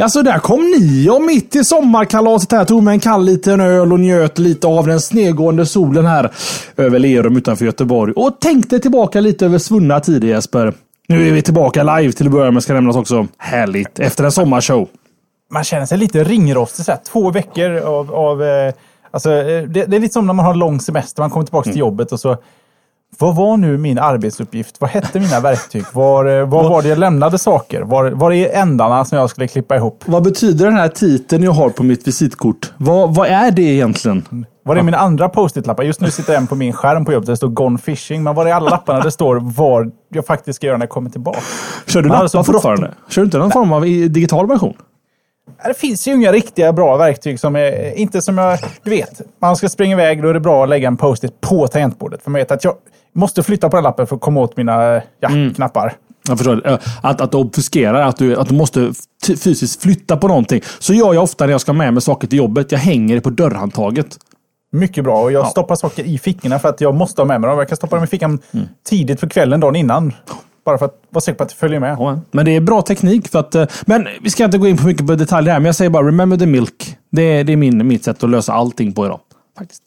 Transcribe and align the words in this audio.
Ja, 0.00 0.08
så 0.08 0.22
där 0.22 0.38
kom 0.38 0.60
ni 0.60 1.10
och 1.10 1.22
mitt 1.22 1.56
i 1.56 1.64
sommarkalaset 1.64 2.52
här 2.52 2.64
tog 2.64 2.82
med 2.82 2.92
en 2.92 3.00
kall 3.00 3.24
liten 3.24 3.60
öl 3.60 3.92
och 3.92 4.00
njöt 4.00 4.38
lite 4.38 4.66
av 4.66 4.86
den 4.86 5.00
snedgående 5.00 5.66
solen 5.66 6.06
här 6.06 6.32
över 6.76 6.98
Lerum 6.98 7.36
utanför 7.36 7.64
Göteborg. 7.64 8.12
Och 8.16 8.40
tänkte 8.40 8.78
tillbaka 8.78 9.20
lite 9.20 9.46
över 9.46 9.58
svunna 9.58 10.00
tider 10.00 10.28
Jesper. 10.28 10.74
Nu 11.08 11.28
är 11.28 11.32
vi 11.32 11.42
tillbaka 11.42 11.82
live 11.82 12.12
till 12.12 12.26
att 12.26 12.32
börja 12.32 12.50
med 12.50 12.62
ska 12.62 12.74
nämnas 12.74 12.96
också. 12.96 13.26
Härligt. 13.38 13.98
Efter 13.98 14.24
en 14.24 14.32
sommarshow. 14.32 14.88
Man 15.52 15.64
känner 15.64 15.86
sig 15.86 15.98
lite 15.98 16.24
ringrostig. 16.24 16.84
Så 16.84 16.90
här, 16.90 17.00
två 17.12 17.30
veckor 17.30 17.76
av... 17.76 18.14
av 18.14 18.42
eh, 18.42 18.74
alltså, 19.10 19.32
eh, 19.32 19.62
det, 19.62 19.84
det, 19.84 19.96
är 19.96 20.00
lite 20.00 20.12
som 20.12 20.26
när 20.26 20.34
man 20.34 20.44
har 20.44 20.54
lång 20.54 20.80
semester. 20.80 21.22
Man 21.22 21.30
kommer 21.30 21.46
tillbaka 21.46 21.66
mm. 21.66 21.74
till 21.74 21.80
jobbet 21.80 22.12
och 22.12 22.20
så 22.20 22.36
vad 23.18 23.36
var 23.36 23.56
nu 23.56 23.78
min 23.78 23.98
arbetsuppgift? 23.98 24.76
Vad 24.80 24.90
hette 24.90 25.20
mina 25.20 25.40
verktyg? 25.40 25.84
Var, 25.92 26.24
eh, 26.24 26.48
var 26.48 26.68
var 26.68 26.82
det 26.82 26.88
jag 26.88 26.98
lämnade 26.98 27.38
saker? 27.38 27.82
Var, 27.82 28.10
var 28.10 28.32
är 28.32 28.54
ändarna 28.54 29.04
som 29.04 29.18
jag 29.18 29.30
skulle 29.30 29.48
klippa 29.48 29.76
ihop? 29.76 30.04
Vad 30.06 30.22
betyder 30.22 30.64
den 30.64 30.74
här 30.74 30.88
titeln 30.88 31.42
jag 31.42 31.52
har 31.52 31.70
på 31.70 31.82
mitt 31.82 32.08
visitkort? 32.08 32.72
Vad, 32.76 33.14
vad 33.14 33.28
är 33.28 33.50
det 33.50 33.62
egentligen? 33.62 34.46
Var 34.62 34.76
är 34.76 34.82
mina 34.82 34.98
andra 34.98 35.28
post-it-lappar? 35.28 35.82
Just 35.82 36.00
nu 36.00 36.10
sitter 36.10 36.36
en 36.36 36.46
på 36.46 36.54
min 36.54 36.72
skärm 36.72 37.04
på 37.04 37.12
jobbet 37.12 37.26
där 37.26 37.32
det 37.32 37.36
står 37.36 37.48
Gone 37.48 37.78
Fishing. 37.78 38.22
Men 38.22 38.34
var 38.34 38.46
är 38.46 38.52
alla 38.52 38.70
lapparna 38.70 39.00
det 39.00 39.10
står 39.10 39.40
vad 39.42 39.92
jag 40.08 40.26
faktiskt 40.26 40.56
ska 40.56 40.66
göra 40.66 40.76
när 40.76 40.86
jag 40.86 40.90
kommer 40.90 41.10
tillbaka? 41.10 41.40
Kör 41.86 42.02
du 42.02 42.08
lappar 42.08 42.42
fortfarande? 42.42 42.94
Kör 43.08 43.22
du 43.22 43.24
inte 43.24 43.38
någon 43.38 43.50
form 43.50 43.72
av 43.72 43.82
digital 43.82 44.46
version? 44.46 44.74
Det 45.64 45.74
finns 45.74 46.08
ju 46.08 46.12
inga 46.12 46.32
riktiga 46.32 46.72
bra 46.72 46.96
verktyg 46.96 47.40
som 47.40 47.56
är, 47.56 47.98
inte 47.98 48.22
som 48.22 48.38
jag, 48.38 48.58
du 48.82 48.90
vet, 48.90 49.20
man 49.40 49.56
ska 49.56 49.68
springa 49.68 49.92
iväg, 49.92 50.22
då 50.22 50.28
är 50.28 50.34
det 50.34 50.40
bra 50.40 50.62
att 50.62 50.68
lägga 50.68 50.88
en 50.88 50.96
post-it 50.96 51.40
på 51.40 51.66
tangentbordet. 51.68 52.22
För 52.22 52.30
man 52.30 52.38
vet 52.38 52.50
att 52.50 52.64
jag, 52.64 52.74
måste 53.12 53.42
flytta 53.42 53.68
på 53.68 53.76
den 53.76 53.84
lappen 53.84 54.06
för 54.06 54.16
att 54.16 54.22
komma 54.22 54.40
åt 54.40 54.56
mina 54.56 55.02
ja, 55.20 55.28
mm. 55.28 55.54
knappar. 55.54 55.96
Jag 56.28 56.38
förstår. 56.38 56.78
Att, 57.02 57.20
att 57.20 57.34
obfuskera, 57.34 58.04
att 58.04 58.16
du, 58.16 58.36
att 58.36 58.48
du 58.48 58.54
måste 58.54 58.92
fysiskt 59.26 59.82
flytta 59.82 60.16
på 60.16 60.28
någonting. 60.28 60.62
Så 60.78 60.94
gör 60.94 61.14
jag 61.14 61.22
ofta 61.22 61.46
när 61.46 61.52
jag 61.52 61.60
ska 61.60 61.72
med 61.72 61.94
mig 61.94 62.02
saker 62.02 62.28
till 62.28 62.38
jobbet. 62.38 62.72
Jag 62.72 62.78
hänger 62.78 63.14
det 63.14 63.20
på 63.20 63.30
dörrhandtaget. 63.30 64.18
Mycket 64.72 65.04
bra. 65.04 65.22
Och 65.22 65.32
jag 65.32 65.44
ja. 65.44 65.46
stoppar 65.46 65.76
saker 65.76 66.04
i 66.04 66.18
fickorna 66.18 66.58
för 66.58 66.68
att 66.68 66.80
jag 66.80 66.94
måste 66.94 67.20
ha 67.20 67.26
med 67.26 67.40
mig 67.40 67.50
dem. 67.50 67.58
Jag 67.58 67.68
kan 67.68 67.76
stoppa 67.76 67.96
dem 67.96 68.04
i 68.04 68.08
fickan 68.08 68.38
mm. 68.52 68.68
tidigt 68.88 69.20
för 69.20 69.28
kvällen 69.28 69.60
dagen 69.60 69.76
innan. 69.76 70.12
Bara 70.64 70.78
för 70.78 70.86
att 70.86 70.94
vara 71.10 71.20
säker 71.20 71.38
på 71.38 71.42
att 71.42 71.48
det 71.48 71.54
följer 71.54 71.80
med. 71.80 71.96
Ja, 71.98 72.20
men 72.30 72.44
det 72.44 72.56
är 72.56 72.60
bra 72.60 72.82
teknik. 72.82 73.28
för 73.28 73.38
att... 73.38 73.54
Eh, 73.54 73.66
men 73.86 74.06
vi 74.22 74.30
ska 74.30 74.44
inte 74.44 74.58
gå 74.58 74.68
in 74.68 74.76
på 74.76 74.86
mycket 74.86 75.06
på 75.06 75.14
detaljer 75.14 75.52
här. 75.52 75.60
Men 75.60 75.66
jag 75.66 75.74
säger 75.74 75.90
bara 75.90 76.06
remember 76.06 76.36
the 76.36 76.46
milk. 76.46 76.96
Det 77.12 77.22
är, 77.22 77.44
det 77.44 77.52
är 77.52 77.56
min, 77.56 77.86
mitt 77.86 78.04
sätt 78.04 78.24
att 78.24 78.30
lösa 78.30 78.52
allting 78.52 78.92
på 78.92 79.06
idag. 79.06 79.20
Faktiskt. 79.58 79.82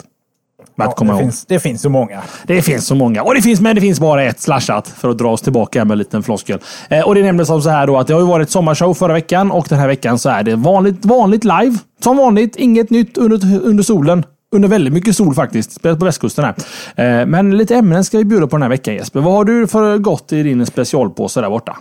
Ja, 0.75 0.95
det, 0.99 1.17
finns, 1.17 1.45
det 1.45 1.59
finns 1.59 1.81
så 1.81 1.89
många. 1.89 2.21
Det 2.47 2.61
finns 2.61 2.87
så 2.87 2.95
många. 2.95 3.23
Och 3.23 3.35
det 3.35 3.41
finns, 3.41 3.61
men 3.61 3.75
det 3.75 3.81
finns 3.81 3.99
bara 3.99 4.23
ett 4.23 4.39
slashat 4.41 4.87
för 4.87 5.09
att 5.09 5.17
dra 5.17 5.31
oss 5.31 5.41
tillbaka 5.41 5.85
med 5.85 5.91
en 5.91 5.97
liten 5.97 6.23
floskel. 6.23 6.59
Eh, 6.89 7.01
och 7.01 7.15
det 7.15 7.21
är 7.21 7.23
nämligen 7.23 7.45
som 7.45 7.61
så 7.61 7.69
här 7.69 7.87
då 7.87 7.97
att 7.97 8.07
det 8.07 8.13
har 8.13 8.21
ju 8.21 8.27
varit 8.27 8.49
sommarshow 8.49 8.93
förra 8.93 9.13
veckan 9.13 9.51
och 9.51 9.65
den 9.69 9.79
här 9.79 9.87
veckan 9.87 10.19
så 10.19 10.29
är 10.29 10.43
det 10.43 10.55
vanligt, 10.55 11.05
vanligt 11.05 11.43
live. 11.43 11.77
Som 12.03 12.17
vanligt, 12.17 12.55
inget 12.55 12.89
nytt 12.89 13.17
under, 13.17 13.59
under 13.63 13.83
solen. 13.83 14.23
Under 14.51 14.69
väldigt 14.69 14.93
mycket 14.93 15.15
sol 15.15 15.33
faktiskt. 15.35 15.71
Spelat 15.71 15.99
på 15.99 16.05
västkusten 16.05 16.45
här. 16.45 17.21
Eh, 17.21 17.25
men 17.25 17.57
lite 17.57 17.75
ämnen 17.75 18.03
ska 18.03 18.17
vi 18.17 18.25
bjuda 18.25 18.47
på 18.47 18.55
den 18.55 18.61
här 18.61 18.69
veckan 18.69 18.93
Jesper. 18.93 19.19
Vad 19.19 19.33
har 19.33 19.45
du 19.45 19.67
för 19.67 19.97
gott 19.97 20.33
i 20.33 20.43
din 20.43 20.65
specialpåse 20.65 21.41
där 21.41 21.49
borta? 21.49 21.77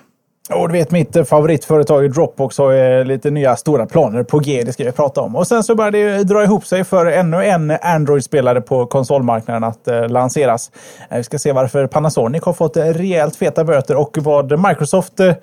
Och 0.55 0.69
du 0.69 0.73
vet, 0.73 0.91
mitt 0.91 1.17
eh, 1.17 1.25
favoritföretag 1.25 2.13
Dropbox 2.13 2.59
har 2.59 2.71
ju 2.71 3.01
eh, 3.01 3.05
lite 3.05 3.31
nya 3.31 3.57
stora 3.57 3.87
planer 3.87 4.23
på 4.23 4.39
G. 4.39 4.63
Det 4.67 4.73
ska 4.73 4.85
vi 4.85 4.93
prata 4.93 5.21
om. 5.21 5.37
Och 5.37 5.47
sen 5.47 5.65
så 5.65 5.75
börjar 5.75 5.91
det 5.91 6.25
dra 6.25 6.45
ihop 6.45 6.67
sig 6.67 6.85
för 6.85 7.07
ännu 7.07 7.45
en 7.45 7.71
Android-spelare 7.71 8.61
på 8.61 8.87
konsolmarknaden 8.87 9.65
att 9.65 9.89
eh, 9.89 10.09
lanseras. 10.09 10.71
Eh, 11.11 11.17
vi 11.17 11.25
ska 11.25 11.39
se 11.39 11.53
varför 11.53 11.87
Panasonic 11.87 12.43
har 12.43 12.53
fått 12.53 12.77
rejält 12.77 13.37
feta 13.37 13.65
böter 13.65 13.97
och 13.97 14.19
vad 14.21 14.69
Microsoft 14.69 15.21
eh, 15.21 15.37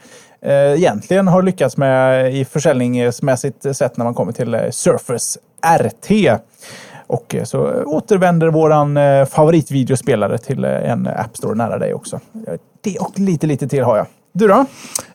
egentligen 0.75 1.27
har 1.27 1.41
lyckats 1.41 1.77
med 1.77 2.33
i 2.35 2.45
försäljningsmässigt 2.45 3.75
sett 3.75 3.97
när 3.97 4.05
man 4.05 4.13
kommer 4.13 4.31
till 4.31 4.57
Surface 4.71 5.39
RT. 5.79 6.39
Och 7.07 7.35
så 7.43 7.83
återvänder 7.83 8.47
våran 8.47 8.97
favoritvideospelare 9.25 10.37
till 10.37 10.63
en 10.65 11.07
App 11.07 11.37
Store 11.37 11.55
nära 11.55 11.77
dig 11.77 11.93
också. 11.93 12.19
Det 12.81 12.97
och 12.97 13.19
lite, 13.19 13.47
lite 13.47 13.67
till 13.67 13.84
har 13.84 13.97
jag. 13.97 14.07
Du 14.31 14.47
då? 14.47 14.66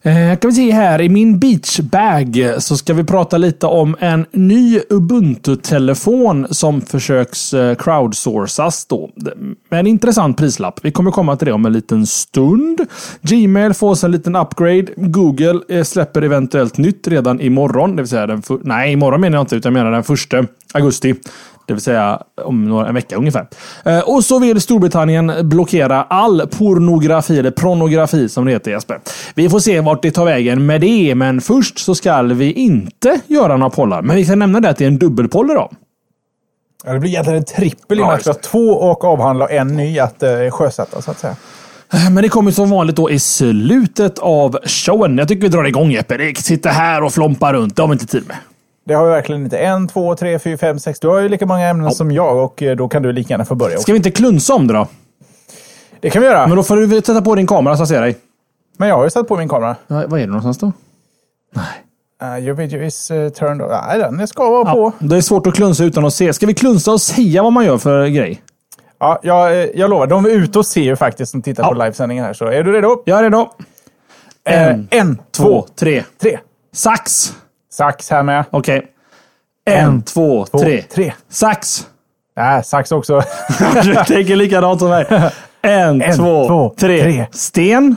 Eh, 0.02 0.38
kan 0.38 0.50
vi 0.50 0.52
se 0.52 0.70
här 0.70 1.00
i 1.00 1.08
min 1.08 1.38
beachbag 1.38 2.54
så 2.58 2.76
ska 2.76 2.94
vi 2.94 3.04
prata 3.04 3.38
lite 3.38 3.66
om 3.66 3.96
en 4.00 4.26
ny 4.32 4.80
Ubuntu-telefon 4.90 6.46
som 6.50 6.80
försöks 6.80 7.54
eh, 7.54 7.74
crowdsourcas 7.74 8.86
då. 8.86 9.10
Med 9.68 9.80
en 9.80 9.86
intressant 9.86 10.36
prislapp. 10.36 10.80
Vi 10.82 10.92
kommer 10.92 11.10
komma 11.10 11.36
till 11.36 11.46
det 11.46 11.52
om 11.52 11.66
en 11.66 11.72
liten 11.72 12.06
stund. 12.06 12.80
Gmail 13.20 13.74
får 13.74 14.04
en 14.04 14.10
liten 14.10 14.36
upgrade. 14.36 14.86
Google 14.96 15.60
eh, 15.68 15.84
släpper 15.84 16.22
eventuellt 16.22 16.78
nytt 16.78 17.08
redan 17.08 17.40
imorgon. 17.40 17.96
Det 17.96 18.02
vill 18.02 18.08
säga 18.08 18.26
den 18.26 18.42
Nej, 18.62 18.92
imorgon 18.92 19.20
menar 19.20 19.38
jag 19.38 19.42
inte, 19.42 19.56
utan 19.56 19.74
jag 19.74 19.80
menar 19.80 19.92
den 19.92 20.04
första 20.04 20.44
augusti. 20.74 21.14
Det 21.66 21.72
vill 21.72 21.82
säga 21.82 22.22
om 22.44 22.64
några, 22.64 22.88
en 22.88 22.94
vecka 22.94 23.16
ungefär. 23.16 23.46
Eh, 23.84 23.98
och 23.98 24.24
så 24.24 24.38
vill 24.38 24.60
Storbritannien 24.60 25.32
blockera 25.42 26.02
all 26.02 26.48
pornografi, 26.48 27.38
eller 27.38 27.50
pornografi 27.50 28.28
som 28.28 28.44
det 28.44 28.52
heter 28.52 28.70
Jesper. 28.70 29.00
Vi 29.34 29.48
får 29.48 29.58
se 29.58 29.80
vart 29.80 30.02
det 30.02 30.10
tar 30.10 30.24
vägen 30.24 30.66
med 30.66 30.80
det, 30.80 31.14
men 31.14 31.40
först 31.40 31.78
så 31.78 31.94
ska 31.94 32.22
vi 32.22 32.52
inte 32.52 33.20
göra 33.26 33.56
några 33.56 33.70
pollar. 33.70 34.02
Men 34.02 34.16
vi 34.16 34.26
kan 34.26 34.38
nämna 34.38 34.60
det 34.60 34.68
att 34.68 34.76
det 34.76 34.84
är 34.84 34.88
en 34.88 34.98
dubbelpoll 34.98 35.50
idag. 35.50 35.74
Ja, 36.86 36.92
det 36.92 37.00
blir 37.00 37.10
egentligen 37.10 37.38
en 37.38 37.44
trippel 37.44 37.98
i 37.98 38.02
vi 38.02 38.06
har 38.06 38.42
två 38.42 38.70
och 38.70 39.04
avhandla 39.04 39.44
och 39.44 39.52
en 39.52 39.68
ny 39.68 39.98
att 39.98 40.22
uh, 40.22 40.50
sjösätta 40.50 41.02
så 41.02 41.10
att 41.10 41.18
säga. 41.18 41.36
Eh, 41.92 42.10
men 42.10 42.22
det 42.22 42.28
kommer 42.28 42.50
som 42.50 42.70
vanligt 42.70 42.96
då 42.96 43.10
i 43.10 43.18
slutet 43.18 44.18
av 44.18 44.58
showen. 44.64 45.18
Jag 45.18 45.28
tycker 45.28 45.42
vi 45.42 45.48
drar 45.48 45.64
igång 45.64 45.90
Jeppe. 45.90 46.34
Sitter 46.36 46.70
här 46.70 47.02
och 47.02 47.12
flompar 47.12 47.54
runt. 47.54 47.76
Det 47.76 47.82
har 47.82 47.88
vi 47.88 47.92
inte 47.92 48.06
tid 48.06 48.26
med. 48.26 48.36
Det 48.84 48.94
har 48.94 49.04
vi 49.04 49.10
verkligen 49.10 49.44
inte. 49.44 49.58
En, 49.58 49.88
två, 49.88 50.14
tre, 50.14 50.38
fyra, 50.38 50.58
fem, 50.58 50.78
sex. 50.78 51.00
Du 51.00 51.08
har 51.08 51.18
ju 51.18 51.28
lika 51.28 51.46
många 51.46 51.68
ämnen 51.68 51.86
ja. 51.86 51.92
som 51.92 52.10
jag 52.10 52.44
och 52.44 52.62
eh, 52.62 52.76
då 52.76 52.88
kan 52.88 53.02
du 53.02 53.12
lika 53.12 53.32
gärna 53.32 53.44
få 53.44 53.54
börja. 53.54 53.78
Ska 53.78 53.92
vi 53.92 53.96
inte 53.96 54.10
klunsa 54.10 54.54
om 54.54 54.66
det 54.66 54.74
då? 54.74 54.86
Det 56.00 56.10
kan 56.10 56.22
vi 56.22 56.28
göra. 56.28 56.46
Men 56.46 56.56
då 56.56 56.62
får 56.62 56.76
du 56.76 56.88
sätta 56.88 57.22
på 57.22 57.34
din 57.34 57.46
kamera 57.46 57.76
så 57.76 57.80
jag 57.80 57.88
ser 57.88 58.00
dig. 58.00 58.16
Men 58.76 58.88
jag 58.88 58.96
har 58.96 59.04
ju 59.04 59.10
satt 59.10 59.28
på 59.28 59.36
min 59.36 59.48
kamera. 59.48 59.76
Ja, 59.86 60.04
vad 60.06 60.20
är 60.20 60.24
det 60.24 60.26
någonstans 60.26 60.58
då? 60.58 60.72
Nej. 61.54 62.38
Uh, 62.38 62.44
your 62.46 62.54
video 62.54 62.82
is 62.82 63.10
uh, 63.10 63.28
turned 63.28 63.62
on. 63.62 63.68
Nej, 63.88 63.98
den 63.98 64.28
ska 64.28 64.50
vara 64.50 64.68
ja, 64.68 64.74
på. 64.74 64.92
Det 64.98 65.16
är 65.16 65.20
svårt 65.20 65.46
att 65.46 65.54
klunsa 65.54 65.84
utan 65.84 66.04
att 66.04 66.14
se. 66.14 66.32
Ska 66.32 66.46
vi 66.46 66.54
klunsa 66.54 66.92
och 66.92 67.00
säga 67.00 67.42
vad 67.42 67.52
man 67.52 67.64
gör 67.64 67.78
för 67.78 68.06
grej? 68.06 68.42
Ja, 68.98 69.20
jag, 69.22 69.62
eh, 69.62 69.68
jag 69.74 69.90
lovar. 69.90 70.06
De 70.06 70.24
är 70.24 70.30
ute 70.30 70.58
och 70.58 70.66
ser 70.66 70.82
ju 70.82 70.96
faktiskt 70.96 71.32
som 71.32 71.42
tittar 71.42 71.62
ja. 71.62 71.68
på 71.68 71.74
livesändningen 71.74 72.24
här. 72.24 72.32
Så 72.32 72.46
är 72.46 72.62
du 72.62 72.72
redo? 72.72 73.02
Jag 73.04 73.18
är 73.18 73.22
redo. 73.22 73.48
En, 74.44 74.68
en, 74.70 74.88
en 74.90 75.16
två, 75.16 75.42
två, 75.42 75.66
tre. 75.74 76.04
tre. 76.20 76.38
Sax! 76.72 77.32
Sax 77.76 78.10
här 78.10 78.22
med. 78.22 78.44
Okej. 78.50 78.78
Okay. 78.78 78.88
En, 79.80 80.02
två, 80.02 80.46
två 80.46 80.58
tre. 80.58 80.82
tre. 80.82 81.12
Sax! 81.28 81.86
Nej, 82.36 82.64
sax 82.64 82.92
också. 82.92 83.22
du 83.82 83.94
tänker 83.94 84.36
likadant 84.36 84.80
som 84.80 84.88
mig. 84.88 85.06
En, 85.62 86.02
en 86.02 86.16
två, 86.16 86.48
två 86.48 86.74
tre. 86.78 87.02
tre. 87.02 87.26
Sten. 87.32 87.96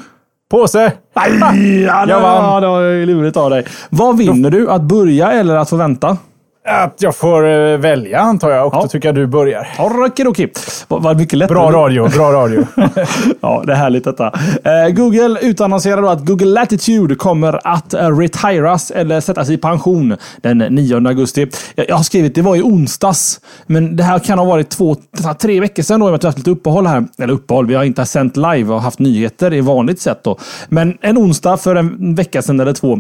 Påse! 0.50 0.92
Aj, 1.14 1.32
ja, 1.84 2.06
jag 2.10 2.22
vann! 2.22 2.62
Det 2.62 2.68
var 2.68 3.06
lurigt 3.06 3.38
av 3.38 3.50
dig. 3.50 3.66
Vad 3.90 4.18
vinner 4.18 4.50
du? 4.50 4.70
Att 4.70 4.82
börja 4.82 5.32
eller 5.32 5.56
att 5.56 5.70
få 5.70 5.76
vänta? 5.76 6.18
Att 6.70 7.02
jag 7.02 7.16
får 7.16 7.44
uh, 7.44 7.78
välja 7.78 8.20
antar 8.20 8.50
jag 8.50 8.68
och 8.68 8.74
ja. 8.74 8.82
då 8.82 8.88
tycker 8.88 9.08
jag 9.08 9.16
du 9.16 9.28
börjar. 9.28 9.68
Okidoki. 9.80 10.48
Vad 10.88 11.18
mycket 11.18 11.38
lättare. 11.40 11.56
Bra 11.56 11.72
radio, 11.72 12.10
bra 12.10 12.32
radio. 12.32 12.68
ja, 13.42 13.64
det 13.66 13.72
är 13.72 13.76
härligt 13.76 14.04
detta. 14.04 14.26
Uh, 14.26 14.94
Google 14.96 15.40
utannonserar 15.42 16.02
då 16.02 16.10
att 16.10 16.26
Google 16.26 16.46
Latitude 16.46 17.16
kommer 17.16 17.68
att 17.68 17.94
uh, 17.94 18.18
retiras 18.18 18.92
eller 18.92 19.22
sättas 19.22 19.50
i 19.50 19.58
pension 19.58 20.16
den 20.42 20.58
9 20.58 21.08
augusti. 21.08 21.48
Jag, 21.76 21.96
har 21.96 22.04
skrivit 22.04 22.36
det 22.36 22.42
var 22.42 22.56
i 22.56 22.62
onsdags, 22.62 23.40
men 23.66 23.96
det 23.96 24.04
här 24.04 24.20
kan 24.20 24.40
ha 24.40 24.46
varit 24.46 24.70
två, 24.70 24.96
tre 25.40 25.60
veckor 25.60 25.84
sedan 25.84 26.00
då. 26.00 26.06
Jag 26.06 26.12
har 26.12 26.24
haft 26.24 26.38
lite 26.38 26.52
uppehåll 26.52 26.88
här. 26.88 27.04
Eller 27.18 27.34
uppehåll, 27.34 27.68
vi 27.68 27.76
har 27.76 27.84
inte 27.84 28.06
sänt 28.06 28.38
live 28.38 28.74
och 28.74 28.82
haft 28.82 29.00
nyheter 29.00 29.54
i 29.54 29.62
vanligt 29.62 30.02
sätt 30.02 30.20
då. 30.24 30.38
Men 30.70 30.98
en 31.02 31.18
onsdag 31.18 31.58
för 31.58 31.76
en 31.76 32.16
vecka 32.16 32.42
sedan 32.42 32.60
eller 32.60 32.74
två 32.74 33.00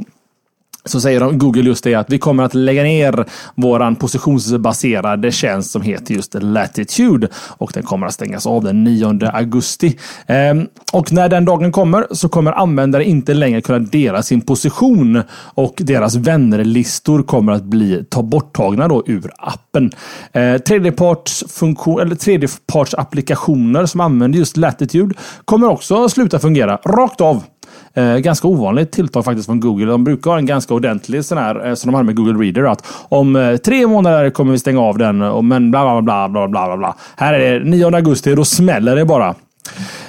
så 0.87 1.01
säger 1.01 1.19
de, 1.19 1.37
Google 1.37 1.61
just 1.61 1.83
det 1.83 1.95
att 1.95 2.09
vi 2.09 2.17
kommer 2.17 2.43
att 2.43 2.53
lägga 2.53 2.83
ner 2.83 3.25
våran 3.55 3.95
positionsbaserade 3.95 5.31
tjänst 5.31 5.71
som 5.71 5.81
heter 5.81 6.13
just 6.13 6.35
Latitude 6.39 7.27
och 7.57 7.71
den 7.73 7.83
kommer 7.83 8.07
att 8.07 8.13
stängas 8.13 8.47
av 8.47 8.63
den 8.63 8.83
9 8.83 9.19
augusti. 9.33 9.97
Ehm, 10.27 10.67
och 10.93 11.11
när 11.11 11.29
den 11.29 11.45
dagen 11.45 11.71
kommer 11.71 12.07
så 12.11 12.29
kommer 12.29 12.51
användare 12.51 13.05
inte 13.05 13.33
längre 13.33 13.61
kunna 13.61 13.79
dela 13.79 14.23
sin 14.23 14.41
position 14.41 15.21
och 15.31 15.73
deras 15.77 16.15
vännerlistor 16.15 17.23
kommer 17.23 17.51
att 17.51 17.63
bli 17.63 18.05
ta 18.09 18.23
borttagna 18.23 18.87
då 18.87 19.03
ur 19.05 19.31
appen. 19.37 19.91
Ehm, 20.33 20.59
tredjepartsfunktion 20.59 21.99
eller 21.99 22.15
tredjepartsapplikationer 22.15 23.85
som 23.85 24.01
använder 24.01 24.39
just 24.39 24.57
Latitude 24.57 25.15
kommer 25.45 25.69
också 25.69 26.09
sluta 26.09 26.39
fungera 26.39 26.77
rakt 26.85 27.21
av. 27.21 27.43
Eh, 27.97 28.17
ganska 28.17 28.47
ovanligt 28.47 28.91
tilltag 28.91 29.25
faktiskt 29.25 29.45
från 29.45 29.59
Google. 29.59 29.85
De 29.85 30.03
brukar 30.03 30.31
ha 30.31 30.37
en 30.37 30.45
ganska 30.45 30.73
ordentlig 30.73 31.25
sån 31.25 31.37
här, 31.37 31.67
eh, 31.67 31.73
som 31.73 31.91
de 31.91 31.95
har 31.95 32.03
med 32.03 32.15
Google 32.15 32.43
Reader, 32.43 32.63
att 32.63 32.87
om 33.09 33.35
eh, 33.35 33.57
tre 33.57 33.87
månader 33.87 34.29
kommer 34.29 34.51
vi 34.51 34.59
stänga 34.59 34.81
av 34.81 34.97
den, 34.97 35.21
och, 35.21 35.43
men 35.45 35.71
bla 35.71 36.01
bla 36.01 36.01
bla 36.01 36.47
bla 36.47 36.67
bla 36.67 36.77
bla. 36.77 36.95
Här 37.15 37.33
är 37.33 37.59
det 37.59 37.69
9 37.69 37.95
augusti, 37.95 38.35
då 38.35 38.45
smäller 38.45 38.95
det 38.95 39.05
bara. 39.05 39.35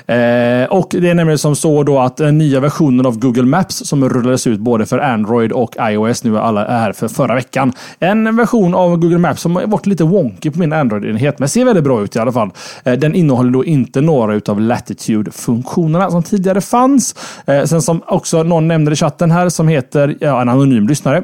Eh, 0.06 0.64
och 0.69 0.88
det 0.90 1.10
är 1.10 1.14
nämligen 1.14 1.38
som 1.38 1.56
så 1.56 1.82
då 1.82 1.99
att 1.99 2.16
den 2.16 2.38
nya 2.38 2.60
versionen 2.60 3.06
av 3.06 3.19
Google 3.19 3.43
Maps 3.43 3.76
som 3.76 4.08
rullades 4.08 4.46
ut 4.46 4.60
både 4.60 4.87
för 4.87 4.99
Android 4.99 5.52
och 5.52 5.76
iOS 5.81 6.25
nu 6.25 6.37
är 6.37 6.40
alla 6.40 6.66
är 6.66 6.78
här 6.78 6.93
för 6.93 7.08
förra 7.08 7.34
veckan. 7.34 7.72
En 7.99 8.37
version 8.37 8.75
av 8.75 8.96
Google 8.96 9.19
Maps 9.19 9.43
som 9.43 9.56
har 9.56 9.66
varit 9.66 9.87
lite 9.87 10.05
wonky 10.05 10.50
på 10.50 10.58
min 10.58 10.72
Android-enhet, 10.72 11.38
men 11.38 11.49
ser 11.49 11.64
väldigt 11.64 11.84
bra 11.84 12.02
ut 12.02 12.16
i 12.16 12.19
alla 12.19 12.32
fall. 12.32 12.50
Eh, 12.84 12.99
den 12.99 13.14
innehåller 13.14 13.50
då 13.50 13.64
inte 13.64 14.00
några 14.00 14.40
av 14.49 14.60
Latitude-funktionerna 14.60 16.10
som 16.10 16.22
tidigare 16.22 16.60
fanns. 16.60 17.14
Eh, 17.46 17.64
sen 17.64 17.82
som 17.82 18.02
också 18.06 18.43
någon 18.43 18.69
nämnde 18.69 18.93
i 18.93 18.96
chatten 18.96 19.31
här 19.31 19.49
som 19.49 19.69
heter, 19.69 20.16
ja, 20.20 20.43
en 20.43 20.49
anonym 20.49 20.88
lyssnare 20.88 21.22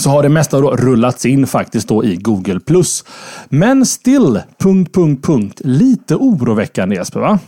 så 0.00 0.10
har 0.10 0.22
det 0.22 0.28
mesta 0.28 0.60
då 0.60 0.70
rullats 0.70 1.26
in 1.26 1.46
faktiskt 1.46 1.88
då 1.88 2.04
i 2.04 2.16
Google+. 2.16 2.60
Men 3.48 3.86
still, 3.86 4.40
punkt, 4.58 4.94
punkt, 4.94 5.26
punkt. 5.26 5.60
Lite 5.64 6.16
oroväckande 6.16 6.96
Jesper, 6.96 7.20
va? 7.20 7.38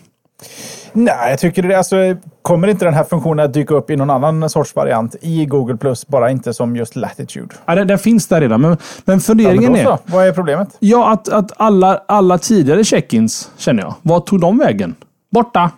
Nej, 0.92 1.30
jag 1.30 1.38
tycker 1.38 1.62
det. 1.62 1.74
Alltså, 1.74 1.96
kommer 2.42 2.68
inte 2.68 2.84
den 2.84 2.94
här 2.94 3.04
funktionen 3.04 3.44
att 3.44 3.54
dyka 3.54 3.74
upp 3.74 3.90
i 3.90 3.96
någon 3.96 4.10
annan 4.10 4.50
sorts 4.50 4.76
variant 4.76 5.16
i 5.20 5.46
Google 5.46 5.76
Plus, 5.76 6.06
bara 6.06 6.30
inte 6.30 6.54
som 6.54 6.76
just 6.76 6.96
Latitude? 6.96 7.54
Ja, 7.66 7.74
den, 7.74 7.86
den 7.86 7.98
finns 7.98 8.26
där 8.26 8.40
redan, 8.40 8.60
men, 8.60 8.76
men 9.04 9.20
funderingen 9.20 9.62
ja, 9.62 9.70
men 9.70 9.86
är... 9.86 9.98
Vad 10.04 10.26
är 10.26 10.32
problemet? 10.32 10.68
Ja, 10.78 11.12
att, 11.12 11.28
att 11.28 11.52
alla, 11.56 12.02
alla 12.08 12.38
tidigare 12.38 12.84
check-ins, 12.84 13.50
känner 13.56 13.82
jag, 13.82 13.94
vad 14.02 14.26
tog 14.26 14.40
de 14.40 14.58
vägen? 14.58 14.94
Borta. 15.30 15.70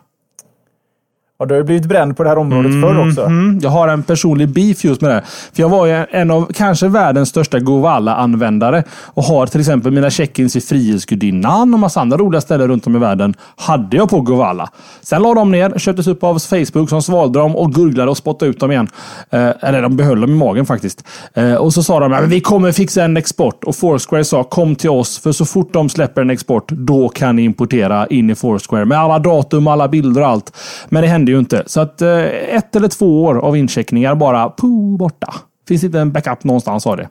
Ja, 1.39 1.47
du 1.47 1.55
har 1.55 1.59
ju 1.59 1.65
blivit 1.65 1.87
bränd 1.87 2.17
på 2.17 2.23
det 2.23 2.29
här 2.29 2.39
området 2.39 2.71
mm, 2.71 2.83
förr 2.83 3.09
också. 3.09 3.23
Mm, 3.23 3.59
jag 3.63 3.71
har 3.71 3.89
en 3.89 4.03
personlig 4.03 4.49
beef 4.49 4.85
just 4.85 5.01
med 5.01 5.11
det. 5.11 5.23
För 5.53 5.63
jag 5.63 5.69
var 5.69 5.87
ju 5.87 6.07
en 6.11 6.31
av 6.31 6.53
kanske 6.55 6.89
världens 6.89 7.29
största 7.29 7.59
Govala-användare 7.59 8.85
och 8.91 9.25
har 9.25 9.47
till 9.47 9.61
exempel 9.61 9.93
mina 9.93 10.11
check-ins 10.11 10.57
i 10.57 10.61
Frihetsgudinnan 10.61 11.75
och 11.75 11.81
massa 11.81 12.01
andra 12.01 12.17
roliga 12.17 12.41
ställen 12.41 12.69
runt 12.69 12.87
om 12.87 12.97
i 12.97 12.99
världen 12.99 13.35
hade 13.57 13.97
jag 13.97 14.11
på 14.11 14.21
Govala. 14.21 14.71
Sen 15.01 15.23
la 15.23 15.35
de 15.35 15.51
ner, 15.51 15.79
köptes 15.79 16.07
upp 16.07 16.25
av 16.25 16.39
Facebook 16.39 16.89
som 16.89 17.03
svalde 17.03 17.39
dem 17.39 17.57
och 17.57 17.73
gurglade 17.75 18.11
och 18.11 18.17
spottade 18.17 18.51
ut 18.51 18.61
dem 18.61 18.73
igen. 18.73 18.89
Eh, 19.31 19.51
eller 19.61 19.83
de 19.83 19.97
behöll 19.97 20.21
dem 20.21 20.31
i 20.31 20.35
magen 20.35 20.67
faktiskt. 20.67 21.05
Eh, 21.35 21.55
och 21.55 21.73
så 21.73 21.83
sa 21.83 22.01
de 22.01 22.13
att 22.13 22.25
vi 22.25 22.41
kommer 22.41 22.73
fixa 22.73 23.05
en 23.05 23.17
export 23.17 23.65
och 23.65 23.77
Foursquare 23.77 24.25
sa 24.25 24.45
kom 24.45 24.77
till 24.77 24.91
oss 24.91 25.19
för 25.19 25.33
så 25.33 25.45
fort 25.45 25.73
de 25.73 25.89
släpper 25.89 26.23
en 26.23 26.31
export 26.31 26.69
då 26.69 27.09
kan 27.09 27.37
ni 27.37 27.43
importera 27.43 28.07
in 28.07 28.31
i 28.31 28.35
Foursquare 28.35 28.85
med 28.85 28.99
alla 28.99 29.19
datum, 29.19 29.67
alla 29.67 29.89
bilder 29.89 30.21
och 30.21 30.29
allt. 30.29 30.57
Men 30.89 31.03
det 31.03 31.09
hände 31.09 31.24
ju 31.32 31.38
inte. 31.38 31.62
Så 31.67 31.81
att 31.81 32.03
eh, 32.03 32.25
ett 32.29 32.76
eller 32.76 32.88
två 32.88 33.25
år 33.25 33.38
av 33.38 33.56
incheckningar 33.56 34.15
bara 34.15 34.49
poo, 34.49 34.97
borta. 34.97 35.35
Finns 35.69 35.85
inte 35.85 36.00
en 36.00 36.12
backup 36.12 36.44
någonstans 36.44 36.87
av 36.87 36.97
det. 36.97 37.09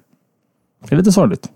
Det 0.89 0.95
är 0.95 0.97
lite 0.97 1.11
sorgligt. 1.11 1.49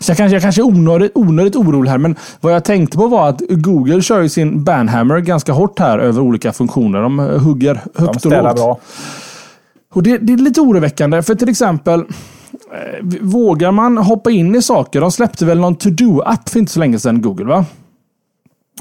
Så 0.00 0.10
jag 0.10 0.16
kanske, 0.16 0.36
jag 0.36 0.42
kanske 0.42 0.60
är 0.62 0.66
onödigt, 0.66 1.12
onödigt 1.14 1.56
orolig 1.56 1.90
här, 1.90 1.98
men 1.98 2.16
vad 2.40 2.54
jag 2.54 2.64
tänkte 2.64 2.96
på 2.96 3.06
var 3.06 3.28
att 3.28 3.42
Google 3.48 4.02
kör 4.02 4.20
ju 4.22 4.28
sin 4.28 4.64
banhammer 4.64 5.20
ganska 5.20 5.52
hårt 5.52 5.78
här 5.78 5.98
över 5.98 6.20
olika 6.20 6.52
funktioner. 6.52 7.02
De 7.02 7.18
hugger 7.18 7.74
högt 7.94 8.22
De 8.22 8.36
och 8.36 8.44
lågt. 8.44 8.56
Bra. 8.56 8.78
Och 9.94 10.02
det, 10.02 10.18
det 10.18 10.32
är 10.32 10.36
lite 10.36 10.60
oroväckande, 10.60 11.22
för 11.22 11.34
till 11.34 11.48
exempel 11.48 12.00
eh, 12.00 12.06
Vågar 13.20 13.72
man 13.72 13.98
hoppa 13.98 14.30
in 14.30 14.54
i 14.54 14.62
saker? 14.62 15.00
De 15.00 15.12
släppte 15.12 15.44
väl 15.44 15.58
någon 15.58 15.74
to-do-app 15.74 16.48
för 16.48 16.58
inte 16.58 16.72
så 16.72 16.80
länge 16.80 16.98
sedan, 16.98 17.22
Google 17.22 17.44
va? 17.44 17.64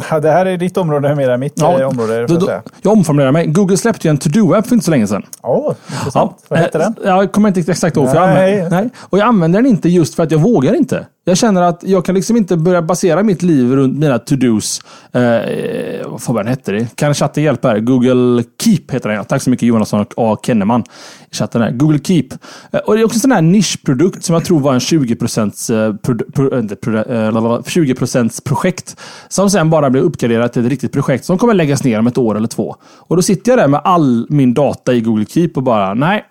Ja, 0.09 0.19
det 0.19 0.31
här 0.31 0.45
är 0.45 0.57
ditt 0.57 0.77
område 0.77 1.15
mer 1.15 1.29
än 1.29 1.39
mitt 1.39 1.53
ja, 1.55 1.79
eh, 1.79 1.87
område. 1.87 2.27
Då, 2.27 2.37
då, 2.37 2.61
jag 2.81 2.93
omformulerar 2.93 3.31
mig. 3.31 3.47
Google 3.47 3.77
släppte 3.77 4.07
ju 4.07 4.09
en 4.09 4.17
To-Do-app 4.17 4.67
för 4.67 4.73
inte 4.73 4.85
så 4.85 4.91
länge 4.91 5.07
sedan. 5.07 5.23
Oh, 5.41 5.75
intressant. 5.91 6.35
Ja, 6.41 6.45
Vad 6.47 6.59
hette 6.59 6.77
den? 6.77 6.95
Jag 7.03 7.31
kommer 7.31 7.47
inte 7.47 7.71
exakt 7.71 7.97
ihåg. 7.97 8.05
Nej. 8.13 8.69
nej. 8.69 8.89
Och 8.99 9.17
jag 9.17 9.27
använder 9.27 9.61
den 9.61 9.71
inte 9.71 9.89
just 9.89 10.15
för 10.15 10.23
att 10.23 10.31
jag 10.31 10.39
vågar 10.39 10.73
inte. 10.73 11.05
Jag 11.23 11.37
känner 11.37 11.61
att 11.61 11.83
jag 11.83 12.05
kan 12.05 12.15
liksom 12.15 12.37
inte 12.37 12.57
börja 12.57 12.81
basera 12.81 13.23
mitt 13.23 13.41
liv 13.41 13.75
runt 13.75 13.99
mina 13.99 14.19
to-dos. 14.19 14.81
Eh, 15.11 16.07
vad 16.07 16.21
fan 16.21 16.47
hette 16.47 16.71
det? 16.71 16.95
Kan 16.95 17.13
chatten 17.13 17.43
hjälpa 17.43 17.67
här? 17.67 17.79
Google 17.79 18.43
Keep 18.63 18.81
heter 18.91 19.09
den. 19.09 19.25
Tack 19.25 19.41
så 19.41 19.49
mycket 19.49 19.67
Jonasson 19.67 20.01
och 20.01 20.13
A. 20.17 20.37
Kenneman 20.43 20.83
i 21.31 21.35
chatten. 21.35 21.61
Här. 21.61 21.71
Google 21.71 21.99
Keep. 21.99 22.27
Eh, 22.71 22.79
och 22.79 22.95
det 22.95 23.01
är 23.01 23.05
också 23.05 23.15
en 23.15 23.19
sån 23.19 23.31
här 23.31 23.41
nischprodukt 23.41 24.23
som 24.23 24.33
jag 24.33 24.45
tror 24.45 24.59
var 24.59 24.73
en 24.73 24.79
20%, 24.79 25.69
eh, 25.69 25.93
pro, 26.33 27.57
eh, 27.57 27.63
20 27.63 27.91
eh, 27.91 28.27
projekt. 28.45 28.95
Som 29.27 29.49
sen 29.49 29.69
bara 29.69 29.89
blev 29.89 30.03
uppgraderat 30.03 30.53
till 30.53 30.65
ett 30.65 30.69
riktigt 30.69 30.91
projekt 30.91 31.25
som 31.25 31.37
kommer 31.37 31.53
läggas 31.53 31.83
ner 31.83 31.99
om 31.99 32.07
ett 32.07 32.17
år 32.17 32.37
eller 32.37 32.47
två. 32.47 32.75
Och 32.97 33.15
då 33.15 33.21
sitter 33.21 33.51
jag 33.51 33.59
där 33.59 33.67
med 33.67 33.81
all 33.83 34.25
min 34.29 34.53
data 34.53 34.93
i 34.93 35.01
Google 35.01 35.25
Keep 35.25 35.51
och 35.55 35.63
bara 35.63 35.93
nej, 35.93 36.25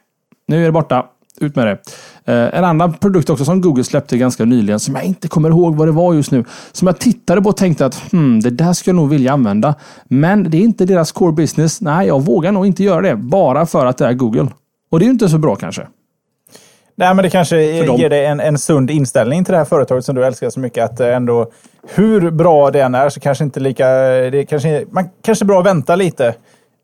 nu 0.48 0.62
är 0.62 0.66
det 0.66 0.72
borta. 0.72 1.06
Ut 1.40 1.56
med 1.56 1.66
det. 1.66 1.78
Eh, 2.32 2.58
en 2.58 2.64
annan 2.64 2.92
produkt 2.92 3.30
också 3.30 3.44
som 3.44 3.60
Google 3.60 3.84
släppte 3.84 4.18
ganska 4.18 4.44
nyligen, 4.44 4.80
som 4.80 4.94
jag 4.94 5.04
inte 5.04 5.28
kommer 5.28 5.48
ihåg 5.48 5.76
vad 5.76 5.88
det 5.88 5.92
var 5.92 6.14
just 6.14 6.30
nu, 6.30 6.44
som 6.72 6.86
jag 6.86 6.98
tittade 6.98 7.42
på 7.42 7.48
och 7.48 7.56
tänkte 7.56 7.86
att 7.86 7.94
hmm, 8.12 8.40
det 8.40 8.50
där 8.50 8.72
skulle 8.72 8.90
jag 8.90 9.02
nog 9.02 9.10
vilja 9.10 9.32
använda. 9.32 9.74
Men 10.04 10.50
det 10.50 10.56
är 10.56 10.62
inte 10.62 10.84
deras 10.84 11.12
core 11.12 11.32
business. 11.32 11.80
Nej, 11.80 12.06
jag 12.06 12.20
vågar 12.20 12.52
nog 12.52 12.66
inte 12.66 12.84
göra 12.84 13.00
det, 13.00 13.16
bara 13.16 13.66
för 13.66 13.86
att 13.86 13.98
det 13.98 14.06
är 14.06 14.12
Google. 14.12 14.46
Och 14.90 14.98
det 14.98 15.02
är 15.02 15.06
ju 15.06 15.12
inte 15.12 15.28
så 15.28 15.38
bra 15.38 15.56
kanske. 15.56 15.86
Nej, 16.94 17.14
men 17.14 17.22
det 17.22 17.30
kanske 17.30 17.62
ger 17.62 18.08
dig 18.08 18.26
en, 18.26 18.40
en 18.40 18.58
sund 18.58 18.90
inställning 18.90 19.44
till 19.44 19.52
det 19.52 19.58
här 19.58 19.64
företaget 19.64 20.04
som 20.04 20.14
du 20.14 20.24
älskar 20.24 20.50
så 20.50 20.60
mycket. 20.60 20.84
Att 20.84 21.00
ändå, 21.00 21.50
hur 21.94 22.30
bra 22.30 22.70
det 22.70 22.80
än 22.80 22.94
är 22.94 23.08
så 23.08 23.20
kanske 23.20 23.44
inte 23.44 23.60
lika... 23.60 23.86
Det 24.30 24.46
kanske, 24.48 24.84
man 24.90 25.08
kanske 25.22 25.44
är 25.44 25.46
bra 25.46 25.60
att 25.60 25.66
vänta 25.66 25.96
lite 25.96 26.34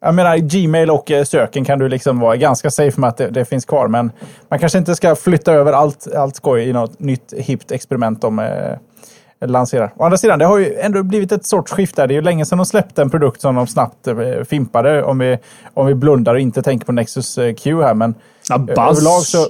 jag 0.01 0.15
menar, 0.15 0.37
Gmail 0.37 0.91
och 0.91 1.11
eh, 1.11 1.25
söken 1.25 1.65
kan 1.65 1.79
du 1.79 1.89
liksom 1.89 2.21
vara 2.21 2.37
ganska 2.37 2.71
safe 2.71 3.01
med 3.01 3.09
att 3.09 3.17
det, 3.17 3.31
det, 3.31 3.45
finns 3.45 3.65
kvar. 3.65 3.89
Men 3.89 4.13
man 4.49 4.59
kanske 4.59 4.79
inte 4.79 4.97
ska 4.97 5.17
flytta 5.17 5.53
över 5.53 5.73
allt, 5.73 6.15
allt 6.15 6.37
skoj 6.37 6.69
i 6.69 6.73
något 6.73 7.01
nytt 7.01 7.35
hippt 7.37 7.71
experiment 7.71 8.21
de 8.21 8.39
eh, 8.39 9.49
lanserar. 9.49 9.93
Å 9.97 10.05
andra 10.05 10.19
sidan, 10.19 10.39
det 10.39 10.45
har 10.45 10.59
ju 10.59 10.75
ändå 10.75 11.03
blivit 11.03 11.33
ett 11.33 11.47
sorts 11.47 11.73
skifte. 11.73 12.07
Det 12.07 12.15
är 12.15 12.17
ju 12.17 12.23
länge 12.23 12.47
sedan 12.47 12.59
de 12.59 12.67
släppte 12.67 13.03
en 13.03 13.11
produkt 13.11 13.41
som 13.41 13.55
de 13.55 13.67
snabbt 13.67 14.07
eh, 14.07 14.17
fimpade. 14.49 15.03
Om 15.03 15.19
vi, 15.19 15.39
om 15.75 15.87
vi 15.87 15.95
blundar 15.95 16.35
och 16.35 16.41
inte 16.41 16.63
tänker 16.63 16.87
på 16.87 16.93
Nexus 16.93 17.39
eh, 17.39 17.55
Q 17.55 17.83
här. 17.83 17.95
Men 17.95 18.15
ja, 18.49 18.55
överlag 18.55 19.23
så... 19.23 19.47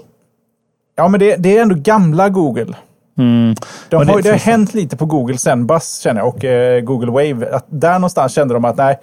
Ja, 0.97 1.09
men 1.09 1.21
det, 1.21 1.37
det 1.37 1.59
är 1.59 1.62
ändå 1.62 1.75
gamla 1.78 2.28
Google. 2.28 2.75
Mm. 3.18 3.54
De 3.88 3.97
har, 3.97 4.04
det, 4.04 4.23
det 4.23 4.30
har 4.30 4.38
hänt 4.38 4.75
lite 4.75 4.97
på 4.97 5.06
Google 5.06 5.38
sen 5.38 5.66
Buzz 5.66 5.99
känner 5.99 6.21
jag 6.21 6.28
och 6.28 6.44
eh, 6.44 6.80
Google 6.80 7.11
Wave. 7.11 7.56
Att 7.56 7.66
där 7.68 7.92
någonstans 7.92 8.35
kände 8.35 8.54
de 8.54 8.64
att 8.64 8.76
nej, 8.76 8.99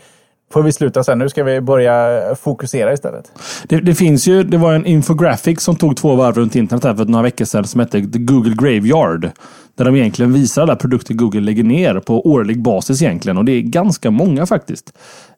får 0.54 0.64
vi 0.64 0.72
sluta 0.72 1.04
sen. 1.04 1.20
Nu 1.20 1.30
ska 1.30 1.44
vi 1.44 1.62
börja 1.62 2.22
fokusera 2.36 2.94
istället. 2.94 3.32
Det, 3.68 3.80
det, 3.80 3.96
finns 3.96 4.28
ju, 4.28 4.44
det 4.44 4.58
var 4.58 4.74
en 4.74 4.86
infographic 4.86 5.62
som 5.62 5.76
tog 5.76 5.98
två 5.98 6.16
varv 6.16 6.36
runt 6.36 6.56
internet 6.56 6.84
här 6.84 6.96
för 6.96 7.06
några 7.06 7.24
veckor 7.24 7.46
sedan 7.46 7.68
som 7.68 7.80
hette 7.80 8.02
The 8.02 8.20
Google 8.20 8.56
Graveyard. 8.56 9.32
Där 9.76 9.86
de 9.86 9.96
egentligen 9.96 10.34
visar 10.34 10.62
alla 10.62 10.76
produkter 10.76 11.14
Google 11.14 11.42
lägger 11.42 11.64
ner 11.64 12.00
på 12.00 12.28
årlig 12.28 12.62
basis 12.62 13.02
egentligen. 13.02 13.38
Och 13.38 13.46
det 13.46 13.52
är 13.52 13.62
ganska 13.62 14.12
många 14.12 14.46
faktiskt. 14.46 14.94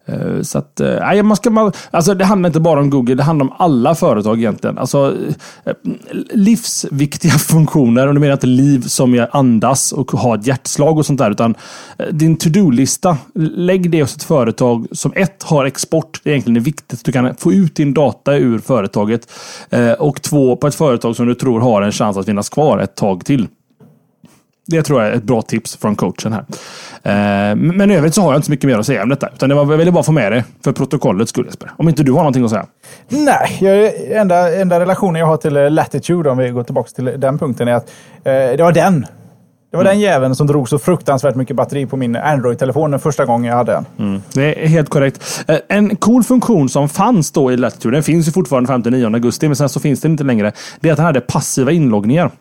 Eh, 0.07 0.41
så 0.41 0.57
att, 0.57 0.79
eh, 0.79 0.95
nej, 0.99 1.23
man 1.23 1.37
ska, 1.37 1.49
man, 1.49 1.71
alltså 1.91 2.13
det 2.13 2.25
handlar 2.25 2.49
inte 2.49 2.59
bara 2.59 2.79
om 2.79 2.89
Google, 2.89 3.15
det 3.15 3.23
handlar 3.23 3.45
om 3.45 3.53
alla 3.57 3.95
företag 3.95 4.37
egentligen. 4.37 4.77
Alltså, 4.77 5.15
eh, 5.63 5.73
livsviktiga 6.33 7.31
funktioner, 7.37 8.07
och 8.07 8.13
nu 8.13 8.19
menar 8.19 8.31
jag 8.31 8.35
inte 8.35 8.47
liv 8.47 8.81
som 8.81 9.15
jag 9.15 9.27
andas 9.31 9.91
och 9.91 10.11
har 10.11 10.37
ett 10.37 10.47
hjärtslag 10.47 10.97
och 10.97 11.05
sånt 11.05 11.19
där, 11.19 11.31
utan 11.31 11.55
din 12.11 12.37
to-do-lista, 12.37 13.17
lägg 13.35 13.91
det 13.91 14.01
hos 14.01 14.15
ett 14.15 14.23
företag 14.23 14.87
som 14.91 15.13
ett, 15.15 15.43
har 15.43 15.65
export, 15.65 16.21
det 16.23 16.29
är 16.29 16.31
egentligen 16.31 16.57
är 16.57 16.61
viktigt 16.61 16.93
att 16.93 17.05
du 17.05 17.11
kan 17.11 17.35
få 17.35 17.53
ut 17.53 17.75
din 17.75 17.93
data 17.93 18.35
ur 18.35 18.59
företaget. 18.59 19.31
Och 19.99 20.21
två, 20.21 20.55
på 20.55 20.67
ett 20.67 20.75
företag 20.75 21.15
som 21.15 21.27
du 21.27 21.35
tror 21.35 21.59
har 21.59 21.81
en 21.81 21.91
chans 21.91 22.17
att 22.17 22.25
finnas 22.25 22.49
kvar 22.49 22.79
ett 22.79 22.95
tag 22.95 23.25
till. 23.25 23.47
Det 24.67 24.81
tror 24.81 25.01
jag 25.01 25.11
är 25.11 25.15
ett 25.15 25.23
bra 25.23 25.41
tips 25.41 25.77
från 25.77 25.95
coachen 25.95 26.33
här. 26.33 26.45
Eh, 27.03 27.55
men 27.55 27.91
i 27.91 27.95
övrigt 27.95 28.13
så 28.13 28.21
har 28.21 28.31
jag 28.31 28.37
inte 28.37 28.45
så 28.45 28.51
mycket 28.51 28.69
mer 28.69 28.77
att 28.77 28.85
säga 28.85 29.03
om 29.03 29.09
detta. 29.09 29.29
Utan 29.33 29.49
det 29.49 29.55
var, 29.55 29.71
jag 29.71 29.77
ville 29.77 29.91
bara 29.91 30.03
få 30.03 30.11
med 30.11 30.31
det 30.31 30.43
för 30.63 30.71
protokollets 30.71 31.29
skull 31.29 31.45
Jesper. 31.45 31.71
Om 31.77 31.89
inte 31.89 32.03
du 32.03 32.11
har 32.11 32.19
någonting 32.19 32.43
att 32.43 32.49
säga? 32.49 32.65
Nej, 33.09 33.57
jag, 33.61 33.93
enda, 34.11 34.55
enda 34.55 34.79
relationen 34.79 35.19
jag 35.19 35.27
har 35.27 35.37
till 35.37 35.53
Latitude, 35.53 36.29
om 36.29 36.37
vi 36.37 36.49
går 36.49 36.63
tillbaka 36.63 36.89
till 36.89 37.13
den 37.17 37.37
punkten, 37.37 37.67
är 37.67 37.73
att 37.73 37.89
eh, 38.23 38.33
det 38.33 38.63
var 38.63 38.71
den. 38.71 39.05
Det 39.71 39.77
var 39.77 39.83
den 39.83 39.99
jäveln 39.99 40.35
som 40.35 40.47
drog 40.47 40.69
så 40.69 40.79
fruktansvärt 40.79 41.35
mycket 41.35 41.55
batteri 41.55 41.85
på 41.85 41.97
min 41.97 42.15
Android-telefon 42.15 42.91
den 42.91 42.99
första 42.99 43.25
gången 43.25 43.49
jag 43.49 43.57
hade 43.57 43.71
den. 43.71 43.85
Mm. 43.99 44.21
Det 44.33 44.63
är 44.63 44.67
helt 44.67 44.89
korrekt. 44.89 45.43
Eh, 45.47 45.57
en 45.67 45.95
cool 45.95 46.23
funktion 46.23 46.69
som 46.69 46.89
fanns 46.89 47.31
då 47.31 47.51
i 47.51 47.57
Latitude, 47.57 47.95
den 47.95 48.03
finns 48.03 48.27
ju 48.27 48.31
fortfarande 48.31 48.67
fram 48.67 48.83
till 48.83 48.91
9 48.91 49.05
augusti, 49.05 49.47
men 49.47 49.55
sen 49.55 49.69
så 49.69 49.79
finns 49.79 50.01
den 50.01 50.11
inte 50.11 50.23
längre. 50.23 50.51
Det 50.79 50.89
är 50.89 50.93
att 50.93 50.97
den 50.97 51.05
hade 51.05 51.21
passiva 51.21 51.71
inloggningar. 51.71 52.31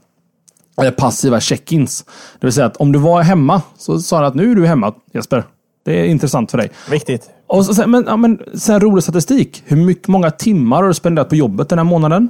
Eller 0.76 0.90
passiva 0.90 1.40
check-ins. 1.40 2.04
Det 2.40 2.46
vill 2.46 2.52
säga 2.52 2.66
att 2.66 2.76
om 2.76 2.92
du 2.92 2.98
var 2.98 3.22
hemma 3.22 3.62
så 3.78 3.98
sa 3.98 4.16
den 4.16 4.26
att 4.26 4.34
nu 4.34 4.50
är 4.50 4.54
du 4.54 4.66
hemma 4.66 4.94
Jesper. 5.12 5.44
Det 5.84 6.00
är 6.00 6.04
intressant 6.04 6.50
för 6.50 6.58
dig. 6.58 6.70
Viktigt. 6.90 7.30
Och 7.46 7.66
så, 7.66 7.86
men, 7.86 8.04
ja, 8.06 8.16
men 8.16 8.42
sen 8.54 8.80
rolig 8.80 9.02
statistik. 9.02 9.62
Hur 9.66 9.76
mycket, 9.76 10.08
många 10.08 10.30
timmar 10.30 10.76
har 10.76 10.88
du 10.88 10.94
spenderat 10.94 11.28
på 11.28 11.36
jobbet 11.36 11.68
den 11.68 11.78
här 11.78 11.84
månaden? 11.84 12.28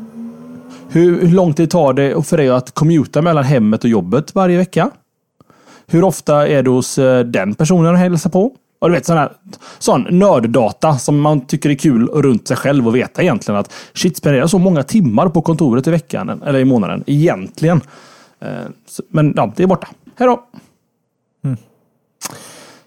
Hur, 0.88 1.26
hur 1.26 1.34
lång 1.34 1.54
tid 1.54 1.70
tar 1.70 1.92
det 1.92 2.26
för 2.26 2.36
dig 2.36 2.48
att 2.48 2.74
commuta 2.74 3.22
mellan 3.22 3.44
hemmet 3.44 3.84
och 3.84 3.90
jobbet 3.90 4.34
varje 4.34 4.58
vecka? 4.58 4.90
Hur 5.86 6.04
ofta 6.04 6.48
är 6.48 6.62
du 6.62 6.70
hos 6.70 6.98
eh, 6.98 7.24
den 7.24 7.54
personen 7.54 7.92
och 7.92 7.98
hälsar 7.98 8.30
på? 8.30 8.52
Och 8.78 8.88
du 8.88 8.94
vet 8.94 9.06
sån, 9.06 9.16
här, 9.16 9.32
sån 9.78 10.06
nörddata 10.10 10.98
som 10.98 11.20
man 11.20 11.46
tycker 11.46 11.70
är 11.70 11.74
kul 11.74 12.08
runt 12.08 12.48
sig 12.48 12.56
själv 12.56 12.88
och 12.88 12.96
veta 12.96 13.22
egentligen 13.22 13.60
att 13.60 13.72
shit, 13.94 14.16
spenderar 14.16 14.46
så 14.46 14.58
många 14.58 14.82
timmar 14.82 15.28
på 15.28 15.42
kontoret 15.42 15.86
i 15.86 15.90
veckan 15.90 16.42
eller 16.46 16.58
i 16.58 16.64
månaden 16.64 17.04
egentligen. 17.06 17.80
Eh, 18.44 18.66
men 19.08 19.32
ja, 19.36 19.52
det 19.56 19.62
är 19.62 19.66
borta. 19.66 19.88
Hej 20.16 20.28
då! 20.28 20.44
Mm. 21.44 21.56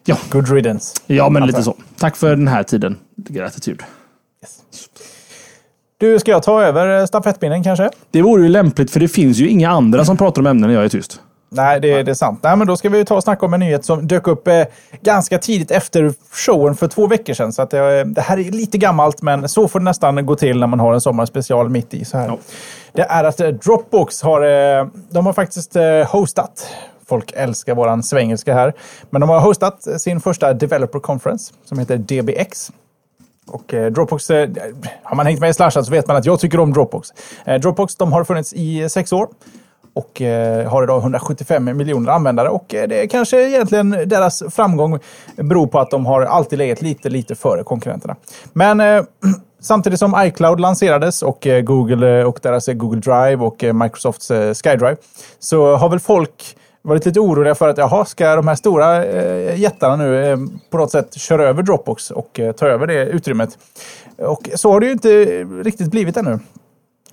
Ja. 0.05 0.17
Good 0.29 0.49
riddance. 0.49 0.95
Ja, 1.07 1.29
men 1.29 1.47
lite 1.47 1.63
så. 1.63 1.75
Tack 1.97 2.15
för 2.15 2.29
den 2.29 2.47
här 2.47 2.63
tiden. 2.63 2.97
Gratitud. 3.15 3.83
Yes. 4.43 4.59
Du, 5.97 6.19
ska 6.19 6.31
jag 6.31 6.43
ta 6.43 6.63
över 6.63 7.05
stafettpinnen 7.05 7.63
kanske? 7.63 7.89
Det 8.11 8.21
vore 8.21 8.43
ju 8.43 8.49
lämpligt, 8.49 8.91
för 8.91 8.99
det 8.99 9.07
finns 9.07 9.37
ju 9.37 9.49
inga 9.49 9.69
andra 9.69 10.05
som 10.05 10.17
pratar 10.17 10.41
om 10.41 10.47
ämnen 10.47 10.69
när 10.69 10.75
jag 10.75 10.85
är 10.85 10.89
tyst. 10.89 11.21
Nej, 11.49 11.79
det, 11.79 12.03
det 12.03 12.11
är 12.11 12.15
sant. 12.15 12.39
Nej, 12.43 12.57
men 12.57 12.67
då 12.67 12.77
ska 12.77 12.89
vi 12.89 13.05
ta 13.05 13.15
och 13.15 13.23
snacka 13.23 13.45
om 13.45 13.53
en 13.53 13.59
nyhet 13.59 13.85
som 13.85 14.07
dök 14.07 14.27
upp 14.27 14.47
eh, 14.47 14.63
ganska 15.01 15.37
tidigt 15.37 15.71
efter 15.71 16.13
showen 16.31 16.75
för 16.75 16.87
två 16.87 17.07
veckor 17.07 17.33
sedan. 17.33 17.53
Så 17.53 17.61
att, 17.61 17.73
eh, 17.73 17.99
det 18.05 18.21
här 18.21 18.39
är 18.39 18.51
lite 18.51 18.77
gammalt, 18.77 19.21
men 19.21 19.49
så 19.49 19.67
får 19.67 19.79
det 19.79 19.85
nästan 19.85 20.25
gå 20.25 20.35
till 20.35 20.59
när 20.59 20.67
man 20.67 20.79
har 20.79 20.93
en 20.93 21.01
sommarspecial 21.01 21.69
mitt 21.69 21.93
i. 21.93 22.05
Så 22.05 22.17
här. 22.17 22.27
Ja. 22.27 22.37
Det 22.93 23.01
är 23.01 23.23
att 23.23 23.39
eh, 23.39 23.47
Dropbox 23.47 24.21
har, 24.21 24.41
eh, 24.41 24.87
de 25.09 25.25
har 25.25 25.33
faktiskt 25.33 25.75
eh, 25.75 26.03
hostat 26.07 26.67
Folk 27.09 27.31
älskar 27.35 27.75
våran 27.75 28.03
svengelska 28.03 28.53
här. 28.53 28.73
Men 29.09 29.21
de 29.21 29.29
har 29.29 29.39
hostat 29.39 30.01
sin 30.01 30.21
första 30.21 30.53
Developer 30.53 30.99
Conference 30.99 31.53
som 31.65 31.79
heter 31.79 31.97
DBX. 31.97 32.71
Och 33.47 33.73
eh, 33.73 33.91
Dropbox, 33.91 34.29
eh, 34.29 34.49
har 35.03 35.15
man 35.15 35.25
hängt 35.25 35.39
med 35.39 35.49
i 35.49 35.53
Slashat 35.53 35.85
så 35.85 35.91
vet 35.91 36.07
man 36.07 36.17
att 36.17 36.25
jag 36.25 36.39
tycker 36.39 36.59
om 36.59 36.73
Dropbox. 36.73 37.09
Eh, 37.45 37.59
Dropbox 37.59 37.95
de 37.95 38.13
har 38.13 38.23
funnits 38.23 38.53
i 38.53 38.89
sex 38.89 39.13
år 39.13 39.27
och 39.97 40.21
eh, 40.21 40.69
har 40.69 40.83
idag 40.83 41.01
175 41.01 41.77
miljoner 41.77 42.11
användare. 42.11 42.49
Och 42.49 42.75
eh, 42.75 42.87
det 42.87 43.03
är 43.03 43.07
kanske 43.07 43.47
egentligen 43.47 43.89
deras 43.89 44.43
framgång 44.49 44.99
beror 45.35 45.67
på 45.67 45.79
att 45.79 45.91
de 45.91 46.05
har 46.05 46.21
alltid 46.21 46.59
legat 46.59 46.81
lite, 46.81 47.09
lite 47.09 47.35
före 47.35 47.63
konkurrenterna. 47.63 48.15
Men 48.53 48.79
eh, 48.79 49.03
samtidigt 49.59 49.99
som 49.99 50.15
iCloud 50.17 50.59
lanserades 50.59 51.23
och 51.23 51.47
eh, 51.47 51.61
Google 51.61 52.25
och 52.25 52.39
deras 52.43 52.67
Google 52.67 52.99
Drive 52.99 53.35
och 53.35 53.63
Microsofts 53.75 54.31
SkyDrive 54.63 54.97
så 55.39 55.75
har 55.75 55.89
väl 55.89 55.99
folk 55.99 56.55
varit 56.87 57.05
lite 57.05 57.19
oroliga 57.19 57.55
för 57.55 57.69
att 57.69 57.77
jaha, 57.77 58.05
ska 58.05 58.35
de 58.35 58.47
här 58.47 58.55
stora 58.55 59.05
eh, 59.05 59.59
jättarna 59.59 59.95
nu 59.95 60.25
eh, 60.25 60.37
på 60.69 60.77
något 60.77 60.91
sätt 60.91 61.13
köra 61.17 61.43
över 61.43 61.63
Dropbox 61.63 62.11
och 62.11 62.39
eh, 62.39 62.51
ta 62.51 62.67
över 62.67 62.87
det 62.87 63.05
utrymmet? 63.05 63.57
Och 64.17 64.49
så 64.55 64.71
har 64.71 64.79
det 64.79 64.85
ju 64.85 64.91
inte 64.91 65.43
riktigt 65.43 65.91
blivit 65.91 66.17
ännu. 66.17 66.39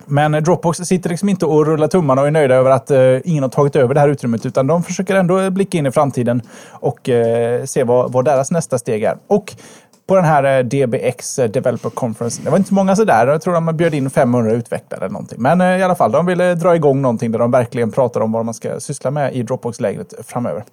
Men 0.05 0.31
Dropbox 0.31 0.77
sitter 0.77 1.09
liksom 1.09 1.29
inte 1.29 1.45
och 1.45 1.65
rullar 1.65 1.87
tummarna 1.87 2.21
och 2.21 2.27
är 2.27 2.31
nöjda 2.31 2.55
över 2.55 2.71
att 2.71 2.91
eh, 2.91 3.17
ingen 3.23 3.43
har 3.43 3.49
tagit 3.49 3.75
över 3.75 3.93
det 3.93 3.99
här 3.99 4.09
utrymmet, 4.09 4.45
utan 4.45 4.67
de 4.67 4.83
försöker 4.83 5.15
ändå 5.15 5.49
blicka 5.49 5.77
in 5.77 5.85
i 5.85 5.91
framtiden 5.91 6.41
och 6.71 7.09
eh, 7.09 7.63
se 7.65 7.83
vad, 7.83 8.11
vad 8.11 8.25
deras 8.25 8.51
nästa 8.51 8.77
steg 8.77 9.03
är. 9.03 9.17
Och 9.27 9.55
på 10.07 10.15
den 10.15 10.25
här 10.25 10.57
eh, 10.57 10.63
DBX 10.63 11.39
eh, 11.39 11.49
Developer 11.49 11.89
Conference. 11.89 12.41
Det 12.43 12.49
var 12.49 12.57
inte 12.57 12.69
så 12.69 12.75
många 12.75 12.95
sådär. 12.95 13.27
Jag 13.27 13.41
tror 13.41 13.53
de 13.53 13.77
bjöd 13.77 13.93
in 13.93 14.09
500 14.09 14.51
utvecklare 14.51 15.05
eller 15.05 15.13
någonting. 15.13 15.41
Men 15.41 15.61
eh, 15.61 15.77
i 15.79 15.83
alla 15.83 15.95
fall, 15.95 16.11
de 16.11 16.25
ville 16.25 16.55
dra 16.55 16.75
igång 16.75 17.01
någonting 17.01 17.31
där 17.31 17.39
de 17.39 17.51
verkligen 17.51 17.91
pratar 17.91 18.21
om 18.21 18.31
vad 18.31 18.45
man 18.45 18.53
ska 18.53 18.79
syssla 18.79 19.11
med 19.11 19.35
i 19.35 19.43
Dropbox-lägret 19.43 20.13
framöver. 20.27 20.63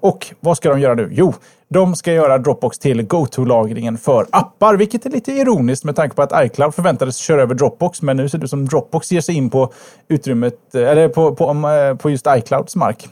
Och 0.00 0.34
vad 0.40 0.56
ska 0.56 0.68
de 0.68 0.80
göra 0.80 0.94
nu? 0.94 1.08
Jo, 1.12 1.34
de 1.68 1.96
ska 1.96 2.12
göra 2.12 2.38
Dropbox 2.38 2.78
till 2.78 3.02
go-to-lagringen 3.02 3.98
för 3.98 4.26
appar, 4.30 4.76
vilket 4.76 5.06
är 5.06 5.10
lite 5.10 5.32
ironiskt 5.32 5.84
med 5.84 5.96
tanke 5.96 6.16
på 6.16 6.22
att 6.22 6.44
iCloud 6.46 6.74
förväntades 6.74 7.16
köra 7.16 7.42
över 7.42 7.54
Dropbox, 7.54 8.02
men 8.02 8.16
nu 8.16 8.28
ser 8.28 8.38
det 8.38 8.44
ut 8.44 8.50
som 8.50 8.66
Dropbox 8.66 9.12
ger 9.12 9.20
sig 9.20 9.34
in 9.34 9.50
på 9.50 9.72
utrymmet, 10.08 10.74
eller 10.74 11.08
på, 11.08 11.34
på, 11.34 11.96
på 12.02 12.10
just 12.10 12.26
iClouds 12.26 12.76
mark. 12.76 13.08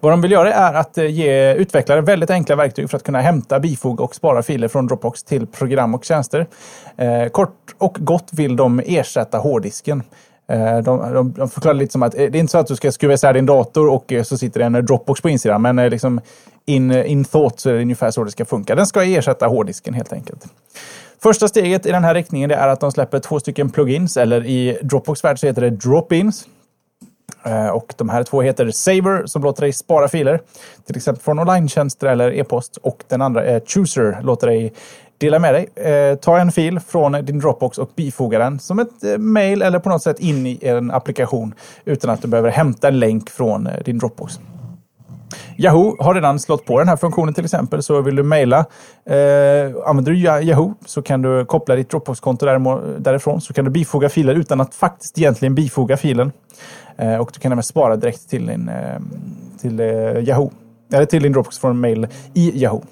Vad 0.00 0.12
de 0.12 0.20
vill 0.20 0.30
göra 0.32 0.52
är 0.52 0.74
att 0.74 0.98
eh, 0.98 1.06
ge 1.06 1.54
utvecklare 1.54 2.00
väldigt 2.00 2.30
enkla 2.30 2.56
verktyg 2.56 2.90
för 2.90 2.96
att 2.96 3.02
kunna 3.02 3.20
hämta, 3.20 3.60
bifoga 3.60 4.04
och 4.04 4.14
spara 4.14 4.42
filer 4.42 4.68
från 4.68 4.86
Dropbox 4.86 5.22
till 5.22 5.46
program 5.46 5.94
och 5.94 6.04
tjänster. 6.04 6.46
Eh, 6.96 7.28
kort 7.28 7.74
och 7.78 7.96
gott 8.00 8.28
vill 8.32 8.56
de 8.56 8.82
ersätta 8.86 9.38
hårddisken. 9.38 10.02
Eh, 10.48 10.78
de, 10.78 11.12
de, 11.14 11.32
de 11.32 11.50
förklarar 11.50 11.74
lite 11.74 11.92
som 11.92 12.02
att 12.02 12.14
eh, 12.14 12.18
det 12.18 12.38
är 12.38 12.40
inte 12.40 12.50
så 12.50 12.58
att 12.58 12.66
du 12.66 12.76
ska 12.76 12.92
skruva 12.92 13.14
isär 13.14 13.32
din 13.32 13.46
dator 13.46 13.88
och 13.88 14.12
eh, 14.12 14.22
så 14.22 14.38
sitter 14.38 14.60
det 14.60 14.66
en 14.66 14.86
Dropbox 14.86 15.20
på 15.20 15.28
insidan, 15.28 15.62
men 15.62 15.76
liksom 15.76 16.20
in, 16.66 16.92
in 16.92 17.24
thought 17.24 17.60
så 17.60 17.70
är 17.70 17.74
det 17.74 17.80
ungefär 17.82 18.10
så 18.10 18.24
det 18.24 18.30
ska 18.30 18.44
funka. 18.44 18.74
Den 18.74 18.86
ska 18.86 19.04
ersätta 19.04 19.46
hårddisken 19.46 19.94
helt 19.94 20.12
enkelt. 20.12 20.44
Första 21.22 21.48
steget 21.48 21.86
i 21.86 21.90
den 21.90 22.04
här 22.04 22.14
riktningen 22.14 22.50
är 22.50 22.68
att 22.68 22.80
de 22.80 22.92
släpper 22.92 23.18
två 23.18 23.40
stycken 23.40 23.70
plugins, 23.70 24.16
eller 24.16 24.46
i 24.46 24.78
Dropbox 24.82 25.24
värld 25.24 25.38
så 25.38 25.46
heter 25.46 25.62
det 25.62 25.70
drop-ins. 25.70 26.46
Eh, 27.42 27.68
och 27.68 27.94
de 27.96 28.08
här 28.08 28.22
två 28.22 28.42
heter 28.42 28.70
Saver 28.70 29.26
som 29.26 29.42
låter 29.42 29.60
dig 29.62 29.72
spara 29.72 30.08
filer, 30.08 30.40
till 30.86 30.96
exempel 30.96 31.22
från 31.22 31.38
online 31.38 31.68
eller 32.02 32.32
e-post. 32.32 32.76
Och 32.76 33.04
den 33.08 33.22
andra 33.22 33.44
är 33.44 33.60
Chooser, 33.66 34.18
låter 34.22 34.46
dig 34.46 34.72
dela 35.18 35.38
med 35.38 35.54
dig. 35.54 35.68
Eh, 35.92 36.16
ta 36.16 36.38
en 36.38 36.52
fil 36.52 36.80
från 36.80 37.12
din 37.12 37.38
Dropbox 37.38 37.78
och 37.78 37.90
bifoga 37.96 38.38
den 38.38 38.58
som 38.58 38.78
ett 38.78 39.04
eh, 39.04 39.18
mail 39.18 39.62
eller 39.62 39.78
på 39.78 39.88
något 39.88 40.02
sätt 40.02 40.20
in 40.20 40.46
i 40.46 40.58
en 40.62 40.90
applikation 40.90 41.54
utan 41.84 42.10
att 42.10 42.22
du 42.22 42.28
behöver 42.28 42.50
hämta 42.50 42.88
en 42.88 42.98
länk 42.98 43.30
från 43.30 43.66
eh, 43.66 43.82
din 43.84 43.98
Dropbox. 43.98 44.40
Yahoo 45.56 45.96
har 46.02 46.14
redan 46.14 46.38
slått 46.38 46.64
på 46.64 46.78
den 46.78 46.88
här 46.88 46.96
funktionen 46.96 47.34
till 47.34 47.44
exempel. 47.44 47.82
Så 47.82 48.00
vill 48.00 48.16
du 48.16 48.22
mejla, 48.22 48.58
eh, 49.04 49.86
använder 49.86 50.12
du 50.12 50.18
Yahoo 50.18 50.74
så 50.86 51.02
kan 51.02 51.22
du 51.22 51.44
koppla 51.44 51.76
ditt 51.76 51.90
Dropbox-konto 51.90 52.46
därifrån. 52.98 53.40
Så 53.40 53.52
kan 53.52 53.64
du 53.64 53.70
bifoga 53.70 54.08
filer 54.08 54.34
utan 54.34 54.60
att 54.60 54.74
faktiskt 54.74 55.18
egentligen 55.18 55.54
bifoga 55.54 55.96
filen. 55.96 56.32
Eh, 56.96 57.16
och 57.16 57.30
du 57.34 57.40
kan 57.40 57.52
även 57.52 57.62
spara 57.62 57.96
direkt 57.96 58.30
till 58.30 58.46
din 58.46 58.68
eh, 58.68 59.00
till, 59.60 59.80
eh, 59.80 60.18
Yahoo. 60.18 60.50
Eller 60.92 61.06
till 61.06 61.22
din 61.22 61.32
Dropbox 61.32 61.58
från 61.58 61.80
mail 61.80 62.06
i 62.34 62.62
Yahoo. 62.62 62.82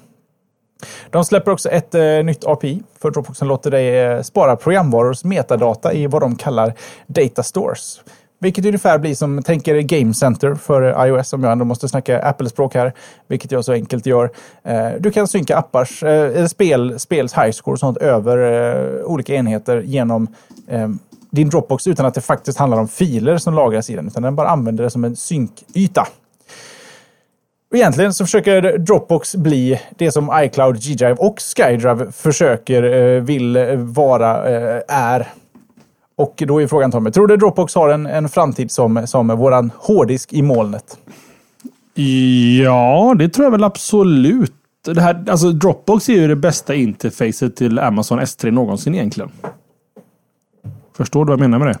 De 1.09 1.25
släpper 1.25 1.51
också 1.51 1.69
ett 1.69 1.95
eh, 1.95 2.23
nytt 2.23 2.45
API 2.45 2.83
för 2.99 3.11
Dropbox 3.11 3.37
som 3.37 3.47
låter 3.47 3.71
dig 3.71 3.99
eh, 3.99 4.21
spara 4.21 4.55
programvarors 4.55 5.23
metadata 5.23 5.93
i 5.93 6.07
vad 6.07 6.21
de 6.21 6.35
kallar 6.35 6.73
data 7.07 7.43
stores. 7.43 8.01
Vilket 8.41 8.65
ungefär 8.65 8.97
blir 8.97 9.15
som, 9.15 9.43
tänker 9.43 9.81
Game 9.81 10.13
Center 10.13 10.55
för 10.55 10.81
eh, 10.81 11.07
iOS 11.07 11.33
om 11.33 11.43
jag 11.43 11.51
ändå 11.51 11.65
måste 11.65 11.89
snacka 11.89 12.21
Apple-språk 12.21 12.75
här, 12.75 12.93
vilket 13.27 13.51
jag 13.51 13.65
så 13.65 13.73
enkelt 13.73 14.05
gör. 14.05 14.29
Eh, 14.63 14.89
du 14.99 15.11
kan 15.11 15.27
synka 15.27 15.57
appars, 15.57 16.03
eh, 16.03 16.37
eller 16.37 16.47
spel, 16.47 16.99
spels 16.99 17.33
highscore 17.33 17.73
och 17.73 17.79
sånt 17.79 17.97
över 17.97 19.03
olika 19.05 19.35
enheter 19.35 19.81
genom 19.81 20.27
din 21.29 21.49
Dropbox 21.49 21.87
utan 21.87 22.05
att 22.05 22.13
det 22.13 22.21
faktiskt 22.21 22.57
handlar 22.57 22.77
om 22.77 22.87
filer 22.87 23.37
som 23.37 23.53
lagras 23.53 23.89
i 23.89 23.95
den, 23.95 24.07
utan 24.07 24.23
den 24.23 24.35
bara 24.35 24.49
använder 24.49 24.83
det 24.83 24.89
som 24.89 25.03
en 25.03 25.15
synkyta. 25.15 26.07
egentligen 27.75 28.13
så 28.13 28.25
försöker 28.25 28.77
Dropbox 28.77 29.35
bli 29.35 29.79
det 29.97 30.11
som 30.11 30.31
iCloud, 30.43 30.81
G-Drive 30.81 31.15
och 31.15 31.41
SkyDrive 31.41 32.11
försöker, 32.11 33.19
vill 33.19 33.57
vara, 33.77 34.37
är. 34.87 35.27
Och 36.21 36.43
då 36.47 36.61
är 36.61 36.67
frågan 36.67 36.91
Tommy, 36.91 37.11
tror 37.11 37.27
du 37.27 37.37
Dropbox 37.37 37.75
har 37.75 37.89
en, 37.89 38.05
en 38.05 38.29
framtid 38.29 38.71
som, 38.71 39.07
som 39.07 39.27
våran 39.27 39.71
hårddisk 39.77 40.33
i 40.33 40.41
molnet? 40.41 40.97
Ja, 42.63 43.15
det 43.17 43.29
tror 43.29 43.45
jag 43.45 43.51
väl 43.51 43.63
absolut. 43.63 44.53
Det 44.85 45.01
här, 45.01 45.23
alltså 45.29 45.51
Dropbox 45.51 46.09
är 46.09 46.13
ju 46.13 46.27
det 46.27 46.35
bästa 46.35 46.75
interfacet 46.75 47.55
till 47.55 47.79
Amazon 47.79 48.19
S3 48.19 48.51
någonsin 48.51 48.95
egentligen. 48.95 49.31
Förstår 50.97 51.25
du 51.25 51.29
vad 51.29 51.39
jag 51.39 51.49
menar 51.49 51.65
med 51.65 51.67
det? 51.67 51.79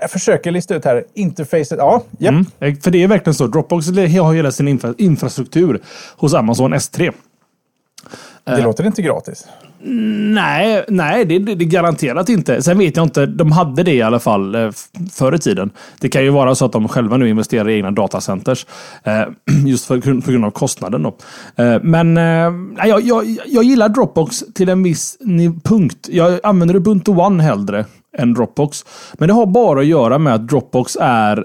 Jag 0.00 0.10
försöker 0.10 0.50
lista 0.50 0.74
ut 0.74 0.84
här. 0.84 1.04
Interfacet, 1.14 1.78
ja. 1.78 2.02
Yep. 2.18 2.30
Mm, 2.32 2.46
eh, 2.60 2.74
för 2.80 2.90
det 2.90 3.02
är 3.02 3.08
verkligen 3.08 3.34
så. 3.34 3.46
Dropbox 3.46 3.86
har 3.86 4.34
hela 4.34 4.52
sin 4.52 4.68
infra 4.68 4.94
infrastruktur 4.98 5.82
hos 6.16 6.34
Amazon 6.34 6.74
S3. 6.74 7.12
Det 8.44 8.52
uh, 8.52 8.62
låter 8.62 8.86
inte 8.86 9.02
gratis. 9.02 9.46
Nej, 9.80 10.84
nej 10.88 11.24
det, 11.24 11.38
det, 11.38 11.54
det 11.54 11.64
garanterat 11.64 12.28
inte. 12.28 12.62
Sen 12.62 12.78
vet 12.78 12.96
jag 12.96 13.06
inte. 13.06 13.26
De 13.26 13.52
hade 13.52 13.82
det 13.82 13.94
i 13.94 14.02
alla 14.02 14.18
fall 14.18 14.54
eh, 14.54 14.70
förr 15.12 15.34
i 15.34 15.38
tiden. 15.38 15.70
Det 16.00 16.08
kan 16.08 16.24
ju 16.24 16.30
vara 16.30 16.54
så 16.54 16.64
att 16.64 16.72
de 16.72 16.88
själva 16.88 17.16
nu 17.16 17.28
investerar 17.28 17.68
i 17.68 17.74
egna 17.74 17.90
datacenters. 17.90 18.66
Eh, 19.04 19.22
just 19.66 19.84
för, 19.84 20.20
på 20.20 20.30
grund 20.30 20.44
av 20.44 20.50
kostnaden. 20.50 21.02
Då. 21.02 21.16
Eh, 21.64 21.82
men 21.82 22.16
jag, 22.16 23.02
jag, 23.02 23.36
jag 23.46 23.64
gillar 23.64 23.88
Dropbox 23.88 24.44
till 24.54 24.68
en 24.68 24.82
viss 24.82 25.16
punkt. 25.64 26.08
Jag 26.12 26.40
använder 26.42 26.76
Ubuntu 26.76 27.12
One 27.12 27.42
hellre 27.42 27.84
än 28.18 28.34
Dropbox. 28.34 28.84
Men 29.18 29.28
det 29.28 29.34
har 29.34 29.46
bara 29.46 29.80
att 29.80 29.86
göra 29.86 30.18
med 30.18 30.34
att 30.34 30.48
Dropbox 30.48 30.96
är 31.00 31.44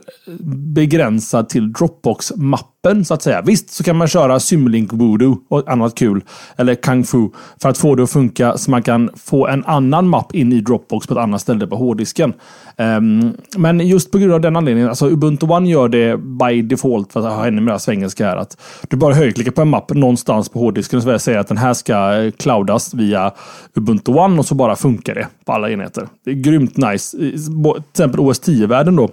begränsad 0.73 1.49
till 1.49 1.73
Dropbox-mappen 1.73 2.72
så 3.05 3.13
att 3.13 3.21
säga. 3.21 3.41
Visst 3.41 3.69
så 3.69 3.83
kan 3.83 3.95
man 3.95 4.07
köra 4.07 4.39
Symlink 4.39 4.93
Voodoo 4.93 5.37
och 5.49 5.69
annat 5.69 5.95
kul. 5.95 6.23
Eller 6.55 6.75
Kung 6.75 7.03
Fu. 7.03 7.29
För 7.61 7.69
att 7.69 7.77
få 7.77 7.95
det 7.95 8.03
att 8.03 8.11
funka 8.11 8.57
så 8.57 8.71
man 8.71 8.83
kan 8.83 9.09
få 9.15 9.47
en 9.47 9.65
annan 9.65 10.07
mapp 10.07 10.35
in 10.35 10.53
i 10.53 10.61
Dropbox 10.61 11.07
på 11.07 11.13
ett 11.13 11.19
annat 11.19 11.41
ställe 11.41 11.67
på 11.67 11.75
hårddisken. 11.75 12.33
Um, 12.77 13.33
men 13.57 13.87
just 13.87 14.11
på 14.11 14.17
grund 14.17 14.33
av 14.33 14.41
den 14.41 14.55
anledningen, 14.55 14.89
alltså 14.89 15.09
Ubuntu 15.09 15.45
One 15.45 15.69
gör 15.69 15.89
det 15.89 16.17
by 16.17 16.61
default 16.61 17.13
för 17.13 17.19
att 17.27 17.33
ha 17.33 17.47
ännu 17.47 17.61
mer 17.61 17.77
svengelska 17.77 18.25
här. 18.25 18.37
Att 18.37 18.57
du 18.89 18.97
bara 18.97 19.13
högerklickar 19.13 19.51
på 19.51 19.61
en 19.61 19.69
mapp 19.69 19.93
någonstans 19.93 20.49
på 20.49 20.59
hårddisken 20.59 21.13
och 21.13 21.21
säger 21.21 21.39
att 21.39 21.47
den 21.47 21.57
här 21.57 21.73
ska 21.73 22.13
eh, 22.13 22.31
cloudas 22.31 22.93
via 22.93 23.31
Ubuntu 23.75 24.11
One 24.11 24.39
och 24.39 24.45
så 24.45 24.55
bara 24.55 24.75
funkar 24.75 25.15
det 25.15 25.27
på 25.45 25.51
alla 25.51 25.69
enheter. 25.69 26.07
Det 26.25 26.31
är 26.31 26.35
grymt 26.35 26.77
nice. 26.77 27.17
Till 27.17 27.83
exempel 27.91 28.19
OS 28.19 28.41
10-världen 28.41 28.95
då 28.95 29.09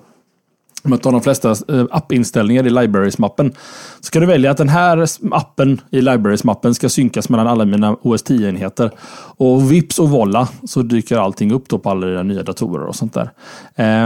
om 0.83 0.93
jag 0.93 1.03
tar 1.03 1.13
de 1.13 1.21
flesta 1.21 1.51
eh, 1.51 1.85
appinställningar 1.91 2.67
i 2.67 2.71
Libraries-mappen. 2.71 3.53
Så 4.01 4.11
kan 4.11 4.21
du 4.21 4.27
välja 4.27 4.51
att 4.51 4.57
den 4.57 4.69
här 4.69 5.07
appen 5.31 5.81
i 5.91 6.01
Libraries-mappen 6.01 6.75
ska 6.75 6.89
synkas 6.89 7.29
mellan 7.29 7.47
alla 7.47 7.65
mina 7.65 7.97
OS 8.03 8.25
10-enheter. 8.25 8.91
Och 9.37 9.73
vips 9.73 9.99
och 9.99 10.11
volla 10.11 10.49
så 10.65 10.83
dyker 10.83 11.17
allting 11.17 11.53
upp 11.53 11.69
då 11.69 11.79
på 11.79 11.91
alla 11.91 12.07
dina 12.07 12.23
nya 12.23 12.43
datorer 12.43 12.87
och 12.87 12.97
sånt 12.97 13.15
där. 13.15 13.31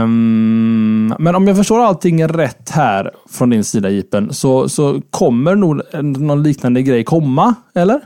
Um, 0.03 1.15
men 1.19 1.35
om 1.35 1.47
jag 1.47 1.57
förstår 1.57 1.79
allting 1.79 2.27
rätt 2.27 2.69
här 2.69 3.11
från 3.29 3.49
din 3.49 3.63
sida 3.63 3.89
Jipen 3.89 4.33
så, 4.33 4.69
så 4.69 5.01
kommer 5.09 5.55
nog 5.55 5.81
någon 6.03 6.43
liknande 6.43 6.81
grej 6.81 7.03
komma, 7.03 7.55
eller? 7.75 8.01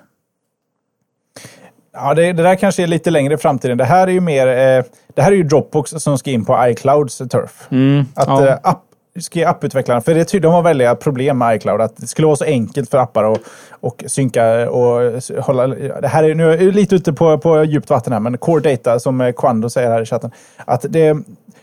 Ja, 2.02 2.14
det, 2.14 2.34
det, 2.34 2.44
där 2.44 2.56
kanske 2.56 2.84
är 2.84 2.88
lite 2.88 3.12
längre 3.12 3.34
i 3.34 3.38
framtiden. 3.38 3.78
Det 3.78 3.86
här 3.86 4.08
är 4.08 4.12
ju 4.12 4.22
mer... 4.22 4.48
Eh, 4.48 4.84
det 5.16 5.22
här 5.22 5.32
är 5.32 5.36
ju 5.36 5.44
Dropbox 5.44 5.92
som 5.92 6.18
ska 6.18 6.32
in 6.32 6.46
på 6.46 6.68
iClouds 6.68 7.18
turf. 7.18 7.68
Mm, 7.70 8.06
att 8.16 8.28
ja. 8.28 8.48
eh, 8.48 8.58
app, 8.64 8.84
ska 9.20 9.50
apputvecklarna, 9.50 10.02
för 10.02 10.14
det, 10.14 10.40
de 10.40 10.54
har 10.54 10.62
väldiga 10.62 10.96
problem 10.96 11.38
med 11.38 11.56
iCloud. 11.56 11.82
Att 11.82 11.98
det 11.98 12.08
skulle 12.08 12.26
vara 12.26 12.36
så 12.36 12.46
enkelt 12.46 12.90
för 12.90 12.98
appar 12.98 13.34
att 13.34 13.40
och 13.70 14.04
synka 14.08 14.70
och 14.70 15.22
hålla... 15.40 15.68
Det 15.68 16.08
här 16.08 16.24
är, 16.24 16.36
nu 16.36 16.52
är 16.52 16.62
jag 16.62 16.76
lite 16.76 16.96
ute 16.96 17.14
på, 17.14 17.38
på 17.38 17.64
djupt 17.64 17.90
vatten 17.90 18.14
här, 18.14 18.20
men 18.20 18.38
Core 18.38 18.72
Data, 18.72 19.00
som 19.00 19.34
Quando 19.38 19.70
säger 19.70 19.90
här 19.90 20.02
i 20.02 20.06
chatten, 20.06 20.32
att 20.66 20.86
det, 20.90 21.18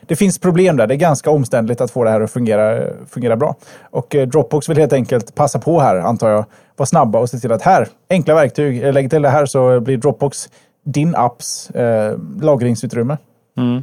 det 0.07 0.17
finns 0.17 0.39
problem 0.39 0.77
där. 0.77 0.87
Det 0.87 0.95
är 0.95 0.99
ganska 0.99 1.31
omständligt 1.31 1.81
att 1.81 1.91
få 1.91 2.05
det 2.05 2.11
här 2.11 2.21
att 2.21 2.31
fungera, 2.31 2.83
fungera 3.09 3.37
bra. 3.37 3.57
Och 3.91 4.15
eh, 4.15 4.29
Dropbox 4.29 4.69
vill 4.69 4.79
helt 4.79 4.93
enkelt 4.93 5.35
passa 5.35 5.59
på 5.59 5.81
här, 5.81 5.97
antar 5.97 6.29
jag, 6.31 6.45
vara 6.77 6.87
snabba 6.87 7.19
och 7.19 7.31
se 7.31 7.39
till 7.39 7.53
att 7.53 7.63
här, 7.63 7.89
enkla 8.11 8.35
verktyg, 8.35 8.85
eh, 8.85 8.93
lägg 8.93 9.11
till 9.11 9.23
det 9.23 9.29
här 9.29 9.47
så 9.47 9.81
blir 9.81 9.97
Dropbox 9.97 10.49
din 10.85 11.15
apps 11.15 11.71
eh, 11.71 12.19
lagringsutrymme. 12.41 13.19
Mm. 13.59 13.83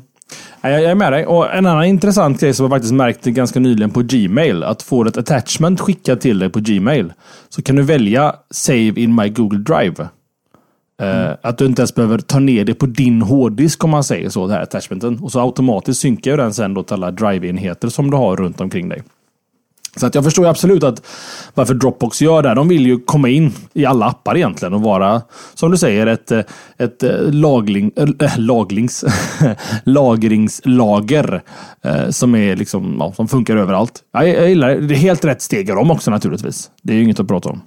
Jag 0.62 0.84
är 0.84 0.96
med 0.96 1.14
dig. 1.14 1.26
Och 1.26 1.54
en 1.54 1.66
annan 1.66 1.86
intressant 1.86 2.40
grej 2.40 2.54
som 2.54 2.64
jag 2.64 2.72
faktiskt 2.72 2.94
märkte 2.94 3.32
ganska 3.32 3.60
nyligen 3.60 3.92
på 3.92 4.02
Gmail. 4.02 4.64
Att 4.64 4.82
få 4.82 5.06
ett 5.06 5.18
attachment 5.18 5.80
skickat 5.80 6.22
till 6.22 6.40
dig 6.40 6.50
på 6.50 6.60
Gmail. 6.60 7.14
Så 7.50 7.62
kan 7.62 7.76
du 7.76 7.84
välja 7.84 8.36
Save 8.52 8.94
in 8.96 9.16
my 9.16 9.30
Google 9.30 9.60
Drive. 9.60 10.08
Mm. 11.02 11.38
Att 11.42 11.58
du 11.58 11.66
inte 11.66 11.82
ens 11.82 11.96
behöver 11.96 12.18
ta 12.18 12.40
ner 12.40 12.66
det 12.66 12.74
på 12.74 12.86
din 12.86 13.22
hårddisk 13.22 13.84
om 13.84 13.90
man 13.90 14.04
säger 14.04 14.30
så, 14.30 14.48
det 14.48 14.54
här 14.54 14.62
attachmenten. 14.62 15.20
Och 15.20 15.32
så 15.32 15.42
automatiskt 15.42 16.02
synkar 16.02 16.38
den 16.38 16.54
sen 16.54 16.74
då 16.74 16.84
till 16.84 16.94
alla 16.94 17.12
drive-enheter 17.12 17.90
som 17.90 18.12
du 18.12 18.18
har 18.18 18.36
runt 18.36 18.62
omkring 18.62 18.90
dig. 18.90 19.04
Så 19.96 20.06
att 20.06 20.16
jag 20.16 20.24
förstår 20.24 20.48
absolut 20.48 20.84
att 20.84 21.06
varför 21.54 21.74
Dropbox 21.74 22.22
gör 22.22 22.42
det. 22.42 22.50
här. 22.50 22.56
De 22.56 22.68
vill 22.68 22.86
ju 22.86 23.00
komma 23.00 23.30
in 23.30 23.54
i 23.74 23.86
alla 23.86 24.06
appar 24.06 24.36
egentligen 24.36 24.74
och 24.74 24.82
vara, 24.82 25.22
som 25.54 25.72
du 25.72 25.78
säger, 25.78 26.08
ett, 26.08 26.32
eh, 26.32 26.42
ett 26.78 27.04
eh, 27.04 27.32
lagling, 27.32 27.92
äh, 28.20 28.38
laglings, 28.38 29.06
lagringslager 29.84 31.42
äh, 31.84 32.10
som, 32.10 32.36
är 32.36 32.56
liksom, 32.56 32.96
ja, 33.00 33.14
som 33.16 33.28
funkar 33.28 33.56
överallt. 33.56 34.00
Jag, 34.14 34.28
jag 34.28 34.50
gillar 34.50 34.70
det. 34.70 34.88
Det 34.88 34.94
är 34.94 34.98
helt 34.98 35.26
rätt 35.26 35.42
steg 35.42 35.72
av 35.72 35.78
dem 35.78 35.92
också 35.92 36.12
naturligtvis. 36.12 36.72
Det 36.84 36.94
är 36.94 36.98
ju 36.98 37.04
inget 37.04 37.20
att 37.20 37.28
prata 37.28 37.50
om. 37.50 37.62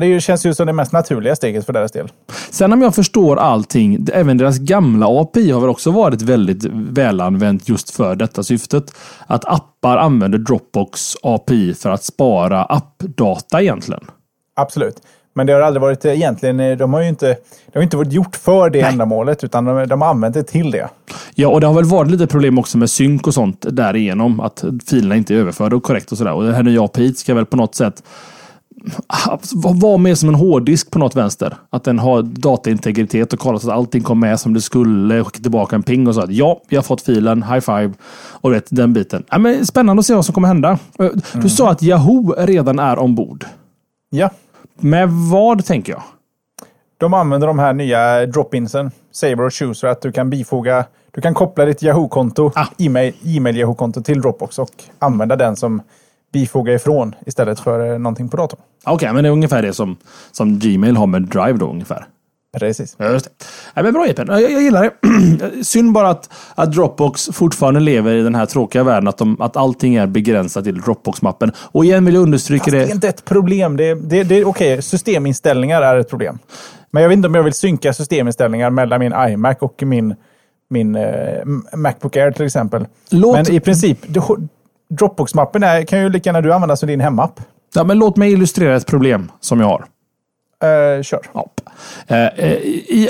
Det 0.00 0.20
känns 0.20 0.46
ju 0.46 0.54
som 0.54 0.66
det 0.66 0.72
mest 0.72 0.92
naturliga 0.92 1.36
steget 1.36 1.66
för 1.66 1.72
deras 1.72 1.92
del. 1.92 2.08
Sen 2.50 2.72
om 2.72 2.82
jag 2.82 2.94
förstår 2.94 3.36
allting, 3.36 4.06
även 4.12 4.38
deras 4.38 4.58
gamla 4.58 5.06
API 5.20 5.50
har 5.50 5.60
väl 5.60 5.70
också 5.70 5.90
varit 5.90 6.22
väldigt 6.22 6.64
välanvänt 6.72 7.68
just 7.68 7.90
för 7.90 8.16
detta 8.16 8.42
syftet. 8.42 8.94
Att 9.26 9.44
appar 9.44 9.96
använder 9.96 10.38
Dropbox 10.38 11.16
API 11.22 11.74
för 11.74 11.90
att 11.90 12.04
spara 12.04 12.64
appdata 12.64 13.62
egentligen. 13.62 14.04
Absolut. 14.56 14.96
Men 15.34 15.46
det 15.46 15.52
har 15.52 15.60
aldrig 15.60 15.80
varit 15.80 16.04
egentligen, 16.04 16.78
de 16.78 16.92
har 16.92 17.00
ju 17.00 17.08
inte, 17.08 17.26
det 17.26 17.74
har 17.74 17.82
inte 17.82 17.96
varit 17.96 18.12
gjort 18.12 18.36
för 18.36 18.70
det 18.70 18.80
Nej. 18.80 18.90
ändamålet, 18.92 19.44
utan 19.44 19.64
de, 19.64 19.88
de 19.88 20.02
har 20.02 20.08
använt 20.08 20.34
det 20.34 20.42
till 20.42 20.70
det. 20.70 20.88
Ja, 21.34 21.48
och 21.48 21.60
det 21.60 21.66
har 21.66 21.74
väl 21.74 21.84
varit 21.84 22.10
lite 22.10 22.26
problem 22.26 22.58
också 22.58 22.78
med 22.78 22.90
synk 22.90 23.26
och 23.26 23.34
sånt 23.34 23.66
därigenom, 23.70 24.40
att 24.40 24.64
filerna 24.86 25.16
inte 25.16 25.34
är 25.34 25.38
överförda 25.38 25.76
och 25.76 25.82
korrekt 25.82 26.12
och 26.12 26.18
sådär. 26.18 26.32
Och 26.32 26.44
det 26.44 26.54
här 26.54 26.62
nya 26.62 26.84
API 26.84 27.14
ska 27.14 27.34
väl 27.34 27.46
på 27.46 27.56
något 27.56 27.74
sätt 27.74 28.02
vara 29.54 29.96
med 29.96 30.18
som 30.18 30.28
en 30.28 30.34
hårddisk 30.34 30.90
på 30.90 30.98
något 30.98 31.16
vänster. 31.16 31.56
Att 31.70 31.84
den 31.84 31.98
har 31.98 32.22
dataintegritet 32.22 33.32
och 33.32 33.38
kollar 33.38 33.58
så 33.58 33.70
att 33.70 33.76
allting 33.76 34.02
kom 34.02 34.20
med 34.20 34.40
som 34.40 34.54
det 34.54 34.60
skulle. 34.60 35.24
Skicka 35.24 35.42
tillbaka 35.42 35.76
en 35.76 35.82
ping 35.82 36.06
och 36.06 36.14
så 36.14 36.20
att 36.20 36.30
ja, 36.30 36.60
vi 36.68 36.76
har 36.76 36.82
fått 36.82 37.02
filen. 37.02 37.42
High 37.42 37.60
five. 37.60 37.92
Och 38.30 38.52
vet, 38.52 38.66
den 38.70 38.92
biten. 38.92 39.24
Ja, 39.30 39.38
men 39.38 39.66
spännande 39.66 40.00
att 40.00 40.06
se 40.06 40.14
vad 40.14 40.24
som 40.24 40.34
kommer 40.34 40.48
hända. 40.48 40.78
Du 40.96 41.10
mm. 41.34 41.48
sa 41.48 41.70
att 41.70 41.82
Yahoo 41.82 42.34
redan 42.38 42.78
är 42.78 42.98
ombord. 42.98 43.44
Ja. 44.10 44.30
Med 44.80 45.10
vad 45.10 45.64
tänker 45.64 45.92
jag? 45.92 46.02
De 46.98 47.14
använder 47.14 47.46
de 47.46 47.58
här 47.58 47.72
nya 47.72 48.26
drop-insen, 48.26 48.90
Saber 49.12 49.44
och 49.44 49.54
Chooser, 49.54 49.88
att 49.88 50.02
du 50.02 50.12
kan 50.12 50.30
bifoga, 50.30 50.84
du 51.10 51.20
kan 51.20 51.34
koppla 51.34 51.64
ditt 51.64 51.82
Yahoo-konto, 51.82 52.52
ah. 52.54 52.66
e-mail, 52.78 53.14
e-mail 53.24 53.56
Yahoo-konto 53.56 54.02
till 54.02 54.20
Dropbox 54.20 54.58
och 54.58 54.70
använda 54.98 55.36
den 55.36 55.56
som 55.56 55.82
bifoga 56.32 56.74
ifrån 56.74 57.14
istället 57.26 57.60
för 57.60 57.92
eh, 57.92 57.98
någonting 57.98 58.28
på 58.28 58.36
datorn. 58.36 58.60
Okej, 58.84 58.94
okay, 58.94 59.12
men 59.12 59.24
det 59.24 59.28
är 59.28 59.32
ungefär 59.32 59.62
det 59.62 59.72
som, 59.72 59.96
som 60.32 60.58
Gmail 60.58 60.96
har 60.96 61.06
med 61.06 61.22
Drive 61.22 61.52
då 61.52 61.70
ungefär. 61.70 62.06
Precis. 62.58 62.96
Ja, 62.98 63.12
just 63.12 63.24
det. 63.24 63.30
Ja, 63.74 63.82
men 63.82 63.92
bra 63.92 64.06
Jeppen, 64.06 64.26
jag, 64.28 64.42
jag 64.42 64.62
gillar 64.62 64.82
det. 64.82 65.64
Synd 65.64 65.92
bara 65.92 66.08
att, 66.08 66.30
att 66.54 66.72
Dropbox 66.72 67.28
fortfarande 67.32 67.80
lever 67.80 68.14
i 68.14 68.22
den 68.22 68.34
här 68.34 68.46
tråkiga 68.46 68.82
världen 68.82 69.08
att, 69.08 69.18
de, 69.18 69.40
att 69.40 69.56
allting 69.56 69.94
är 69.94 70.06
begränsat 70.06 70.64
till 70.64 70.80
Dropbox-mappen. 70.80 71.52
Och 71.56 71.84
igen 71.84 72.04
vill 72.04 72.14
jag 72.14 72.22
understryka 72.22 72.64
Fast 72.64 72.72
det. 72.72 72.78
Det 72.78 72.90
är 72.90 72.94
inte 72.94 73.08
ett 73.08 73.24
problem. 73.24 73.76
Det, 73.76 73.94
det, 73.94 74.22
det, 74.22 74.44
Okej, 74.44 74.72
okay, 74.72 74.82
systeminställningar 74.82 75.82
är 75.82 75.96
ett 75.96 76.08
problem. 76.08 76.38
Men 76.90 77.02
jag 77.02 77.08
vet 77.08 77.16
inte 77.16 77.28
om 77.28 77.34
jag 77.34 77.42
vill 77.42 77.52
synka 77.52 77.92
systeminställningar 77.92 78.70
mellan 78.70 79.00
min 79.00 79.12
iMac 79.28 79.56
och 79.60 79.82
min, 79.82 80.14
min 80.70 80.96
eh, 80.96 81.44
Macbook 81.76 82.16
Air 82.16 82.30
till 82.30 82.46
exempel. 82.46 82.86
Låt... 83.10 83.36
Men 83.36 83.52
i 83.52 83.60
princip, 83.60 83.98
Dropbox-mappen 84.98 85.86
kan 85.86 86.02
ju 86.02 86.08
lika 86.08 86.28
gärna 86.28 86.40
du 86.40 86.52
använda 86.52 86.76
som 86.76 86.86
din 86.86 87.00
hemapp. 87.00 87.40
Ja, 87.74 87.84
men 87.84 87.98
låt 87.98 88.16
mig 88.16 88.32
illustrera 88.32 88.76
ett 88.76 88.86
problem 88.86 89.30
som 89.40 89.60
jag 89.60 89.66
har. 89.66 89.84
Uh, 90.64 91.02
kör. 91.02 91.20
Ja. 91.32 91.50
Uh, 92.10 92.16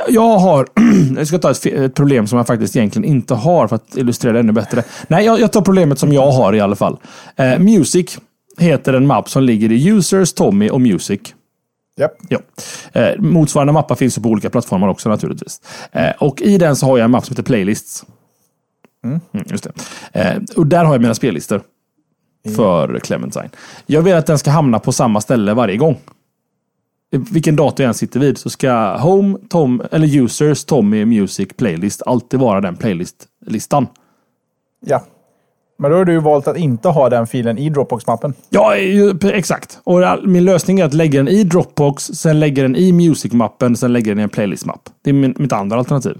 jag 0.09 0.38
har, 0.38 0.66
jag 1.16 1.27
ska 1.27 1.38
ta 1.38 1.51
ett, 1.51 1.66
ett, 1.66 1.95
problem 1.95 2.27
som 2.27 2.37
jag 2.37 2.47
faktiskt 2.47 2.77
egentligen 2.77 3.09
inte 3.09 3.35
har 3.35 3.68
för 3.68 3.77
att 3.77 3.97
illustrera 3.97 4.33
det 4.33 4.40
ännu 4.40 4.53
bättre. 4.53 4.83
Nej, 5.09 5.25
jag, 5.25 5.40
jag 5.40 5.53
tar 5.53 5.61
problemet 5.61 5.99
som 5.99 6.12
jag 6.12 6.31
har 6.31 6.55
i 6.55 6.61
alla 6.61 6.77
fall. 6.77 6.99
Uh, 7.40 7.59
Music 7.59 8.18
heter 8.59 8.92
en 8.92 9.07
mapp 9.07 9.29
som 9.29 9.42
ligger 9.42 9.73
i 9.73 9.88
Users, 9.88 10.33
Tommy 10.33 10.71
och 10.71 10.81
Music. 10.81 11.21
Yep. 12.01 12.12
Ja. 12.29 12.40
Eh, 12.92 13.21
motsvarande 13.21 13.73
mappar 13.73 13.95
finns 13.95 14.18
på 14.18 14.29
olika 14.29 14.51
plattformar 14.51 14.88
också 14.88 15.09
naturligtvis. 15.09 15.61
Eh, 15.92 16.11
och 16.18 16.42
i 16.42 16.59
den 16.59 16.77
så 16.77 16.87
har 16.87 16.99
jag 16.99 17.05
en 17.05 17.11
mapp 17.11 17.27
som 17.27 17.33
heter 17.33 17.42
Playlists. 17.42 18.05
Mm. 19.05 19.21
Mm, 19.33 19.47
just 19.51 19.64
det. 19.64 19.73
Eh, 20.12 20.37
och 20.57 20.66
där 20.66 20.85
har 20.85 20.95
jag 20.95 21.01
mina 21.01 21.14
spellistor 21.14 21.62
för 22.57 22.99
Clementine. 22.99 23.51
Jag 23.87 24.03
vill 24.03 24.15
att 24.15 24.27
den 24.27 24.39
ska 24.39 24.51
hamna 24.51 24.79
på 24.79 24.93
samma 24.93 25.21
ställe 25.21 25.55
varje 25.55 25.77
gång. 25.77 25.99
Vilken 27.11 27.57
dator 27.57 27.83
jag 27.83 27.89
än 27.89 27.95
sitter 27.95 28.21
vid 28.21 28.39
så 28.39 28.51
ska 28.51 28.97
Home, 28.97 29.39
Tom, 29.49 29.83
eller 29.91 30.17
Users, 30.17 30.65
Tommy, 30.65 31.05
Music, 31.05 31.49
Playlist 31.57 32.03
alltid 32.07 32.41
vara 32.41 32.61
den 32.61 32.77
playlist-listan. 32.77 33.87
Ja. 34.87 35.05
Men 35.79 35.91
då 35.91 35.97
har 35.97 36.05
du 36.05 36.21
valt 36.21 36.49
att 36.49 36.57
inte 36.57 36.89
ha 36.89 37.09
den 37.09 37.27
filen 37.27 37.59
i 37.59 37.71
Dropbox-mappen. 37.71 38.35
Ja, 38.51 38.77
exakt. 39.23 39.81
Och 39.85 40.01
min 40.25 40.45
lösning 40.45 40.81
är 40.81 40.85
att 40.85 40.95
lägga 40.95 41.19
den 41.19 41.29
i 41.29 41.45
Dropbox, 41.45 42.05
sen 42.05 42.41
lägga 42.41 42.63
den 42.63 42.77
i 42.77 42.93
Music-mappen, 42.93 43.77
sen 43.77 43.93
lägga 43.93 44.11
den 44.11 44.19
i 44.19 44.23
en 44.23 44.29
playlist-mapp. 44.29 44.89
Det 45.03 45.11
är 45.11 45.15
min, 45.15 45.35
mitt 45.39 45.53
andra 45.53 45.79
alternativ. 45.79 46.19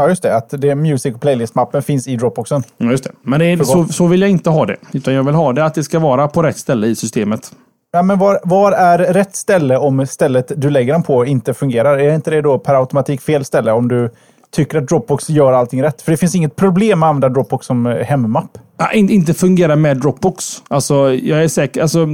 Ja, 0.00 0.08
just 0.08 0.22
det. 0.22 0.36
Att 0.36 0.54
det 0.58 0.74
Music 0.74 1.14
Playlist-mappen 1.20 1.82
finns 1.82 2.08
i 2.08 2.16
Dropboxen. 2.16 2.62
Ja, 2.76 2.90
just 2.90 3.04
det. 3.04 3.10
Men 3.22 3.40
det 3.40 3.46
är, 3.46 3.64
så, 3.64 3.84
så 3.84 4.06
vill 4.06 4.20
jag 4.20 4.30
inte 4.30 4.50
ha 4.50 4.66
det. 4.66 4.76
Utan 4.92 5.14
jag 5.14 5.22
vill 5.22 5.34
ha 5.34 5.52
det 5.52 5.64
att 5.64 5.74
det 5.74 5.84
ska 5.84 5.98
vara 5.98 6.28
på 6.28 6.42
rätt 6.42 6.58
ställe 6.58 6.86
i 6.86 6.96
systemet. 6.96 7.52
Ja, 7.92 8.02
men 8.02 8.18
var, 8.18 8.40
var 8.44 8.72
är 8.72 8.98
rätt 8.98 9.36
ställe 9.36 9.76
om 9.76 10.06
stället 10.06 10.52
du 10.56 10.70
lägger 10.70 10.92
den 10.92 11.02
på 11.02 11.26
inte 11.26 11.54
fungerar? 11.54 11.98
Är 11.98 12.14
inte 12.14 12.30
det 12.30 12.40
då 12.40 12.58
per 12.58 12.74
automatik 12.74 13.20
fel 13.20 13.44
ställe 13.44 13.72
om 13.72 13.88
du 13.88 14.10
tycker 14.50 14.78
att 14.78 14.88
Dropbox 14.88 15.30
gör 15.30 15.52
allting 15.52 15.82
rätt? 15.82 16.02
För 16.02 16.10
det 16.10 16.16
finns 16.16 16.34
inget 16.34 16.56
problem 16.56 16.98
med 16.98 17.06
att 17.06 17.10
använda 17.10 17.28
Dropbox 17.28 17.66
som 17.66 17.86
eh, 17.86 18.06
hemmapp. 18.06 18.58
Ja, 18.76 18.92
inte 18.92 19.34
fungerar 19.34 19.76
med 19.76 19.96
Dropbox. 19.96 20.62
Alltså, 20.68 21.14
jag 21.14 21.44
är 21.44 21.48
säker. 21.48 21.82
Alltså, 21.82 22.08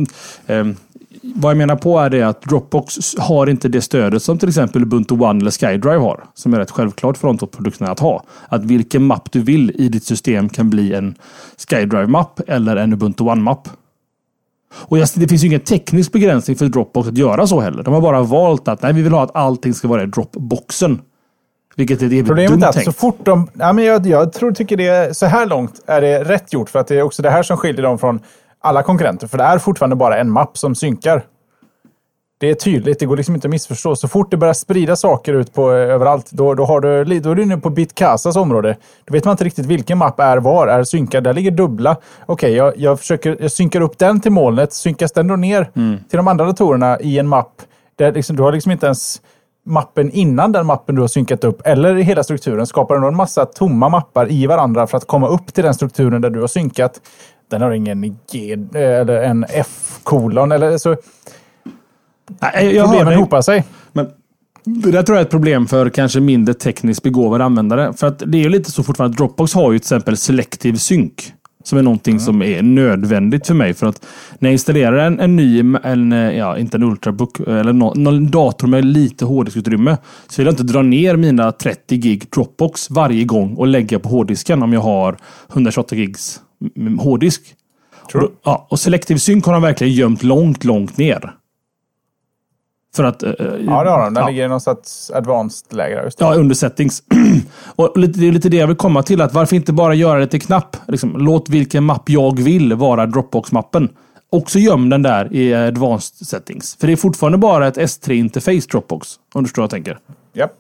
eh, 0.46 0.64
vad 1.37 1.51
jag 1.51 1.57
menar 1.57 1.77
på 1.77 1.99
är 1.99 2.11
det 2.11 2.22
att 2.22 2.42
Dropbox 2.42 3.14
har 3.18 3.46
inte 3.46 3.68
det 3.68 3.81
stödet 3.81 4.22
som 4.22 4.38
till 4.38 4.49
exempel 4.49 4.83
Ubuntu 4.83 5.14
One 5.14 5.40
eller 5.40 5.51
SkyDrive 5.51 5.99
har. 5.99 6.25
Som 6.35 6.55
är 6.55 6.59
rätt 6.59 6.70
självklart 6.70 7.18
för 7.18 7.29
de 7.29 7.38
två 7.38 7.46
produkterna 7.46 7.90
att 7.90 8.01
ha. 8.01 8.25
Att 8.49 8.64
vilken 8.64 9.03
mapp 9.03 9.33
du 9.33 9.42
vill 9.42 9.72
i 9.75 9.88
ditt 9.88 10.05
system 10.05 10.49
kan 10.49 10.70
bli 10.70 10.94
en 10.94 11.14
SkyDrive-mapp 11.57 12.40
eller 12.46 12.77
en 12.77 12.92
Ubuntu 12.92 13.25
One-mapp. 13.25 13.68
Och 14.75 14.96
det 14.96 15.29
finns 15.29 15.42
ju 15.42 15.46
ingen 15.46 15.61
teknisk 15.61 16.12
begränsning 16.12 16.57
för 16.57 16.66
Dropbox 16.66 17.09
att 17.09 17.18
göra 17.18 17.46
så 17.46 17.61
heller. 17.61 17.83
De 17.83 17.94
har 17.94 18.01
bara 18.01 18.22
valt 18.22 18.68
att 18.68 18.83
nej, 18.83 18.92
vi 18.92 19.03
vill 19.03 19.12
ha 19.12 19.22
att 19.22 19.37
allting 19.37 19.75
ska 19.75 19.88
vara 19.88 20.03
i 20.03 20.07
Dropboxen. 20.07 21.01
Vilket 21.77 22.03
är 22.03 22.09
det 22.09 22.25
Problemet 22.25 22.62
är 22.62 22.68
att 22.68 22.85
så 22.85 22.92
fort 22.92 23.18
de... 23.22 23.51
Ja, 23.53 23.72
men 23.72 23.85
jag, 23.85 24.07
jag 24.07 24.33
tror, 24.33 24.53
tycker 24.53 24.77
det 24.77 25.16
så 25.16 25.27
här 25.27 25.46
långt 25.46 25.81
är 25.87 26.01
det 26.01 26.25
rätt 26.25 26.53
gjort. 26.53 26.70
För 26.70 26.79
att 26.79 26.87
det 26.87 26.94
är 26.94 27.03
också 27.03 27.22
det 27.22 27.31
här 27.31 27.42
som 27.42 27.57
skiljer 27.57 27.83
dem 27.83 27.99
från 27.99 28.20
alla 28.61 28.83
konkurrenter. 28.83 29.27
För 29.27 29.38
det 29.38 29.45
är 29.45 29.59
fortfarande 29.59 29.97
bara 29.97 30.19
en 30.19 30.31
mapp 30.31 30.59
som 30.59 30.75
synkar. 30.75 31.23
Det 32.38 32.51
är 32.51 32.55
tydligt, 32.55 32.99
det 32.99 33.07
går 33.07 33.16
liksom 33.16 33.35
inte 33.35 33.47
att 33.47 33.51
missförstå. 33.51 33.97
Så 33.97 34.09
fort 34.09 34.31
det 34.31 34.37
börjar 34.37 34.55
sprida 34.55 34.97
saker 34.97 35.33
ut 35.33 35.55
på 35.55 35.73
överallt, 35.73 36.31
då, 36.31 36.55
då, 36.55 36.64
har 36.64 36.81
du, 36.81 37.21
då 37.21 37.31
är 37.31 37.35
du 37.35 37.42
inne 37.42 37.59
på 37.59 37.71
Bitcasas 37.71 38.37
område. 38.37 38.77
Då 39.05 39.12
vet 39.12 39.25
man 39.25 39.33
inte 39.33 39.45
riktigt 39.45 39.66
vilken 39.66 39.99
mapp 39.99 40.21
är 40.21 40.37
var, 40.37 40.69
är 40.69 40.85
synkad. 40.85 41.25
Där 41.25 41.33
ligger 41.33 41.51
dubbla. 41.51 41.97
Okej, 42.27 42.33
okay, 42.33 42.53
jag, 42.53 42.77
jag, 42.77 43.01
försöker, 43.01 43.37
jag 43.40 43.53
synkar 43.53 43.81
upp 43.81 43.99
den 43.99 44.21
till 44.21 44.33
molnet. 44.33 44.73
Synkas 44.73 45.12
den 45.12 45.29
då 45.29 45.37
ner 45.37 45.71
mm. 45.75 45.99
till 46.09 46.16
de 46.16 46.29
andra 46.29 46.45
datorerna 46.45 47.01
i 47.01 47.19
en 47.19 47.29
mapp? 47.29 47.62
Där 47.97 48.12
liksom, 48.12 48.37
du 48.37 48.42
har 48.42 48.53
liksom 48.53 48.73
inte 48.73 48.87
ens 48.87 49.21
mappen 49.66 50.11
innan 50.11 50.53
den 50.53 50.66
mappen 50.66 50.95
du 50.95 51.01
har 51.01 51.09
synkat 51.09 51.45
upp 51.45 51.62
eller 51.64 51.97
i 51.97 52.03
hela 52.03 52.25
strukturen 52.25 52.66
skapar 52.66 52.99
du 52.99 53.09
en 53.09 53.16
massa 53.16 53.47
tomma 53.47 53.88
mappar 53.88 54.31
i 54.31 54.47
varandra 54.47 54.87
för 54.87 54.97
att 54.97 55.07
komma 55.07 55.29
upp 55.29 55.55
till 55.55 55.64
den 55.64 55.75
strukturen 55.75 56.23
där 56.23 56.31
du 56.31 56.40
har 56.40 56.47
synkat. 56.47 57.01
Den 57.50 57.62
har 57.62 57.70
ingen 57.70 58.18
G 58.32 58.56
eller 58.74 59.22
en 59.22 59.44
F-kolon 59.48 60.52
eller 60.52 60.78
så. 60.78 60.96
Nej, 62.40 62.74
jag 62.74 62.87
Problemen 62.87 63.18
hopar 63.18 63.42
sig. 63.42 63.64
Men 63.92 64.06
det 64.64 64.90
där 64.90 65.02
tror 65.02 65.16
jag 65.16 65.20
är 65.20 65.26
ett 65.26 65.30
problem 65.30 65.66
för 65.66 65.90
kanske 65.90 66.20
mindre 66.20 66.54
tekniskt 66.54 67.02
begåvade 67.02 67.44
användare. 67.44 67.92
För 67.92 68.06
att 68.06 68.22
det 68.26 68.38
är 68.38 68.42
ju 68.42 68.48
lite 68.48 68.70
så 68.70 68.82
fortfarande 68.82 69.14
att 69.14 69.18
Dropbox 69.18 69.54
har 69.54 69.72
ju 69.72 69.78
till 69.78 69.85
exempel 69.85 70.16
selektiv 70.16 70.74
synk. 70.74 71.32
Som 71.64 71.78
är 71.78 71.82
någonting 71.82 72.12
mm. 72.12 72.24
som 72.24 72.42
är 72.42 72.62
nödvändigt 72.62 73.46
för 73.46 73.54
mig. 73.54 73.74
För 73.74 73.87
att 73.87 74.06
när 74.38 74.48
jag 74.48 74.52
installerar 74.52 75.06
en, 75.06 75.20
en 75.20 75.37
ny, 75.37 75.61
en, 75.82 76.12
ja, 76.12 76.59
inte 76.59 76.76
en 76.76 76.82
Ultrabook, 76.82 77.40
eller 77.40 77.72
någon, 77.72 78.02
någon 78.02 78.30
dator 78.30 78.68
med 78.68 78.85
lite 78.85 79.24
hårddiskutrymme. 79.24 79.96
Så 80.28 80.42
vill 80.42 80.46
jag 80.46 80.52
inte 80.52 80.62
dra 80.62 80.82
ner 80.82 81.16
mina 81.16 81.52
30 81.52 81.96
gig 81.96 82.26
Dropbox 82.35 82.90
varje 82.90 83.24
gång 83.24 83.54
och 83.54 83.66
lägga 83.66 83.98
på 83.98 84.09
hårddisken 84.09 84.62
om 84.62 84.72
jag 84.72 84.80
har 84.80 85.16
128 85.52 85.96
gigs 85.96 86.40
hårddisk. 87.01 87.55
Och, 88.14 88.31
ja, 88.42 88.66
och 88.71 88.81
Selective 88.81 89.21
Sync 89.21 89.47
har 89.47 89.53
de 89.53 89.62
verkligen 89.62 89.92
gömt 89.92 90.23
långt, 90.23 90.64
långt 90.64 90.97
ner. 90.97 91.33
För 92.97 93.05
att, 93.05 93.23
ja, 93.23 93.33
det 93.59 93.71
har 93.71 93.85
de. 93.85 94.14
Den 94.14 94.23
ja. 94.23 94.29
ligger 94.29 94.45
i 94.45 94.49
någon 94.49 94.61
sorts 94.61 95.11
advanced-läge. 95.11 96.11
Ja, 96.19 96.35
under 96.35 96.55
settings. 96.55 97.03
och 97.77 98.01
det 98.01 98.29
är 98.29 98.33
lite 98.33 98.49
det 98.49 98.57
jag 98.57 98.66
vill 98.66 98.77
komma 98.77 99.03
till. 99.03 99.21
att 99.21 99.35
Varför 99.35 99.57
inte 99.57 99.73
bara 99.73 99.95
göra 99.95 100.19
det 100.19 100.27
till 100.27 100.40
knapp? 100.40 100.77
Liksom, 100.88 101.16
låt 101.16 101.49
vilken 101.49 101.85
mapp 101.85 102.11
jag 102.11 102.40
vill 102.40 102.75
vara 102.75 103.07
Dropbox-mappen. 103.07 103.88
Också 104.31 104.59
göm 104.59 104.88
den 104.88 105.03
där 105.03 105.33
i 105.33 105.55
advanced 105.55 106.27
settings. 106.27 106.77
För 106.81 106.87
det 106.87 106.92
är 106.92 106.97
fortfarande 106.97 107.38
bara 107.38 107.66
ett 107.66 107.77
S3-interface 107.77 108.71
Dropbox. 108.71 109.09
Om 109.35 109.42
du 109.42 109.49
förstår 109.49 109.62
vad 109.62 109.64
jag 109.64 109.71
tänker. 109.71 109.99
Japp. 110.33 110.53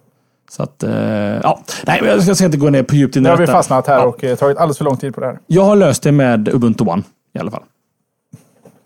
Så 0.50 0.62
att, 0.62 0.82
eh, 0.82 0.90
ja. 0.92 1.60
Nej, 1.86 2.00
jag 2.04 2.36
ska 2.36 2.44
inte 2.44 2.56
gå 2.56 2.70
ner 2.70 2.82
på 2.82 2.94
djupt 2.94 3.16
i 3.16 3.20
Nu 3.20 3.28
har 3.28 3.36
vi 3.36 3.46
fastnat 3.46 3.86
här 3.86 3.98
ja. 3.98 4.04
och 4.04 4.24
eh, 4.24 4.36
tagit 4.36 4.58
alldeles 4.58 4.78
för 4.78 4.84
lång 4.84 4.96
tid 4.96 5.14
på 5.14 5.20
det 5.20 5.26
här. 5.26 5.38
Jag 5.46 5.62
har 5.62 5.76
löst 5.76 6.02
det 6.02 6.12
med 6.12 6.48
Ubuntu 6.48 6.84
One 6.84 7.02
i 7.34 7.38
alla 7.38 7.50
fall. 7.50 7.62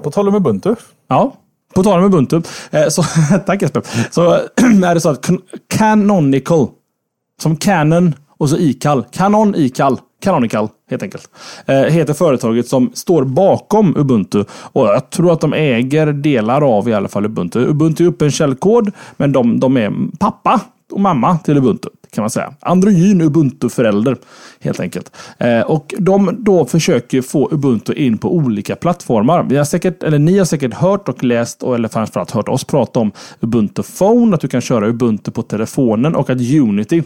På 0.03 0.11
tal 0.11 0.29
om 0.29 0.35
Ubuntu. 0.35 0.75
Ja. 1.09 1.33
På 1.75 1.83
tal 1.83 1.99
om 1.99 2.05
Ubuntu. 2.05 2.43
Eh, 2.71 2.89
så, 2.89 3.03
tack 3.47 3.63
Jesper. 3.63 3.83
Så 4.11 4.33
är 4.85 4.95
det 4.95 5.01
så 5.01 5.09
att 5.09 5.31
Canonical, 5.69 6.69
som 7.43 7.57
Canon 7.57 8.15
och 8.39 8.51
så 8.51 8.57
iCal. 8.57 9.05
Canon 9.13 9.55
iCal. 9.57 10.01
Canonical 10.23 10.69
helt 10.91 11.03
enkelt. 11.03 11.31
Eh, 11.67 11.83
heter 11.83 12.15
företaget 12.15 12.69
som 12.69 12.91
står 12.95 13.25
bakom 13.25 13.97
Ubuntu. 13.97 14.45
Och 14.51 14.87
jag 14.87 15.11
tror 15.11 15.33
att 15.33 15.41
de 15.41 15.53
äger 15.53 16.07
delar 16.07 16.77
av 16.77 16.89
i 16.89 16.95
alla 16.95 17.09
fall 17.09 17.25
Ubuntu. 17.25 17.61
Ubuntu 17.61 18.05
är 18.05 18.09
öppen 18.09 18.31
källkod, 18.31 18.93
men 19.17 19.33
de, 19.33 19.61
de 19.61 19.77
är 19.77 19.93
pappa 20.19 20.61
och 20.93 21.01
mamma 21.01 21.39
till 21.39 21.57
Ubuntu 21.57 21.89
kan 22.11 22.23
man 22.23 22.31
säga. 22.31 22.55
Androgyn 22.61 23.21
Ubuntu-förälder 23.21 24.17
helt 24.61 24.81
enkelt. 24.81 25.17
Eh, 25.39 25.61
och 25.61 25.95
de 25.99 26.37
då 26.39 26.67
försöker 26.67 27.23
få 27.23 27.49
Ubuntu 27.53 27.93
in 27.93 28.19
på 28.19 28.35
olika 28.35 28.77
plattformar. 28.77 29.43
Vi 29.43 29.57
har 29.57 29.65
säkert, 29.65 30.03
eller 30.03 30.19
ni 30.19 30.39
har 30.39 30.45
säkert 30.45 30.75
hört 30.75 31.09
och 31.09 31.25
läst, 31.25 31.63
och 31.63 31.75
eller 31.75 31.89
framförallt 31.89 32.31
hört 32.31 32.49
oss 32.49 32.65
prata 32.65 33.01
om 33.01 33.13
Ubuntu 33.41 33.83
Phone, 33.83 34.35
att 34.35 34.41
du 34.41 34.49
kan 34.49 34.61
köra 34.61 34.89
Ubuntu 34.89 35.31
på 35.31 35.43
telefonen 35.43 36.15
och 36.15 36.31
att 36.31 36.39
Unity 36.41 37.03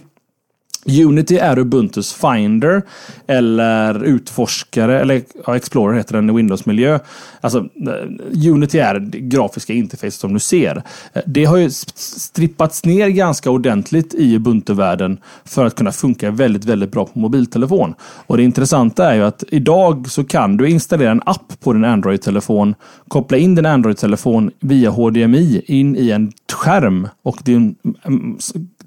Unity 0.86 1.36
är 1.36 1.58
Ubuntus 1.58 2.12
Finder 2.12 2.82
eller 3.26 4.04
utforskare, 4.04 5.00
eller 5.00 5.22
ja, 5.46 5.56
Explorer 5.56 5.96
heter 5.96 6.14
den 6.14 6.30
i 6.30 6.32
Windows-miljö. 6.32 6.98
Alltså, 7.40 7.58
eh, 7.58 8.50
Unity 8.52 8.78
är 8.78 8.94
det 8.94 9.20
grafiska 9.20 9.72
interfacet 9.72 10.20
som 10.20 10.32
du 10.32 10.40
ser. 10.40 10.82
Eh, 11.12 11.22
det 11.26 11.44
har 11.44 11.56
ju 11.56 11.70
strippats 11.70 12.84
ner 12.84 13.08
ganska 13.08 13.50
ordentligt 13.50 14.14
i 14.14 14.34
Ubuntu-världen 14.34 15.18
för 15.44 15.64
att 15.64 15.74
kunna 15.74 15.92
funka 15.92 16.30
väldigt, 16.30 16.64
väldigt 16.64 16.92
bra 16.92 17.06
på 17.06 17.18
mobiltelefon. 17.18 17.94
Och 18.26 18.36
det 18.36 18.42
intressanta 18.42 19.10
är 19.10 19.14
ju 19.14 19.22
att 19.22 19.44
idag 19.48 20.10
så 20.10 20.24
kan 20.24 20.56
du 20.56 20.68
installera 20.68 21.10
en 21.10 21.22
app 21.26 21.60
på 21.60 21.72
din 21.72 21.84
Android-telefon, 21.84 22.74
koppla 23.08 23.38
in 23.38 23.54
din 23.54 23.66
Android-telefon 23.66 24.50
via 24.60 24.90
HDMI 24.90 25.62
in 25.66 25.96
i 25.96 26.10
en 26.10 26.32
skärm 26.52 27.08
och 27.22 27.38
din 27.44 27.74
mm, 28.04 28.36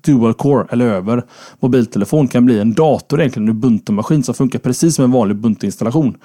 dual 0.01 0.33
core 0.33 0.67
eller 0.69 0.85
över 0.85 1.23
mobiltelefon 1.59 2.27
kan 2.27 2.45
bli 2.45 2.59
en 2.59 2.73
dator, 2.73 3.19
egentligen 3.19 3.49
en 3.49 3.55
Ubuntu-maskin 3.55 4.23
som 4.23 4.33
funkar 4.35 4.59
precis 4.59 4.95
som 4.95 5.05
en 5.05 5.11
vanlig 5.11 5.35
Ubuntu-installation 5.35 6.17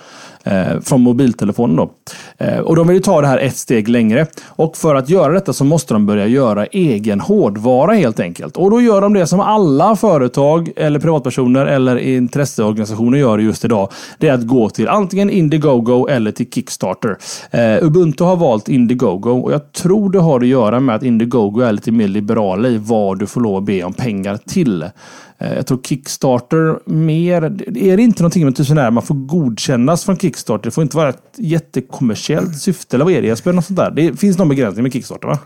eh, 0.44 0.80
från 0.80 1.00
mobiltelefonen. 1.00 1.76
Då. 1.76 1.90
Eh, 2.38 2.58
och 2.58 2.76
de 2.76 2.86
vill 2.86 2.96
ju 2.96 3.02
ta 3.02 3.20
det 3.20 3.26
här 3.26 3.38
ett 3.38 3.56
steg 3.56 3.88
längre. 3.88 4.26
Och 4.46 4.76
för 4.76 4.94
att 4.94 5.08
göra 5.08 5.32
detta 5.32 5.52
så 5.52 5.64
måste 5.64 5.94
de 5.94 6.06
börja 6.06 6.26
göra 6.26 6.66
egen 6.66 7.20
hårdvara 7.20 7.92
helt 7.92 8.20
enkelt. 8.20 8.56
Och 8.56 8.70
då 8.70 8.80
gör 8.80 9.00
de 9.00 9.12
det 9.12 9.26
som 9.26 9.40
alla 9.40 9.96
företag 9.96 10.70
eller 10.76 11.00
privatpersoner 11.00 11.66
eller 11.66 11.96
intresseorganisationer 11.96 13.18
gör 13.18 13.38
just 13.38 13.64
idag. 13.64 13.88
Det 14.18 14.28
är 14.28 14.34
att 14.34 14.46
gå 14.46 14.70
till 14.70 14.88
antingen 14.88 15.30
Indiegogo 15.30 16.08
eller 16.08 16.32
till 16.32 16.50
Kickstarter. 16.50 17.18
Eh, 17.50 17.84
Ubuntu 17.84 18.24
har 18.24 18.36
valt 18.36 18.68
Indiegogo 18.68 19.30
och 19.30 19.52
jag 19.52 19.72
tror 19.72 20.10
det 20.10 20.18
har 20.18 20.40
att 20.40 20.46
göra 20.46 20.80
med 20.80 20.94
att 20.94 21.02
Indiegogo 21.02 21.60
är 21.60 21.72
lite 21.72 21.92
mer 21.92 22.08
liberala 22.08 22.68
i 22.68 22.78
vad 22.78 23.18
du 23.18 23.26
får 23.26 23.40
lov 23.40 23.56
att 23.56 23.64
be 23.72 23.84
om 23.84 23.92
pengar 23.92 24.36
till. 24.36 24.82
Eh, 25.38 25.54
jag 25.54 25.66
tror 25.66 25.78
Kickstarter 25.82 26.78
mer... 26.90 27.42
Är 27.76 27.96
det 27.96 28.02
inte 28.02 28.22
någonting 28.22 28.44
med 28.44 28.58
här, 28.58 28.90
man 28.90 29.02
får 29.02 29.14
godkännas 29.14 30.04
från 30.04 30.16
Kickstarter? 30.16 30.64
Det 30.64 30.70
får 30.70 30.82
inte 30.82 30.96
vara 30.96 31.08
ett 31.08 31.34
jättekommersiellt 31.36 32.58
syfte, 32.58 32.96
eller 32.96 33.04
vad 33.04 33.14
är 33.14 33.22
det 33.22 33.28
Jesper? 33.28 33.52
Något 33.52 33.64
sånt 33.64 33.78
där. 33.78 33.90
Det 33.90 34.16
finns 34.16 34.38
någon 34.38 34.48
begränsning 34.48 34.82
med 34.82 34.92
Kickstarter 34.92 35.28
va? 35.28 35.38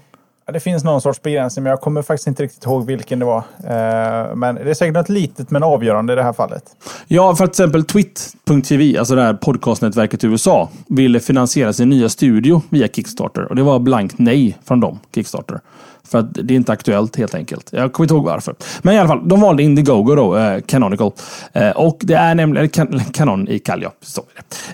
Ja, 0.46 0.52
det 0.52 0.60
finns 0.60 0.84
någon 0.84 1.00
sorts 1.00 1.22
begränsning, 1.22 1.62
men 1.62 1.70
jag 1.70 1.80
kommer 1.80 2.02
faktiskt 2.02 2.26
inte 2.26 2.42
riktigt 2.42 2.64
ihåg 2.64 2.86
vilken 2.86 3.18
det 3.18 3.24
var. 3.24 3.38
Eh, 3.38 4.34
men 4.36 4.54
det 4.54 4.70
är 4.70 4.74
säkert 4.74 4.94
något 4.94 5.08
litet 5.08 5.50
men 5.50 5.62
avgörande 5.62 6.12
i 6.12 6.16
det 6.16 6.22
här 6.22 6.32
fallet. 6.32 6.64
Ja, 7.06 7.36
för 7.36 7.46
till 7.46 7.50
exempel 7.50 7.84
Twit.tv, 7.84 8.98
alltså 8.98 9.14
det 9.14 9.22
här 9.22 9.34
podcastnätverket 9.34 10.24
i 10.24 10.26
USA, 10.26 10.68
ville 10.88 11.20
finansiera 11.20 11.72
sin 11.72 11.88
nya 11.88 12.08
studio 12.08 12.62
via 12.70 12.88
Kickstarter. 12.88 13.44
Och 13.44 13.56
det 13.56 13.62
var 13.62 13.78
blankt 13.78 14.18
nej 14.18 14.58
från 14.64 14.80
dem, 14.80 14.98
Kickstarter. 15.14 15.60
För 16.08 16.18
att 16.18 16.34
det 16.34 16.54
är 16.54 16.56
inte 16.56 16.72
aktuellt 16.72 17.16
helt 17.16 17.34
enkelt. 17.34 17.68
Jag 17.72 17.92
kommer 17.92 18.04
inte 18.04 18.14
ihåg 18.14 18.24
varför. 18.24 18.54
Men 18.82 18.94
i 18.94 18.98
alla 18.98 19.08
fall, 19.08 19.28
de 19.28 19.40
valde 19.40 19.62
Indiegogo 19.62 20.14
då, 20.14 20.36
eh, 20.36 20.60
Canonical. 20.60 21.12
Eh, 21.52 21.70
och 21.70 21.98
det 22.00 22.14
är 22.14 22.34
nämligen, 22.34 22.68
kan, 22.68 23.00
Canon 23.00 23.48
i 23.48 23.58
Kalja, 23.58 23.90
så 24.00 24.22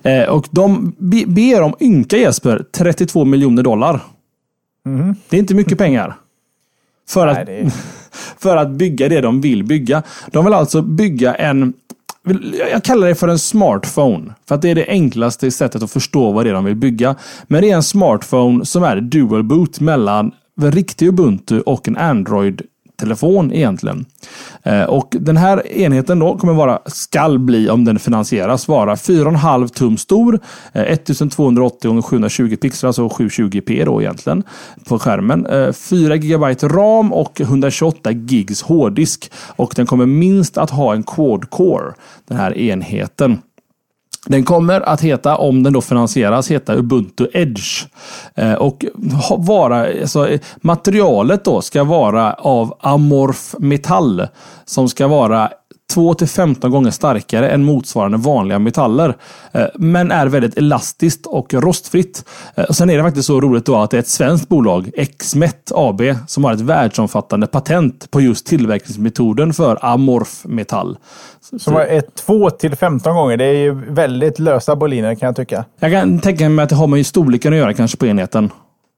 det. 0.03 0.23
Eh, 0.23 0.29
och 0.29 0.47
de 0.51 0.95
be, 0.99 1.25
ber 1.27 1.63
om 1.63 1.75
ynka 1.81 2.17
Jesper, 2.17 2.65
32 2.77 3.25
miljoner 3.25 3.63
dollar. 3.63 4.01
Mm. 4.87 5.15
Det 5.29 5.37
är 5.37 5.41
inte 5.41 5.55
mycket 5.55 5.79
pengar. 5.79 6.17
För, 7.09 7.27
Nej, 7.27 7.43
att, 7.43 7.49
är... 7.49 7.73
för 8.39 8.57
att 8.57 8.71
bygga 8.71 9.09
det 9.09 9.21
de 9.21 9.41
vill 9.41 9.65
bygga. 9.65 10.03
De 10.31 10.45
vill 10.45 10.55
alltså 10.55 10.83
bygga 10.83 11.35
en 11.35 11.75
jag 12.71 12.85
kallar 12.85 13.09
det 13.09 13.15
för 13.15 13.29
en 13.29 13.39
smartphone. 13.39 14.35
För 14.49 14.55
att 14.55 14.63
det 14.63 14.71
är 14.71 14.75
det 14.75 14.87
enklaste 14.89 15.51
sättet 15.51 15.83
att 15.83 15.91
förstå 15.91 16.33
vad 16.33 16.47
det 16.47 16.51
är 16.51 16.55
de 16.55 16.65
vill 16.65 16.77
bygga. 16.77 17.17
Men 17.47 17.63
det 17.63 17.71
är 17.71 17.77
en 17.77 17.83
smartphone 17.83 18.65
som 18.65 18.83
är 18.83 19.01
dual 19.01 19.43
boot 19.43 19.81
mellan 19.81 20.33
riktig 20.71 21.09
Ubuntu 21.09 21.61
och 21.61 21.89
en 21.89 21.97
Android 21.97 22.63
telefon 23.03 23.53
egentligen. 23.53 24.05
Eh, 24.63 24.83
och 24.83 25.17
den 25.21 25.37
här 25.37 25.73
enheten 25.73 26.19
då 26.19 26.39
kommer 26.39 26.53
vara, 26.53 26.79
skall 26.87 27.39
bli, 27.39 27.71
om 27.71 27.85
den 27.85 27.99
finansieras, 27.99 28.69
vara 28.69 28.95
4,5 28.95 29.69
tum 29.69 29.97
stor, 29.97 30.41
1280 30.73 31.99
x 31.99 32.07
720 32.07 32.57
pixlar, 32.57 32.89
alltså 32.89 33.09
720p 33.09 33.85
då 33.85 34.03
egentligen, 34.03 34.43
på 34.89 34.99
skärmen. 34.99 35.47
Eh, 35.47 35.73
4 35.73 36.17
GB 36.17 36.55
ram 36.63 37.13
och 37.13 37.41
128 37.41 38.11
gigs 38.11 38.63
hårddisk. 38.63 39.31
Och 39.57 39.73
den 39.77 39.87
kommer 39.87 40.07
minst 40.07 40.59
att 40.59 40.71
ha 40.71 40.95
en 40.95 41.03
quad 41.03 41.51
core, 41.51 41.93
den 42.29 42.37
här 42.37 42.59
enheten. 42.59 43.39
Den 44.27 44.45
kommer 44.45 44.81
att 44.81 45.01
heta, 45.01 45.37
om 45.37 45.63
den 45.63 45.73
då 45.73 45.81
finansieras, 45.81 46.51
heta 46.51 46.75
Ubuntu 46.75 47.27
Edge. 47.33 47.87
Eh, 48.35 48.53
och 48.53 48.85
vara, 49.39 49.87
alltså, 50.01 50.29
materialet 50.57 51.45
då 51.45 51.61
ska 51.61 51.85
vara 51.85 52.33
av 52.33 52.77
amorf 52.81 53.55
metall. 53.59 54.27
Som 54.65 54.89
ska 54.89 55.07
vara 55.07 55.51
2 55.93 56.15
till 56.15 56.29
15 56.29 56.71
gånger 56.71 56.91
starkare 56.91 57.51
än 57.51 57.65
motsvarande 57.65 58.19
vanliga 58.19 58.59
metaller. 58.59 59.17
Eh, 59.53 59.67
men 59.75 60.11
är 60.11 60.27
väldigt 60.27 60.59
elastiskt 60.59 61.27
och 61.27 61.55
rostfritt. 61.55 62.25
Eh, 62.55 62.65
sen 62.65 62.91
är 62.91 62.97
det 62.97 63.03
faktiskt 63.03 63.27
så 63.27 63.41
roligt 63.41 63.67
då 63.67 63.77
att 63.77 63.91
det 63.91 63.97
är 63.97 63.99
ett 63.99 64.09
svenskt 64.09 64.49
bolag, 64.49 64.91
Xmet 65.19 65.73
AB, 65.75 66.03
som 66.27 66.45
har 66.45 66.53
ett 66.53 66.61
världsomfattande 66.61 67.47
patent 67.47 68.11
på 68.11 68.21
just 68.21 68.47
tillverkningsmetoden 68.47 69.53
för 69.55 69.79
amorf 69.85 70.45
metall. 70.45 70.99
Är 71.89 72.01
2 72.01 72.51
till 72.51 72.77
15 72.77 73.15
gånger. 73.15 73.37
Det 73.37 73.45
är 73.45 73.55
ju 73.55 73.75
väldigt 73.93 74.39
lösa 74.39 74.77
boliner 74.77 75.15
kan 75.15 75.27
jag 75.27 75.37
tycka. 75.37 75.65
Jag 75.81 75.93
kan 75.93 76.19
tänka 76.19 76.49
mig 76.49 76.63
att 76.63 76.69
det 76.69 76.77
har 76.77 76.87
med 76.87 77.07
storleken 77.07 77.53
att 77.53 77.59
göra 77.59 77.75
kanske 77.75 77.97
på 77.97 78.07
enheten 78.07 78.51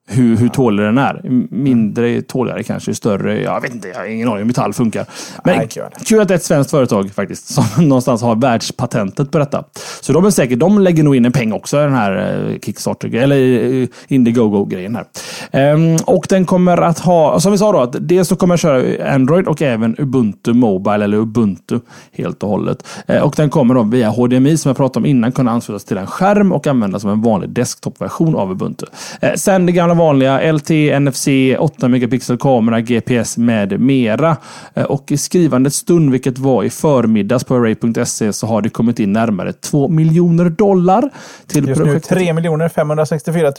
hur, 0.07 0.37
hur 0.37 0.49
tålig 0.49 0.87
den 0.87 0.99
är. 0.99 1.21
Mindre 1.51 2.23
tåligare 2.23 2.63
kanske, 2.63 2.95
större. 2.95 3.41
Jag 3.43 3.61
vet 3.61 3.75
inte, 3.75 3.89
jag 3.89 3.97
har 3.97 4.05
ingen 4.05 4.29
aning 4.29 4.39
hur 4.39 4.45
metall 4.45 4.73
funkar. 4.73 5.07
Men 5.45 5.57
Nej, 5.57 5.69
kul 6.05 6.21
att 6.21 6.29
det 6.29 6.35
är 6.35 6.37
ett 6.37 6.45
svenskt 6.45 6.71
företag 6.71 7.11
faktiskt 7.11 7.47
som 7.49 7.65
någonstans 7.89 8.23
har 8.23 8.37
världspatentet 8.37 9.31
på 9.31 9.39
detta. 9.39 9.65
Så 10.01 10.13
de 10.13 10.25
är 10.25 10.31
säkert, 10.31 10.59
de 10.59 10.79
lägger 10.79 11.03
nog 11.03 11.17
in 11.17 11.25
en 11.25 11.33
peng 11.33 11.53
också 11.53 11.81
i 11.81 11.83
den 11.83 11.95
här 11.95 12.47
eh, 12.51 12.59
Kickstarter, 12.59 13.15
eller 13.15 13.37
eh, 13.83 13.89
Indiegogo-grejen 14.09 14.97
här. 14.97 15.05
Ehm, 15.51 15.97
och 16.05 16.27
den 16.29 16.47
kommer 16.47 16.77
att 16.77 16.99
ha, 16.99 17.41
som 17.41 17.53
vi 17.53 17.59
sa 17.59 17.73
då, 17.73 17.81
att 17.81 17.97
dels 18.01 18.29
så 18.29 18.37
kommer 18.37 18.53
jag 18.53 18.61
köra 18.61 19.13
Android 19.15 19.49
och 19.49 19.63
även 19.63 19.97
Ubuntu 19.99 20.53
Mobile 20.53 21.05
eller 21.05 21.17
Ubuntu 21.17 21.81
helt 22.13 22.43
och 22.43 22.49
hållet. 22.49 22.87
Ehm, 23.07 23.23
och 23.23 23.35
den 23.37 23.51
kommer 23.51 23.75
då 23.75 23.83
via 23.83 24.09
HDMI 24.11 24.57
som 24.57 24.69
jag 24.69 24.77
pratade 24.77 24.99
om 24.99 25.07
innan 25.07 25.33
kunna 25.33 25.51
anslutas 25.51 25.85
till 25.85 25.97
en 25.97 26.07
skärm 26.07 26.53
och 26.53 26.67
användas 26.67 27.03
som 27.03 27.11
en 27.11 27.23
vanlig 27.23 27.51
desktop-version 27.51 28.37
av 28.37 28.51
Ubuntu. 28.51 28.87
Ehm, 29.21 29.37
sen 29.37 29.67
det 29.67 29.73
gamla 29.73 29.94
vanliga 29.95 30.53
LT, 30.53 30.71
NFC, 31.01 31.29
8 31.59 31.89
megapixel 31.89 32.39
kamera, 32.39 32.81
GPS 32.81 33.37
med 33.37 33.81
mera. 33.81 34.37
Eh, 34.75 34.85
och 34.85 35.13
i 35.13 35.17
skrivandets 35.17 35.77
stund, 35.77 36.11
vilket 36.11 36.39
var 36.39 36.65
i 36.65 36.71
förmiddags 36.71 37.45
på 37.45 37.55
array.se, 37.55 38.33
så 38.33 38.47
har 38.47 38.63
det 38.63 38.69
kommit 38.69 38.99
in 38.99 39.13
närmare 39.13 39.53
2 39.53 39.89
miljoner 39.89 40.51
dollar 40.51 41.11
till 41.47 41.69
Just 41.69 41.81
projektet. 41.81 42.11
nu 42.11 42.17
3 42.17 42.33
miljoner 42.33 42.69
564 42.69 43.53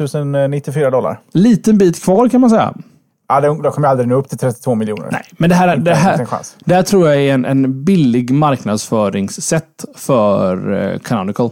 094 0.48 0.90
dollar. 0.90 1.20
Liten 1.34 1.78
bit 1.78 2.04
kvar 2.04 2.30
kan 2.30 2.42
man 2.42 2.50
säga. 2.50 2.74
Ja, 3.28 3.42
de, 3.42 3.62
de 3.62 3.72
kommer 3.72 3.88
aldrig 3.88 4.08
nå 4.08 4.16
upp 4.16 4.30
till 4.30 4.38
32 4.38 4.76
miljoner. 4.76 5.10
Nej, 5.12 5.24
men 5.32 5.50
det 5.50 5.56
här, 5.56 5.78
det 5.78 5.96
här, 5.96 6.28
det 6.66 6.76
här 6.76 6.84
tror 6.84 7.08
jag 7.08 7.22
är 7.22 7.34
en, 7.34 7.46
en 7.46 7.84
billig 7.84 8.32
marknadsföringssätt 8.32 9.86
för 9.96 10.74
uh, 10.74 11.00
Canonical. 11.00 11.52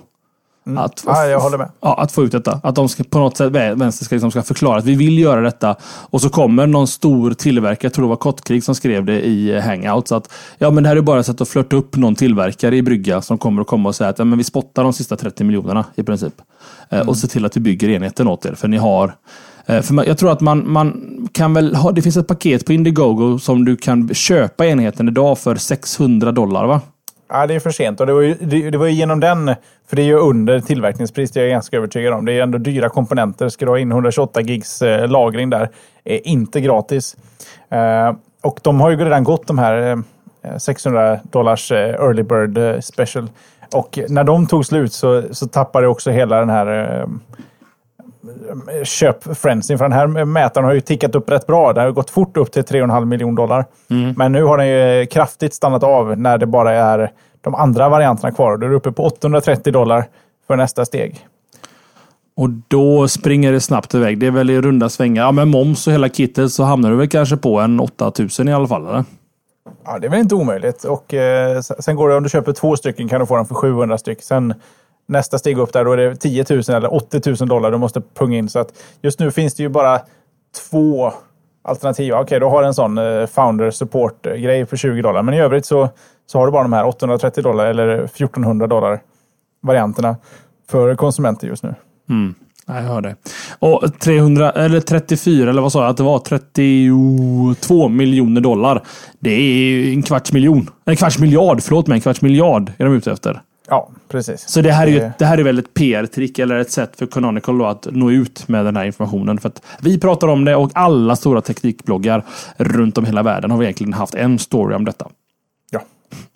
Mm. 0.66 0.84
Att, 0.84 1.04
ja, 1.08 1.26
jag 1.26 1.40
håller 1.40 1.58
med. 1.58 1.70
Ja, 1.82 1.96
att 2.00 2.12
få 2.12 2.24
ut 2.24 2.32
detta. 2.32 2.60
Att 2.64 2.76
de 2.76 2.90
ska, 2.90 3.04
på 3.04 3.20
något 3.20 3.38
sätt, 3.38 3.52
vänster 3.52 4.06
ska, 4.06 4.16
liksom, 4.16 4.32
ska 4.32 4.44
förklara 4.44 4.78
att 4.78 4.86
vi 4.86 4.96
vill 4.96 5.20
göra 5.20 5.42
detta. 5.42 5.76
Och 5.84 6.22
så 6.22 6.30
kommer 6.30 6.68
någon 6.68 6.88
stor 6.88 7.34
tillverkare, 7.34 7.86
jag 7.86 7.94
tror 7.94 8.06
det 8.06 8.10
var 8.10 8.16
Kottkrig 8.16 8.64
som 8.64 8.76
skrev 8.76 9.06
det 9.06 9.26
i 9.26 9.60
Hangouts. 9.60 10.12
Att 10.12 10.34
ja, 10.58 10.72
men 10.72 10.84
det 10.84 10.90
här 10.90 10.96
är 10.96 11.02
bara 11.02 11.20
ett 11.20 11.26
sätt 11.26 11.42
att 11.42 11.50
flörta 11.50 11.76
upp 11.76 11.96
någon 11.96 12.16
tillverkare 12.16 12.76
i 12.76 12.82
brygga 12.82 13.22
som 13.22 13.38
kommer 13.38 13.62
att 13.62 13.68
komma 13.68 13.90
och 13.90 13.96
säga 13.96 14.10
att 14.10 14.20
ja, 14.20 14.26
men 14.26 14.38
vi 14.38 14.44
spottar 14.44 14.84
de 14.84 14.94
sista 14.94 15.16
30 15.16 15.44
miljonerna 15.44 15.86
i 15.96 16.04
princip. 16.04 16.42
Eh, 16.90 16.98
mm. 16.98 17.10
Och 17.10 17.18
se 17.18 17.28
till 17.28 17.46
att 17.46 17.58
vi 17.58 17.62
bygger 17.62 17.90
enheten 17.90 18.28
åt 18.28 18.46
er. 18.46 18.54
För 18.54 18.68
ni 18.68 18.78
har 18.78 19.16
eh, 19.66 19.82
för 19.82 20.08
jag 20.08 20.18
tror 20.18 20.32
att 20.32 20.42
man, 20.42 20.72
man 20.72 21.18
kan 21.32 21.54
väl 21.54 21.76
ha, 21.76 21.92
det 21.92 22.02
finns 22.02 22.18
ett 22.18 22.28
paket 22.28 22.66
på 22.66 22.74
Indiegogo 22.74 23.40
som 23.40 23.66
du 23.66 23.78
kan 23.78 24.14
köpa 24.14 24.66
enheten 24.66 25.08
idag 25.08 25.40
för 25.40 25.56
600 25.56 26.32
dollar 26.32 26.66
va? 26.66 26.82
Ja, 27.34 27.48
det 27.48 27.54
är 27.56 27.60
för 27.60 27.72
sent. 27.72 28.00
Och 28.00 28.06
det 28.08 28.14
var 28.14 28.22
ju, 28.22 28.34
det, 28.34 28.70
det 28.70 28.78
var 28.78 28.86
ju 28.86 28.92
genom 28.92 29.20
den, 29.20 29.56
för 29.88 29.96
det 29.96 30.02
är 30.02 30.06
ju 30.06 30.18
under 30.18 30.60
tillverkningspris, 30.60 31.32
det 31.32 31.40
är 31.40 31.44
jag 31.44 31.52
ganska 31.52 31.78
övertygad 31.78 32.14
om. 32.14 32.26
Det 32.26 32.34
är 32.34 32.44
ändå 32.44 32.58
dyra 32.58 32.90
komponenter. 32.90 33.50
Ska 33.50 33.66
du 33.66 33.72
ha 33.72 33.80
in 33.80 33.92
128 33.92 34.42
gigs 34.42 34.82
eh, 34.82 35.08
lagring 35.08 35.50
där, 35.50 35.70
är 36.04 36.28
inte 36.28 36.62
gratis. 36.62 37.16
Eh, 37.70 38.14
och 38.42 38.60
de 38.64 38.82
har 38.82 38.90
ju 38.90 38.98
redan 38.98 39.24
gått 39.24 39.48
de 39.48 39.60
här 39.60 40.04
eh, 40.44 40.58
600 40.58 41.20
dollars 41.24 41.72
eh, 41.72 41.90
early 41.90 42.24
bird 42.24 42.58
eh, 42.58 42.80
special. 42.80 43.30
Och 43.74 44.00
när 44.10 44.24
de 44.24 44.48
tog 44.48 44.66
slut 44.66 44.94
så, 44.94 45.24
så 45.32 45.48
tappade 45.48 45.88
också 45.88 46.12
hela 46.12 46.40
den 46.40 46.50
här 46.50 47.00
eh, 47.00 47.08
eh, 48.80 48.84
köpfrensin. 48.84 49.78
För 49.78 49.86
den 49.86 49.92
här 49.92 50.26
mätaren 50.26 50.66
har 50.66 50.74
ju 50.74 50.82
tickat 50.82 51.16
upp 51.16 51.30
rätt 51.32 51.48
bra. 51.48 51.74
Det 51.74 51.82
har 51.82 51.92
gått 51.92 52.10
fort 52.10 52.38
upp 52.38 52.52
till 52.52 52.64
3,5 52.64 53.06
miljoner 53.06 53.38
dollar. 53.38 53.66
Mm. 53.90 54.14
Men 54.18 54.32
nu 54.32 54.44
har 54.44 54.58
den 54.58 54.68
ju 54.68 55.06
kraftigt 55.06 55.54
stannat 55.54 55.84
av 55.84 56.18
när 56.18 56.38
det 56.38 56.46
bara 56.46 56.72
är 56.72 57.12
de 57.42 57.56
andra 57.56 57.90
varianterna 57.90 58.32
kvar. 58.32 58.58
Då 58.58 58.66
är 58.66 58.70
du 58.70 58.76
uppe 58.76 58.92
på 58.92 59.06
830 59.06 59.74
dollar 59.74 60.06
för 60.48 60.56
nästa 60.56 60.86
steg. 60.86 61.28
Och 62.36 62.50
då 62.68 63.08
springer 63.08 63.52
det 63.52 63.60
snabbt 63.60 63.96
iväg. 63.96 64.20
Det 64.20 64.28
är 64.28 64.32
väl 64.32 64.50
i 64.50 64.62
runda 64.62 64.90
svängar. 64.90 65.24
Ja, 65.24 65.32
med 65.32 65.48
moms 65.48 65.88
och 65.88 65.94
hela 65.94 66.10
kittet 66.10 66.52
så 66.52 66.64
hamnar 66.64 66.90
du 66.90 66.96
väl 66.96 67.10
kanske 67.10 67.38
på 67.38 67.60
en 67.60 67.80
8000 67.80 68.48
i 68.48 68.54
alla 68.54 68.68
fall? 68.68 68.88
Eller? 68.88 69.04
Ja, 69.86 70.00
det 70.00 70.08
är 70.08 70.12
väl 70.12 70.20
inte 70.20 70.36
omöjligt. 70.36 70.84
Och 70.84 71.14
eh, 71.14 71.62
sen 71.62 71.96
går 71.96 72.10
det 72.10 72.16
om 72.16 72.24
du 72.24 72.30
köper 72.30 72.52
två 72.54 72.76
stycken 72.76 73.10
kan 73.10 73.20
du 73.20 73.26
få 73.26 73.36
den 73.36 73.46
för 73.46 73.56
700 73.56 73.98
styck. 73.98 74.24
Sen 74.24 74.54
nästa 75.06 75.40
steg 75.40 75.58
upp 75.58 75.74
där, 75.74 75.86
då 75.86 75.92
är 75.92 75.98
det 75.98 76.16
10 76.16 76.46
000 76.50 76.62
eller 76.68 76.94
80 76.94 77.22
000 77.40 77.50
dollar 77.50 77.72
du 77.72 77.78
måste 77.78 78.02
punga 78.14 78.38
in. 78.38 78.50
Så 78.50 78.60
att 78.60 78.74
just 79.02 79.20
nu 79.20 79.32
finns 79.32 79.56
det 79.56 79.64
ju 79.64 79.70
bara 79.70 80.02
två 80.70 81.14
alternativ. 81.64 82.14
Okej, 82.14 82.24
okay, 82.24 82.40
då 82.40 82.50
har 82.50 82.62
du 82.62 82.68
en 82.68 82.74
sån 82.74 82.98
eh, 82.98 83.26
founder 83.26 83.72
support-grej 83.72 84.60
eh, 84.60 84.66
för 84.66 84.78
20 84.78 85.02
dollar. 85.02 85.24
Men 85.24 85.34
i 85.34 85.40
övrigt 85.40 85.66
så, 85.66 85.90
så 86.26 86.40
har 86.40 86.46
du 86.46 86.52
bara 86.52 86.64
de 86.64 86.74
här 86.74 86.86
830 86.88 87.44
dollar 87.44 87.66
eller 87.66 87.88
1400 88.04 88.68
dollar 88.68 89.02
varianterna 89.62 90.16
för 90.70 90.96
konsumenter 90.96 91.48
just 91.48 91.64
nu. 91.64 91.76
Mm. 92.10 92.36
Jag 92.68 92.74
hör 92.74 93.02
det. 93.02 93.16
Och 93.60 94.00
300, 94.00 94.52
eller 94.52 94.80
34, 94.80 95.50
eller 95.50 95.62
vad 95.62 95.72
sa 95.72 95.82
jag 95.82 95.90
att 95.90 95.98
det 95.98 96.04
var? 96.04 96.20
32 96.20 97.88
miljoner 97.88 98.42
dollar. 98.42 98.84
Det 99.20 99.32
är 99.32 99.94
en 99.94 100.04
kvarts 100.04 100.34
miljon. 100.34 100.70
En 100.86 100.96
kvarts 100.96 101.20
miljard, 101.20 101.62
förlåt 101.64 101.88
mig. 101.88 101.96
En 101.96 102.02
kvarts 102.02 102.22
miljard 102.22 102.72
är 102.78 102.86
de 102.86 102.94
ute 102.94 103.12
efter. 103.12 103.42
Ja, 103.68 103.90
precis. 104.08 104.50
Så 104.50 104.62
det 104.62 104.72
här 104.72 104.88
är 104.88 104.92
ju 104.92 105.12
det 105.18 105.26
här 105.26 105.38
är 105.38 105.44
väl 105.44 105.60
ett 105.60 105.74
PR-trick 105.74 106.40
eller 106.40 106.56
ett 106.56 106.72
sätt 106.72 106.96
för 106.98 107.06
Canonical 107.06 107.58
då 107.58 107.66
att 107.66 107.88
nå 107.92 108.12
ut 108.12 108.48
med 108.48 108.66
den 108.66 108.76
här 108.76 108.86
informationen. 108.86 109.38
För 109.38 109.50
att 109.50 109.62
vi 109.82 110.00
pratar 110.00 110.28
om 110.28 110.46
det 110.46 110.56
och 110.56 110.72
alla 110.74 111.16
stora 111.16 111.42
teknikbloggar 111.42 112.24
runt 112.58 112.98
om 112.98 113.06
hela 113.06 113.24
världen 113.24 113.52
har 113.52 113.58
vi 113.58 113.66
egentligen 113.66 113.94
haft 113.94 114.16
en 114.16 114.40
story 114.40 114.76
om 114.76 114.86
detta. 114.86 115.10
Ja. 115.72 115.82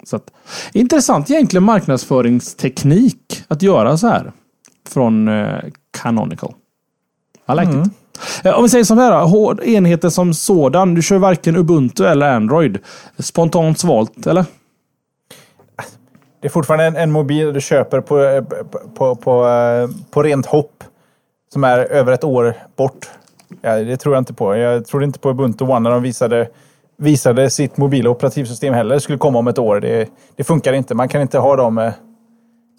Så 0.04 0.16
att, 0.16 0.32
intressant 0.74 1.30
egentligen 1.30 1.64
marknadsföringsteknik 1.64 3.44
att 3.48 3.62
göra 3.62 3.98
så 3.98 4.08
här. 4.08 4.32
Från 4.90 5.28
eh, 5.28 5.60
Canonical. 6.02 6.54
I 7.50 7.52
like 7.52 7.72
mm. 7.72 7.82
it. 7.82 7.92
Eh, 8.44 8.54
om 8.54 8.64
vi 8.64 8.70
säger 8.70 8.84
som 8.84 8.98
här, 8.98 9.64
enheten 9.64 10.12
som 10.12 10.34
sådan. 10.34 10.94
Du 10.94 11.02
kör 11.02 11.18
varken 11.18 11.56
Ubuntu 11.56 12.06
eller 12.06 12.36
Android. 12.36 12.80
Spontant 13.20 13.80
svalt, 13.80 14.28
eller? 14.28 14.46
Det 16.42 16.48
är 16.48 16.50
fortfarande 16.50 16.86
en, 16.86 16.96
en 16.96 17.12
mobil 17.12 17.54
du 17.54 17.62
köper 17.62 18.02
på, 18.02 18.20
eh, 18.20 18.44
på, 18.96 19.16
på, 19.16 19.48
eh, 19.48 19.90
på 20.12 20.24
rent 20.24 20.46
hopp. 20.46 20.84
Som 21.54 21.64
är 21.64 21.80
över 21.80 22.12
ett 22.12 22.24
år 22.24 22.54
bort. 22.76 23.10
Ja, 23.62 23.76
det 23.76 23.98
tror 23.98 24.16
jag 24.16 24.22
inte 24.22 24.34
på. 24.34 24.56
Jag 24.56 24.86
tror 24.86 25.04
inte 25.04 25.20
på 25.20 25.30
Ubuntu 25.30 25.66
One 25.66 25.80
när 25.80 25.92
de 25.92 26.04
visade, 26.04 26.50
visade 26.98 27.50
sitt 27.50 27.78
mobila 27.78 28.10
operativsystem 28.10 28.74
heller. 28.74 28.96
Det 28.96 29.02
skulle 29.02 29.18
komma 29.18 29.40
om 29.40 29.48
ett 29.48 29.60
år. 29.60 29.80
Det, 29.80 30.10
det 30.36 30.44
funkar 30.44 30.74
inte. 30.74 30.96
Man 30.96 31.10
kan 31.10 31.22
inte 31.22 31.40
ha 31.40 31.56
de 31.56 31.78
eh, 31.78 31.94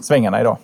svängarna 0.02 0.40
idag. 0.40 0.56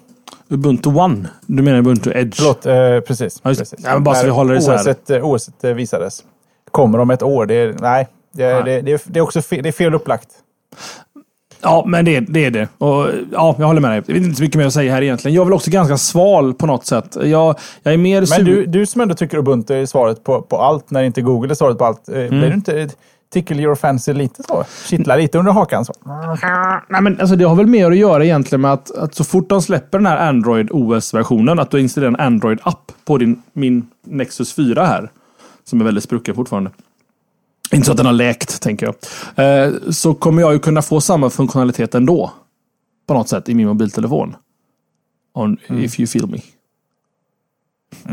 Ubuntu 0.49 0.89
One? 0.89 1.29
Du 1.47 1.63
menar 1.63 1.79
Ubuntu 1.79 2.13
Edge? 2.15 2.37
Förlåt, 2.37 2.67
eh, 2.67 3.01
precis. 3.01 3.41
Ja, 3.43 3.51
precis. 3.51 3.75
Ja, 3.85 3.99
bara 3.99 4.15
så 4.15 4.25
vi 4.25 4.31
håller 4.31 4.55
isär. 4.55 4.97
OS, 5.23 5.49
OS 5.49 5.65
visades. 5.65 6.25
Kommer 6.71 6.99
om 6.99 7.11
ett 7.11 7.23
år. 7.23 7.47
Det, 7.47 7.81
nej, 7.81 8.09
det, 8.33 8.63
det, 8.63 8.81
det, 8.81 9.05
det, 9.07 9.19
är 9.19 9.23
också 9.23 9.43
fel, 9.43 9.63
det 9.63 9.69
är 9.69 9.73
fel 9.73 9.95
upplagt. 9.95 10.29
Ja, 11.65 11.85
men 11.87 12.05
det, 12.05 12.21
det 12.21 12.45
är 12.45 12.51
det. 12.51 12.69
Och, 12.79 13.07
ja, 13.33 13.57
jag 13.59 13.67
håller 13.67 13.81
med 13.81 13.91
dig. 13.91 14.03
Det 14.07 14.13
är 14.13 14.17
inte 14.17 14.37
så 14.37 14.43
mycket 14.43 14.59
mer 14.59 14.67
att 14.67 14.73
säga 14.73 14.95
här 14.95 15.03
egentligen. 15.03 15.35
Jag 15.35 15.41
är 15.41 15.45
väl 15.45 15.55
också 15.55 15.71
ganska 15.71 15.99
sval 15.99 16.55
på 16.55 16.67
något 16.67 16.87
sätt. 16.87 17.17
Jag, 17.23 17.59
jag 17.83 17.95
är 17.95 17.99
mer 17.99 18.27
Men 18.31 18.45
du, 18.45 18.67
du 18.67 18.87
som 18.87 19.01
ändå 19.01 19.15
tycker 19.15 19.39
Ubuntu 19.39 19.75
är 19.75 19.87
svaret 19.87 20.25
på, 20.25 20.43
på 20.43 20.57
allt, 20.57 20.91
när 20.91 21.03
inte 21.03 21.23
Google 21.23 21.53
är 21.53 21.55
svaret 21.55 21.79
på 21.79 21.85
allt. 21.85 22.09
Eh, 22.09 22.17
mm. 22.17 22.29
Blir 22.29 22.49
du 22.49 22.55
inte 22.55 22.89
tickle 23.33 23.63
your 23.63 23.75
fancy 23.75 24.13
lite 24.13 24.43
så? 24.43 24.65
Kittlar 24.87 25.19
lite 25.19 25.39
under 25.39 25.53
hakan 25.53 25.85
så? 25.85 25.93
Nej, 26.89 27.03
men 27.03 27.21
alltså, 27.21 27.37
det 27.37 27.45
har 27.45 27.57
väl 27.57 27.67
mer 27.67 27.91
att 27.91 27.97
göra 27.97 28.25
egentligen 28.25 28.61
med 28.61 28.73
att, 28.73 28.91
att 28.91 29.15
så 29.15 29.25
fort 29.25 29.49
de 29.49 29.63
släpper 29.63 29.99
den 29.99 30.07
här 30.07 30.29
Android 30.29 30.69
OS-versionen, 30.71 31.59
att 31.59 31.71
du 31.71 31.81
installerar 31.81 32.11
en 32.11 32.21
Android-app 32.21 32.93
på 33.05 33.19
din, 33.19 33.43
min 33.53 33.87
Nexus 34.07 34.55
4 34.55 34.87
här. 34.87 35.11
Som 35.65 35.81
är 35.81 35.85
väldigt 35.85 36.05
sprucken 36.05 36.35
fortfarande. 36.35 36.71
Inte 37.73 37.87
så 37.87 37.91
att 37.93 37.97
den 37.97 38.07
har 38.07 38.13
läkt, 38.13 38.61
tänker 38.63 38.87
jag. 38.87 38.95
Eh, 39.67 39.73
så 39.91 40.15
kommer 40.15 40.43
jag 40.43 40.53
ju 40.53 40.59
kunna 40.59 40.83
få 40.83 41.01
samma 41.01 41.31
funktionalitet 41.31 41.95
ändå. 41.95 42.33
På 43.07 43.15
något 43.15 43.29
sätt 43.29 43.49
i 43.49 43.55
min 43.55 43.67
mobiltelefon. 43.67 44.37
On, 45.35 45.57
Mm. 45.69 45.85
If 45.85 46.01
you 46.01 46.07
feel 46.07 46.27
me. 46.27 46.39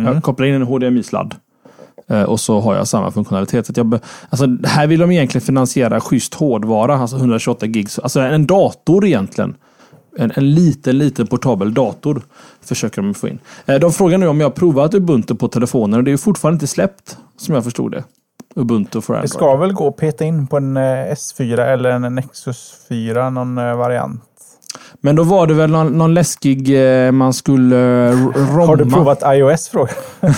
Jag 0.06 0.24
kopplar 0.24 0.46
in 0.48 0.54
en 0.54 0.64
HDMI-sladd. 0.64 1.36
Eh, 2.08 2.24
Och 2.24 2.40
så 2.40 2.60
har 2.60 2.76
jag 2.76 2.88
samma 2.88 3.12
funktionalitet. 3.12 3.66
Så 3.66 3.72
att 3.72 3.78
jag 3.78 4.00
alltså, 4.30 4.48
här 4.64 4.88
vill 4.88 5.00
de 5.00 5.12
egentligen 5.12 5.46
finansiera 5.46 6.02
schysst 6.02 6.34
hårdvara, 6.34 6.98
alltså 6.98 7.18
128 7.18 7.68
gig. 7.68 7.88
Alltså 8.04 8.20
en 8.20 8.48
dator 8.48 9.06
egentligen. 9.06 9.56
En, 10.18 10.32
en 10.36 10.54
liten, 10.54 10.98
liten 10.98 11.28
portabel 11.28 11.74
dator 11.74 12.22
försöker 12.62 13.02
de 13.02 13.14
få 13.14 13.28
in. 13.28 13.40
Eh, 13.66 13.76
De 13.80 13.92
frågar 13.94 14.18
nu 14.18 14.28
om 14.28 14.40
jag 14.40 14.46
har 14.46 14.52
provat 14.52 14.94
Ubuntu 14.94 15.36
på 15.36 15.48
telefonen 15.48 15.98
och 15.98 16.04
det 16.04 16.10
är 16.10 16.14
ju 16.14 16.18
fortfarande 16.18 16.56
inte 16.56 16.68
släppt, 16.68 17.18
som 17.38 17.56
jag 17.56 17.64
förstod 17.64 17.92
det. 17.92 18.04
Ubuntu 18.56 19.02
för 19.02 19.14
Det 19.14 19.20
Android. 19.20 19.30
ska 19.30 19.56
väl 19.56 19.74
gå 19.74 19.88
att 19.88 19.98
peta 19.98 20.26
in 20.26 20.48
på 20.48 20.58
en 20.58 20.78
eh, 20.78 20.82
S4 20.82 21.60
eller 21.62 21.90
en 21.90 22.16
Nexus 22.16 22.74
4, 22.90 23.30
någon 23.30 23.58
eh, 23.58 23.76
variant. 23.76 24.24
Men 25.02 25.16
då 25.16 25.24
var 25.24 25.48
det 25.48 25.54
väl 25.54 25.70
någon, 25.72 25.98
någon 25.98 26.14
läskig 26.14 26.70
eh, 27.06 27.12
man 27.12 27.34
skulle 27.34 28.12
romma. 28.12 28.66
Har 28.66 28.76
du 28.76 28.86
provat 28.90 29.24
iOS? 29.26 29.70
Fråga. 29.70 29.92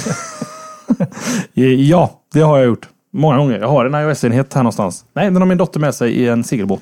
Ja, 1.77 2.11
det 2.33 2.41
har 2.41 2.57
jag 2.57 2.65
gjort. 2.67 2.89
Många 3.15 3.37
gånger. 3.37 3.59
Jag 3.59 3.67
har 3.67 3.85
en 3.85 4.09
iOS-enhet 4.09 4.53
här 4.53 4.63
någonstans. 4.63 5.05
Nej, 5.13 5.25
den 5.25 5.35
har 5.37 5.45
min 5.45 5.57
dotter 5.57 5.79
med 5.79 5.95
sig 5.95 6.11
i 6.11 6.27
en 6.29 6.43
segelbåt. 6.43 6.81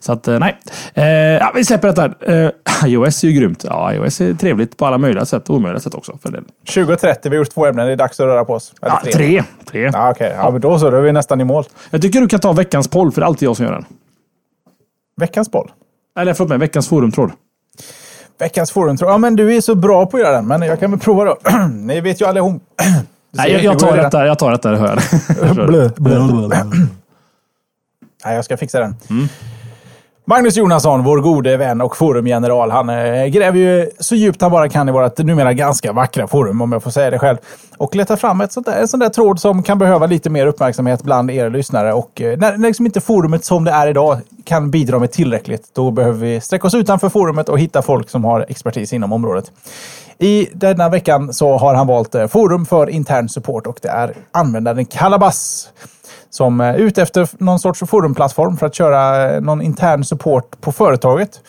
Så 0.00 0.12
att, 0.12 0.28
eh, 0.28 0.38
nej. 0.38 0.58
Eh, 0.94 1.04
ja, 1.14 1.52
vi 1.54 1.64
släpper 1.64 1.88
detta. 1.88 2.04
Eh, 2.32 2.50
iOS 2.86 3.24
är 3.24 3.28
ju 3.28 3.34
grymt. 3.40 3.64
Ja, 3.68 3.92
iOS 3.94 4.20
är 4.20 4.34
trevligt 4.34 4.76
på 4.76 4.86
alla 4.86 4.98
möjliga 4.98 5.24
sätt 5.24 5.50
och 5.50 5.56
omöjliga 5.56 5.80
sätt 5.80 5.94
också. 5.94 6.18
För 6.22 6.30
det. 6.32 6.42
20.30, 6.66 7.16
vi 7.22 7.28
har 7.28 7.36
gjort 7.36 7.50
två 7.50 7.66
ämnen. 7.66 7.86
Det 7.86 7.92
är 7.92 7.96
dags 7.96 8.20
att 8.20 8.26
röra 8.26 8.44
på 8.44 8.52
oss. 8.54 8.72
Eller 8.82 8.94
Ja, 9.04 9.12
tre. 9.12 9.42
tre. 9.70 9.90
Ja, 9.92 10.10
Okej, 10.10 10.34
ja, 10.36 10.50
men 10.50 10.60
då 10.60 10.78
så. 10.78 10.90
Då 10.90 10.96
är 10.96 11.00
vi 11.02 11.12
nästan 11.12 11.40
i 11.40 11.44
mål. 11.44 11.64
Jag 11.90 12.02
tycker 12.02 12.20
du 12.20 12.28
kan 12.28 12.40
ta 12.40 12.52
veckans 12.52 12.88
poll, 12.88 13.12
för 13.12 13.20
det 13.20 13.24
är 13.24 13.26
alltid 13.26 13.46
jag 13.48 13.56
som 13.56 13.64
gör 13.66 13.72
den. 13.72 13.84
Veckans 15.16 15.50
boll. 15.50 15.70
Eller 16.18 16.34
förlåt 16.34 16.48
mig, 16.48 16.58
veckans 16.58 16.88
forumtråd. 16.88 17.30
Veckans 18.38 18.70
forum. 18.70 18.96
tror 18.96 19.10
jag. 19.10 19.14
Ja, 19.14 19.18
men 19.18 19.36
du 19.36 19.56
är 19.56 19.60
så 19.60 19.74
bra 19.74 20.06
på 20.06 20.16
att 20.16 20.22
göra 20.22 20.32
den, 20.36 20.46
men 20.46 20.62
jag 20.62 20.80
kan 20.80 20.90
väl 20.90 21.00
prova 21.00 21.24
då. 21.24 21.36
Ni 21.72 22.00
vet 22.00 22.20
ju 22.20 22.26
allihop. 22.26 22.62
Nej, 23.34 23.52
jag, 23.52 23.62
jag, 23.62 23.78
tar 23.78 23.88
redan. 23.88 24.04
detta, 24.04 24.26
jag 24.26 24.38
tar 24.38 24.50
detta, 24.50 24.70
det 24.70 24.76
hör 24.76 24.98
jag. 25.46 25.54
Blö, 25.54 25.88
blö, 25.96 26.18
blö. 26.26 26.64
Nej, 28.24 28.34
jag 28.34 28.44
ska 28.44 28.56
fixa 28.56 28.80
den. 28.80 28.96
Mm. 29.10 29.28
Magnus 30.24 30.56
Jonasson, 30.56 31.04
vår 31.04 31.18
gode 31.20 31.56
vän 31.56 31.80
och 31.80 31.96
forumgeneral, 31.96 32.70
han 32.70 32.88
eh, 32.88 33.26
gräver 33.26 33.58
ju 33.58 33.90
så 33.98 34.14
djupt 34.14 34.42
han 34.42 34.50
bara 34.50 34.68
kan 34.68 34.88
i 34.88 34.92
vårt 34.92 35.18
numera 35.18 35.52
ganska 35.52 35.92
vackra 35.92 36.26
forum, 36.26 36.60
om 36.60 36.72
jag 36.72 36.82
får 36.82 36.90
säga 36.90 37.10
det 37.10 37.18
själv. 37.18 37.36
Och 37.76 37.96
letar 37.96 38.16
fram 38.16 38.40
ett 38.40 38.52
sånt 38.52 38.66
där, 38.66 38.80
en 38.80 38.88
sån 38.88 39.00
där 39.00 39.08
tråd 39.08 39.40
som 39.40 39.62
kan 39.62 39.78
behöva 39.78 40.06
lite 40.06 40.30
mer 40.30 40.46
uppmärksamhet 40.46 41.02
bland 41.02 41.30
er 41.30 41.50
lyssnare. 41.50 41.92
Och 41.92 42.20
eh, 42.20 42.38
när, 42.38 42.56
när 42.56 42.68
liksom 42.68 42.86
inte 42.86 43.00
forumet 43.00 43.44
som 43.44 43.64
det 43.64 43.70
är 43.70 43.86
idag 43.86 44.18
kan 44.44 44.70
bidra 44.70 44.98
med 44.98 45.12
tillräckligt, 45.12 45.70
då 45.74 45.90
behöver 45.90 46.18
vi 46.18 46.40
sträcka 46.40 46.66
oss 46.66 46.74
utanför 46.74 47.08
forumet 47.08 47.48
och 47.48 47.58
hitta 47.58 47.82
folk 47.82 48.10
som 48.10 48.24
har 48.24 48.46
expertis 48.48 48.92
inom 48.92 49.12
området. 49.12 49.52
I 50.22 50.48
denna 50.54 50.88
veckan 50.88 51.32
så 51.32 51.56
har 51.56 51.74
han 51.74 51.86
valt 51.86 52.14
eh, 52.14 52.26
forum 52.26 52.66
för 52.66 52.90
intern 52.90 53.28
support 53.28 53.66
och 53.66 53.78
det 53.82 53.88
är 53.88 54.14
användaren 54.32 54.84
Kalabas 54.84 55.68
som 56.30 56.60
eh, 56.60 56.66
är 56.66 56.74
ute 56.74 57.02
efter 57.02 57.28
någon 57.38 57.58
sorts 57.58 57.80
forumplattform 57.80 58.56
för 58.56 58.66
att 58.66 58.74
köra 58.74 59.30
eh, 59.30 59.40
någon 59.40 59.62
intern 59.62 60.04
support 60.04 60.60
på 60.60 60.72
företaget. 60.72 61.40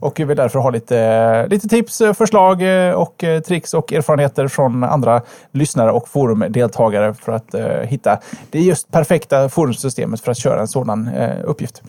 Och 0.00 0.20
vi 0.20 0.24
vill 0.24 0.36
därför 0.36 0.58
ha 0.58 0.70
lite, 0.70 1.46
lite 1.46 1.68
tips, 1.68 1.98
förslag 1.98 2.62
och 2.94 3.24
tricks 3.46 3.74
och 3.74 3.92
erfarenheter 3.92 4.48
från 4.48 4.84
andra 4.84 5.22
lyssnare 5.52 5.90
och 5.92 6.08
forumdeltagare 6.08 7.14
för 7.14 7.32
att 7.32 7.54
hitta 7.82 8.18
det 8.50 8.60
just 8.60 8.90
perfekta 8.90 9.48
forumsystemet 9.48 10.20
för 10.20 10.30
att 10.30 10.38
köra 10.38 10.60
en 10.60 10.68
sådan 10.68 11.10
uppgift. 11.44 11.82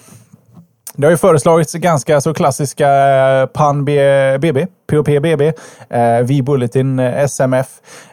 Det 0.99 1.05
har 1.05 1.11
ju 1.11 1.17
föreslagits 1.17 1.73
ganska 1.73 2.21
så 2.21 2.33
klassiska 2.33 2.89
eh, 3.41 3.45
PAN 3.45 3.85
BB, 3.85 4.67
POP-BB, 4.87 5.53
eh, 5.89 6.19
V-Bulletin, 6.23 6.99
eh, 6.99 7.23
SMF, 7.23 7.67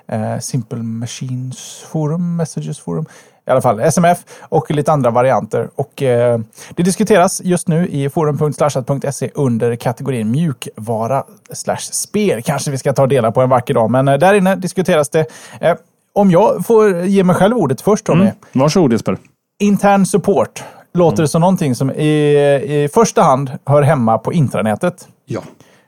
eh, 0.09 0.38
Simple 0.38 0.79
Machines 0.79 1.85
Forum, 1.92 2.37
Messages 2.37 2.81
Forum, 2.81 3.07
i 3.46 3.51
alla 3.51 3.61
fall 3.61 3.81
SMF 3.81 4.18
och 4.40 4.70
lite 4.70 4.92
andra 4.92 5.11
varianter. 5.11 5.68
Och 5.75 6.03
eh, 6.03 6.38
det 6.70 6.83
diskuteras 6.83 7.40
just 7.44 7.68
nu 7.68 7.88
i 7.88 8.11
forum.slashat.se 8.11 9.31
under 9.35 9.77
kategorin 9.77 10.31
mjukvara 10.31 11.25
slash 11.53 11.77
spel. 11.92 12.42
Kanske 12.42 12.70
vi 12.70 12.79
ska 12.79 12.92
ta 12.92 13.07
dela 13.07 13.33
på 13.33 13.40
en 13.40 13.49
vacker 13.49 13.75
dag, 13.75 13.90
men 13.90 14.09
eh, 14.09 14.18
där 14.18 14.35
inne 14.35 14.57
diskuteras 14.57 15.09
det. 15.09 15.27
Eh, 15.61 15.77
om 16.12 16.31
jag 16.31 16.66
får 16.66 17.01
ge 17.01 17.25
mig 17.25 17.37
själv 17.37 17.57
ordet 17.57 17.81
först, 17.81 18.07
Tommy. 18.07 18.22
Mm. 18.22 18.35
Varsågod 18.53 18.92
Jesper. 18.92 19.18
Intern 19.61 20.07
support 20.07 20.64
låter 20.96 21.22
det 21.22 21.28
som 21.28 21.40
någonting 21.40 21.74
som 21.74 21.90
i, 21.90 22.37
i 22.85 22.88
första 22.94 23.22
hand 23.22 23.50
hör 23.66 23.82
hemma 23.82 24.18
på 24.18 24.32
intranätet. 24.32 25.09
Ja. 25.24 25.40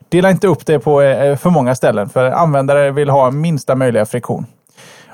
Dela 0.09 0.31
inte 0.31 0.47
upp 0.47 0.66
det 0.66 0.79
på 0.79 1.03
eh, 1.03 1.37
för 1.37 1.51
många 1.51 1.75
ställen, 1.75 2.09
för 2.09 2.31
användare 2.31 2.90
vill 2.90 3.09
ha 3.11 3.31
minsta 3.31 3.75
möjliga 3.75 4.07
friktion. 4.07 4.47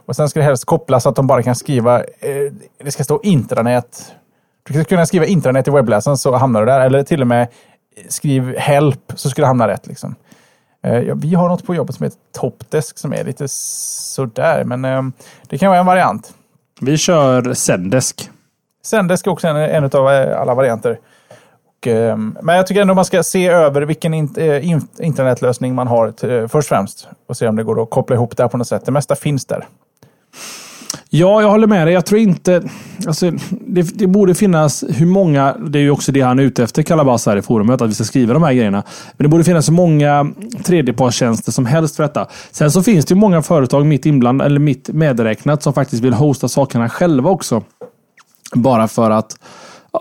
Och 0.06 0.16
sen 0.16 0.28
ska 0.28 0.40
det 0.40 0.46
helst 0.46 0.64
kopplas 0.64 1.02
så 1.02 1.08
att 1.08 1.16
de 1.16 1.26
bara 1.26 1.42
kan 1.42 1.54
skriva, 1.54 1.98
eh, 2.00 2.52
det 2.84 2.90
ska 2.90 3.04
stå 3.04 3.20
intranät. 3.22 4.12
Du 4.62 4.74
ska 4.74 4.84
kunna 4.84 5.06
skriva 5.06 5.26
intranät 5.26 5.68
i 5.68 5.70
webbläsaren 5.70 6.16
så 6.16 6.36
hamnar 6.36 6.60
du 6.60 6.66
där. 6.66 6.80
Eller 6.80 7.02
till 7.02 7.20
och 7.20 7.26
med 7.26 7.48
skriv 8.08 8.56
help 8.56 9.12
så 9.14 9.30
skulle 9.30 9.42
det 9.42 9.48
hamna 9.48 9.68
rätt. 9.68 9.86
Liksom. 9.86 10.14
Eh, 10.82 10.98
ja, 10.98 11.14
vi 11.14 11.34
har 11.34 11.48
något 11.48 11.66
på 11.66 11.74
jobbet 11.74 11.96
som 11.96 12.04
heter 12.04 12.18
Topdesk 12.32 12.98
som 12.98 13.12
är 13.12 13.24
lite 13.24 13.48
sådär, 13.48 14.64
men 14.64 14.84
eh, 14.84 15.02
det 15.48 15.58
kan 15.58 15.68
vara 15.68 15.80
en 15.80 15.86
variant. 15.86 16.34
Vi 16.80 16.96
kör 16.96 17.54
Zendesk. 17.54 18.30
Zendesk 18.84 19.26
är 19.26 19.30
också 19.30 19.48
en, 19.48 19.56
en 19.56 19.84
av 19.84 20.10
eh, 20.10 20.40
alla 20.40 20.54
varianter. 20.54 20.98
Och, 21.84 21.88
eh, 21.88 22.16
men 22.16 22.56
jag 22.56 22.66
tycker 22.66 22.82
ändå 22.82 22.94
man 22.94 23.04
ska 23.04 23.22
se 23.22 23.48
över 23.48 23.82
vilken 23.82 24.14
in, 24.14 24.34
eh, 24.36 24.70
in, 24.70 24.88
internetlösning 24.98 25.74
man 25.74 25.86
har 25.86 26.10
till, 26.10 26.30
eh, 26.30 26.48
först 26.48 26.54
och 26.54 26.76
främst. 26.76 27.08
Och 27.28 27.36
se 27.36 27.48
om 27.48 27.56
det 27.56 27.64
går 27.64 27.82
att 27.82 27.90
koppla 27.90 28.16
ihop 28.16 28.36
det 28.36 28.42
här 28.42 28.48
på 28.48 28.56
något 28.56 28.68
sätt. 28.68 28.86
Det 28.86 28.92
mesta 28.92 29.14
finns 29.14 29.44
där. 29.44 29.66
Ja, 31.10 31.42
jag 31.42 31.50
håller 31.50 31.66
med 31.66 31.86
dig. 31.86 31.94
Jag 31.94 32.06
tror 32.06 32.20
inte... 32.20 32.62
Alltså, 33.06 33.30
det, 33.50 33.82
det 33.82 34.06
borde 34.06 34.34
finnas 34.34 34.84
hur 34.88 35.06
många... 35.06 35.56
Det 35.66 35.78
är 35.78 35.82
ju 35.82 35.90
också 35.90 36.12
det 36.12 36.20
han 36.20 36.38
är 36.38 36.42
ute 36.42 36.62
efter, 36.62 36.82
Kalabas, 36.82 37.26
här 37.26 37.36
i 37.36 37.42
forumet. 37.42 37.80
Att 37.80 37.90
vi 37.90 37.94
ska 37.94 38.04
skriva 38.04 38.32
de 38.34 38.42
här 38.42 38.52
grejerna. 38.52 38.82
Men 39.16 39.24
det 39.24 39.28
borde 39.28 39.44
finnas 39.44 39.66
så 39.66 39.72
många 39.72 40.32
tredjepartstjänster 40.64 41.52
som 41.52 41.66
helst 41.66 41.96
för 41.96 42.02
detta. 42.02 42.26
Sen 42.50 42.70
så 42.70 42.82
finns 42.82 43.04
det 43.04 43.14
ju 43.14 43.20
många 43.20 43.42
företag 43.42 43.86
mitt 43.86 44.06
inblandade, 44.06 44.50
eller 44.50 44.60
mitt 44.60 44.88
medräknat, 44.88 45.62
som 45.62 45.72
faktiskt 45.72 46.02
vill 46.02 46.14
hosta 46.14 46.48
sakerna 46.48 46.88
själva 46.88 47.30
också. 47.30 47.62
Bara 48.52 48.88
för 48.88 49.10
att 49.10 49.36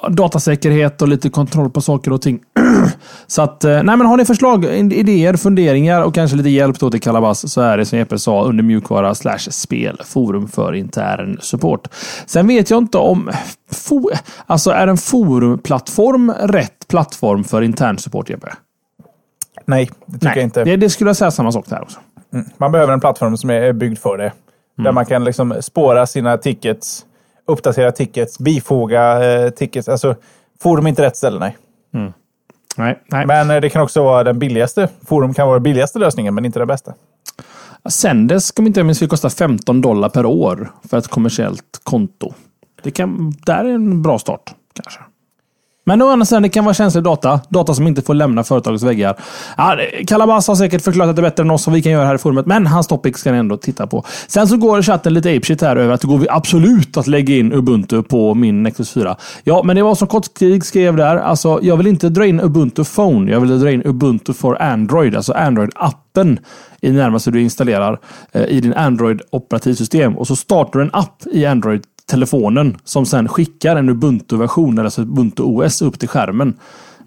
datasäkerhet 0.10 1.01
och 1.01 1.08
lite 1.08 1.29
kontroll 1.29 1.69
på 1.69 1.82
saker 1.82 2.13
och 2.13 2.21
ting. 2.21 2.39
så 3.27 3.41
att, 3.41 3.63
eh, 3.63 3.71
nej 3.71 3.97
men 3.97 4.01
har 4.01 4.17
ni 4.17 4.25
förslag, 4.25 4.65
idéer, 4.65 5.36
funderingar 5.36 6.01
och 6.01 6.15
kanske 6.15 6.38
lite 6.38 6.49
hjälp 6.49 6.79
då 6.79 6.91
till 6.91 7.01
Kalabas 7.01 7.51
så 7.51 7.62
är 7.62 7.77
det 7.77 7.86
som 7.86 7.99
Jeppe 7.99 8.19
sa 8.19 8.43
under 8.43 8.63
mjukvara 8.63 9.15
slash 9.15 9.38
spel 9.39 10.01
forum 10.06 10.47
för 10.47 10.73
intern 10.73 11.38
support. 11.41 11.88
Sen 12.25 12.47
vet 12.47 12.69
jag 12.69 12.77
inte 12.77 12.97
om 12.97 13.32
alltså 14.45 14.71
är 14.71 14.88
en 14.88 14.97
forumplattform 14.97 16.32
rätt 16.32 16.88
plattform 16.88 17.43
för 17.43 17.62
intern 17.62 17.97
support 17.97 18.29
Jeppe? 18.29 18.53
Nej, 19.65 19.89
det 20.06 20.19
tycker 20.19 20.36
jag 20.36 20.43
inte. 20.43 20.63
Det, 20.63 20.75
det 20.75 20.89
skulle 20.89 21.10
jag 21.10 21.17
säga 21.17 21.32
samma 21.32 21.51
sak 21.51 21.65
där 21.69 21.82
också. 21.82 21.99
Man 22.58 22.71
behöver 22.71 22.93
en 22.93 22.99
plattform 22.99 23.38
som 23.38 23.49
är 23.49 23.73
byggd 23.73 23.97
för 23.97 24.17
det. 24.17 24.32
Där 24.77 24.91
man 24.91 25.06
kan 25.06 25.23
liksom 25.23 25.56
spåra 25.62 26.06
sina 26.06 26.38
tickets, 26.38 27.06
uppdatera 27.45 27.91
tickets, 27.91 28.39
bifoga 28.39 29.23
eh, 29.25 29.49
tickets. 29.49 29.89
Alltså, 29.89 30.15
forum 30.60 30.86
är 30.86 30.89
inte 30.89 31.01
rätt 31.01 31.17
ställe, 31.17 31.39
nej. 31.39 31.58
Nej, 32.77 32.99
nej. 33.08 33.25
Men 33.25 33.51
eh, 33.51 33.62
det 33.62 33.69
kan 33.69 33.82
också 33.82 34.03
vara 34.03 34.23
den 34.23 34.39
billigaste. 34.39 34.89
Forum 35.06 35.34
kan 35.34 35.47
vara 35.47 35.56
den 35.56 35.63
billigaste 35.63 35.99
lösningen, 35.99 36.36
men 36.36 36.45
inte 36.45 36.60
den 36.60 36.67
bästa. 36.67 36.93
Sendes, 37.89 38.53
om 38.56 38.67
inte 38.67 38.79
jag 38.79 38.86
minns 38.86 38.99
fel, 38.99 39.10
kostar 39.10 39.29
15 39.29 39.82
dollar 39.82 40.10
per 40.10 40.25
år 40.25 40.71
för 40.89 40.97
ett 40.97 41.08
kommersiellt 41.08 41.82
konto. 41.84 42.34
Det 42.84 42.91
kan, 42.91 43.34
där 43.45 43.65
är 43.65 43.73
en 43.73 44.01
bra 44.01 44.19
start, 44.19 44.56
kanske. 44.73 44.99
Men 45.86 46.02
å 46.02 46.10
andra 46.10 46.26
sidan, 46.26 46.43
det 46.43 46.50
kan 46.50 46.65
vara 46.65 46.74
känslig 46.74 47.04
data. 47.04 47.39
Data 47.50 47.74
som 47.74 47.88
inte 47.88 48.02
får 48.02 48.13
lämna 48.13 48.43
företagets 48.43 48.84
väggar. 48.84 49.15
Ja, 49.58 49.78
Kalabas 50.08 50.48
har 50.48 50.56
säkert 50.56 50.82
förklarat 50.82 51.15
det 51.15 51.22
bättre 51.22 51.43
än 51.43 51.52
oss 51.52 51.63
som 51.63 51.74
vi 51.74 51.82
kan 51.82 51.91
göra 51.91 52.06
här 52.06 52.15
i 52.15 52.17
forumet, 52.17 52.46
men 52.46 52.67
hans 52.67 52.88
topic 52.88 53.17
ska 53.17 53.32
ni 53.32 53.38
ändå 53.38 53.58
titta 53.58 53.88
på. 53.88 54.06
Sen 54.28 54.48
så 54.48 54.58
går 54.58 54.82
chatten 54.82 55.13
lite 55.13 55.30
apeshit 55.30 55.62
här 55.62 55.76
över 55.76 55.93
att 55.93 56.02
det 56.02 56.08
går 56.08 56.17
vi 56.17 56.30
absolut 56.30 56.98
att 56.98 57.08
lägga 57.08 57.36
in 57.36 57.54
Ubuntu 57.54 58.04
på 58.04 58.34
min 58.34 58.63
Nexus 58.63 58.91
4. 58.91 59.15
Ja, 59.43 59.63
men 59.63 59.76
det 59.76 59.84
var 59.84 59.96
som 59.96 60.08
Kottkrig 60.08 60.65
skrev 60.65 60.96
där. 60.96 61.15
Alltså, 61.17 61.60
jag 61.62 61.78
vill 61.78 61.88
inte 61.88 62.10
dra 62.10 62.26
in 62.26 62.39
Ubuntu 62.39 62.84
Phone. 62.84 63.32
Jag 63.32 63.39
vill 63.39 63.60
dra 63.60 63.72
in 63.72 63.82
Ubuntu 63.86 64.34
for 64.34 64.62
Android, 64.62 65.15
alltså 65.15 65.34
Android-appen 65.34 66.38
i 66.82 66.88
det 66.88 66.93
närmaste 66.93 67.32
du 67.32 67.41
installerar 67.41 68.00
eh, 68.32 68.43
i 68.43 68.62
din 68.62 68.74
Android-operativsystem. 68.74 70.15
Och 70.15 70.28
så 70.28 70.36
startar 70.36 70.80
du 70.80 70.86
en 70.86 70.91
app 70.93 71.24
i 71.32 71.46
Android 71.46 71.84
telefonen 72.06 72.78
som 72.84 73.06
sen 73.06 73.28
skickar 73.28 73.76
en 73.76 73.89
Ubuntu-version, 73.89 74.80
alltså 74.80 75.02
Ubuntu 75.02 75.44
OS, 75.44 75.82
upp 75.82 76.00
till 76.00 76.10
skärmen. 76.10 76.54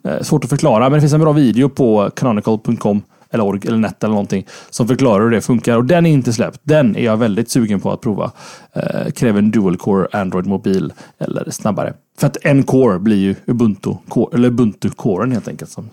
Eh, 0.05 0.23
svårt 0.23 0.45
att 0.45 0.51
förklara, 0.51 0.85
men 0.85 0.93
det 0.93 1.01
finns 1.01 1.13
en 1.13 1.21
bra 1.21 1.33
video 1.33 1.69
på 1.69 2.11
canonical.com 2.17 3.03
eller 3.31 3.45
org 3.45 3.61
eller 3.67 3.79
net 3.79 4.05
eller 4.05 4.15
någonting 4.15 4.47
som 4.71 4.89
förklarar 4.89 5.25
hur 5.25 5.31
det 5.31 5.41
funkar. 5.41 5.77
Och 5.77 5.85
den 5.85 6.07
är 6.07 6.11
inte 6.11 6.33
släppt. 6.33 6.61
Den 6.63 6.97
är 6.97 7.05
jag 7.05 7.17
väldigt 7.17 7.51
sugen 7.51 7.81
på 7.81 7.93
att 7.93 8.01
prova. 8.01 8.33
Eh, 8.73 9.11
kräver 9.11 9.39
en 9.39 9.51
dual 9.51 9.77
core 9.77 10.09
Android 10.13 10.47
mobil 10.47 10.93
eller 11.19 11.51
snabbare. 11.51 11.95
För 12.19 12.27
att 12.27 12.37
en 12.43 12.63
core 12.63 12.99
blir 12.99 13.17
ju 13.17 13.35
Ubuntu, 13.47 13.95
core, 14.09 14.37
eller 14.37 14.49
Ubuntu-coren 14.51 15.33
helt 15.33 15.49
enkelt 15.49 15.71
som 15.71 15.91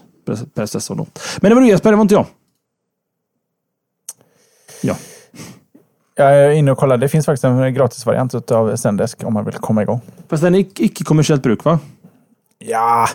processor. 0.56 0.96
Då. 0.96 1.08
Men 1.42 1.50
det 1.50 1.56
var 1.56 1.62
du 1.62 1.68
Jesper, 1.68 1.89
det 1.89 1.96
var 1.96 2.02
inte 2.02 2.16
jag. 2.16 2.26
Ja. 4.82 4.96
Jag 6.16 6.36
är 6.36 6.51
inne 6.51 6.72
och 6.72 6.78
kollar. 6.78 6.97
Det 6.97 7.09
finns 7.09 7.26
faktiskt 7.26 7.43
en 7.43 7.74
gratisvariant 7.74 8.51
av 8.51 8.76
Zendesk 8.76 9.24
om 9.24 9.34
man 9.34 9.45
vill 9.45 9.53
komma 9.53 9.82
igång. 9.82 10.01
Fast 10.30 10.43
den 10.43 10.55
är 10.55 10.59
icke-kommersiellt 10.59 11.43
bruk 11.43 11.64
va? 11.64 11.80
Ja, 12.59 13.07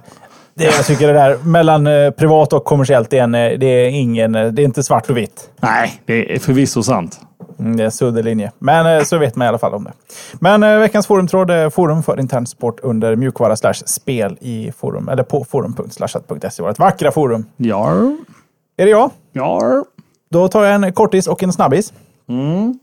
det, 0.55 0.65
jag 0.65 0.87
tycker 0.87 1.07
det 1.07 1.13
där 1.13 1.39
mellan 1.45 1.87
eh, 1.87 2.11
privat 2.11 2.53
och 2.53 2.65
kommersiellt, 2.65 3.11
det 3.11 3.19
är, 3.19 3.23
en, 3.23 3.33
det 3.33 3.67
är 3.67 3.89
ingen, 3.89 4.33
det 4.33 4.39
är 4.39 4.61
inte 4.61 4.83
svart 4.83 5.11
och 5.11 5.17
vitt. 5.17 5.51
Nej, 5.61 6.03
det 6.05 6.35
är 6.35 6.39
förvisso 6.39 6.83
sant. 6.83 7.21
Mm, 7.59 7.77
det 7.77 7.83
är 7.83 7.85
en 7.85 7.93
suddig 7.93 8.25
linje. 8.25 8.53
Men 8.59 8.99
eh, 8.99 9.05
så 9.05 9.19
vet 9.19 9.37
man 9.37 9.45
i 9.45 9.49
alla 9.49 9.59
fall 9.59 9.75
om 9.75 9.85
det. 9.85 9.93
Men 10.41 10.63
eh, 10.63 10.79
veckans 10.79 11.07
forumtråd 11.07 11.51
är 11.51 11.71
forum 11.71 12.03
för 12.03 12.21
intern 12.21 12.47
sport 12.47 12.81
under 12.83 13.17
mjukvara 13.17 13.57
slash 13.57 13.75
spel 13.75 14.39
i 14.41 14.73
forum, 14.79 15.09
eller 15.09 15.23
på 15.23 15.45
forum.slashat.se, 15.45 16.63
vårt 16.63 16.79
vackra 16.79 17.11
forum. 17.11 17.47
Ja. 17.57 17.93
Är 18.77 18.85
det 18.85 18.91
jag? 18.91 19.11
Ja. 19.33 19.85
Då 20.31 20.49
tar 20.49 20.65
jag 20.65 20.75
en 20.75 20.93
kortis 20.93 21.27
och 21.27 21.43
en 21.43 21.53
snabbis. 21.53 21.93
Mm. 22.29 22.79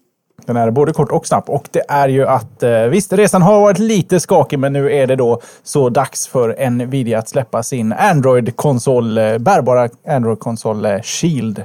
Den 0.46 0.58
är 0.58 0.72
både 0.72 0.94
kort 0.94 1.12
och 1.12 1.28
snabb. 1.28 1.44
Och 1.48 1.68
det 1.72 1.84
är 1.88 2.08
ju 2.08 2.28
att 2.28 2.64
eh, 2.64 2.82
visst, 2.82 3.14
resan 3.14 3.42
har 3.42 3.62
varit 3.62 3.80
lite 3.80 4.20
skakig, 4.20 4.60
men 4.60 4.74
nu 4.74 4.94
är 4.94 5.08
det 5.08 5.16
då 5.16 5.42
så 5.64 5.90
dags 5.90 6.28
för 6.28 6.70
Nvidia 6.70 7.20
att 7.20 7.30
släppa 7.30 7.64
sin 7.64 7.94
Android-konsol, 7.94 9.18
eh, 9.18 9.38
bärbara 9.38 9.90
Android-konsol 10.08 10.86
eh, 10.86 11.02
Shield. 11.02 11.64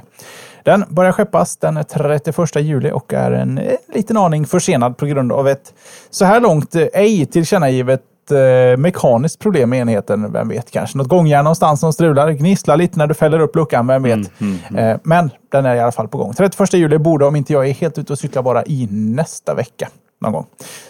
Den 0.63 0.85
börjar 0.89 1.11
skeppas 1.11 1.57
den 1.57 1.85
31 1.85 2.55
juli 2.55 2.91
och 2.91 3.13
är 3.13 3.31
en, 3.31 3.57
en 3.57 3.77
liten 3.93 4.17
aning 4.17 4.45
försenad 4.45 4.97
på 4.97 5.05
grund 5.05 5.31
av 5.31 5.47
ett 5.47 5.73
så 6.09 6.25
här 6.25 6.39
långt 6.39 6.75
ej 6.75 7.25
tillkännagivet 7.25 8.01
eh, 8.31 8.77
mekaniskt 8.77 9.39
problem 9.39 9.69
med 9.69 9.79
enheten. 9.79 10.31
Vem 10.33 10.47
vet, 10.47 10.71
kanske 10.71 10.97
något 10.97 11.07
gångjärn 11.07 11.43
någonstans 11.43 11.79
som 11.79 11.93
strular, 11.93 12.31
gnisslar 12.31 12.77
lite 12.77 12.97
när 12.97 13.07
du 13.07 13.13
fäller 13.13 13.39
upp 13.39 13.55
luckan. 13.55 13.87
Vem 13.87 14.03
vet? 14.03 14.13
Mm, 14.13 14.27
mm, 14.39 14.59
mm. 14.69 14.89
Eh, 14.89 14.99
men 15.03 15.29
den 15.51 15.65
är 15.65 15.75
i 15.75 15.79
alla 15.79 15.91
fall 15.91 16.07
på 16.07 16.17
gång. 16.17 16.33
31 16.33 16.73
juli 16.73 16.97
borde, 16.97 17.25
om 17.25 17.35
inte 17.35 17.53
jag 17.53 17.67
är 17.67 17.73
helt 17.73 17.97
ute 17.97 18.13
och 18.13 18.19
cyklar, 18.19 18.43
vara 18.43 18.63
i 18.65 18.87
nästa 18.91 19.53
vecka. 19.53 19.89
Någon 20.21 20.33
gång. 20.33 20.45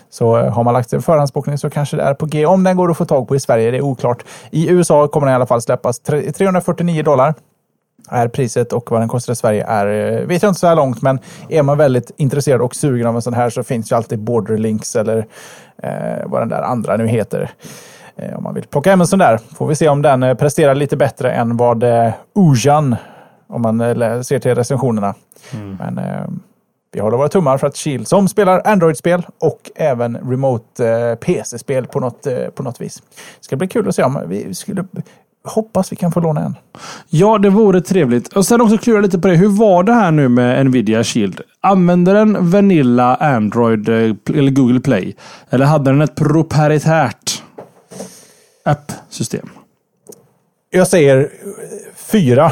Så 0.09 0.37
eh, 0.37 0.53
har 0.53 0.63
man 0.63 0.73
lagt 0.73 0.93
en 0.93 1.01
förhandsbokning 1.01 1.57
så 1.57 1.69
kanske 1.69 1.97
det 1.97 2.03
är 2.03 2.13
på 2.13 2.25
G. 2.25 2.45
Om 2.45 2.63
den 2.63 2.77
går 2.77 2.91
att 2.91 2.97
få 2.97 3.05
tag 3.05 3.27
på 3.27 3.35
i 3.35 3.39
Sverige, 3.39 3.71
det 3.71 3.77
är 3.77 3.81
oklart. 3.81 4.23
I 4.51 4.69
USA 4.69 5.07
kommer 5.07 5.27
den 5.27 5.33
i 5.33 5.35
alla 5.35 5.45
fall 5.45 5.61
släppas 5.61 5.99
349 5.99 7.03
dollar 7.03 7.33
är 8.09 8.27
priset 8.27 8.73
och 8.73 8.91
vad 8.91 9.01
den 9.01 9.09
kostar 9.09 9.33
i 9.33 9.35
Sverige 9.35 9.65
är, 9.65 9.85
eh, 9.87 10.27
vet 10.27 10.43
jag 10.43 10.49
inte 10.49 10.59
så 10.59 10.67
här 10.67 10.75
långt, 10.75 11.01
men 11.01 11.19
är 11.49 11.63
man 11.63 11.77
väldigt 11.77 12.11
intresserad 12.17 12.61
och 12.61 12.75
sugen 12.75 13.07
av 13.07 13.15
en 13.15 13.21
sån 13.21 13.33
här 13.33 13.49
så 13.49 13.63
finns 13.63 13.91
ju 13.91 13.95
alltid 13.95 14.19
Borderlinks 14.19 14.95
eller 14.95 15.25
eh, 15.83 16.25
vad 16.25 16.41
den 16.41 16.49
där 16.49 16.61
andra 16.61 16.97
nu 16.97 17.07
heter. 17.07 17.51
Eh, 18.15 18.37
om 18.37 18.43
man 18.43 18.53
vill 18.53 18.67
plocka 18.67 18.89
hem 18.89 19.01
en 19.01 19.07
sån 19.07 19.19
där. 19.19 19.39
Får 19.57 19.67
vi 19.67 19.75
se 19.75 19.89
om 19.89 20.01
den 20.01 20.23
eh, 20.23 20.33
presterar 20.33 20.75
lite 20.75 20.97
bättre 20.97 21.31
än 21.31 21.57
vad 21.57 21.83
eh, 21.83 22.13
Ujan, 22.35 22.95
om 23.47 23.61
man 23.61 23.81
eh, 23.81 24.21
ser 24.21 24.39
till 24.39 24.55
recensionerna. 24.55 25.15
Mm. 25.53 25.77
Men 25.79 25.97
eh, 25.97 26.27
vi 26.93 26.99
håller 26.99 27.17
våra 27.17 27.29
tummar 27.29 27.57
för 27.57 27.67
att 27.67 27.77
Shield, 27.77 28.07
som 28.07 28.27
spelar 28.27 28.67
Android-spel 28.67 29.25
och 29.39 29.71
även 29.75 30.17
remote 30.17 30.87
eh, 30.87 31.15
PC-spel 31.15 31.87
på 31.87 31.99
något, 31.99 32.27
eh, 32.27 32.47
på 32.47 32.63
något 32.63 32.81
vis. 32.81 33.01
Det 33.39 33.45
ska 33.45 33.55
bli 33.55 33.67
kul 33.67 33.87
att 33.87 33.95
se 33.95 34.03
om 34.03 34.23
vi 34.27 34.53
skulle 34.53 34.85
hoppas 35.43 35.91
vi 35.91 35.95
kan 35.95 36.11
få 36.11 36.19
låna 36.19 36.45
en. 36.45 36.55
Ja, 37.09 37.37
det 37.37 37.49
vore 37.49 37.81
trevligt. 37.81 38.27
Och 38.27 38.45
sen 38.45 38.61
också 38.61 38.77
klura 38.77 39.01
lite 39.01 39.19
på 39.19 39.27
det. 39.27 39.35
Hur 39.35 39.47
var 39.49 39.83
det 39.83 39.93
här 39.93 40.11
nu 40.11 40.29
med 40.29 40.65
Nvidia 40.65 41.03
Shield? 41.03 41.41
Använder 41.61 42.13
den 42.13 42.49
Vanilla 42.49 43.15
Android 43.15 43.89
eh, 43.89 44.15
eller 44.35 44.51
Google 44.51 44.79
Play? 44.79 45.15
Eller 45.49 45.65
hade 45.65 45.91
den 45.91 46.01
ett 46.01 46.15
proprietärt 46.15 47.43
app-system? 48.65 49.49
Jag 50.69 50.87
säger 50.87 51.29
fyra. 51.95 52.51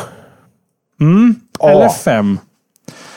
Mm, 1.01 1.35
eller 1.63 1.89
fem. 1.89 2.39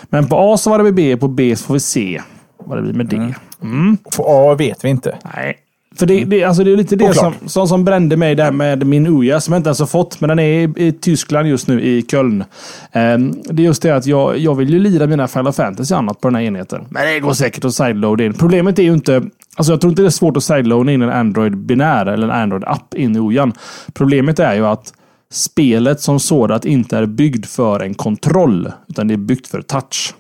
Men 0.05 0.29
på 0.29 0.37
A 0.37 0.57
så 0.57 0.71
var 0.71 0.79
det 0.83 0.93
B, 0.93 1.17
på 1.17 1.29
B 1.29 1.57
så 1.57 1.65
får 1.65 1.75
vi 1.75 1.81
se 1.81 2.23
vad 2.59 2.79
det 2.79 2.83
blir 2.83 2.95
med 2.95 3.07
D. 3.07 3.17
Mm. 3.17 3.35
Mm. 3.63 3.97
På 4.17 4.25
A 4.27 4.55
vet 4.55 4.85
vi 4.85 4.89
inte. 4.89 5.19
Nej, 5.35 5.59
för 5.95 6.07
det, 6.07 6.25
det, 6.25 6.45
alltså 6.45 6.65
det 6.65 6.73
är 6.73 6.77
lite 6.77 6.97
det 6.97 7.15
som, 7.15 7.35
som, 7.47 7.69
som, 7.69 7.85
brände 7.85 8.17
mig 8.17 8.35
där 8.35 8.53
med 8.53 8.87
min 8.87 9.07
Uja 9.07 9.41
som 9.41 9.53
jag 9.53 9.59
inte 9.59 9.69
ens 9.69 9.81
har 9.81 9.87
fått. 9.87 10.21
Men 10.21 10.29
den 10.29 10.39
är 10.39 10.45
i, 10.45 10.87
i 10.87 10.93
Tyskland 10.93 11.49
just 11.49 11.67
nu, 11.69 11.83
i 11.83 12.03
Köln. 12.03 12.45
Um, 12.93 13.43
det 13.45 13.63
är 13.63 13.67
just 13.67 13.83
det 13.83 13.91
att 13.91 14.07
jag, 14.07 14.39
jag 14.39 14.55
vill 14.55 14.71
ju 14.71 14.79
lira 14.79 15.07
mina 15.07 15.29
Final 15.29 15.53
Fantasy 15.53 15.95
annat 15.95 16.21
på 16.21 16.29
den 16.29 16.35
här 16.35 16.43
enheten. 16.43 16.87
Men 16.91 17.07
det 17.07 17.21
går 17.21 17.33
säkert 17.33 17.65
att 17.65 17.75
sideloada 17.75 18.25
in. 18.25 18.35
Problemet 18.35 18.79
är 18.79 18.83
ju 18.83 18.93
inte... 18.93 19.23
Alltså 19.57 19.73
jag 19.73 19.81
tror 19.81 19.91
inte 19.91 20.03
det 20.03 20.09
är 20.09 20.11
svårt 20.11 20.37
att 20.37 20.45
sideloada 20.45 20.93
in 20.93 21.03
en 21.03 21.11
Android-binär 21.11 22.07
eller 22.07 22.29
en 22.29 22.53
Android-app 22.53 22.95
in 22.95 23.17
i 23.17 23.19
Ujan. 23.19 23.53
Problemet 23.93 24.39
är 24.39 24.55
ju 24.55 24.67
att 24.67 24.93
spelet 25.33 26.01
som 26.01 26.21
sådant 26.21 26.65
inte 26.65 26.97
är 26.97 27.07
byggt 27.07 27.47
för 27.47 27.81
en 27.81 27.95
kontroll. 27.95 28.73
Utan 28.89 29.09
det 29.09 29.15
är 29.15 29.19
byggt 29.19 29.49
för 29.49 29.63
touch. 29.63 30.15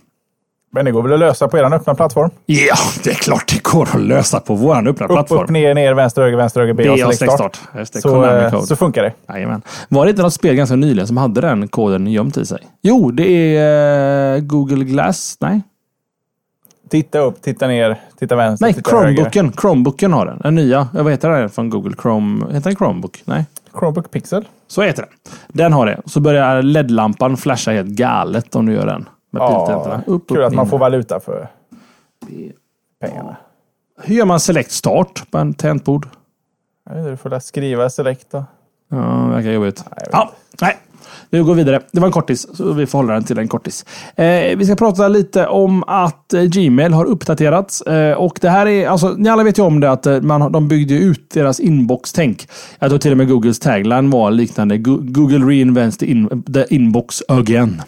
Men 0.74 0.84
det 0.84 0.90
går 0.90 1.02
väl 1.02 1.12
att 1.12 1.18
lösa 1.18 1.48
på 1.48 1.58
er 1.58 1.74
öppna 1.74 1.94
plattform? 1.94 2.30
Ja, 2.46 2.74
det 3.04 3.10
är 3.10 3.14
klart 3.14 3.48
det 3.48 3.62
går 3.62 3.88
att 3.94 4.00
lösa 4.00 4.40
på 4.40 4.54
vår 4.54 4.88
öppna 4.88 4.90
upp, 4.90 5.12
plattform. 5.12 5.42
Upp, 5.42 5.50
ner, 5.50 5.74
ner, 5.74 5.94
vänster, 5.94 6.22
höger, 6.22 6.36
vänster, 6.36 6.60
höger, 6.60 6.74
B, 6.74 6.90
och 6.90 6.98
select 6.98 7.32
start. 7.32 7.60
Så, 8.02 8.24
eh, 8.24 8.60
så 8.60 8.76
funkar 8.76 9.02
det. 9.02 9.12
Jajamän. 9.28 9.62
Var 9.88 10.04
det 10.04 10.10
inte 10.10 10.22
något 10.22 10.34
spel 10.34 10.54
ganska 10.54 10.76
nyligen 10.76 11.06
som 11.06 11.16
hade 11.16 11.40
den 11.40 11.68
koden 11.68 12.06
gömt 12.06 12.36
i 12.36 12.46
sig? 12.46 12.58
Jo, 12.82 13.10
det 13.10 13.56
är 13.56 14.36
uh, 14.36 14.40
Google 14.42 14.84
Glass. 14.84 15.36
Nej. 15.40 15.62
Titta 16.90 17.18
upp, 17.18 17.42
titta 17.42 17.66
ner, 17.66 18.00
titta 18.18 18.36
vänster, 18.36 18.66
Nej, 18.66 18.74
titta 18.74 18.90
Chromebooken. 18.90 19.44
Höger. 19.44 19.60
Chromebooken 19.60 20.12
har 20.12 20.26
den. 20.26 20.38
Den 20.38 20.54
nya. 20.54 20.88
Vad 20.92 21.10
heter 21.10 21.28
den 21.28 21.50
från 21.50 21.70
Google 21.70 21.94
Chrome? 22.02 22.46
Heter 22.46 22.70
den 22.70 22.76
Chromebook? 22.76 23.22
Nej. 23.24 23.44
Chromebook 23.78 24.10
Pixel. 24.10 24.48
Så 24.68 24.82
heter 24.82 25.02
den. 25.02 25.10
Den 25.48 25.72
har 25.72 25.86
det. 25.86 26.00
Så 26.06 26.20
börjar 26.20 26.62
LED-lampan 26.62 27.36
flasha 27.36 27.70
helt 27.70 27.88
galet 27.88 28.56
om 28.56 28.66
du 28.66 28.72
gör 28.72 28.86
den. 28.86 29.08
Med 29.32 29.40
ja, 29.40 30.00
upp, 30.06 30.28
kul 30.28 30.40
upp, 30.40 30.46
att 30.46 30.54
man 30.54 30.68
får 30.68 30.78
valuta 30.78 31.20
för 31.20 31.48
pengarna. 33.00 33.36
Hur 34.02 34.14
gör 34.14 34.24
man 34.24 34.40
select 34.40 34.70
start 34.70 35.30
på 35.30 35.38
en 35.38 35.54
tangentbord? 35.54 36.08
Du 36.90 37.16
får 37.16 37.40
skriva 37.40 37.90
select 37.90 38.30
då. 38.30 38.44
Ja, 38.88 38.96
det 38.96 39.34
verkar 39.34 39.50
jobbigt. 39.50 39.84
Nej, 39.96 40.08
ja, 40.12 40.32
nej. 40.60 40.78
Vi 41.34 41.38
går 41.38 41.54
vidare. 41.54 41.80
Det 41.92 42.00
var 42.00 42.06
en 42.06 42.12
kortis, 42.12 42.46
så 42.56 42.72
vi 42.72 42.86
får 42.86 42.98
hålla 42.98 43.12
den 43.12 43.24
till 43.24 43.38
en 43.38 43.48
kortis. 43.48 43.84
Eh, 44.16 44.56
vi 44.56 44.64
ska 44.64 44.74
prata 44.74 45.08
lite 45.08 45.46
om 45.46 45.84
att 45.86 46.34
eh, 46.34 46.42
Gmail 46.42 46.92
har 46.92 47.04
uppdaterats. 47.04 47.80
Eh, 47.80 48.16
och 48.16 48.38
det 48.40 48.48
här 48.48 48.66
är, 48.66 48.88
alltså, 48.88 49.14
ni 49.18 49.28
alla 49.28 49.42
vet 49.42 49.58
ju 49.58 49.62
om 49.62 49.80
det 49.80 49.90
att 49.90 50.06
eh, 50.06 50.20
man, 50.20 50.52
de 50.52 50.68
byggde 50.68 50.94
ut 50.94 51.30
deras 51.30 51.60
inbox-tänk. 51.60 52.48
Jag 52.78 52.90
tror 52.90 52.98
till 52.98 53.10
och 53.10 53.18
med 53.18 53.28
Googles 53.28 53.58
tagline 53.58 54.10
var 54.10 54.30
liknande. 54.30 54.78
Google 54.78 55.46
reinvents 55.46 55.98
the, 55.98 56.06
in, 56.06 56.42
the 56.52 56.74
inbox 56.74 57.22
again. 57.28 57.82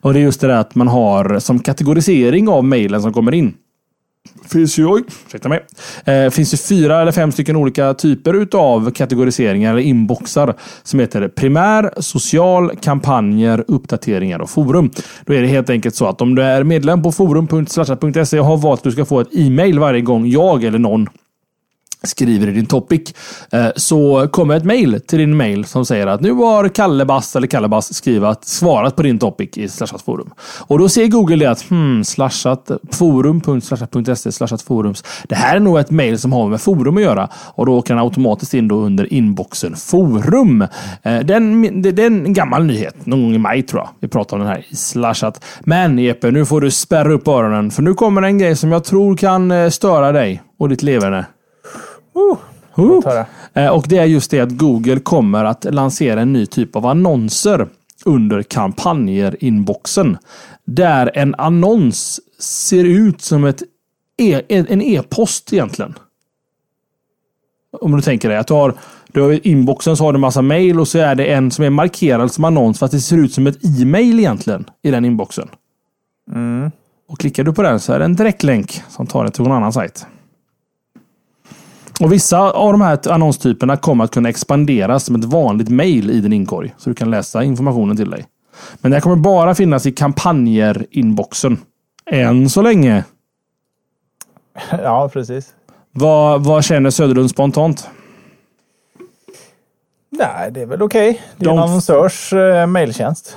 Och 0.00 0.12
det 0.12 0.18
är 0.18 0.22
just 0.22 0.40
det 0.40 0.46
där 0.46 0.56
att 0.56 0.74
man 0.74 0.88
har 0.88 1.38
som 1.38 1.58
kategorisering 1.58 2.48
av 2.48 2.64
mejlen 2.64 3.02
som 3.02 3.12
kommer 3.12 3.34
in 3.34 3.54
finns 4.52 4.78
ju, 4.78 4.86
oj, 4.86 5.02
ursäkta 5.26 5.48
mig. 5.48 5.66
Eh, 6.04 6.30
finns 6.30 6.54
ju 6.54 6.58
fyra 6.58 7.00
eller 7.00 7.12
fem 7.12 7.32
stycken 7.32 7.56
olika 7.56 7.94
typer 7.94 8.34
utav 8.34 8.90
kategoriseringar 8.90 9.70
eller 9.70 9.82
inboxar 9.82 10.54
som 10.82 11.00
heter 11.00 11.28
primär, 11.28 11.90
social, 11.96 12.76
kampanjer, 12.76 13.64
uppdateringar 13.68 14.38
och 14.38 14.50
forum. 14.50 14.90
Då 15.26 15.34
är 15.34 15.42
det 15.42 15.48
helt 15.48 15.70
enkelt 15.70 15.94
så 15.94 16.06
att 16.06 16.20
om 16.20 16.34
du 16.34 16.42
är 16.42 16.64
medlem 16.64 17.02
på 17.02 17.12
forum.slashat.se 17.12 18.40
och 18.40 18.46
har 18.46 18.56
valt 18.56 18.80
att 18.80 18.84
du 18.84 18.90
ska 18.90 19.04
få 19.04 19.20
ett 19.20 19.28
e-mail 19.32 19.78
varje 19.78 20.00
gång 20.00 20.26
jag 20.26 20.64
eller 20.64 20.78
någon 20.78 21.08
skriver 22.02 22.48
i 22.48 22.52
din 22.52 22.66
topic 22.66 23.14
eh, 23.52 23.68
så 23.76 24.28
kommer 24.32 24.56
ett 24.56 24.64
mail 24.64 25.00
till 25.06 25.18
din 25.18 25.36
mail 25.36 25.64
som 25.64 25.86
säger 25.86 26.06
att 26.06 26.20
nu 26.20 26.32
har 26.32 26.68
Kallebass 26.68 27.36
eller 27.36 27.46
Kallebass 27.46 27.94
skrivat, 27.94 28.44
svarat 28.44 28.96
på 28.96 29.02
din 29.02 29.18
topic 29.18 29.50
i 29.58 29.68
Slashat 29.68 30.02
forum. 30.02 30.30
Och 30.58 30.78
då 30.78 30.88
ser 30.88 31.06
Google 31.06 31.36
det 31.36 31.50
att 31.50 31.62
hmm, 31.62 32.04
slashat 32.04 32.70
forum.slashat.se 32.92 34.32
slashat 34.32 34.62
forums. 34.62 35.04
Det 35.28 35.34
här 35.34 35.56
är 35.56 35.60
nog 35.60 35.78
ett 35.78 35.90
mail 35.90 36.18
som 36.18 36.32
har 36.32 36.48
med 36.48 36.60
forum 36.60 36.96
att 36.96 37.02
göra 37.02 37.28
och 37.34 37.66
då 37.66 37.82
kan 37.82 37.98
automatiskt 37.98 38.54
in 38.54 38.68
då 38.68 38.76
under 38.76 39.12
inboxen 39.12 39.76
forum. 39.76 40.62
Eh, 41.02 41.18
den, 41.18 41.82
det, 41.82 42.02
är 42.02 42.06
en 42.06 42.32
gammal 42.32 42.64
nyhet. 42.64 43.06
Någon 43.06 43.22
gång 43.22 43.34
i 43.34 43.38
maj 43.38 43.62
tror 43.62 43.82
jag. 43.82 43.88
Vi 44.00 44.08
pratar 44.08 44.36
om 44.36 44.42
den 44.42 44.52
här 44.52 44.64
i 44.68 44.76
Slashat. 44.76 45.44
Men 45.60 45.98
Jeppe, 45.98 46.30
nu 46.30 46.46
får 46.46 46.60
du 46.60 46.70
spärra 46.70 47.12
upp 47.12 47.28
öronen 47.28 47.70
för 47.70 47.82
nu 47.82 47.94
kommer 47.94 48.22
en 48.22 48.38
grej 48.38 48.56
som 48.56 48.72
jag 48.72 48.84
tror 48.84 49.16
kan 49.16 49.50
eh, 49.50 49.68
störa 49.68 50.12
dig 50.12 50.42
och 50.58 50.68
ditt 50.68 50.82
leverne. 50.82 51.26
Uh, 52.16 52.38
uh. 52.78 53.68
Och 53.68 53.84
det 53.88 53.98
är 53.98 54.04
just 54.04 54.30
det 54.30 54.40
att 54.40 54.58
Google 54.58 55.00
kommer 55.00 55.44
att 55.44 55.64
lansera 55.64 56.20
en 56.20 56.32
ny 56.32 56.46
typ 56.46 56.76
av 56.76 56.86
annonser 56.86 57.68
under 58.04 58.42
kampanjer-inboxen. 58.42 60.18
Där 60.64 61.10
en 61.14 61.34
annons 61.34 62.20
ser 62.38 62.84
ut 62.84 63.22
som 63.22 63.44
ett 63.44 63.62
e 64.18 64.42
en 64.48 64.82
e-post 64.82 65.52
egentligen. 65.52 65.94
Om 67.80 67.96
du 67.96 68.02
tänker 68.02 68.28
dig 68.28 68.38
att 68.38 68.46
du 68.46 68.54
har, 68.54 68.74
Du 69.12 69.20
har, 69.22 69.46
inboxen 69.46 69.96
så 69.96 70.04
har 70.04 70.12
du 70.12 70.18
massa 70.18 70.42
mail 70.42 70.80
och 70.80 70.88
så 70.88 70.98
är 70.98 71.14
det 71.14 71.26
en 71.26 71.50
som 71.50 71.64
är 71.64 71.70
markerad 71.70 72.32
som 72.32 72.44
annons 72.44 72.78
fast 72.78 72.92
det 72.92 73.00
ser 73.00 73.16
ut 73.16 73.32
som 73.32 73.46
ett 73.46 73.64
e-mail 73.80 74.18
egentligen 74.18 74.64
i 74.82 74.90
den 74.90 75.04
inboxen. 75.04 75.48
Och 77.08 77.18
klickar 77.18 77.44
du 77.44 77.52
på 77.52 77.62
den 77.62 77.80
så 77.80 77.92
är 77.92 77.98
det 77.98 78.04
en 78.04 78.16
direktlänk 78.16 78.82
som 78.88 79.06
tar 79.06 79.24
dig 79.24 79.32
till 79.32 79.42
någon 79.42 79.52
annan 79.52 79.72
sajt. 79.72 80.06
Och 82.00 82.12
Vissa 82.12 82.50
av 82.52 82.72
de 82.72 82.80
här 82.80 83.12
annonstyperna 83.12 83.76
kommer 83.76 84.04
att 84.04 84.10
kunna 84.10 84.28
expanderas 84.28 85.04
som 85.04 85.14
ett 85.14 85.24
vanligt 85.24 85.68
mail 85.68 86.10
i 86.10 86.20
din 86.20 86.32
inkorg. 86.32 86.74
Så 86.78 86.90
du 86.90 86.94
kan 86.94 87.10
läsa 87.10 87.42
informationen 87.44 87.96
till 87.96 88.10
dig. 88.10 88.26
Men 88.80 88.90
det 88.92 89.00
kommer 89.00 89.16
bara 89.16 89.54
finnas 89.54 89.86
i 89.86 89.92
kampanjer-inboxen. 89.92 91.58
Än 92.10 92.50
så 92.50 92.62
länge. 92.62 93.04
Ja, 94.70 95.08
precis. 95.12 95.54
Vad, 95.92 96.44
vad 96.44 96.64
känner 96.64 96.90
Söderlund 96.90 97.30
spontant? 97.30 97.88
Nej, 100.10 100.50
det 100.52 100.60
är 100.62 100.66
väl 100.66 100.82
okej. 100.82 101.22
Det 101.36 101.46
är 101.46 101.50
en 101.50 101.56
De- 101.56 101.62
annonsörs 101.62 102.32
eh, 102.32 102.66
mailtjänst. 102.66 103.36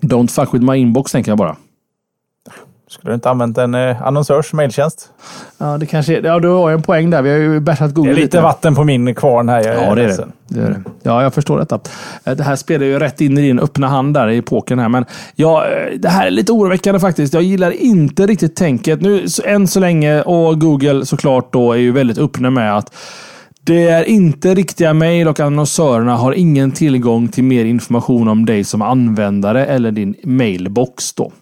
Don't 0.00 0.28
fuck 0.28 0.54
with 0.54 0.64
my 0.64 0.76
inbox 0.76 1.12
tänker 1.12 1.30
jag 1.30 1.38
bara. 1.38 1.56
Skulle 2.90 3.10
du 3.10 3.14
inte 3.14 3.30
använt 3.30 3.58
en 3.58 3.74
eh, 3.74 4.02
annonsörs 4.02 4.52
mailtjänst? 4.52 5.08
Ja, 5.58 5.78
det 5.78 5.86
kanske 5.86 6.16
är, 6.18 6.22
ja, 6.22 6.38
du 6.40 6.48
har 6.48 6.70
en 6.70 6.82
poäng 6.82 7.10
där. 7.10 7.22
Vi 7.22 7.30
har 7.30 7.36
ju 7.36 7.60
bärsat 7.60 7.88
Det 7.88 7.94
Google 7.94 8.10
är 8.10 8.14
lite 8.14 8.40
vatten 8.40 8.74
på 8.74 8.84
min 8.84 9.14
kvarn 9.14 9.48
här. 9.48 9.62
Jag 9.66 9.74
Ja, 9.84 9.94
det 9.94 10.02
är 10.02 10.08
det. 10.08 10.26
det 10.48 10.60
är 10.60 10.70
det. 10.70 10.82
Ja, 11.02 11.22
jag 11.22 11.34
förstår 11.34 11.58
detta. 11.58 11.80
Eh, 12.24 12.36
Det 12.36 12.42
här 12.42 12.56
spelar 12.56 12.86
ju 12.86 12.98
rätt 12.98 13.20
in 13.20 13.38
i 13.38 13.40
din 13.40 13.58
öppna 13.58 13.86
hand 13.88 14.14
där 14.14 14.28
i 14.28 14.42
pokern 14.42 14.78
här. 14.78 14.88
Men 14.88 15.04
ja, 15.34 15.66
eh, 15.66 15.98
det 15.98 16.08
här 16.08 16.26
är 16.26 16.30
lite 16.30 16.52
oroväckande 16.52 17.00
faktiskt. 17.00 17.34
Jag 17.34 17.42
gillar 17.42 17.70
inte 17.70 18.26
riktigt 18.26 18.56
tänket. 18.56 19.00
Nu, 19.00 19.28
så- 19.28 19.42
än 19.46 19.68
så 19.68 19.80
länge, 19.80 20.22
och 20.22 20.60
Google 20.60 21.06
såklart 21.06 21.52
då, 21.52 21.72
är 21.72 21.76
ju 21.78 21.92
väldigt 21.92 22.18
öppna 22.18 22.50
med 22.50 22.76
att 22.76 22.94
det 23.60 23.88
är 23.88 24.04
inte 24.04 24.54
riktiga 24.54 24.94
mejl 24.94 25.28
och 25.28 25.40
annonsörerna 25.40 26.16
har 26.16 26.32
ingen 26.32 26.72
tillgång 26.72 27.28
till 27.28 27.44
mer 27.44 27.64
information 27.64 28.28
om 28.28 28.46
dig 28.46 28.64
som 28.64 28.82
användare 28.82 29.66
eller 29.66 29.90
din 29.90 30.14
mailbox. 30.24 31.12
Då. 31.14 31.32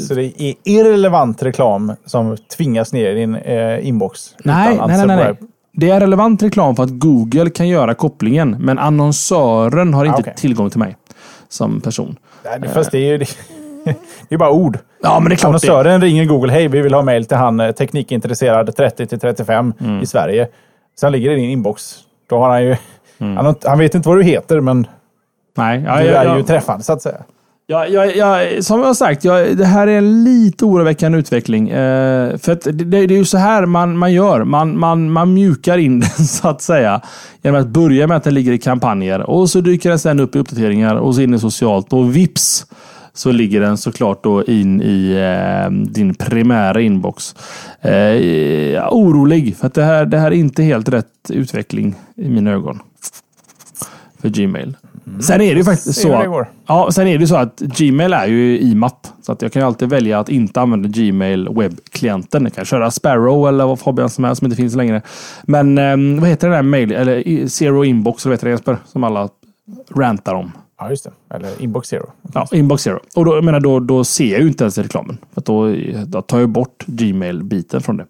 Så 0.00 0.14
det 0.14 0.42
är 0.42 0.54
irrelevant 0.64 1.42
reklam 1.42 1.92
som 2.06 2.36
tvingas 2.56 2.92
ner 2.92 3.10
i 3.10 3.14
din 3.14 3.34
eh, 3.34 3.88
inbox. 3.88 4.34
Nej, 4.44 4.76
nej, 4.78 4.86
nej, 4.88 5.06
nej, 5.06 5.16
nej. 5.16 5.34
Det 5.72 5.90
är 5.90 6.00
relevant 6.00 6.42
reklam 6.42 6.76
för 6.76 6.82
att 6.82 6.90
Google 6.90 7.50
kan 7.50 7.68
göra 7.68 7.94
kopplingen, 7.94 8.56
men 8.60 8.78
annonsören 8.78 9.94
har 9.94 10.04
inte 10.04 10.16
Ah, 10.16 10.20
okej. 10.20 10.34
tillgång 10.36 10.70
till 10.70 10.78
mig 10.78 10.96
som 11.48 11.80
person. 11.80 12.16
Nej, 12.44 12.60
det- 12.60 12.68
Fast 12.68 12.90
det 12.90 12.98
är 12.98 13.06
ju 13.12 13.18
det, 13.18 13.26
det 14.28 14.34
är 14.34 14.38
bara 14.38 14.50
ord. 14.50 14.78
Ja, 15.02 15.20
men 15.20 15.28
det 15.28 15.34
är 15.34 15.36
klart 15.36 15.62
det. 15.62 15.68
Annonsören 15.72 16.00
ringer 16.00 16.24
Google. 16.24 16.52
Hej, 16.52 16.68
vi 16.68 16.80
vill 16.80 16.94
ha 16.94 17.02
mail 17.02 17.24
till 17.24 17.36
han 17.36 17.60
eh, 17.60 17.72
teknikintresserad 17.72 18.76
30 18.76 19.06
till 19.06 19.20
35 19.20 19.72
Mm. 19.80 20.00
i 20.02 20.06
Sverige. 20.06 20.48
Sen 21.00 21.12
ligger 21.12 21.30
det 21.30 21.36
i 21.36 21.40
din 21.40 21.50
inbox. 21.50 21.94
Då 22.28 22.38
har 22.38 22.50
han 22.50 22.62
ju... 22.64 22.76
Mm. 23.18 23.54
Han 23.64 23.78
vet 23.78 23.94
inte 23.94 24.08
vad 24.08 24.18
du 24.18 24.22
heter, 24.22 24.60
men 24.60 24.86
Nej, 25.56 25.82
ja, 25.86 25.98
du 26.00 26.04
ja, 26.06 26.20
är 26.20 26.24
ja. 26.24 26.36
ju 26.36 26.42
träffad 26.42 26.84
så 26.84 26.92
att 26.92 27.02
säga. 27.02 27.18
Ja, 27.66 27.86
ja, 27.86 28.04
ja, 28.04 28.62
som 28.62 28.80
jag 28.80 28.86
har 28.86 28.94
sagt, 28.94 29.24
ja, 29.24 29.34
det 29.34 29.64
här 29.64 29.86
är 29.86 29.98
en 29.98 30.24
lite 30.24 30.64
oroväckande 30.64 31.18
utveckling. 31.18 31.68
Eh, 31.68 32.36
för 32.36 32.52
att 32.52 32.62
det, 32.62 32.84
det 32.84 32.98
är 32.98 33.08
ju 33.08 33.24
så 33.24 33.38
här 33.38 33.66
man, 33.66 33.98
man 33.98 34.12
gör. 34.12 34.44
Man, 34.44 34.78
man, 34.78 35.10
man 35.10 35.34
mjukar 35.34 35.78
in 35.78 36.00
den 36.16 36.26
så 36.26 36.48
att 36.48 36.62
säga. 36.62 37.00
Genom 37.42 37.60
att 37.60 37.68
börja 37.68 38.06
med 38.06 38.16
att 38.16 38.24
den 38.24 38.34
ligger 38.34 38.52
i 38.52 38.58
kampanjer. 38.58 39.30
Och 39.30 39.50
så 39.50 39.60
dyker 39.60 39.88
den 39.88 39.98
sen 39.98 40.20
upp 40.20 40.36
i 40.36 40.38
uppdateringar 40.38 40.94
och 40.96 41.14
så 41.14 41.20
in 41.20 41.34
i 41.34 41.38
socialt. 41.38 41.92
Och 41.92 42.16
vips 42.16 42.66
så 43.14 43.32
ligger 43.32 43.60
den 43.60 43.78
såklart 43.78 44.24
då 44.24 44.44
in 44.44 44.82
i 44.82 45.12
eh, 45.12 45.70
din 45.70 46.14
primära 46.14 46.80
inbox. 46.80 47.34
Eh, 47.80 47.92
jag 47.92 48.84
är 48.84 48.88
orolig 48.90 49.56
för 49.56 49.66
att 49.66 49.74
det 49.74 49.84
här, 49.84 50.06
det 50.06 50.18
här 50.18 50.30
är 50.30 50.36
inte 50.36 50.62
helt 50.62 50.88
rätt 50.88 51.30
utveckling 51.30 51.94
i 52.16 52.28
mina 52.28 52.50
ögon. 52.50 52.80
För 54.20 54.28
Gmail. 54.28 54.76
Sen 55.20 55.40
är 55.40 55.54
det 55.54 55.58
ju 55.58 55.64
faktiskt 55.64 56.00
så. 56.00 56.18
det 56.22 56.26
går. 56.26 56.50
Ja, 56.66 56.90
sen 56.92 57.06
är 57.06 57.18
det 57.18 57.26
så 57.26 57.36
att 57.36 57.58
Gmail 57.60 58.12
är 58.12 58.26
ju 58.26 58.58
IMAP. 58.60 59.06
Så 59.22 59.32
att 59.32 59.42
jag 59.42 59.52
kan 59.52 59.62
ju 59.62 59.66
alltid 59.66 59.88
välja 59.88 60.18
att 60.18 60.28
inte 60.28 60.60
använda 60.60 60.88
Gmail 60.88 61.48
webbklienten. 61.48 62.44
Jag 62.44 62.54
kan 62.54 62.64
köra 62.64 62.90
Sparrow 62.90 63.48
eller 63.48 63.66
vad 63.66 63.80
Fabian 63.80 64.10
som 64.10 64.24
är 64.24 64.34
som 64.34 64.44
inte 64.46 64.56
finns 64.56 64.74
längre. 64.74 65.02
Men 65.42 65.78
eh, 65.78 66.20
vad 66.20 66.28
heter 66.28 66.48
den 66.48 66.56
där 66.56 66.62
mail? 66.62 66.92
Eller 66.92 67.46
Zero 67.46 67.84
Inbox, 67.84 68.26
eller 68.26 68.30
vad 68.30 68.38
heter 68.38 68.46
det 68.46 68.50
Jesper? 68.50 68.76
Som 68.84 69.04
alla 69.04 69.28
rantar 69.94 70.34
om. 70.34 70.52
Ja, 70.82 70.90
just 70.90 71.04
det. 71.04 71.34
Eller 71.36 71.62
inbox 71.62 71.88
zero. 71.88 72.10
Ja, 72.34 72.46
Inbox 72.52 72.82
Zero. 72.82 73.00
Och 73.16 73.24
då, 73.24 73.34
jag 73.34 73.44
menar, 73.44 73.60
då, 73.60 73.80
då 73.80 74.04
ser 74.04 74.32
jag 74.32 74.40
ju 74.40 74.48
inte 74.48 74.64
ens 74.64 74.78
reklamen. 74.78 75.18
För 75.34 75.40
att 75.40 75.44
då, 75.44 75.74
då 76.06 76.22
tar 76.22 76.40
jag 76.40 76.48
bort 76.48 76.84
Gmail-biten 76.86 77.80
från 77.80 77.96
det. 77.96 78.06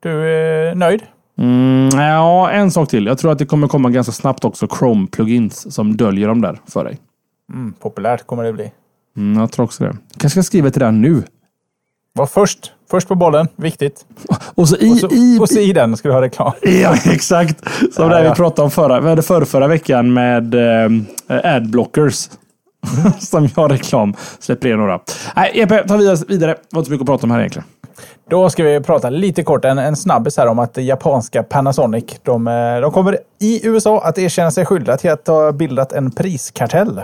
Du 0.00 0.10
är 0.10 0.74
nöjd? 0.74 1.02
Mm, 1.38 1.88
ja, 2.00 2.50
en 2.50 2.70
sak 2.70 2.88
till. 2.88 3.06
Jag 3.06 3.18
tror 3.18 3.32
att 3.32 3.38
det 3.38 3.46
kommer 3.46 3.68
komma 3.68 3.90
ganska 3.90 4.12
snabbt 4.12 4.44
också 4.44 4.66
Chrome-plugins 4.66 5.70
som 5.70 5.96
döljer 5.96 6.28
dem 6.28 6.40
där 6.40 6.60
för 6.66 6.84
dig. 6.84 6.98
Mm, 7.52 7.72
populärt 7.72 8.26
kommer 8.26 8.44
det 8.44 8.52
bli. 8.52 8.72
Mm, 9.16 9.40
jag 9.40 9.52
tror 9.52 9.64
också 9.64 9.84
det. 9.84 9.96
kanske 10.16 10.42
ska 10.42 10.46
skriva 10.46 10.70
till 10.70 10.80
den 10.80 11.00
nu. 11.00 11.22
Var 12.12 12.26
först. 12.26 12.72
Först 12.90 13.08
på 13.08 13.14
bollen. 13.14 13.48
Viktigt. 13.56 14.06
Och 14.54 14.68
så 14.68 14.76
i, 14.76 14.92
Och 14.92 14.98
så, 14.98 15.08
i, 15.10 15.38
och 15.40 15.48
så 15.48 15.58
i 15.60 15.72
den 15.72 15.96
ska 15.96 16.08
du 16.08 16.14
ha 16.14 16.20
reklam. 16.22 16.52
Ja, 16.62 16.96
exakt. 17.04 17.64
Som 17.92 18.10
Ja, 18.10 18.18
det 18.22 18.28
vi 18.28 18.34
pratade 18.34 18.64
om 18.64 18.70
förra, 18.70 19.00
vi 19.00 19.08
hade 19.08 19.22
förra, 19.22 19.44
förra 19.44 19.66
veckan 19.66 20.12
med 20.12 20.54
eh, 20.54 20.90
adblockers. 21.56 22.28
som 23.18 23.48
jag 23.56 23.72
reklam 23.72 24.14
släpper 24.38 24.68
in 24.68 24.76
några. 24.76 25.00
Nej, 25.36 25.60
Epe, 25.60 25.88
ta 25.88 25.96
vidare. 25.96 26.16
vidare. 26.28 26.52
Det 26.52 26.58
var 26.70 26.80
inte 26.80 26.86
så 26.86 26.92
mycket 26.92 27.02
att 27.02 27.06
prata 27.06 27.26
om 27.26 27.30
här 27.30 27.38
egentligen. 27.38 27.68
Då 28.30 28.50
ska 28.50 28.64
vi 28.64 28.80
prata 28.80 29.10
lite 29.10 29.42
kort, 29.42 29.64
en, 29.64 29.78
en 29.78 29.96
snabbis 29.96 30.36
här 30.36 30.46
om 30.46 30.58
att 30.58 30.76
japanska 30.76 31.42
Panasonic, 31.42 32.04
de, 32.22 32.48
eh, 32.48 32.80
de 32.80 32.92
kommer 32.92 33.18
i 33.38 33.66
USA 33.66 34.00
att 34.00 34.18
erkänna 34.18 34.50
sig 34.50 34.66
skyldiga 34.66 34.96
till 34.96 35.10
att 35.10 35.26
ha 35.26 35.52
bildat 35.52 35.92
en 35.92 36.10
priskartell. 36.10 37.00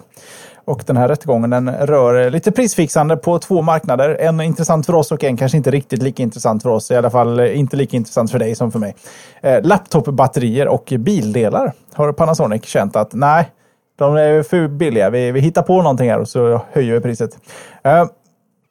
Och 0.64 0.82
den 0.86 0.96
här 0.96 1.08
rättegången 1.08 1.50
den 1.50 1.76
rör 1.76 2.30
lite 2.30 2.52
prisfixande 2.52 3.16
på 3.16 3.38
två 3.38 3.62
marknader. 3.62 4.16
En 4.20 4.40
intressant 4.40 4.86
för 4.86 4.94
oss 4.94 5.12
och 5.12 5.24
en 5.24 5.36
kanske 5.36 5.56
inte 5.56 5.70
riktigt 5.70 6.02
lika 6.02 6.22
intressant 6.22 6.62
för 6.62 6.70
oss. 6.70 6.90
I 6.90 6.96
alla 6.96 7.10
fall 7.10 7.40
inte 7.40 7.76
lika 7.76 7.96
intressant 7.96 8.30
för 8.30 8.38
dig 8.38 8.54
som 8.54 8.72
för 8.72 8.78
mig. 8.78 8.94
Eh, 9.40 9.62
laptopbatterier 9.62 10.68
och 10.68 10.92
bildelar 10.98 11.72
har 11.94 12.12
Panasonic 12.12 12.64
känt 12.64 12.96
att 12.96 13.12
nej, 13.12 13.50
de 13.98 14.16
är 14.16 14.42
för 14.42 14.68
billiga. 14.68 15.10
Vi, 15.10 15.32
vi 15.32 15.40
hittar 15.40 15.62
på 15.62 15.82
någonting 15.82 16.10
här 16.10 16.18
och 16.18 16.28
så 16.28 16.60
höjer 16.72 16.94
vi 16.94 17.00
priset. 17.00 17.38
Eh, 17.84 18.04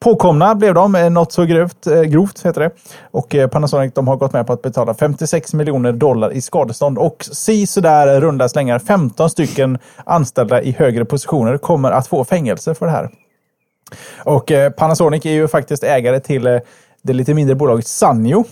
Påkomna 0.04 0.56
blev 0.56 0.74
de, 0.74 0.96
eh, 0.96 1.10
något 1.10 1.32
så 1.32 1.46
grovt, 1.46 1.88
eh, 1.88 2.02
grovt 2.02 2.46
heter 2.46 2.62
det. 2.62 2.72
Och 3.12 3.36
eh, 3.36 3.48
Panasonic 3.48 3.94
de 3.94 4.08
har 4.08 4.16
gått 4.16 4.34
med 4.34 4.48
på 4.48 4.54
att 4.54 4.62
betala 4.62 4.94
56 4.94 5.54
miljoner 5.54 5.92
dollar 5.92 6.34
i 6.34 6.42
skadestånd. 6.42 6.98
Och 6.98 7.26
si 7.32 7.68
sådär 7.68 8.22
runda 8.22 8.50
slängar 8.50 8.80
15 8.80 9.30
stycken 9.30 9.78
anställda 10.06 10.62
i 10.62 10.72
högre 10.72 11.06
positioner 11.06 11.58
kommer 11.58 11.92
att 11.92 12.08
få 12.08 12.24
fängelse 12.24 12.76
för 12.76 12.86
det 12.86 12.92
här. 12.92 13.10
Och 14.18 14.52
Panasonic 14.78 15.26
är 15.26 15.32
ju 15.32 15.48
faktiskt 15.48 15.84
ägare 15.84 16.20
till 16.20 16.44
det 17.02 17.14
lite 17.14 17.34
mindre 17.34 17.56
bolaget 17.56 17.88
Sanyo. 17.88 18.44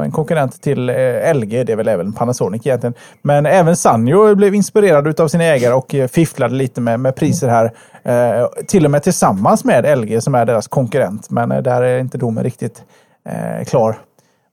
En 0.00 0.12
konkurrent 0.12 0.62
till 0.62 0.88
eh, 0.88 1.34
LG, 1.34 1.64
det 1.64 1.72
är 1.72 1.76
väl 1.76 1.88
även 1.88 2.12
Panasonic 2.12 2.66
egentligen. 2.66 2.94
Men 3.22 3.46
även 3.46 3.76
Sanyo 3.76 4.34
blev 4.34 4.54
inspirerad 4.54 5.20
av 5.20 5.28
sina 5.28 5.44
ägare 5.44 5.74
och 5.74 5.94
eh, 5.94 6.08
fifflade 6.08 6.54
lite 6.54 6.80
med, 6.80 7.00
med 7.00 7.16
priser 7.16 7.48
här. 7.48 7.72
Eh, 8.02 8.46
till 8.66 8.84
och 8.84 8.90
med 8.90 9.02
tillsammans 9.02 9.64
med 9.64 9.98
LG 9.98 10.20
som 10.20 10.34
är 10.34 10.46
deras 10.46 10.68
konkurrent. 10.68 11.30
Men 11.30 11.52
eh, 11.52 11.62
där 11.62 11.82
är 11.82 11.98
inte 11.98 12.18
domen 12.18 12.44
riktigt 12.44 12.82
eh, 13.28 13.64
klar 13.64 13.96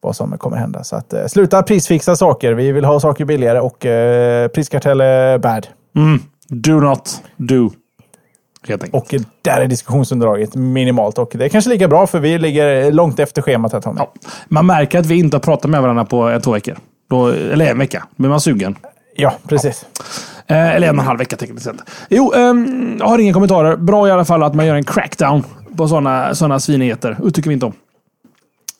vad 0.01 0.15
som 0.15 0.37
kommer 0.37 0.57
hända. 0.57 0.83
Så 0.83 0.95
att, 0.95 1.13
eh, 1.13 1.25
sluta 1.25 1.63
prisfixa 1.63 2.15
saker. 2.15 2.53
Vi 2.53 2.71
vill 2.71 2.85
ha 2.85 2.99
saker 2.99 3.25
billigare 3.25 3.59
och 3.59 3.85
eh, 3.85 4.47
priskartell 4.47 5.01
är 5.01 5.37
bad. 5.37 5.67
Mm. 5.95 6.19
Do 6.47 6.79
not 6.79 7.21
do. 7.37 7.69
Och 8.91 9.15
där 9.41 9.61
är 9.61 9.67
diskussionsunderlaget 9.67 10.55
minimalt. 10.55 11.17
Och 11.17 11.31
det 11.33 11.45
är 11.45 11.49
kanske 11.49 11.69
lika 11.69 11.87
bra 11.87 12.07
för 12.07 12.19
vi 12.19 12.39
ligger 12.39 12.91
långt 12.91 13.19
efter 13.19 13.41
schemat 13.41 13.73
här 13.73 13.81
Tommy. 13.81 13.99
Ja. 13.99 14.13
Man 14.47 14.65
märker 14.65 14.99
att 14.99 15.05
vi 15.05 15.19
inte 15.19 15.37
har 15.37 15.41
pratat 15.41 15.71
med 15.71 15.81
varandra 15.81 16.05
på 16.05 16.21
en, 16.21 16.41
två 16.41 16.51
veckor. 16.51 16.77
Då, 17.09 17.27
eller 17.27 17.65
en 17.65 17.79
vecka. 17.79 18.07
Då 18.09 18.21
blir 18.21 18.29
man 18.29 18.41
sugen. 18.41 18.75
Ja, 19.15 19.33
precis. 19.47 19.85
Eh, 20.47 20.75
eller 20.75 20.87
en 20.87 20.95
och 20.95 21.01
en 21.01 21.07
halv 21.07 21.19
vecka 21.19 21.35
tekniskt 21.35 21.65
sett. 21.65 21.75
Jo, 22.09 22.33
ehm, 22.33 22.95
jag 22.99 23.07
har 23.07 23.19
inga 23.19 23.33
kommentarer. 23.33 23.75
Bra 23.75 24.07
i 24.07 24.11
alla 24.11 24.25
fall 24.25 24.43
att 24.43 24.55
man 24.55 24.65
gör 24.65 24.75
en 24.75 24.83
crackdown 24.83 25.43
på 25.77 25.87
sådana 25.87 26.35
såna 26.35 26.59
svinigheter. 26.59 27.17
Det 27.23 27.31
tycker 27.31 27.49
vi 27.49 27.53
inte 27.53 27.65
om. 27.65 27.73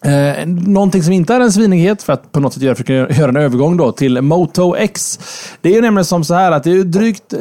Eh, 0.06 0.48
någonting 0.48 1.04
som 1.04 1.14
inte 1.14 1.34
är 1.34 1.40
en 1.40 1.52
svinighet, 1.52 2.04
för 2.04 2.14
att 2.14 2.32
på 2.32 2.40
något 2.40 2.54
sätt 2.54 2.64
göra, 2.64 2.76
försöka 2.76 2.94
göra 2.94 3.30
en 3.30 3.38
övergång 3.38 3.78
då 3.78 3.92
till 3.92 4.22
Moto 4.22 4.76
X. 4.76 5.20
Det 5.62 5.70
är 5.70 5.74
ju 5.74 5.82
nämligen 5.82 6.06
som 6.06 6.24
så 6.24 6.34
här 6.34 6.52
att 6.52 6.64
det 6.64 6.72
är 6.72 6.84
drygt... 6.84 7.34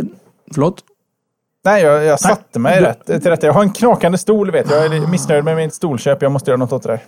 Förlåt? 0.54 0.84
Nej, 1.64 1.82
jag, 1.82 2.04
jag 2.04 2.20
satte 2.20 2.58
mig 2.58 2.78
du- 2.80 2.84
rätt 2.86 3.06
till 3.06 3.30
rätta. 3.30 3.46
Jag 3.46 3.52
har 3.54 3.62
en 3.62 3.72
knakande 3.72 4.18
stol, 4.18 4.50
vet 4.50 4.70
jag. 4.70 4.84
Jag 4.86 4.94
är 4.96 5.06
missnöjd 5.06 5.44
med 5.44 5.56
mitt 5.56 5.74
stolköp. 5.74 6.22
Jag 6.22 6.32
måste 6.32 6.50
göra 6.50 6.58
något 6.58 6.72
åt 6.72 6.82
det 6.82 6.88
där. 6.88 7.00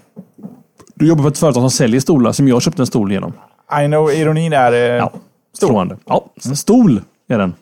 Du 0.94 1.06
jobbar 1.08 1.22
på 1.22 1.28
ett 1.28 1.38
företag 1.38 1.60
som 1.62 1.70
säljer 1.70 2.00
stolar, 2.00 2.32
som 2.32 2.48
jag 2.48 2.62
köpte 2.62 2.82
en 2.82 2.86
stol 2.86 3.12
genom. 3.12 3.32
I 3.82 3.86
know, 3.86 4.10
ironin 4.12 4.52
är... 4.52 4.72
eh, 4.72 4.78
Ja, 4.78 5.12
stående. 5.56 5.96
Ja, 6.06 6.24
stol 6.54 7.00
är 7.28 7.38
den. 7.38 7.54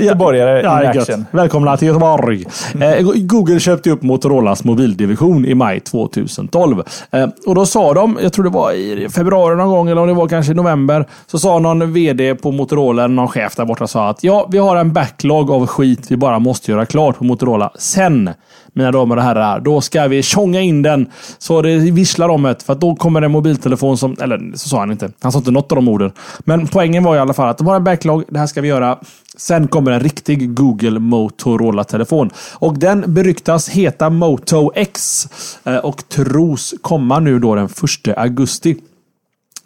Göteborgare 0.00 0.62
Ja, 0.62 0.82
in 0.82 1.00
action. 1.00 1.26
Välkomna 1.30 1.76
till 1.76 1.88
Göteborg. 1.88 2.44
Eh, 2.80 3.06
Google 3.16 3.60
köpte 3.60 3.90
upp 3.90 4.02
Motorolas 4.02 4.64
mobildivision 4.64 5.46
i 5.46 5.54
maj 5.54 5.80
2012. 5.80 6.82
Eh, 7.10 7.28
och 7.46 7.54
då 7.54 7.66
sa 7.66 7.94
de, 7.94 8.18
jag 8.22 8.32
tror 8.32 8.44
det 8.44 8.50
var 8.50 8.72
i 8.72 9.08
februari 9.08 9.56
någon 9.56 9.68
gång, 9.68 9.88
eller 9.88 10.00
om 10.00 10.08
det 10.08 10.14
var 10.14 10.28
kanske 10.28 10.52
i 10.52 10.54
november, 10.54 11.06
så 11.26 11.38
sa 11.38 11.58
någon 11.58 11.92
vd 11.92 12.34
på 12.34 12.50
Motorola, 12.52 13.06
någon 13.06 13.28
chef 13.28 13.56
där 13.56 13.64
borta, 13.64 13.86
sa 13.86 14.08
att 14.08 14.24
ja, 14.24 14.48
vi 14.50 14.58
har 14.58 14.76
en 14.76 14.92
backlog 14.92 15.50
av 15.50 15.66
skit 15.66 16.10
vi 16.10 16.16
bara 16.16 16.38
måste 16.38 16.70
göra 16.70 16.86
klart 16.86 17.18
på 17.18 17.24
Motorola. 17.24 17.70
Sen, 17.78 18.30
mina 18.74 18.92
damer 18.92 19.16
och 19.16 19.22
herrar, 19.22 19.60
då 19.60 19.80
ska 19.80 20.06
vi 20.08 20.22
tjonga 20.22 20.60
in 20.60 20.82
den 20.82 21.06
så 21.38 21.62
det 21.62 21.76
visslar 21.76 22.28
om 22.28 22.42
det. 22.42 22.62
För 22.62 22.72
att 22.72 22.80
då 22.80 22.96
kommer 22.96 23.22
en 23.22 23.32
mobiltelefon 23.32 23.98
som, 23.98 24.16
eller 24.20 24.56
så 24.56 24.68
sa 24.68 24.78
han 24.78 24.90
inte. 24.90 25.10
Han 25.20 25.32
sa 25.32 25.38
inte 25.38 25.50
något 25.50 25.72
av 25.72 25.76
de 25.76 25.88
orden. 25.88 26.12
Men 26.38 26.66
poängen 26.66 27.04
var 27.04 27.16
i 27.16 27.18
alla 27.18 27.34
fall 27.34 27.48
att 27.48 27.58
de 27.58 27.66
har 27.66 27.76
en 27.76 27.84
backlog. 27.84 28.24
Det 28.28 28.38
här 28.38 28.46
ska 28.46 28.60
vi 28.60 28.68
göra. 28.68 28.98
Sen 29.36 29.68
kommer 29.68 29.90
en 29.90 30.00
riktig 30.00 30.54
Google 30.54 30.98
Motorola-telefon. 30.98 32.30
Och 32.52 32.78
den 32.78 33.04
beryktas 33.06 33.68
heta 33.68 34.10
Moto 34.10 34.72
X 34.74 35.28
eh, 35.64 35.76
och 35.76 36.08
tros 36.08 36.74
komma 36.82 37.20
nu 37.20 37.38
då 37.38 37.54
den 37.54 37.68
1 38.06 38.18
augusti. 38.18 38.76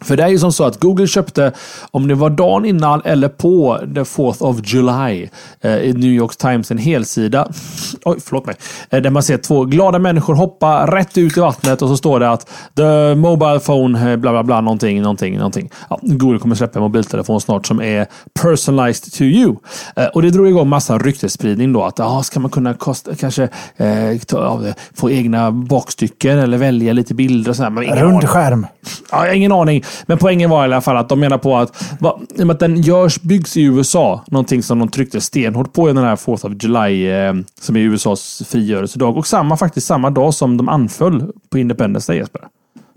För 0.01 0.17
det 0.17 0.23
är 0.23 0.27
ju 0.27 0.39
som 0.39 0.51
så 0.51 0.63
att 0.63 0.79
Google 0.79 1.07
köpte, 1.07 1.51
om 1.91 2.07
det 2.07 2.15
var 2.15 2.29
dagen 2.29 2.65
innan 2.65 3.01
eller 3.05 3.27
på 3.27 3.79
the 3.95 4.01
4th 4.01 4.43
of 4.43 4.57
July, 4.63 5.29
eh, 5.61 5.77
i 5.77 5.93
New 5.93 6.11
York 6.11 6.37
Times, 6.37 6.71
en 6.71 6.77
helsida. 6.77 7.47
Oj, 8.05 8.17
förlåt 8.25 8.45
mig. 8.45 8.55
Eh, 8.89 9.01
där 9.01 9.09
man 9.09 9.23
ser 9.23 9.37
två 9.37 9.65
glada 9.65 9.99
människor 9.99 10.35
hoppa 10.35 10.85
rätt 10.85 11.17
ut 11.17 11.37
i 11.37 11.39
vattnet 11.39 11.81
och 11.81 11.89
så 11.89 11.97
står 11.97 12.19
det 12.19 12.29
att 12.29 12.49
the 12.75 13.15
mobile 13.15 13.59
phone, 13.59 14.11
eh, 14.11 14.17
bla 14.17 14.31
bla 14.31 14.43
bla, 14.43 14.61
någonting, 14.61 15.01
någonting, 15.01 15.37
någonting. 15.37 15.69
Ja, 15.89 15.99
Google 16.01 16.39
kommer 16.39 16.55
släppa 16.55 16.79
en 16.79 16.83
mobiltelefon 16.83 17.41
snart 17.41 17.67
som 17.67 17.81
är 17.81 18.07
personalized 18.41 19.13
to 19.13 19.21
you. 19.21 19.55
Eh, 19.95 20.05
och 20.05 20.21
det 20.21 20.29
drog 20.29 20.47
igång 20.47 20.69
massa 20.69 20.97
ryktesspridning 20.97 21.73
då. 21.73 21.83
Att 21.83 21.99
ah, 21.99 22.23
ska 22.23 22.39
man 22.39 22.51
kunna 22.51 22.73
kosta, 22.73 23.15
kanske 23.15 23.43
eh, 23.77 24.17
ta, 24.27 24.63
få 24.95 25.11
egna 25.11 25.51
bakstycken 25.51 26.39
eller 26.39 26.57
välja 26.57 26.93
lite 26.93 27.13
bilder 27.13 27.49
och 27.49 27.55
sådär. 27.55 27.95
Rund 27.95 28.29
skärm. 28.29 28.67
Ja, 29.11 29.33
ingen 29.33 29.51
aning. 29.51 29.83
Men 30.05 30.17
poängen 30.17 30.49
var 30.49 30.61
i 30.61 30.63
alla 30.63 30.81
fall 30.81 30.97
att 30.97 31.09
de 31.09 31.19
menar 31.19 31.37
på 31.37 31.57
att, 31.57 31.95
va, 31.99 32.19
att 32.49 32.59
den 32.59 32.81
görs, 32.81 33.21
byggs 33.21 33.57
i 33.57 33.63
USA, 33.63 34.23
någonting 34.27 34.63
som 34.63 34.79
de 34.79 34.87
tryckte 34.87 35.21
stenhårt 35.21 35.73
på 35.73 35.89
i 35.89 35.93
den 35.93 36.03
här 36.03 36.15
4th 36.15 36.45
of 36.45 36.63
July, 36.63 37.07
eh, 37.07 37.33
som 37.61 37.75
är 37.75 37.79
USAs 37.79 38.43
frigörelsedag. 38.47 39.17
Och 39.17 39.27
samma, 39.27 39.57
faktiskt 39.57 39.87
samma 39.87 40.09
dag 40.09 40.33
som 40.33 40.57
de 40.57 40.69
anföll 40.69 41.31
på 41.49 41.57
Independence 41.57 42.11
Day, 42.11 42.19
Jesper. 42.19 42.41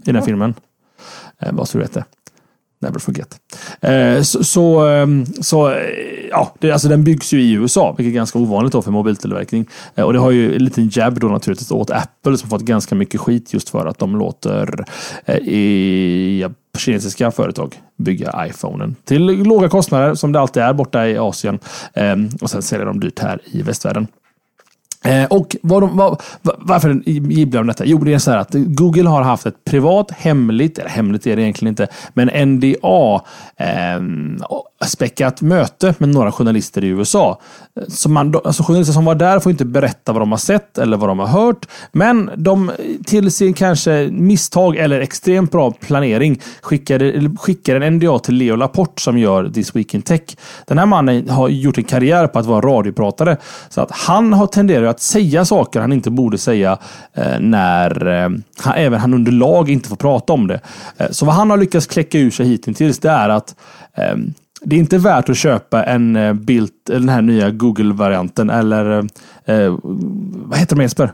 I 0.07 0.13
den 0.13 0.23
filmen. 0.23 0.55
Eh, 1.41 1.53
vad 1.53 1.69
så 1.69 1.79
du 1.79 1.85
vet 1.85 1.95
det. 1.95 2.05
Never 2.83 2.99
forget. 2.99 3.41
Eh, 3.81 4.23
så, 4.23 4.45
så, 4.45 4.79
ehm, 4.87 5.27
så 5.27 5.71
eh, 5.71 5.77
ja, 6.31 6.55
det, 6.59 6.71
alltså 6.71 6.89
den 6.89 7.05
byggs 7.05 7.33
ju 7.33 7.43
i 7.43 7.53
USA, 7.53 7.95
vilket 7.99 8.13
är 8.13 8.15
ganska 8.15 8.39
ovanligt 8.39 8.73
då 8.73 8.83
för 8.83 8.91
mobiltillverkning. 8.91 9.67
Eh, 9.95 10.05
och 10.05 10.13
det 10.13 10.19
har 10.19 10.31
ju 10.31 10.57
en 10.57 10.65
liten 10.65 10.91
jab 10.93 11.21
då 11.21 11.29
naturligtvis 11.29 11.71
åt 11.71 11.91
Apple 11.91 12.37
som 12.37 12.51
fått 12.51 12.63
ganska 12.63 12.95
mycket 12.95 13.21
skit 13.21 13.55
just 13.55 13.69
för 13.69 13.87
att 13.87 13.99
de 13.99 14.17
låter 14.17 14.85
eh, 15.25 15.37
i, 15.37 16.41
ja, 16.41 16.51
kinesiska 16.79 17.31
företag 17.31 17.75
bygga 17.99 18.47
iPhonen 18.47 18.97
till 19.05 19.27
låga 19.27 19.69
kostnader 19.69 20.15
som 20.15 20.33
det 20.33 20.41
alltid 20.41 20.63
är 20.63 20.73
borta 20.73 21.09
i 21.09 21.19
Asien. 21.19 21.59
Ehm, 21.95 22.29
och 22.41 22.51
sen 22.51 22.63
säljer 22.63 22.87
de 22.87 23.01
dyrt 23.01 23.19
här 23.19 23.41
i 23.45 23.63
västvärlden. 23.63 24.07
Eh, 25.05 25.25
och 25.25 25.57
vad 25.63 25.83
de, 25.83 25.97
vad, 25.97 26.21
varför 26.59 27.03
jibblar 27.09 27.61
de 27.61 27.67
detta? 27.67 27.85
Jo, 27.85 27.99
det 27.99 28.15
är 28.15 28.19
så 28.19 28.31
här 28.31 28.39
att 28.39 28.55
Google 28.55 29.09
har 29.09 29.23
haft 29.23 29.47
ett 29.47 29.65
privat, 29.65 30.11
hemligt, 30.11 30.79
eller 30.79 30.91
hemligt 30.91 31.27
är 31.27 31.37
det 31.37 31.43
egentligen 31.43 31.73
inte, 31.73 31.89
men 32.15 32.49
NDA 32.49 33.21
eh, 33.57 34.01
späckat 34.87 35.41
möte 35.41 35.95
med 35.99 36.09
några 36.09 36.33
journalister 36.33 36.85
i 36.85 36.89
USA. 36.89 37.41
Så 37.89 38.09
man, 38.09 38.35
alltså 38.45 38.63
journalister 38.63 38.93
som 38.93 39.05
var 39.05 39.15
där 39.15 39.41
får 39.41 39.53
inte 39.53 39.65
berätta 39.65 40.13
vad 40.13 40.23
de 40.23 40.31
har 40.31 40.39
sett 40.39 40.79
eller 40.79 40.97
vad 40.97 41.09
de 41.09 41.19
har 41.19 41.27
hört. 41.27 41.69
Men 41.93 42.31
de 42.37 42.71
till 43.07 43.31
sin 43.31 43.55
kanske 43.55 44.09
misstag 44.13 44.77
eller 44.77 45.01
extremt 45.01 45.51
bra 45.51 45.71
planering 45.71 46.41
skickade, 46.63 47.13
eller 47.13 47.37
skickade 47.37 47.87
en 47.87 47.97
NDA 47.97 48.19
till 48.19 48.35
Leo 48.35 48.57
Laporte 48.57 49.03
som 49.03 49.19
gör 49.19 49.49
This 49.49 49.77
Week 49.77 49.95
in 49.95 50.03
Tech. 50.03 50.21
Den 50.67 50.79
här 50.79 50.87
mannen 50.87 51.29
har 51.29 51.49
gjort 51.49 51.79
en 51.79 51.85
karriär 51.85 52.27
på 52.27 52.39
att 52.39 52.47
vara 52.47 52.61
radiopratare. 52.61 53.37
Så 53.69 53.81
att 53.81 53.91
han 53.91 54.33
har 54.33 54.47
tenderat 54.47 54.91
att 54.91 55.01
säga 55.01 55.45
saker 55.45 55.81
han 55.81 55.93
inte 55.93 56.11
borde 56.11 56.39
säga 56.39 56.79
eh, 57.15 57.41
när 57.41 58.07
eh, 58.07 58.31
han, 58.59 58.75
även 58.75 59.01
han 59.01 59.15
under 59.15 59.33
lag 59.33 59.71
inte 59.71 59.89
får 59.89 59.97
prata 59.97 60.33
om 60.33 60.47
det. 60.47 60.61
Eh, 60.97 61.11
så 61.11 61.27
vad 61.27 61.35
han 61.35 61.51
har 61.51 61.57
lyckats 61.57 61.87
kläcka 61.87 62.19
ur 62.19 62.31
sig 62.31 62.47
hittills 62.47 62.99
det 62.99 63.11
är 63.11 63.29
att 63.29 63.55
eh, 63.95 64.17
det 64.65 64.77
är 64.77 64.81
inte 64.81 64.99
värt 64.99 65.29
att 65.29 65.37
köpa 65.37 65.85
en 65.85 66.17
eh, 66.17 66.33
Built, 66.33 66.73
den 66.87 67.09
här 67.09 67.23
nya 67.23 67.51
Google-varianten 67.51 68.51
eller 68.51 68.99
eh, 69.45 69.77
vad 70.33 70.59
heter 70.59 70.77
de 70.77 70.83
Jesper? 70.83 71.13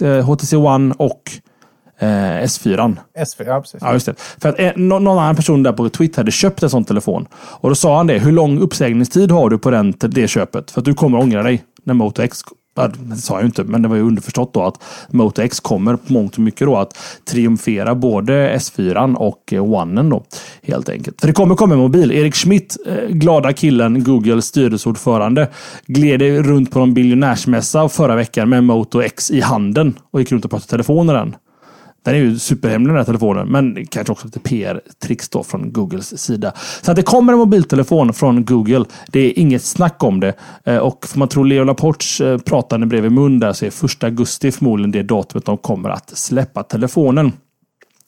Eh, 0.00 0.24
HTC 0.26 0.56
One 0.56 0.94
och 0.98 1.22
eh, 1.98 2.06
S4. 2.42 2.96
SV, 3.26 3.42
ja, 3.46 3.60
precis. 3.60 3.80
Ja, 3.82 3.92
just 3.92 4.06
det. 4.06 4.14
För 4.18 4.48
att 4.48 4.60
eh, 4.60 4.72
nå- 4.76 4.98
någon 4.98 5.18
annan 5.18 5.36
person 5.36 5.62
där 5.62 5.72
på 5.72 5.88
Twitter 5.88 6.16
hade 6.18 6.30
köpt 6.30 6.62
en 6.62 6.70
sån 6.70 6.84
telefon. 6.84 7.26
Och 7.34 7.68
då 7.68 7.74
sa 7.74 7.96
han 7.96 8.06
det. 8.06 8.18
Hur 8.18 8.32
lång 8.32 8.58
uppsägningstid 8.58 9.30
har 9.30 9.50
du 9.50 9.58
på 9.58 9.70
den, 9.70 9.94
det 9.98 10.28
köpet? 10.28 10.70
För 10.70 10.80
att 10.80 10.84
du 10.84 10.94
kommer 10.94 11.18
ångra 11.18 11.42
dig 11.42 11.62
när 11.84 11.94
Moto 11.94 12.22
X 12.22 12.38
det 12.74 13.16
sa 13.16 13.38
jag 13.38 13.44
inte, 13.44 13.64
men 13.64 13.82
det 13.82 13.88
var 13.88 13.96
ju 13.96 14.02
underförstått 14.02 14.54
då 14.54 14.62
att 14.62 14.82
Moto 15.08 15.42
X 15.42 15.60
kommer 15.60 15.96
på 15.96 16.12
mångt 16.12 16.34
och 16.34 16.40
mycket 16.40 16.66
då 16.66 16.76
att 16.76 16.98
triumfera 17.24 17.94
både 17.94 18.56
S4 18.56 19.14
och 19.14 19.52
Onen 19.52 20.10
då. 20.10 20.24
Helt 20.62 20.88
enkelt. 20.88 21.20
För 21.20 21.26
det 21.26 21.32
kommer 21.32 21.54
komma 21.54 21.74
en 21.74 21.80
mobil. 21.80 22.12
Erik 22.12 22.34
Schmidt, 22.34 22.76
eh, 22.86 23.08
glada 23.08 23.52
killen, 23.52 24.04
Googles 24.04 24.46
styrelseordförande, 24.46 25.48
gled 25.86 26.22
runt 26.22 26.70
på 26.70 26.78
någon 26.78 26.94
biljonärsmässa 26.94 27.88
förra 27.88 28.16
veckan 28.16 28.48
med 28.48 28.64
Moto 28.64 29.02
X 29.02 29.30
i 29.30 29.40
handen 29.40 29.94
och 30.10 30.20
gick 30.20 30.32
runt 30.32 30.44
och 30.44 30.50
pratade 30.50 30.70
telefon 30.70 31.06
med 31.06 31.14
den. 31.14 31.34
Den 32.04 32.14
är 32.14 32.18
ju 32.18 32.38
superhemlig 32.38 32.88
den 32.88 32.96
här 32.96 33.04
telefonen, 33.04 33.48
men 33.48 33.86
kanske 33.86 34.12
också 34.12 34.26
lite 34.26 34.40
PR-tricks 34.40 35.28
då 35.28 35.42
från 35.42 35.72
Googles 35.72 36.18
sida. 36.22 36.52
Så 36.82 36.90
att 36.90 36.96
det 36.96 37.02
kommer 37.02 37.32
en 37.32 37.38
mobiltelefon 37.38 38.12
från 38.12 38.44
Google. 38.44 38.84
Det 39.08 39.20
är 39.20 39.38
inget 39.38 39.62
snack 39.62 40.02
om 40.04 40.20
det. 40.20 40.34
Eh, 40.64 40.78
och 40.78 41.06
får 41.06 41.18
man 41.18 41.28
tro 41.28 41.42
Leo 41.42 41.64
Laportes 41.64 42.20
eh, 42.20 42.38
pratande 42.38 42.86
bredvid 42.86 43.12
mun 43.12 43.40
där 43.40 43.52
så 43.52 43.64
är 43.64 43.84
1 43.84 44.04
augusti 44.04 44.52
förmodligen 44.52 44.90
det 44.90 45.02
datumet 45.02 45.44
de 45.44 45.58
kommer 45.58 45.88
att 45.90 46.10
släppa 46.16 46.62
telefonen. 46.62 47.32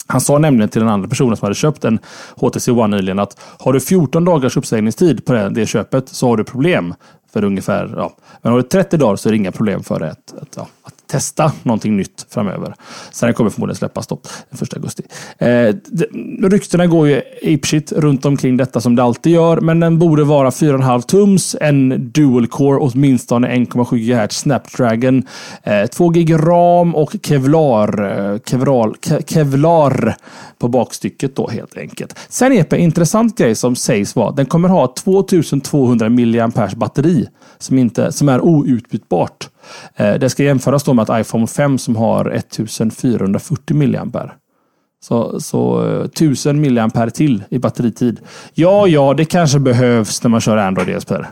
Han 0.07 0.21
sa 0.21 0.39
nämligen 0.39 0.69
till 0.69 0.81
den 0.81 0.91
andra 0.91 1.09
personen 1.09 1.37
som 1.37 1.47
hade 1.47 1.55
köpt 1.55 1.85
en 1.85 1.99
HTC 2.37 2.71
One 2.71 2.97
nyligen 2.97 3.19
att 3.19 3.41
har 3.59 3.73
du 3.73 3.81
14 3.81 4.25
dagars 4.25 4.57
uppsägningstid 4.57 5.25
på 5.25 5.33
det, 5.33 5.67
köpet 5.67 6.09
så 6.09 6.29
har 6.29 6.37
du 6.37 6.45
problem. 6.45 6.95
För 7.33 7.45
ungefär, 7.45 7.95
ja. 7.97 8.17
Men 8.43 8.53
har 8.53 8.59
du 8.59 8.69
30 8.69 8.97
dagar 8.97 9.17
så 9.17 9.29
är 9.29 9.31
det 9.31 9.37
inga 9.37 9.53
problem 9.53 9.83
för 9.83 10.01
dig 10.01 10.11
att, 10.11 10.35
att, 10.43 10.59
att 10.59 10.96
testa 11.07 11.53
någonting 11.63 11.97
nytt 11.97 12.27
framöver. 12.31 12.75
Så 13.11 13.27
den 13.27 13.35
kommer 13.35 13.51
förmodligen 13.51 13.77
släppas 13.77 14.07
då, 14.07 14.19
den 14.51 14.63
1 14.63 14.75
augusti. 14.75 15.03
Eh, 15.39 15.75
det, 15.87 16.07
ryktena 16.49 16.87
går 16.87 17.09
ju 17.09 17.23
apeshit 17.43 17.93
runt 17.93 18.25
omkring 18.25 18.57
detta 18.57 18.81
som 18.81 18.97
det 18.97 19.03
alltid 19.03 19.33
gör. 19.33 19.61
Men 19.61 19.81
den 19.81 19.99
borde 19.99 20.25
vara 20.25 20.51
4,5 20.51 21.03
tums, 21.03 21.57
en 21.61 22.11
dual 22.13 22.47
core, 22.47 22.79
åtminstone 22.79 23.49
1,7 23.49 23.97
GHz 23.97 24.37
Snapdragon, 24.37 25.23
eh, 25.63 25.87
2 25.87 26.09
GB 26.09 26.37
RAM 26.37 26.95
och 26.95 27.17
Kevlar, 27.23 28.03
eh, 28.33 28.39
Kevlar, 28.47 28.93
Kevlar 29.27 30.17
på 30.59 30.69
bakstycket 30.69 31.37
då 31.37 31.49
helt 31.49 31.79
enkelt. 31.79 32.19
Sen 32.29 32.53
Epe, 32.53 32.77
intressant 32.77 33.39
grej 33.39 33.55
som 33.55 33.77
sägs 33.77 34.17
vara 34.17 34.31
den 34.31 34.47
kommer 34.47 34.69
ha 34.69 34.95
2200 34.95 36.09
mAh 36.09 36.75
batteri 36.77 37.29
som, 37.59 37.79
inte, 37.79 38.13
som 38.13 38.29
är 38.29 38.41
outbytbart. 38.41 39.49
Eh, 39.97 40.15
Det 40.15 40.31
ska 40.31 40.43
jämföras 40.43 40.85
då 40.85 40.95
med 40.95 41.11
att 41.11 41.21
iPhone 41.21 41.47
5 41.47 41.79
som 41.79 41.97
har 41.97 42.31
1440 42.31 43.77
mAh. 43.77 44.25
Så, 45.01 45.41
så 45.41 45.87
eh, 45.89 46.05
1000 46.05 46.61
mAh 46.75 47.09
till 47.09 47.45
i 47.49 47.59
batteritid. 47.59 48.21
Ja, 48.55 48.87
ja, 48.87 49.15
det 49.15 49.25
kanske 49.25 49.59
behövs 49.59 50.23
när 50.23 50.31
man 50.31 50.41
kör 50.41 50.57
Android 50.57 50.89
Jesper. 50.89 51.29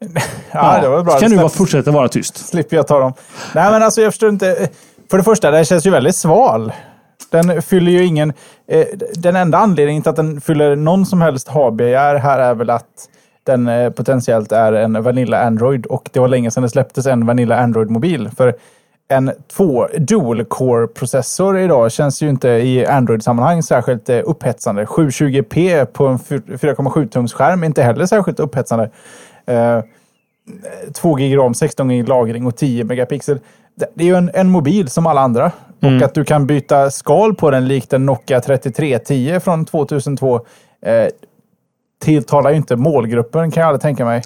Ja, 0.52 0.80
det 0.82 0.88
var 0.88 1.02
bra. 1.02 1.18
Kan 1.18 1.30
du 1.30 1.36
bara 1.36 1.48
fortsätta 1.48 1.90
vara 1.90 2.08
tyst? 2.08 2.48
slipper 2.48 2.76
jag 2.76 2.86
ta 2.86 2.98
dem. 2.98 3.12
Nej, 3.54 3.70
men 3.72 3.82
alltså 3.82 4.00
jag 4.02 4.12
förstår 4.12 4.28
inte. 4.28 4.68
För 5.10 5.18
det 5.18 5.24
första, 5.24 5.50
den 5.50 5.64
känns 5.64 5.86
ju 5.86 5.90
väldigt 5.90 6.16
sval. 6.16 6.72
Den 7.30 7.62
fyller 7.62 7.92
ju 7.92 8.04
ingen... 8.04 8.32
Eh, 8.68 8.86
den 9.14 9.36
enda 9.36 9.58
anledningen 9.58 10.02
till 10.02 10.10
att 10.10 10.16
den 10.16 10.40
fyller 10.40 10.76
någon 10.76 11.06
som 11.06 11.20
helst 11.20 11.48
HBR 11.48 12.18
här 12.18 12.38
är 12.38 12.54
väl 12.54 12.70
att 12.70 13.08
den 13.44 13.68
eh, 13.68 13.90
potentiellt 13.90 14.52
är 14.52 14.72
en 14.72 15.02
Vanilla 15.02 15.42
Android 15.42 15.86
och 15.86 16.08
det 16.12 16.20
var 16.20 16.28
länge 16.28 16.50
sedan 16.50 16.62
det 16.62 16.68
släpptes 16.68 17.06
en 17.06 17.26
Vanilla 17.26 17.56
Android-mobil. 17.56 18.28
För 18.36 18.54
en 19.08 19.32
två 19.52 19.86
dual 19.98 20.44
core-processor 20.44 21.58
idag 21.58 21.92
känns 21.92 22.22
ju 22.22 22.28
inte 22.28 22.48
i 22.48 22.86
Android-sammanhang 22.86 23.62
särskilt 23.62 24.08
eh, 24.08 24.20
upphetsande. 24.24 24.84
720p 24.84 25.84
på 25.84 26.06
en 26.06 26.18
4,7-tums 26.18 27.32
skärm 27.32 27.62
är 27.62 27.66
inte 27.66 27.82
heller 27.82 28.06
särskilt 28.06 28.40
upphetsande. 28.40 28.90
Eh, 29.46 29.80
2 30.92 31.14
GB 31.14 31.36
ram, 31.36 31.54
16 31.54 31.88
GB 31.88 32.08
lagring 32.08 32.46
och 32.46 32.56
10 32.56 32.84
megapixel. 32.84 33.38
Det 33.94 34.04
är 34.04 34.06
ju 34.06 34.14
en, 34.14 34.30
en 34.34 34.50
mobil 34.50 34.88
som 34.88 35.06
alla 35.06 35.20
andra. 35.20 35.52
Och 35.82 36.02
att 36.02 36.14
du 36.14 36.24
kan 36.24 36.46
byta 36.46 36.90
skal 36.90 37.34
på 37.34 37.50
den 37.50 37.68
likt 37.68 37.92
en 37.92 38.06
Nokia 38.06 38.40
3310 38.40 39.40
från 39.40 39.64
2002. 39.64 40.40
Eh, 40.82 41.06
tilltalar 42.00 42.50
ju 42.50 42.56
inte 42.56 42.76
målgruppen 42.76 43.50
kan 43.50 43.60
jag 43.60 43.68
aldrig 43.68 43.82
tänka 43.82 44.04
mig. 44.04 44.22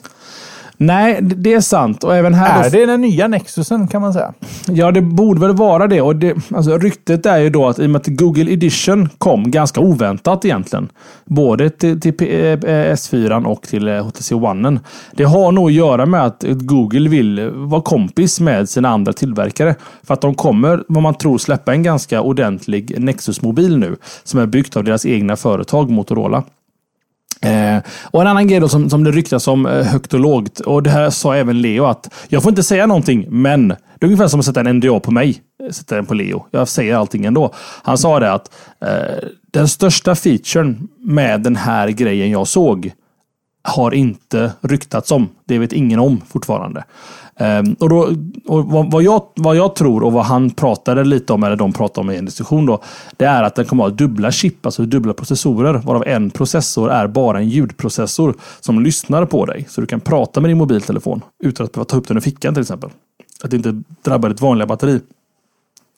Nej, 0.76 1.18
det 1.22 1.54
är 1.54 1.60
sant. 1.60 2.04
Och 2.04 2.16
även 2.16 2.34
här... 2.34 2.66
Är 2.66 2.70
det 2.70 2.86
den 2.86 3.00
nya 3.00 3.28
Nexusen 3.28 3.88
kan 3.88 4.02
man 4.02 4.12
säga? 4.12 4.32
Ja, 4.66 4.90
det 4.90 5.02
borde 5.02 5.40
väl 5.40 5.56
vara 5.56 5.86
det. 5.86 6.00
Och 6.00 6.16
det 6.16 6.34
alltså, 6.54 6.78
ryktet 6.78 7.26
är 7.26 7.38
ju 7.38 7.50
då 7.50 7.68
att 7.68 7.78
i 7.78 7.86
och 7.86 7.90
med 7.90 8.00
att 8.00 8.06
Google 8.06 8.52
Edition 8.52 9.08
kom 9.18 9.50
ganska 9.50 9.80
oväntat 9.80 10.44
egentligen. 10.44 10.88
Både 11.24 11.70
till, 11.70 12.00
till 12.00 12.14
eh, 12.20 12.56
S4 12.92 13.44
och 13.44 13.62
till 13.62 13.88
HTC 13.88 14.34
eh, 14.34 14.44
One. 14.44 14.80
Det 15.12 15.24
har 15.24 15.52
nog 15.52 15.66
att 15.66 15.72
göra 15.72 16.06
med 16.06 16.24
att 16.24 16.44
Google 16.46 17.08
vill 17.08 17.50
vara 17.50 17.82
kompis 17.82 18.40
med 18.40 18.68
sina 18.68 18.88
andra 18.88 19.12
tillverkare. 19.12 19.74
För 20.02 20.14
att 20.14 20.20
de 20.20 20.34
kommer, 20.34 20.84
vad 20.88 21.02
man 21.02 21.14
tror, 21.14 21.38
släppa 21.38 21.72
en 21.72 21.82
ganska 21.82 22.20
ordentlig 22.20 23.00
Nexus-mobil 23.00 23.78
nu. 23.78 23.96
Som 24.24 24.40
är 24.40 24.46
byggt 24.46 24.76
av 24.76 24.84
deras 24.84 25.06
egna 25.06 25.36
företag 25.36 25.90
Motorola. 25.90 26.44
Eh, 27.44 27.82
och 28.02 28.20
en 28.20 28.26
annan 28.26 28.46
grej 28.46 28.60
då 28.60 28.68
som, 28.68 28.90
som 28.90 29.04
det 29.04 29.10
ryktas 29.10 29.48
om 29.48 29.66
eh, 29.66 29.84
högt 29.84 30.14
och 30.14 30.20
lågt. 30.20 30.60
Och 30.60 30.82
det 30.82 30.90
här 30.90 31.10
sa 31.10 31.36
även 31.36 31.60
Leo 31.60 31.84
att 31.84 32.14
jag 32.28 32.42
får 32.42 32.50
inte 32.50 32.62
säga 32.62 32.86
någonting, 32.86 33.26
men 33.28 33.68
det 33.68 33.76
är 34.00 34.04
ungefär 34.06 34.28
som 34.28 34.40
att 34.40 34.46
sätta 34.46 34.60
en 34.60 34.76
NDA 34.76 35.00
på 35.00 35.10
mig. 35.10 35.40
Sätta 35.70 35.94
den 35.94 36.06
på 36.06 36.14
Leo. 36.14 36.46
Jag 36.50 36.68
säger 36.68 36.94
allting 36.94 37.24
ändå. 37.24 37.54
Han 37.82 37.98
sa 37.98 38.20
det 38.20 38.32
att 38.32 38.50
eh, 38.80 39.28
den 39.52 39.68
största 39.68 40.14
featuren 40.14 40.88
med 40.98 41.40
den 41.40 41.56
här 41.56 41.88
grejen 41.88 42.30
jag 42.30 42.48
såg 42.48 42.92
har 43.64 43.94
inte 43.94 44.52
ryktats 44.60 45.10
om. 45.10 45.28
Det 45.44 45.58
vet 45.58 45.72
ingen 45.72 45.98
om 45.98 46.20
fortfarande. 46.28 46.84
Um, 47.36 47.76
och 47.80 47.88
då, 47.88 48.08
och 48.46 48.66
vad, 48.66 48.90
vad, 48.90 49.02
jag, 49.02 49.22
vad 49.34 49.56
jag 49.56 49.74
tror 49.74 50.02
och 50.02 50.12
vad 50.12 50.24
han 50.24 50.50
pratade 50.50 51.04
lite 51.04 51.32
om, 51.32 51.42
eller 51.42 51.56
de 51.56 51.72
pratade 51.72 52.00
om 52.00 52.10
i 52.10 52.16
en 52.16 52.24
diskussion 52.24 52.66
då, 52.66 52.82
det 53.16 53.24
är 53.24 53.42
att 53.42 53.54
den 53.54 53.64
kommer 53.64 53.84
att 53.84 53.90
ha 53.90 53.96
dubbla 53.96 54.32
chip, 54.32 54.66
alltså 54.66 54.82
dubbla 54.82 55.14
processorer, 55.14 55.74
varav 55.74 56.04
en 56.06 56.30
processor 56.30 56.90
är 56.90 57.06
bara 57.06 57.38
en 57.38 57.48
ljudprocessor 57.48 58.34
som 58.60 58.80
lyssnar 58.80 59.26
på 59.26 59.46
dig. 59.46 59.66
Så 59.68 59.80
du 59.80 59.86
kan 59.86 60.00
prata 60.00 60.40
med 60.40 60.50
din 60.50 60.58
mobiltelefon 60.58 61.22
utan 61.44 61.66
att 61.66 61.72
behöva 61.72 61.84
ta 61.84 61.96
upp 61.96 62.08
den 62.08 62.16
ur 62.16 62.20
fickan 62.20 62.54
till 62.54 62.60
exempel. 62.60 62.90
Att 63.42 63.50
det 63.50 63.56
inte 63.56 63.82
drabbar 64.02 64.28
ditt 64.28 64.40
vanliga 64.40 64.66
batteri. 64.66 65.00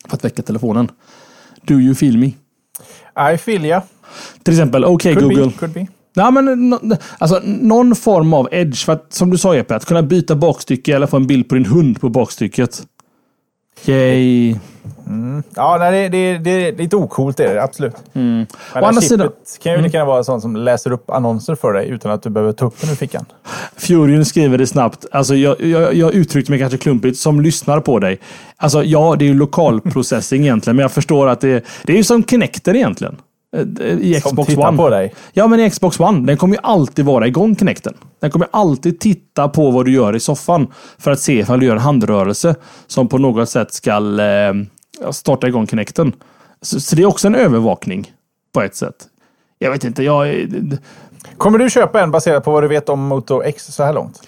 För 0.08 0.16
att 0.16 0.24
väcka 0.24 0.42
telefonen. 0.42 0.88
Do 1.62 1.74
you 1.74 1.94
feel 1.94 2.18
me? 2.18 2.26
I 3.34 3.38
feel 3.38 3.64
ya. 3.64 3.82
Till 4.42 4.54
exempel, 4.54 4.84
okej 4.84 5.16
okay, 5.16 5.28
Google. 5.28 5.68
Be, 5.68 5.86
Ja, 6.18 6.30
men, 6.30 6.78
alltså, 7.18 7.40
någon 7.44 7.96
form 7.96 8.34
av 8.34 8.48
edge. 8.52 8.84
För 8.84 8.92
att, 8.92 9.12
som 9.12 9.30
du 9.30 9.38
sa 9.38 9.54
Jeppe, 9.54 9.76
att 9.76 9.84
kunna 9.84 10.02
byta 10.02 10.34
bakstycke 10.34 10.96
eller 10.96 11.06
få 11.06 11.16
en 11.16 11.26
bild 11.26 11.48
på 11.48 11.54
din 11.54 11.66
hund 11.66 12.00
på 12.00 12.08
bakstycket. 12.08 12.82
Yay. 13.84 14.56
Mm. 15.06 15.42
Ja, 15.54 15.76
nej, 15.80 15.92
det, 15.92 16.08
det, 16.08 16.38
det, 16.38 16.50
är 16.50 16.76
lite 16.76 16.96
ocoolt 16.96 17.40
är 17.40 17.54
det 17.54 17.62
absolut. 17.62 17.94
Mm. 18.12 18.46
Men 18.74 18.84
Å 18.84 18.86
andra 18.86 19.00
sidan 19.00 19.30
kan 19.62 19.72
ju 19.72 19.82
lika 19.82 19.98
mm. 19.98 20.06
vara 20.06 20.24
sånt 20.24 20.42
som 20.42 20.56
läser 20.56 20.90
upp 20.90 21.10
annonser 21.10 21.54
för 21.54 21.72
dig 21.72 21.88
utan 21.88 22.10
att 22.10 22.22
du 22.22 22.30
behöver 22.30 22.52
ta 22.52 22.66
upp 22.66 22.80
den 22.80 22.90
ur 22.90 22.94
fickan. 22.94 23.24
Furion 23.76 24.24
skriver 24.24 24.58
det 24.58 24.66
snabbt. 24.66 25.06
Alltså, 25.12 25.34
jag, 25.34 25.60
jag, 25.60 25.94
jag 25.94 26.14
uttryckte 26.14 26.52
mig 26.52 26.60
kanske 26.60 26.78
klumpigt. 26.78 27.18
Som 27.18 27.40
lyssnar 27.40 27.80
på 27.80 27.98
dig. 27.98 28.20
Alltså, 28.56 28.84
ja, 28.84 29.16
det 29.18 29.24
är 29.24 29.28
ju 29.28 29.34
lokalprocessing 29.34 30.42
egentligen, 30.42 30.76
men 30.76 30.82
jag 30.82 30.92
förstår 30.92 31.28
att 31.28 31.40
det, 31.40 31.64
det 31.82 31.92
är 31.92 31.96
ju 31.96 32.04
som 32.04 32.24
Kinecten 32.24 32.76
egentligen. 32.76 33.16
Eh, 33.56 33.86
i 33.86 34.20
Xbox 34.20 34.52
Som 34.52 34.62
One. 34.62 34.76
på 34.76 34.90
dig? 34.90 35.14
Ja, 35.32 35.46
men 35.46 35.60
i 35.60 35.70
Xbox 35.70 36.00
One. 36.00 36.26
Den 36.26 36.36
kommer 36.36 36.54
ju 36.54 36.60
alltid 36.62 37.04
vara 37.04 37.26
igång, 37.26 37.56
Kinecten. 37.56 37.94
Den 38.20 38.30
kommer 38.30 38.48
alltid 38.50 39.00
titta 39.00 39.48
på 39.48 39.70
vad 39.70 39.84
du 39.84 39.92
gör 39.92 40.16
i 40.16 40.20
soffan 40.20 40.66
för 40.98 41.10
att 41.10 41.20
se 41.20 41.38
ifall 41.38 41.60
du 41.60 41.66
gör 41.66 41.74
en 41.74 41.80
handrörelse 41.80 42.54
som 42.86 43.08
på 43.08 43.18
något 43.18 43.48
sätt 43.48 43.74
ska 43.74 43.90
eh, 44.20 44.54
starta 45.10 45.48
igång 45.48 45.66
Kinecten. 45.66 46.12
Så, 46.62 46.80
så, 46.80 46.96
det 46.96 47.02
är 47.02 47.06
också 47.06 47.26
en 47.26 47.34
övervakning 47.34 48.12
på 48.52 48.62
ett 48.62 48.76
sätt. 48.76 48.94
Jag 49.58 49.70
vet 49.70 49.84
inte, 49.84 50.02
jag... 50.02 50.46
Kommer 51.36 51.58
du 51.58 51.70
köpa 51.70 52.02
en 52.02 52.10
baserat 52.10 52.44
på 52.44 52.50
vad 52.50 52.62
du 52.62 52.68
vet 52.68 52.88
om 52.88 53.00
Moto 53.00 53.42
X 53.42 53.66
så 53.66 53.82
här 53.82 53.92
långt? 53.92 54.22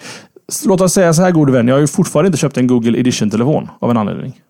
Låt 0.65 0.81
oss 0.81 0.93
säga 0.93 1.13
så 1.13 1.21
här 1.21 1.31
gode 1.31 1.51
vän, 1.51 1.67
jag 1.67 1.75
har 1.75 1.79
ju 1.79 1.87
fortfarande 1.87 2.27
inte 2.27 2.37
köpt 2.37 2.57
en 2.57 2.67
Google 2.67 2.99
Edition-telefon 2.99 3.69
av 3.79 3.91
en 3.91 3.97
anledning. 3.97 4.41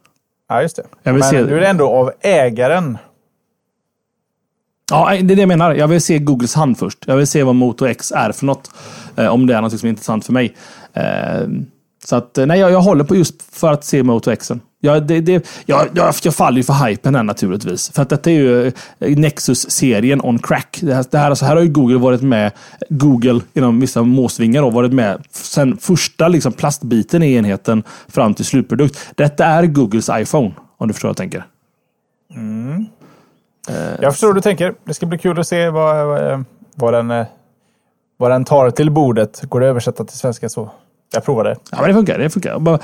Ja, 0.49 0.61
just 0.61 0.75
det. 0.75 1.11
Men 1.11 1.23
se... 1.23 1.43
du 1.43 1.59
är 1.59 1.69
ändå 1.69 1.89
av 1.89 2.11
ägaren 2.21 2.97
Ja, 4.89 5.09
det 5.09 5.33
är 5.33 5.35
det 5.35 5.41
jag 5.41 5.47
menar. 5.47 5.75
Jag 5.75 5.87
vill 5.87 6.01
se 6.01 6.19
Googles 6.19 6.55
hand 6.55 6.77
först. 6.77 6.97
Jag 7.07 7.15
vill 7.15 7.27
se 7.27 7.43
vad 7.43 7.55
Moto 7.55 7.85
X 7.85 8.11
är 8.15 8.31
för 8.31 8.45
något. 8.45 8.71
Eh, 9.15 9.27
om 9.27 9.47
det 9.47 9.55
är 9.55 9.61
något 9.61 9.79
som 9.79 9.87
är 9.87 9.89
intressant 9.89 10.25
för 10.25 10.33
mig. 10.33 10.55
Eh, 10.93 11.47
så 12.05 12.15
att, 12.15 12.37
eh, 12.37 12.45
nej, 12.45 12.59
jag, 12.59 12.71
jag 12.71 12.81
håller 12.81 13.03
på 13.03 13.15
just 13.15 13.55
för 13.55 13.71
att 13.73 13.83
se 13.83 14.03
Moto 14.03 14.35
Xen. 14.35 14.61
Jag, 14.81 15.07
det, 15.07 15.21
det, 15.21 15.47
jag, 15.65 15.87
jag, 15.93 16.13
jag 16.23 16.35
faller 16.35 16.57
ju 16.57 16.63
för 16.63 16.87
hypen 16.87 17.15
här 17.15 17.23
naturligtvis. 17.23 17.91
För 17.91 18.01
att 18.01 18.09
detta 18.09 18.31
är 18.31 18.33
ju 18.33 18.71
Nexus-serien 19.15 20.21
on 20.21 20.39
crack. 20.39 20.79
Det 20.81 20.93
här, 20.93 21.05
det 21.11 21.17
här, 21.17 21.29
alltså 21.29 21.45
här 21.45 21.55
har 21.55 21.63
ju 21.63 21.69
Google 21.69 21.97
varit 21.97 22.21
med, 22.21 22.51
Google 22.89 23.41
inom 23.53 23.79
vissa 23.79 24.03
måsvingar 24.03 24.61
då, 24.61 24.69
varit 24.69 24.93
med 24.93 25.23
sen 25.31 25.77
första 25.77 26.27
liksom, 26.27 26.53
plastbiten 26.53 27.23
i 27.23 27.33
enheten 27.33 27.83
fram 28.07 28.33
till 28.33 28.45
slutprodukt. 28.45 28.99
Detta 29.15 29.45
är 29.45 29.65
Googles 29.65 30.09
iPhone, 30.13 30.51
om 30.77 30.87
du 30.87 30.93
förstår 30.93 31.09
vad 31.09 31.11
jag 31.11 31.17
tänker. 31.17 31.45
Mm. 32.35 32.85
Eh, 33.69 33.75
jag 34.01 34.13
förstår 34.13 34.27
hur 34.27 34.33
du 34.33 34.41
tänker. 34.41 34.73
Det 34.83 34.93
ska 34.93 35.05
bli 35.05 35.17
kul 35.17 35.39
att 35.39 35.47
se 35.47 35.69
vad, 35.69 36.45
vad, 36.75 36.93
den, 36.93 37.11
eh, 37.11 37.25
vad 38.17 38.31
den 38.31 38.45
tar 38.45 38.69
till 38.69 38.91
bordet. 38.91 39.41
Går 39.41 39.59
det 39.59 39.65
att 39.65 39.69
översätta 39.69 40.05
till 40.05 40.17
svenska 40.17 40.49
så 40.49 40.69
jag 41.13 41.25
provade. 41.25 41.55
Ja, 41.71 41.77
men 41.81 41.87
det 41.87 41.93
funkar. 41.93 42.19
Det 42.19 42.29
funkar. 42.29 42.59
Bara, 42.59 42.79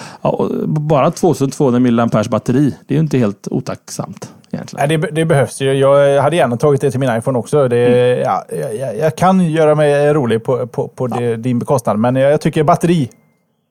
bara 0.67 1.11
2200 1.11 1.79
mAh 2.13 2.29
batteri. 2.29 2.75
Det 2.87 2.93
är 2.93 2.95
ju 2.95 3.01
inte 3.01 3.17
helt 3.17 3.47
otacksamt. 3.47 4.31
Nej, 4.73 4.87
det, 4.87 4.97
det, 4.97 5.25
behövs 5.25 5.61
ju. 5.61 5.73
Jag 5.73 6.21
hade 6.21 6.35
gärna 6.35 6.57
tagit 6.57 6.81
det 6.81 6.91
till 6.91 6.99
min 6.99 7.17
iPhone 7.17 7.39
också. 7.39 7.67
Det, 7.67 7.87
mm. 7.87 8.23
ja, 8.25 8.45
jag, 8.79 8.97
jag, 8.97 9.15
kan 9.15 9.51
göra 9.51 9.75
mig 9.75 10.13
rolig 10.13 10.43
på, 10.43 10.67
på, 10.67 10.87
på 10.87 11.07
ja. 11.09 11.19
det, 11.19 11.35
din 11.35 11.59
bekostnad, 11.59 11.99
men 11.99 12.15
jag, 12.15 12.31
jag 12.31 12.41
tycker 12.41 12.63
batteri, 12.63 13.09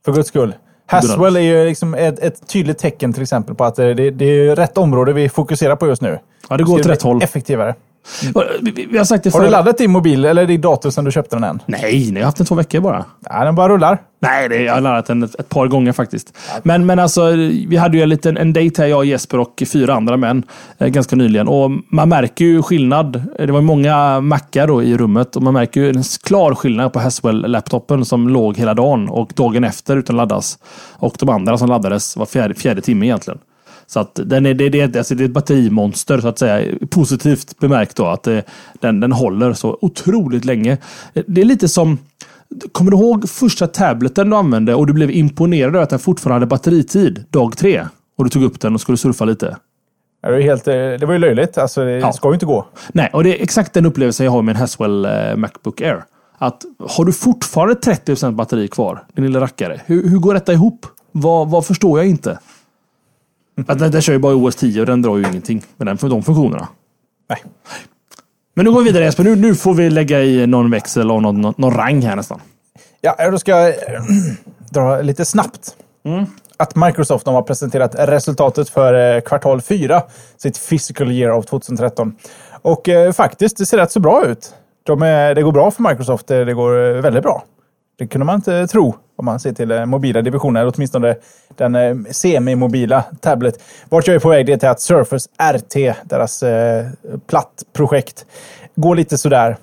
för 0.04 0.12
guds 0.12 0.28
skull. 0.28 0.54
Haswell 0.86 1.36
är 1.36 1.40
ju 1.40 1.64
liksom 1.66 1.94
ett, 1.94 2.18
ett, 2.18 2.48
tydligt 2.48 2.78
tecken 2.78 3.12
till 3.12 3.22
exempel 3.22 3.54
på 3.54 3.64
att 3.64 3.76
det, 3.76 3.94
det 4.10 4.24
är 4.24 4.56
rätt 4.56 4.78
område 4.78 5.12
vi 5.12 5.28
fokuserar 5.28 5.76
på 5.76 5.86
just 5.86 6.02
nu. 6.02 6.18
Ja, 6.48 6.56
det 6.56 6.64
går 6.64 6.80
åt 6.80 6.86
rätt 6.86 7.02
håll. 7.02 7.22
Effektivare. 7.22 7.74
Mm. 8.22 8.74
Vi, 8.90 8.98
har 8.98 9.04
sagt 9.04 9.24
det 9.24 9.30
för... 9.30 9.38
Har 9.38 9.44
du 9.44 9.50
laddat 9.50 9.78
din 9.78 9.90
mobil 9.90 10.24
eller 10.24 10.46
din 10.46 10.60
dator 10.60 10.90
sedan 10.90 11.04
du 11.04 11.10
köpte 11.10 11.36
den 11.36 11.44
än? 11.44 11.62
Nej, 11.66 12.10
jag 12.10 12.20
har 12.20 12.24
haft 12.24 12.36
den 12.36 12.46
två 12.46 12.54
veckor 12.54 12.80
bara. 12.80 13.04
Ja, 13.30 13.44
den 13.44 13.54
bara 13.54 13.68
rullar. 13.68 13.98
Nej, 14.18 14.48
det, 14.48 14.62
jag 14.62 14.74
har 14.74 14.80
laddat 14.80 15.06
den 15.06 15.22
ett, 15.22 15.40
ett 15.40 15.48
par 15.48 15.66
gånger 15.66 15.92
faktiskt. 15.92 16.38
Men, 16.62 16.86
men 16.86 16.98
alltså, 16.98 17.30
vi 17.68 17.76
hade 17.76 17.96
ju 17.96 18.02
en 18.02 18.08
liten 18.08 18.36
en 18.36 18.52
date 18.52 18.82
här, 18.82 18.88
jag, 18.88 19.04
Jesper 19.04 19.38
och 19.38 19.62
fyra 19.72 19.94
andra 19.94 20.16
män 20.16 20.42
eh, 20.78 20.88
ganska 20.88 21.16
nyligen. 21.16 21.48
Och 21.48 21.70
man 21.88 22.08
märker 22.08 22.44
ju 22.44 22.62
skillnad. 22.62 23.22
Det 23.38 23.52
var 23.52 23.60
många 23.60 24.20
mackar 24.20 24.66
då 24.66 24.82
i 24.82 24.96
rummet 24.96 25.36
och 25.36 25.42
man 25.42 25.54
märker 25.54 25.80
ju 25.80 25.88
en 25.88 26.02
klar 26.24 26.54
skillnad 26.54 26.92
på 26.92 26.98
Haswell-laptopen 26.98 28.04
som 28.04 28.28
låg 28.28 28.56
hela 28.56 28.74
dagen 28.74 29.08
och 29.08 29.32
dagen 29.34 29.64
efter 29.64 29.96
utan 29.96 30.16
laddas. 30.16 30.58
Och 30.92 31.16
de 31.18 31.28
andra 31.28 31.58
som 31.58 31.68
laddades 31.68 32.16
var 32.16 32.26
fjärde, 32.26 32.54
fjärde 32.54 32.80
timme 32.80 33.06
egentligen. 33.06 33.38
Så 33.94 34.00
att 34.00 34.20
den 34.24 34.46
är, 34.46 34.54
det, 34.54 34.68
det, 34.68 34.96
alltså 34.96 35.14
det 35.14 35.24
är 35.24 35.24
ett 35.24 35.30
batterimonster 35.30 36.20
så 36.20 36.28
att 36.28 36.38
säga. 36.38 36.74
Positivt 36.90 37.58
bemärkt 37.58 37.96
då 37.96 38.06
att 38.06 38.22
det, 38.22 38.42
den, 38.80 39.00
den 39.00 39.12
håller 39.12 39.52
så 39.52 39.78
otroligt 39.80 40.44
länge. 40.44 40.78
Det 41.26 41.40
är 41.40 41.44
lite 41.44 41.68
som 41.68 41.98
Kommer 42.72 42.90
du 42.90 42.96
ihåg 42.96 43.28
första 43.28 43.66
tableten 43.66 44.30
du 44.30 44.36
använde 44.36 44.74
och 44.74 44.86
du 44.86 44.92
blev 44.92 45.10
imponerad 45.10 45.74
över 45.74 45.82
att 45.82 45.90
den 45.90 45.98
fortfarande 45.98 46.34
hade 46.34 46.46
batteritid 46.46 47.24
dag 47.30 47.56
tre? 47.56 47.86
Och 48.18 48.24
du 48.24 48.30
tog 48.30 48.42
upp 48.42 48.60
den 48.60 48.74
och 48.74 48.80
skulle 48.80 48.98
surfa 48.98 49.24
lite? 49.24 49.56
det, 50.22 50.30
var 50.30 50.40
helt, 50.40 50.68
eh, 50.68 50.74
det 50.74 51.06
var 51.06 51.12
ju 51.12 51.18
löjligt. 51.18 51.58
Alltså, 51.58 51.84
det 51.84 51.90
ja. 51.90 52.12
ska 52.12 52.28
ju 52.28 52.34
inte 52.34 52.46
gå. 52.46 52.66
Nej, 52.92 53.10
och 53.12 53.24
det 53.24 53.38
är 53.38 53.42
exakt 53.42 53.72
den 53.72 53.86
upplevelsen 53.86 54.24
jag 54.24 54.32
har 54.32 54.42
med 54.42 54.54
en 54.54 54.60
Haswell 54.60 55.04
eh, 55.04 55.36
Macbook 55.36 55.80
Air. 55.80 56.04
Att 56.38 56.64
har 56.88 57.04
du 57.04 57.12
fortfarande 57.12 57.74
30% 57.74 58.32
batteri 58.32 58.68
kvar, 58.68 59.04
din 59.12 59.24
lilla 59.24 59.40
rackare. 59.40 59.80
Hur, 59.86 60.08
hur 60.08 60.18
går 60.18 60.34
detta 60.34 60.52
ihop? 60.52 60.86
Vad, 61.12 61.50
vad 61.50 61.66
förstår 61.66 61.98
jag 61.98 62.08
inte? 62.08 62.38
Att 63.66 63.78
den, 63.78 63.90
den 63.90 64.02
kör 64.02 64.12
ju 64.12 64.18
bara 64.18 64.34
OS 64.34 64.56
10 64.56 64.80
och 64.80 64.86
den 64.86 65.02
drar 65.02 65.16
ju 65.16 65.28
ingenting 65.28 65.62
med 65.76 65.86
den, 65.86 65.98
för 65.98 66.08
de 66.08 66.22
funktionerna. 66.22 66.68
Nej. 67.30 67.42
Men 68.54 68.64
nu 68.64 68.72
går 68.72 68.78
vi 68.78 68.84
vidare 68.84 69.04
Jesper. 69.04 69.24
Nu, 69.24 69.36
nu 69.36 69.54
får 69.54 69.74
vi 69.74 69.90
lägga 69.90 70.22
i 70.22 70.46
någon 70.46 70.70
växel 70.70 71.10
och 71.10 71.22
någon, 71.22 71.40
någon, 71.40 71.54
någon 71.56 71.74
rang 71.74 72.02
här 72.02 72.16
nästan. 72.16 72.40
Ja, 73.00 73.30
då 73.30 73.38
ska 73.38 73.50
jag 73.50 73.74
dra 74.70 75.02
lite 75.02 75.24
snabbt. 75.24 75.76
Mm. 76.04 76.24
Att 76.56 76.76
Microsoft 76.76 77.26
har 77.26 77.42
presenterat 77.42 77.94
resultatet 77.98 78.68
för 78.68 79.16
äh, 79.16 79.20
kvartal 79.20 79.60
4, 79.60 80.02
sitt 80.36 80.68
physical 80.68 81.12
year 81.12 81.30
av 81.30 81.42
2013. 81.42 82.16
Och 82.62 82.88
äh, 82.88 83.12
faktiskt, 83.12 83.56
det 83.56 83.66
ser 83.66 83.78
rätt 83.78 83.92
så 83.92 84.00
bra 84.00 84.26
ut. 84.26 84.54
De 84.82 85.02
är, 85.02 85.34
det 85.34 85.42
går 85.42 85.52
bra 85.52 85.70
för 85.70 85.82
Microsoft. 85.82 86.26
Det 86.26 86.54
går 86.54 87.00
väldigt 87.00 87.22
bra. 87.22 87.44
Det 87.98 88.06
kunde 88.06 88.24
man 88.24 88.34
inte 88.34 88.66
tro 88.66 88.94
om 89.16 89.24
man 89.24 89.40
ser 89.40 89.52
till 89.52 89.68
den 89.68 89.88
mobila 89.88 90.22
divisioner, 90.22 90.60
eller 90.60 90.72
åtminstone 90.76 91.16
den 91.56 91.74
eh, 91.74 91.96
semimobila 92.10 93.04
tablet. 93.20 93.62
Vart 93.88 94.06
jag 94.06 94.16
är 94.16 94.20
på 94.20 94.28
väg 94.28 94.46
det 94.46 94.52
är 94.52 94.56
till 94.56 94.68
att 94.68 94.80
Surface 94.80 95.28
RT, 95.52 95.94
deras 96.04 96.42
eh, 96.42 96.86
plattprojekt, 97.26 98.26
går 98.76 98.96
lite 98.96 99.18
sådär. 99.18 99.56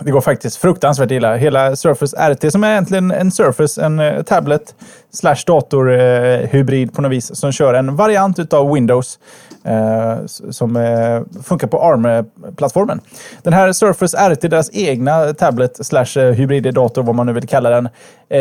Det 0.00 0.10
går 0.10 0.20
faktiskt 0.20 0.56
fruktansvärt 0.56 1.10
illa. 1.10 1.36
Hela 1.36 1.76
Surface 1.76 2.32
RT 2.32 2.52
som 2.52 2.64
är 2.64 2.70
egentligen 2.70 3.10
en 3.10 3.30
Surface, 3.30 3.84
en 3.84 4.00
eh, 4.00 4.22
tablet 4.22 4.74
slash 5.12 5.36
datorhybrid 5.46 6.88
eh, 6.88 6.94
på 6.94 7.02
något 7.02 7.12
vis 7.12 7.36
som 7.36 7.52
kör 7.52 7.74
en 7.74 7.96
variant 7.96 8.38
utav 8.38 8.72
Windows. 8.72 9.18
Eh, 9.66 10.26
som 10.50 10.76
eh, 10.76 11.42
funkar 11.42 11.66
på 11.66 11.82
ARM-plattformen. 11.82 13.00
Den 13.42 13.52
här 13.52 13.72
Surface 13.72 14.30
RT, 14.30 14.40
deras 14.40 14.70
egna 14.72 15.34
tablet 15.34 15.86
slash 15.86 16.20
eh, 16.20 16.32
hybriddator, 16.32 17.02
vad 17.02 17.14
man 17.14 17.26
nu 17.26 17.32
vill 17.32 17.48
kalla 17.48 17.70
den, 17.70 17.88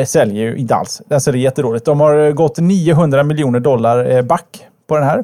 säljer 0.07 0.43
ju 0.43 0.55
inte 0.55 0.75
alls. 0.75 1.01
Den 1.07 1.21
säljer 1.21 1.41
jättedåligt. 1.41 1.85
De 1.85 1.99
har 1.99 2.31
gått 2.31 2.57
900 2.57 3.23
miljoner 3.23 3.59
dollar 3.59 4.21
back 4.21 4.67
på 4.87 4.95
den 4.95 5.03
här. 5.03 5.23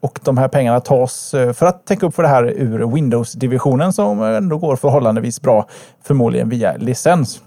Och 0.00 0.20
de 0.24 0.38
här 0.38 0.48
pengarna 0.48 0.80
tas 0.80 1.30
för 1.30 1.66
att 1.66 1.86
täcka 1.86 2.06
upp 2.06 2.14
för 2.14 2.22
det 2.22 2.28
här 2.28 2.44
ur 2.44 2.94
Windows-divisionen 2.94 3.92
som 3.92 4.22
ändå 4.22 4.58
går 4.58 4.76
förhållandevis 4.76 5.40
bra, 5.42 5.66
förmodligen 6.04 6.48
via 6.48 6.76
licens. 6.76 7.40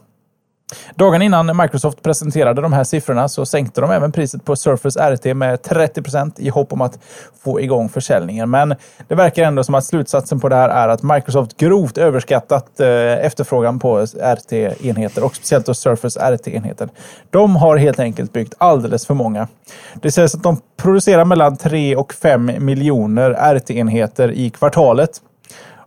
Dagen 0.96 1.22
innan 1.22 1.58
Microsoft 1.58 2.04
presenterade 2.04 2.62
de 2.62 2.74
här 2.74 2.84
siffrorna 2.84 3.30
så 3.30 3.46
sänkte 3.46 3.82
de 3.82 3.92
även 3.92 4.12
priset 4.12 4.46
på 4.46 4.56
Surface 4.56 5.16
RT 5.16 5.26
med 5.38 5.60
30% 5.60 6.32
i 6.38 6.50
hopp 6.50 6.74
om 6.74 6.82
att 6.82 7.00
få 7.44 7.62
igång 7.62 7.90
försäljningen. 7.90 8.50
Men 8.50 8.76
det 9.08 9.16
verkar 9.16 9.44
ändå 9.44 9.64
som 9.64 9.76
att 9.76 9.86
slutsatsen 9.86 10.40
på 10.40 10.50
det 10.50 10.56
här 10.56 10.70
är 10.70 10.88
att 10.88 11.04
Microsoft 11.04 11.58
grovt 11.58 11.98
överskattat 11.98 12.80
eh, 12.80 13.26
efterfrågan 13.26 13.80
på 13.80 14.06
RT-enheter 14.06 15.24
och 15.24 15.36
speciellt 15.36 15.66
då 15.66 15.74
Surface 15.74 16.20
RT-enheter. 16.20 16.90
De 17.30 17.56
har 17.56 17.78
helt 17.78 18.00
enkelt 18.00 18.34
byggt 18.34 18.54
alldeles 18.58 19.06
för 19.06 19.14
många. 19.14 19.48
Det 19.94 20.12
sägs 20.12 20.36
att 20.36 20.44
de 20.44 20.58
producerar 20.78 21.26
mellan 21.26 21.58
3 21.58 21.96
och 21.96 22.14
5 22.14 22.52
miljoner 22.60 23.56
RT-enheter 23.56 24.32
i 24.32 24.50
kvartalet. 24.50 25.22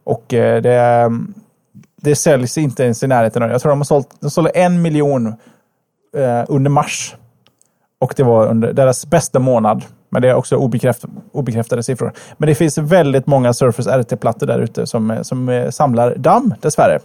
Och 0.05 0.35
eh, 0.35 0.62
det 0.62 1.11
det 2.03 2.16
säljs 2.16 2.59
inte 2.59 2.84
ens 2.84 3.03
i 3.03 3.07
närheten. 3.07 3.42
Jag 3.42 3.62
tror 3.62 3.70
de 3.70 3.78
har 3.78 3.84
sålt, 3.84 4.09
de 4.20 4.30
sålde 4.30 4.50
en 4.50 4.82
miljon 4.82 5.26
eh, 6.16 6.44
under 6.48 6.70
mars. 6.70 7.16
Och 7.98 8.14
det 8.16 8.22
var 8.22 8.46
under 8.46 8.72
deras 8.72 9.07
bästa 9.07 9.38
månad. 9.38 9.84
Men 10.09 10.22
det 10.22 10.28
är 10.28 10.34
också 10.34 10.57
obekräftade, 10.57 11.12
obekräftade 11.32 11.82
siffror. 11.82 12.12
Men 12.36 12.46
det 12.46 12.55
finns 12.55 12.78
väldigt 12.78 13.26
många 13.26 13.53
Surface 13.53 13.98
RT-plattor 13.98 14.46
där 14.46 14.59
ute 14.59 14.86
som, 14.86 15.18
som 15.22 15.48
eh, 15.48 15.70
samlar 15.70 16.14
damm, 16.16 16.55
dessvärre. 16.61 16.98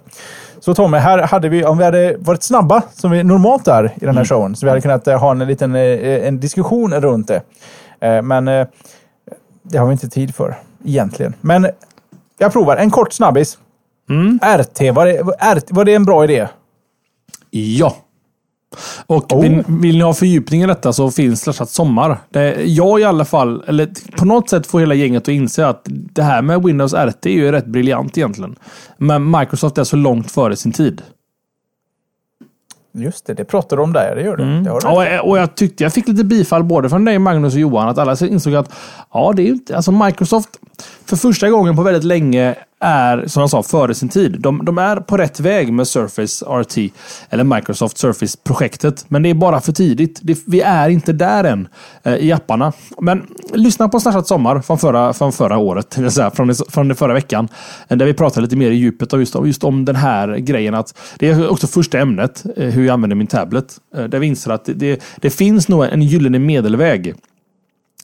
Så 0.60 0.74
Tommy, 0.74 0.98
här 0.98 1.20
hade 1.20 1.50
vi, 1.50 1.66
om 1.66 1.78
vi 1.78 1.84
hade 1.84 2.16
varit 2.20 2.44
snabba, 2.44 2.82
som 2.94 3.12
vi 3.12 3.24
normalt 3.24 3.68
är 3.68 3.84
i 3.86 4.00
den 4.00 4.10
här 4.10 4.12
mm. 4.12 4.26
showen, 4.26 4.56
så 4.56 4.66
vi 4.66 4.70
hade 4.70 4.82
kunnat 4.82 5.08
eh, 5.08 5.20
ha 5.20 5.32
en 5.32 5.40
liten 5.40 5.76
eh, 5.76 6.28
en 6.28 6.40
diskussion 6.40 6.94
runt 6.94 7.28
det. 7.28 7.42
Men 8.22 8.46
det 9.64 9.78
har 9.78 9.86
vi 9.86 9.92
inte 9.92 10.10
tid 10.10 10.36
för, 10.36 10.56
egentligen. 10.86 11.34
Men 11.42 11.68
jag 12.38 12.54
provar. 12.54 12.78
En 12.78 12.92
kort 12.92 13.14
snabbis. 13.14 13.58
Mm. 14.10 14.40
RT, 14.44 14.96
var 14.96 15.06
det, 15.06 15.22
RT, 15.56 15.72
var 15.72 15.86
det 15.86 15.94
en 15.94 16.06
bra 16.06 16.24
idé? 16.24 16.48
Ja. 17.50 17.98
Och 19.06 19.34
oh. 19.34 19.42
vill, 19.42 19.64
vill, 19.68 19.98
ni 19.98 20.04
ha 20.04 20.14
fördjupning 20.14 20.62
i 20.62 20.68
detta 20.68 20.94
så 20.94 21.12
finns 21.12 21.42
Slashat 21.42 21.70
Sommar. 21.70 22.18
Det, 22.30 22.64
jag 22.64 23.00
i 23.00 23.04
alla 23.04 23.26
fall, 23.26 23.64
eller 23.68 23.90
på 24.18 24.26
något 24.26 24.50
sätt 24.50 24.68
får 24.68 24.80
hela 24.80 24.96
gänget 24.96 25.24
att 25.24 25.28
inse 25.28 25.68
att 25.68 25.82
det 25.90 26.24
här 26.24 26.42
med 26.42 26.64
Windows 26.64 26.94
RT 26.94 27.26
är 27.26 27.30
ju 27.30 27.52
rätt 27.52 27.66
briljant 27.66 28.18
egentligen. 28.18 28.56
Men 28.98 29.32
Microsoft 29.32 29.78
är 29.78 29.84
så 29.84 29.96
långt 29.96 30.32
före 30.32 30.56
sin 30.56 30.72
tid. 30.72 31.02
Just 32.92 33.26
det, 33.26 33.34
det 33.34 33.46
pratar 33.46 33.78
du 33.78 33.84
om 33.84 33.94
där. 33.94 34.16
Det 34.16 34.22
gör 34.22 34.38
du. 34.38 34.44
Mm. 34.44 34.64
Det 34.64 34.72
och, 34.72 35.30
och 35.30 35.38
jag 35.38 35.56
tyckte 35.56 35.84
jag 35.84 35.94
fick 35.94 36.08
lite 36.08 36.24
bifall 36.24 36.64
både 36.64 36.90
från 36.90 37.06
dig 37.06 37.20
Magnus 37.20 37.54
och 37.54 37.60
Johan. 37.60 37.90
Att 37.90 37.98
alla 37.98 38.16
insåg 38.22 38.56
att 38.56 38.74
ja, 39.14 39.34
det 39.36 39.42
är 39.42 39.48
inte... 39.48 39.76
Alltså 39.76 39.92
Microsoft 39.92 40.50
för 41.06 41.16
första 41.16 41.50
gången 41.50 41.76
på 41.76 41.84
väldigt 41.84 42.04
länge 42.04 42.56
är, 42.80 43.28
som 43.28 43.42
jag 43.42 43.50
sa, 43.50 43.64
före 43.64 43.94
sin 43.94 44.10
tid. 44.10 44.40
De, 44.40 44.66
de, 44.66 44.78
är 44.78 44.96
på 44.98 45.18
rätt 45.18 45.40
väg 45.40 45.74
med 45.74 45.88
Surface 45.88 46.46
RT, 46.46 46.94
eller 47.30 47.44
Microsoft 47.44 47.98
Surface-projektet. 47.98 49.06
Men 49.08 49.24
det 49.24 49.30
är 49.30 49.34
bara 49.34 49.62
för 49.62 49.72
tidigt. 49.72 50.20
Det, 50.24 50.40
vi 50.48 50.62
är 50.62 50.90
inte 50.90 51.14
där 51.14 51.44
än 51.44 51.68
eh, 52.04 52.16
i 52.16 52.32
apparna. 52.32 52.74
Men 53.02 53.28
lyssna 53.54 53.90
på 53.90 54.00
Snatchat 54.00 54.28
Sommar 54.28 54.62
från 54.62 54.80
förra, 54.80 55.14
från 55.14 55.32
förra 55.32 55.58
året, 55.58 56.00
säga, 56.10 56.32
från, 56.32 56.56
från 56.56 56.96
förra 56.96 57.14
veckan. 57.14 57.48
Eh, 57.88 57.98
där 57.98 58.06
vi 58.06 58.14
pratade 58.14 58.42
lite 58.42 58.56
mer 58.56 58.72
i 58.72 58.76
djupet 58.76 59.14
just, 59.14 59.36
just 59.46 59.64
om 59.64 59.86
den 59.86 59.96
här 59.96 60.38
grejen. 60.38 60.74
att 60.74 60.98
Det 61.20 61.30
är 61.30 61.50
också 61.50 61.68
första 61.68 62.00
ämnet, 62.00 62.44
eh, 62.58 62.70
hur 62.70 62.86
jag 62.86 62.94
använder 62.94 63.16
min 63.16 63.28
tablet. 63.28 63.78
Eh, 63.96 64.04
där 64.04 64.20
vi 64.20 64.28
inser 64.28 64.52
att 64.52 64.66
det, 64.66 64.74
det, 64.74 65.04
det 65.22 65.30
finns 65.30 65.68
nog 65.68 65.86
en 65.86 66.02
gyllene 66.02 66.40
medelväg 66.40 67.16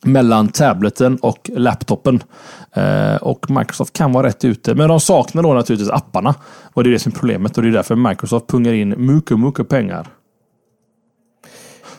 mellan 0.05 0.47
tableten 0.47 1.17
och 1.21 1.49
laptopen. 1.53 2.23
Eh, 2.73 3.15
och 3.15 3.49
Microsoft 3.49 3.93
kan 3.93 4.11
vara 4.11 4.27
rätt 4.27 4.45
ute. 4.45 4.75
Men 4.75 4.89
de 4.89 4.99
saknar 4.99 5.43
då 5.43 5.53
naturligtvis 5.53 5.91
apparna. 5.91 6.35
Och 6.73 6.83
det 6.83 6.89
är 6.89 6.91
det 6.91 6.99
som 6.99 7.11
är 7.11 7.15
problemet. 7.15 7.57
Och 7.57 7.63
det 7.63 7.69
är 7.69 7.73
därför 7.73 7.95
Microsoft 7.95 8.47
pungar 8.47 8.73
in 8.73 8.95
mycket, 8.97 9.39
mycket 9.39 9.69
pengar. 9.69 10.07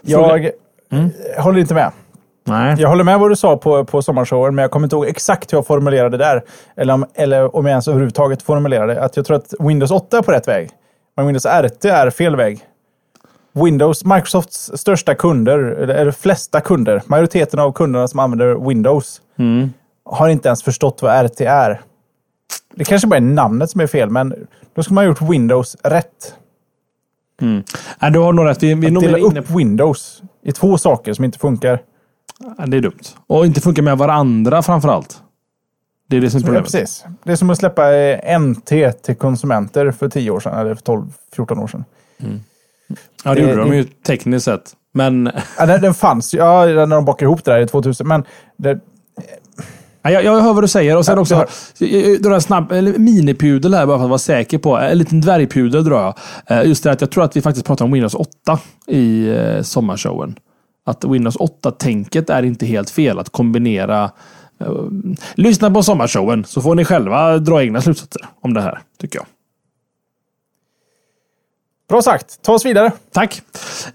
Jag 0.00 0.50
mm. 0.90 1.10
håller 1.38 1.60
inte 1.60 1.74
med. 1.74 1.90
Nej. 2.46 2.76
Jag 2.78 2.88
håller 2.88 3.04
med 3.04 3.18
vad 3.18 3.30
du 3.30 3.36
sa 3.36 3.56
på, 3.56 3.84
på 3.84 4.02
sommarshowen, 4.02 4.54
men 4.54 4.62
jag 4.62 4.70
kommer 4.70 4.86
inte 4.86 4.96
ihåg 4.96 5.06
exakt 5.06 5.52
hur 5.52 5.58
jag 5.58 5.66
formulerade 5.66 6.16
det 6.16 6.24
där. 6.24 6.42
Eller 6.76 6.94
om, 6.94 7.06
eller 7.14 7.56
om 7.56 7.66
jag 7.66 7.70
ens 7.70 7.88
överhuvudtaget 7.88 8.42
formulerade. 8.42 9.02
Att 9.02 9.16
jag 9.16 9.26
tror 9.26 9.36
att 9.36 9.54
Windows 9.58 9.90
8 9.90 10.18
är 10.18 10.22
på 10.22 10.32
rätt 10.32 10.48
väg. 10.48 10.70
Men 11.16 11.26
Windows 11.26 11.46
RT 11.46 11.84
är 11.84 12.10
fel 12.10 12.36
väg. 12.36 12.60
Windows, 13.54 14.04
Microsofts 14.04 14.70
största 14.74 15.14
kunder, 15.14 15.58
eller 15.58 16.10
flesta 16.10 16.60
kunder, 16.60 17.02
majoriteten 17.06 17.60
av 17.60 17.72
kunderna 17.72 18.08
som 18.08 18.20
använder 18.20 18.68
Windows, 18.68 19.20
mm. 19.38 19.72
har 20.04 20.28
inte 20.28 20.48
ens 20.48 20.62
förstått 20.62 21.02
vad 21.02 21.26
RT 21.26 21.40
är. 21.40 21.80
Det 22.74 22.84
kanske 22.84 23.08
bara 23.08 23.16
är 23.16 23.20
namnet 23.20 23.70
som 23.70 23.80
är 23.80 23.86
fel, 23.86 24.10
men 24.10 24.34
då 24.74 24.82
ska 24.82 24.94
man 24.94 25.04
ha 25.04 25.08
gjort 25.08 25.22
Windows 25.22 25.76
rätt. 25.82 26.34
Mm. 27.40 27.62
Ja, 27.98 28.10
du 28.10 28.18
har 28.18 28.32
nog 28.32 28.46
rätt. 28.46 28.62
Vi, 28.62 28.74
vi 28.74 28.96
att 28.96 29.02
dela 29.02 29.18
upp 29.18 29.46
på... 29.46 29.58
Windows 29.58 30.22
i 30.42 30.52
två 30.52 30.78
saker 30.78 31.12
som 31.12 31.24
inte 31.24 31.38
funkar. 31.38 31.82
Ja, 32.58 32.66
det 32.66 32.76
är 32.76 32.80
dumt. 32.80 33.02
Och 33.26 33.46
inte 33.46 33.60
funkar 33.60 33.82
med 33.82 33.98
varandra 33.98 34.62
framför 34.62 34.88
allt. 34.88 35.22
Det 36.08 36.16
är 36.16 36.20
det 36.20 36.30
som 36.30 36.38
är 36.38 36.44
problemet. 36.44 36.74
Ja, 36.74 36.78
precis. 36.80 37.04
Det 37.24 37.32
är 37.32 37.36
som 37.36 37.50
att 37.50 37.58
släppa 37.58 37.90
NT 38.38 39.02
till 39.02 39.16
konsumenter 39.16 39.90
för 39.90 40.08
10 40.08 40.30
år 40.30 40.40
sedan, 40.40 40.58
eller 40.58 40.74
för 40.74 40.82
12-14 41.36 41.62
år 41.62 41.66
sedan. 41.66 41.84
Mm. 42.18 42.40
Ja, 43.24 43.34
det, 43.34 43.40
gjorde 43.40 43.56
de 43.56 43.76
ju 43.76 43.84
tekniskt 43.84 44.44
sett. 44.44 44.72
Men... 44.92 45.30
Ja, 45.58 45.66
den, 45.66 45.80
den 45.80 45.94
fanns 45.94 46.34
ja, 46.34 46.66
när 46.66 46.86
de 46.86 47.04
bakade 47.04 47.24
ihop 47.24 47.44
det 47.44 47.50
där 47.50 47.60
i 47.60 47.66
2000. 47.66 48.08
Men 48.08 48.24
det, 48.56 48.80
Ja, 50.06 50.10
jag, 50.10 50.24
jag 50.24 50.40
hör 50.40 50.52
vad 50.54 50.64
du 50.64 50.68
säger. 50.68 50.96
Och 50.96 51.04
sen 51.04 51.18
också, 51.18 51.46
dra 52.20 52.34
en 52.34 52.40
snabb 52.40 52.72
minipudel 52.98 53.74
här 53.74 53.86
bara 53.86 53.98
för 53.98 54.04
att 54.04 54.10
vara 54.10 54.18
säker 54.18 54.58
på. 54.58 54.76
En 54.76 54.98
liten 54.98 55.20
dvärgpudel 55.20 55.84
drar 55.84 56.02
jag. 56.02 56.14
Eh, 56.58 56.68
just 56.68 56.84
det 56.84 56.92
att 56.92 57.00
jag 57.00 57.10
tror 57.10 57.24
att 57.24 57.36
vi 57.36 57.40
faktiskt 57.40 57.66
pratar 57.66 57.84
om 57.84 57.92
Windows 57.92 58.14
8 58.14 58.58
i 58.86 59.28
eh, 59.28 59.62
sommarshowen. 59.62 60.38
Att 60.86 61.04
Windows 61.04 61.36
8-tänket 61.36 62.30
är 62.30 62.42
inte 62.42 62.66
helt 62.66 62.90
fel. 62.90 63.18
Att 63.18 63.30
kombinera 63.30 64.10
uh, 64.62 64.88
Lyssna 65.34 65.70
på 65.70 65.82
sommarshowen 65.82 66.44
så 66.44 66.62
får 66.62 66.74
ni 66.74 66.84
själva 66.84 67.38
dra 67.38 67.62
egna 67.62 67.80
slutsatser 67.80 68.26
om 68.40 68.54
det 68.54 68.60
här, 68.60 68.78
tycker 69.00 69.18
jag. 69.18 69.26
Bra 71.88 72.02
sagt. 72.02 72.42
Ta 72.42 72.52
oss 72.52 72.66
vidare. 72.66 72.92
Tack. 73.12 73.42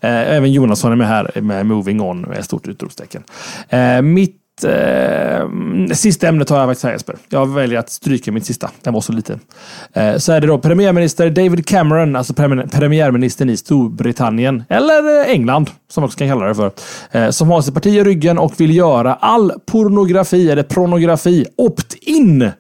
Eh, 0.02 0.36
även 0.36 0.52
Jonasson 0.52 0.92
är 0.92 0.96
med 0.96 1.08
här 1.08 1.42
med 1.42 1.66
Moving 1.66 2.02
On 2.02 2.22
med 2.22 2.46
stort 2.46 2.68
utropstecken. 2.68 3.24
Eh, 3.70 4.02
mitt 4.02 4.36
eh, 4.64 5.50
sista 5.94 6.28
ämne 6.28 6.46
tar 6.46 6.60
jag 6.60 6.68
faktiskt 6.68 6.84
här 6.84 6.92
Jesper. 6.92 7.16
Jag 7.30 7.54
väljer 7.54 7.80
att 7.80 7.90
stryka 7.90 8.32
mitt 8.32 8.46
sista. 8.46 8.70
Den 8.82 8.94
var 8.94 9.02
så 9.02 9.14
liten. 9.14 9.40
Eh, 9.94 10.18
så 10.18 10.32
är 10.32 10.42
det 10.42 10.48
då 10.48 10.58
premiärminister 10.58 11.30
David 11.30 11.66
Cameron, 11.66 12.16
alltså 12.16 12.34
premiärministern 12.72 13.50
i 13.50 13.58
Storbritannien, 13.58 14.64
eller 14.70 15.22
eh, 15.22 15.32
England 15.32 15.70
som 15.90 16.02
man 16.02 16.08
också 16.08 16.18
kan 16.18 16.28
kalla 16.28 16.46
det 16.46 16.56
för, 16.56 16.72
eh, 17.12 17.30
som 17.30 17.50
har 17.50 17.62
sitt 17.62 17.74
parti 17.74 17.88
i 17.88 18.04
ryggen 18.04 18.38
och 18.38 18.54
vill 18.62 18.76
göra 18.76 19.14
all 19.14 19.52
pornografi 19.66 20.52
eller 20.52 20.64
pornografi 20.64 21.46
opt-in 21.58 22.52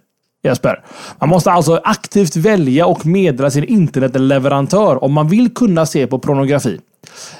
Jesper. 0.43 0.83
Man 1.19 1.29
måste 1.29 1.51
alltså 1.51 1.81
aktivt 1.83 2.35
välja 2.35 2.85
och 2.85 3.05
meddela 3.05 3.51
sin 3.51 3.63
internetleverantör 3.63 5.03
om 5.03 5.13
man 5.13 5.27
vill 5.27 5.53
kunna 5.53 5.85
se 5.85 6.07
på 6.07 6.19
pornografi. 6.19 6.79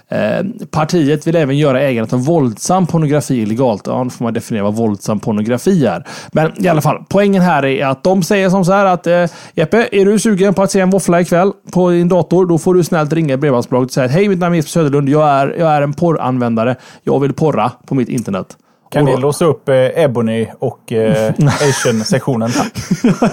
Eh, 0.08 0.46
partiet 0.72 1.28
vill 1.28 1.36
även 1.36 1.58
göra 1.58 1.82
ägandet 1.82 2.14
av 2.14 2.26
våldsam 2.26 2.88
pornografi 2.88 3.36
illegalt. 3.36 3.88
Ja, 3.88 4.04
nu 4.04 4.10
får 4.10 4.26
man 4.26 4.34
definiera 4.34 4.64
vad 4.64 4.76
våldsam 4.76 5.20
pornografi 5.20 5.86
är. 5.86 6.08
Men 6.32 6.66
i 6.66 6.68
alla 6.68 6.82
fall, 6.82 7.04
poängen 7.10 7.42
här 7.42 7.66
är 7.66 7.86
att 7.86 8.04
de 8.04 8.24
säger 8.24 8.50
som 8.50 8.66
så 8.66 8.72
här 8.72 8.86
att 8.86 9.08
eh, 9.08 9.26
Jeppe, 9.54 9.88
är 9.92 10.06
du 10.06 10.20
sugen 10.20 10.54
på 10.54 10.64
att 10.64 10.72
se 10.72 10.80
en 10.80 10.90
våffla 10.90 11.22
ikväll 11.22 11.52
på 11.72 11.90
din 11.90 12.10
dator? 12.10 12.46
Då 12.46 12.58
får 12.58 12.74
du 12.74 12.84
snällt 12.84 13.14
ringa 13.14 13.38
bredbandsbolaget 13.38 13.88
och 13.90 13.94
säga 13.94 14.08
hej, 14.08 14.30
mitt 14.30 14.40
namn 14.40 14.54
är 14.54 14.56
Jesper 14.56 14.70
Söderlund. 14.70 15.10
Jag 15.10 15.30
är, 15.30 15.56
jag 15.60 15.72
är 15.72 15.82
en 15.82 15.94
porranvändare. 15.94 16.76
Jag 17.04 17.20
vill 17.20 17.34
porra 17.34 17.72
på 17.88 17.96
mitt 17.96 18.10
internet. 18.10 18.58
Kan 18.92 19.06
ni 19.06 19.18
låsa 19.18 19.46
upp 19.46 19.70
eh, 19.70 19.76
Ebony 19.76 20.48
och 20.60 20.92
eh, 20.92 21.34
Asian-sektionen 21.70 22.52
tack? 22.52 22.74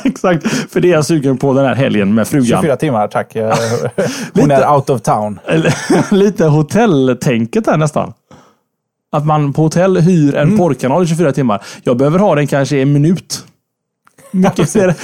exakt, 0.05 0.47
för 0.73 0.81
det 0.81 0.89
är 0.89 0.93
jag 0.93 1.05
sugen 1.05 1.39
på 1.39 1.53
den 1.53 1.65
här 1.65 1.75
helgen 1.75 2.15
med 2.15 2.29
frugan. 2.29 2.61
24 2.61 2.77
timmar 2.77 3.09
tack. 3.09 3.33
Hon 4.35 4.49
lite, 4.49 4.55
är 4.55 4.75
out 4.75 4.91
of 4.91 5.03
town. 5.03 5.41
lite 6.11 6.45
hotelltänket 6.45 7.67
här 7.67 7.77
nästan. 7.77 8.13
Att 9.13 9.27
man 9.27 9.53
på 9.53 9.63
hotell 9.63 9.97
hyr 9.97 10.35
en 10.35 10.43
mm. 10.43 10.59
porrkanal 10.59 11.05
i 11.05 11.07
24 11.07 11.33
timmar. 11.33 11.63
Jag 11.83 11.97
behöver 11.97 12.19
ha 12.19 12.35
den 12.35 12.47
kanske 12.47 12.79
en 12.79 12.93
minut. 12.93 13.46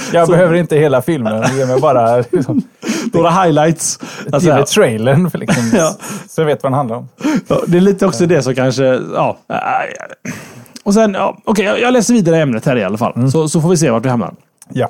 Jag 0.13 0.27
behöver 0.29 0.53
inte 0.55 0.75
hela 0.75 1.01
filmen. 1.01 1.43
Ge 1.57 1.65
mig 1.65 1.79
bara 1.81 2.17
liksom, 2.31 2.61
några 3.13 3.29
highlights. 3.29 3.99
Alltså, 4.31 4.49
mig 4.49 4.65
trailern, 4.65 5.29
för 5.31 5.37
liksom, 5.37 5.63
ja. 5.73 5.95
så 6.29 6.41
jag 6.41 6.45
vet 6.45 6.63
vad 6.63 6.71
den 6.71 6.77
handlar 6.77 6.95
om. 6.97 7.09
Ja, 7.47 7.61
det 7.67 7.77
är 7.77 7.81
lite 7.81 8.05
också 8.05 8.25
det 8.25 8.41
som 8.41 8.55
kanske... 8.55 8.83
Ja, 9.15 9.37
och 10.83 10.93
sen, 10.93 11.13
ja, 11.13 11.37
okej, 11.45 11.65
jag- 11.65 11.79
jag 11.81 11.93
läser 11.93 12.13
vidare 12.13 12.37
ämnet 12.41 12.65
här 12.65 12.75
i 12.75 12.83
alla 12.83 12.97
fall. 12.97 13.31
Så, 13.31 13.49
så 13.49 13.61
får 13.61 13.69
vi 13.69 13.77
se 13.77 13.89
vart 13.89 14.05
vi 14.05 14.09
hamnar. 14.09 14.33
Ja. 14.69 14.89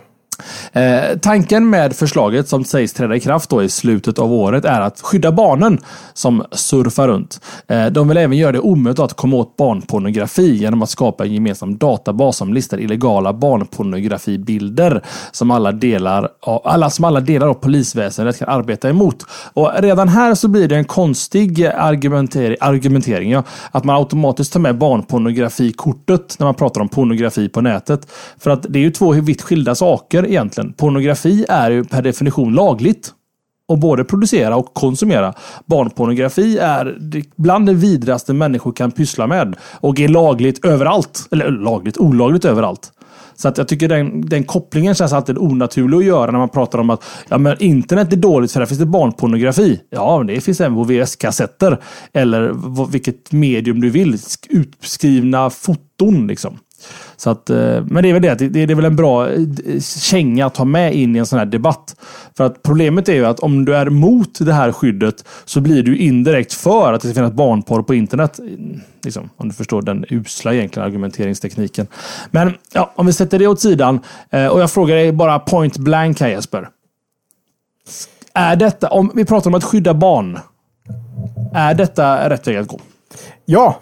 Eh, 0.72 1.18
tanken 1.22 1.70
med 1.70 1.96
förslaget 1.96 2.48
som 2.48 2.66
sägs 2.66 2.94
träda 2.94 3.16
i 3.16 3.20
kraft 3.20 3.50
då 3.50 3.64
i 3.64 3.70
slutet 3.70 4.20
av 4.20 4.34
året 4.34 4.66
är 4.66 4.82
att 4.82 5.02
skydda 5.02 5.32
barnen 5.32 5.80
som 6.14 6.44
surfar 6.52 7.08
runt. 7.08 7.42
Eh, 7.68 7.86
de 7.86 8.08
vill 8.08 8.18
även 8.18 8.38
göra 8.38 8.52
det 8.52 8.60
omöjligt 8.60 9.00
att 9.00 9.14
komma 9.14 9.36
åt 9.36 9.58
barnpornografi 9.58 10.56
genom 10.56 10.82
att 10.82 10.90
skapa 10.90 11.26
en 11.26 11.34
gemensam 11.34 11.78
databas 11.78 12.38
som 12.38 12.54
listar 12.54 12.80
illegala 12.80 13.34
barnpornografibilder 13.34 15.04
som 15.32 15.52
alla 15.52 15.72
delar 15.72 16.30
av, 16.42 16.62
alla, 16.64 16.90
som 16.90 17.06
alla 17.06 17.20
delar 17.20 17.48
av 17.48 17.54
polisväsendet 17.54 18.40
kan 18.40 18.50
arbeta 18.50 18.90
emot. 18.90 19.26
Och 19.54 19.72
redan 19.80 20.10
här 20.10 20.36
så 20.36 20.48
blir 20.48 20.68
det 20.68 20.76
en 20.76 20.86
konstig 20.86 21.66
argumentering, 21.66 22.58
argumentering 22.60 23.32
ja, 23.32 23.44
att 23.72 23.84
man 23.84 23.96
automatiskt 23.96 24.54
tar 24.54 24.60
med 24.60 24.78
barnpornografikortet 24.78 26.36
när 26.40 26.46
man 26.46 26.56
pratar 26.56 26.82
om 26.82 26.90
pornografi 26.90 27.50
på 27.50 27.62
nätet. 27.62 28.08
För 28.38 28.52
att 28.52 28.66
det 28.70 28.80
är 28.80 28.84
ju 28.84 28.92
två 28.92 29.12
vitt 29.12 29.42
skilda 29.42 29.76
saker 29.76 30.23
egentligen. 30.26 30.74
Pornografi 30.74 31.46
är 31.50 31.72
ju 31.72 31.84
per 31.84 32.02
definition 32.02 32.54
lagligt. 32.54 33.14
Och 33.68 33.80
både 33.80 34.04
producera 34.04 34.56
och 34.56 34.74
konsumera. 34.74 35.34
Barnpornografi 35.66 36.58
är 36.58 36.98
bland 37.36 37.66
det 37.66 37.74
vidraste 37.74 38.34
människor 38.34 38.72
kan 38.72 38.92
pyssla 38.92 39.28
med. 39.28 39.56
Och 39.80 40.00
är 40.00 40.08
lagligt 40.08 40.66
överallt. 40.66 41.28
Eller 41.32 41.52
lagligt, 41.52 41.98
olagligt 41.98 42.46
överallt. 42.46 42.92
Så 43.36 43.48
att 43.48 43.58
jag 43.58 43.68
tycker 43.68 43.88
den, 43.88 44.30
den 44.30 44.44
kopplingen 44.44 44.96
känns 44.96 45.14
alltid 45.14 45.38
onaturlig 45.38 45.98
att 45.98 46.06
göra 46.06 46.32
när 46.32 46.40
man 46.40 46.50
pratar 46.50 46.80
om 46.80 46.90
att 46.90 47.04
ja, 47.30 47.38
men 47.38 47.64
internet 47.64 48.14
är 48.14 48.18
dåligt 48.18 48.52
för 48.52 48.60
där 48.60 48.68
finns 48.68 48.80
det 48.80 48.86
barnpornografi. 48.86 49.82
Ja, 49.90 50.18
men 50.18 50.28
det 50.28 50.42
finns 50.42 50.62
även 50.62 50.76
på 50.76 50.84
VS-kassetter. 50.84 51.78
Eller 52.14 52.52
vilket 52.92 53.32
medium 53.32 53.82
du 53.82 53.90
vill. 53.90 54.18
Utskrivna 54.50 55.50
foton 55.50 56.28
liksom. 56.28 56.60
Så 57.16 57.30
att, 57.30 57.50
eh, 57.50 57.84
men 57.86 58.04
det 58.04 58.10
är 58.10 58.14
väl 58.14 58.22
det, 58.22 58.36
det, 58.36 58.72
är 58.72 58.76
väl 58.76 58.86
en 58.86 58.96
bra 58.96 59.30
eh, 59.30 59.40
känga 59.82 60.46
att 60.46 60.58
ha 60.58 60.66
med 60.66 60.96
in 60.96 61.16
i 61.16 61.20
en 61.20 61.26
sån 61.26 61.40
här 61.40 61.46
debatt. 61.46 61.96
För 62.38 62.44
att 62.44 62.64
problemet 62.64 63.10
är 63.10 63.14
ju 63.14 63.26
att 63.26 63.40
om 63.40 63.66
du 63.66 63.76
är 63.76 63.86
emot 63.86 64.40
det 64.40 64.54
här 64.54 64.72
skyddet 64.72 65.26
så 65.46 65.62
blir 65.62 65.84
du 65.84 65.98
indirekt 65.98 66.54
för 66.54 66.94
att 66.94 67.02
det 67.02 67.08
ska 67.08 67.16
finnas 67.16 67.34
barnporr 67.34 67.82
på 67.82 67.94
internet. 67.94 68.40
Liksom, 69.04 69.30
om 69.38 69.50
du 69.50 69.56
förstår 69.56 69.82
den 69.82 70.06
usla 70.10 70.54
egentligen 70.54 70.88
argumenteringstekniken. 70.88 71.88
Men 72.32 72.54
ja, 72.74 72.94
om 72.96 73.06
vi 73.06 73.14
sätter 73.14 73.40
det 73.40 73.48
åt 73.48 73.62
sidan 73.62 74.00
eh, 74.30 74.48
och 74.48 74.62
jag 74.62 74.72
frågar 74.72 74.96
dig 74.96 75.12
bara 75.12 75.40
point 75.40 75.78
blank 75.78 76.22
här 76.22 76.28
Jesper. 76.28 76.70
Är 78.34 78.56
detta, 78.56 78.90
om 78.90 79.12
vi 79.16 79.26
pratar 79.26 79.50
om 79.50 79.56
att 79.56 79.64
skydda 79.64 79.94
barn. 79.94 80.40
Är 81.54 81.74
detta 81.74 82.30
rätt 82.30 82.48
väg 82.48 82.58
att 82.58 82.68
gå? 82.68 82.80
Ja. 83.46 83.80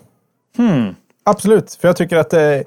Absolut. 1.23 1.77
För 1.81 1.87
jag 1.87 1.97
tycker 1.97 2.17
att 2.17 2.29
det, 2.29 2.63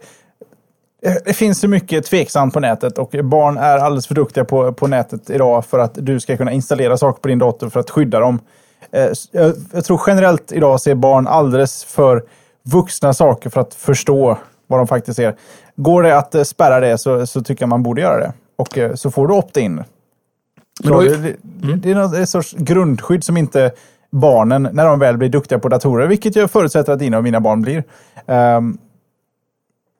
det 1.24 1.32
finns 1.32 1.60
så 1.60 1.68
mycket 1.68 2.06
tveksamt 2.06 2.54
på 2.54 2.60
nätet 2.60 2.98
och 2.98 3.14
barn 3.24 3.58
är 3.58 3.78
alldeles 3.78 4.06
för 4.06 4.14
duktiga 4.14 4.44
på, 4.44 4.72
på 4.72 4.86
nätet 4.86 5.30
idag 5.30 5.64
för 5.64 5.78
att 5.78 5.92
du 5.94 6.20
ska 6.20 6.36
kunna 6.36 6.52
installera 6.52 6.96
saker 6.96 7.20
på 7.20 7.28
din 7.28 7.38
dator 7.38 7.68
för 7.68 7.80
att 7.80 7.90
skydda 7.90 8.20
dem. 8.20 8.38
Eh, 8.92 9.08
Jag, 9.32 9.54
jag 9.72 9.84
tror 9.84 10.00
generellt 10.06 10.52
idag 10.52 10.80
ser 10.80 10.94
barn 10.94 11.26
alldeles 11.26 11.84
för 11.84 12.22
vuxna 12.62 13.14
saker 13.14 13.50
för 13.50 13.60
att 13.60 13.74
förstå 13.74 14.38
vad 14.66 14.80
de 14.80 14.86
faktiskt 14.86 15.16
ser. 15.16 15.34
Går 15.76 16.02
det 16.02 16.18
att 16.18 16.34
eh, 16.34 16.42
spärra 16.42 16.80
det 16.80 16.98
så, 16.98 17.26
så 17.26 17.42
tycker 17.42 17.62
jag 17.62 17.68
man 17.68 17.82
borde 17.82 18.00
göra 18.00 18.18
det. 18.18 18.32
Och 18.56 18.78
eh, 18.78 18.94
så 18.94 19.10
får 19.10 19.28
du 19.28 19.34
opt-in. 19.34 19.84
Då 20.82 21.00
det, 21.00 21.16
det, 21.16 21.36
det 21.76 21.90
är 21.90 21.94
något, 21.94 22.14
ett 22.14 22.28
sorts 22.28 22.54
grundskydd 22.58 23.24
som 23.24 23.36
inte 23.36 23.70
barnen, 24.10 24.68
när 24.72 24.84
de 24.86 24.98
väl 24.98 25.16
blir 25.18 25.28
duktiga 25.28 25.58
på 25.58 25.68
datorer, 25.68 26.06
vilket 26.06 26.36
jag 26.36 26.50
förutsätter 26.50 26.92
att 26.92 26.98
dina 26.98 27.16
och 27.16 27.24
mina 27.24 27.40
barn 27.40 27.62
blir. 27.62 27.84
ehm, 28.26 28.78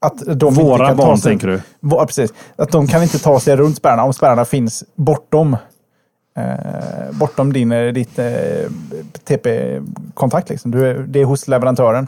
att 0.07 0.39
de 0.41 0.55
Våra 0.55 0.87
kan 0.87 0.97
barn 0.97 1.19
sig, 1.19 1.31
tänker 1.31 1.47
du? 1.49 1.61
Ja, 1.81 2.07
precis. 2.07 2.33
Att 2.57 2.73
de 2.73 2.87
kan 2.87 3.03
inte 3.03 3.19
ta 3.19 3.41
sig 3.41 3.57
runt 3.57 3.77
spärrarna 3.77 4.05
om 4.05 4.13
spärrarna 4.13 4.45
finns 4.45 4.85
bortom 4.95 5.57
eh, 6.37 7.13
bortom 7.13 7.53
din, 7.53 7.73
eh, 7.73 7.93
ditt 7.93 8.19
eh, 8.19 8.27
TP-kontakt. 9.25 10.49
Liksom. 10.49 10.71
Du 10.71 10.87
är, 10.87 10.95
det 10.95 11.21
är 11.21 11.25
hos 11.25 11.49
leverantören. 11.49 12.07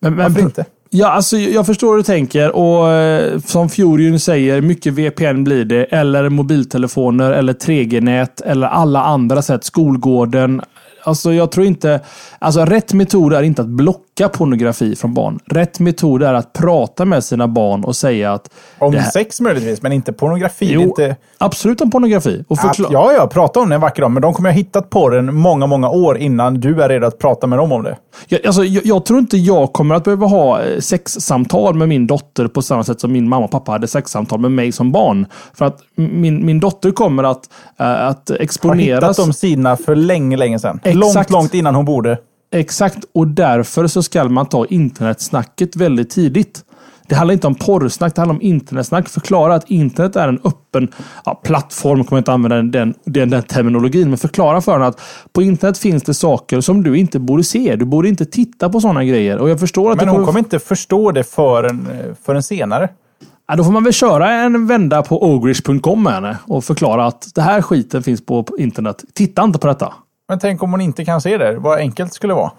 Men, 0.00 0.14
men, 0.14 0.24
Varför 0.24 0.40
inte? 0.40 0.64
Ja, 0.90 1.08
alltså 1.08 1.36
jag 1.36 1.66
förstår 1.66 1.90
hur 1.90 1.96
du 1.96 2.02
tänker 2.02 2.56
och 2.56 2.90
eh, 2.90 3.38
som 3.38 3.68
Fjorjun 3.68 4.20
säger, 4.20 4.60
mycket 4.60 4.92
VPN 4.92 5.44
blir 5.44 5.64
det. 5.64 5.84
Eller 5.84 6.28
mobiltelefoner 6.28 7.32
eller 7.32 7.52
3G-nät 7.52 8.40
eller 8.40 8.66
alla 8.66 9.02
andra 9.02 9.42
sätt. 9.42 9.64
Skolgården. 9.64 10.62
Alltså 11.04 11.32
jag 11.32 11.50
tror 11.52 11.66
inte... 11.66 12.00
Alltså 12.38 12.64
rätt 12.64 12.92
metod 12.92 13.32
är 13.32 13.42
inte 13.42 13.62
att 13.62 13.68
blocka 13.68 14.05
pornografi 14.24 14.96
från 14.96 15.14
barn. 15.14 15.38
Rätt 15.46 15.80
metod 15.80 16.22
är 16.22 16.34
att 16.34 16.52
prata 16.52 17.04
med 17.04 17.24
sina 17.24 17.48
barn 17.48 17.84
och 17.84 17.96
säga 17.96 18.32
att... 18.32 18.50
Om 18.78 18.94
här- 18.94 19.10
sex 19.10 19.40
möjligtvis, 19.40 19.82
men 19.82 19.92
inte 19.92 20.12
pornografi. 20.12 20.70
Jo, 20.72 20.82
inte, 20.82 21.16
absolut 21.38 21.80
om 21.80 21.90
pornografi. 21.90 22.44
Och 22.48 22.58
förkla- 22.58 22.88
ja, 22.92 23.12
ja, 23.12 23.26
prata 23.26 23.60
om 23.60 23.68
det 23.68 23.74
en 23.74 23.80
vacker 23.80 24.02
dag, 24.02 24.10
men 24.10 24.22
de 24.22 24.34
kommer 24.34 24.50
ha 24.50 24.54
hittat 24.56 24.90
porren 24.90 25.34
många, 25.34 25.66
många 25.66 25.90
år 25.90 26.18
innan 26.18 26.60
du 26.60 26.82
är 26.82 26.88
redo 26.88 27.06
att 27.06 27.18
prata 27.18 27.46
med 27.46 27.58
dem 27.58 27.72
om 27.72 27.82
det. 27.82 27.96
Jag, 28.28 28.46
alltså, 28.46 28.64
jag, 28.64 28.86
jag 28.86 29.04
tror 29.04 29.18
inte 29.18 29.36
jag 29.36 29.72
kommer 29.72 29.94
att 29.94 30.04
behöva 30.04 30.26
ha 30.26 30.62
eh, 30.62 30.78
sexsamtal 30.80 31.74
med 31.74 31.88
min 31.88 32.06
dotter 32.06 32.46
på 32.48 32.62
samma 32.62 32.84
sätt 32.84 33.00
som 33.00 33.12
min 33.12 33.28
mamma 33.28 33.44
och 33.44 33.50
pappa 33.50 33.72
hade 33.72 33.86
sexsamtal 33.88 34.40
med 34.40 34.50
mig 34.52 34.72
som 34.72 34.92
barn. 34.92 35.26
För 35.54 35.64
att 35.64 35.78
min, 35.94 36.46
min 36.46 36.60
dotter 36.60 36.90
kommer 36.90 37.24
att, 37.24 37.40
eh, 37.80 37.86
att 37.86 37.98
Har 37.98 38.10
hittat 38.34 38.40
exponeras. 38.40 39.16
de 39.16 39.32
sidorna 39.32 39.76
för 39.76 39.94
länge, 39.94 40.36
länge 40.36 40.58
sedan. 40.58 40.80
Exakt. 40.84 40.96
Långt, 40.96 41.30
långt 41.30 41.54
innan 41.54 41.74
hon 41.74 41.84
borde. 41.84 42.18
Exakt, 42.56 43.04
och 43.12 43.28
därför 43.28 43.86
så 43.86 44.02
ska 44.02 44.24
man 44.24 44.46
ta 44.46 44.66
internetsnacket 44.66 45.76
väldigt 45.76 46.10
tidigt. 46.10 46.64
Det 47.08 47.14
handlar 47.14 47.32
inte 47.32 47.46
om 47.46 47.54
porrsnack, 47.54 48.14
det 48.14 48.20
handlar 48.20 48.34
om 48.34 48.42
internetsnack. 48.42 49.08
Förklara 49.08 49.54
att 49.54 49.70
internet 49.70 50.16
är 50.16 50.28
en 50.28 50.40
öppen 50.44 50.88
ja, 51.24 51.40
plattform, 51.44 52.04
kommer 52.04 52.18
jag 52.18 52.20
inte 52.20 52.32
använda 52.32 52.56
den, 52.56 52.70
den, 52.70 52.94
den, 53.04 53.30
den 53.30 53.42
terminologin, 53.42 54.08
men 54.08 54.18
förklara 54.18 54.60
för 54.60 54.72
henne 54.72 54.86
att 54.86 55.00
på 55.32 55.42
internet 55.42 55.78
finns 55.78 56.02
det 56.02 56.14
saker 56.14 56.60
som 56.60 56.82
du 56.82 56.98
inte 56.98 57.18
borde 57.18 57.44
se. 57.44 57.76
Du 57.76 57.84
borde 57.84 58.08
inte 58.08 58.24
titta 58.24 58.68
på 58.68 58.80
sådana 58.80 59.04
grejer. 59.04 59.38
Och 59.38 59.50
jag 59.50 59.60
förstår 59.60 59.92
att 59.92 59.96
Men 59.96 60.08
hon 60.08 60.26
kommer 60.26 60.38
inte 60.38 60.58
förstå 60.58 61.12
det 61.12 61.24
förrän, 61.24 61.88
förrän 62.24 62.42
senare. 62.42 62.88
Ja, 63.48 63.56
då 63.56 63.64
får 63.64 63.72
man 63.72 63.84
väl 63.84 63.92
köra 63.92 64.30
en 64.30 64.66
vända 64.66 65.02
på 65.02 65.24
ogrish.com 65.32 66.02
med 66.02 66.12
henne 66.12 66.38
och 66.46 66.64
förklara 66.64 67.06
att 67.06 67.34
det 67.34 67.42
här 67.42 67.62
skiten 67.62 68.02
finns 68.02 68.26
på 68.26 68.42
på 68.42 68.58
internet. 68.58 69.04
Titta 69.14 69.44
inte 69.44 69.58
på 69.58 69.66
detta. 69.66 69.94
Men 70.28 70.38
tänk 70.38 70.62
om 70.62 70.70
hon 70.70 70.80
inte 70.80 71.04
kan 71.04 71.20
se 71.20 71.38
det. 71.38 71.56
Vad 71.58 71.78
enkelt 71.78 72.14
skulle 72.14 72.34
vara. 72.34 72.50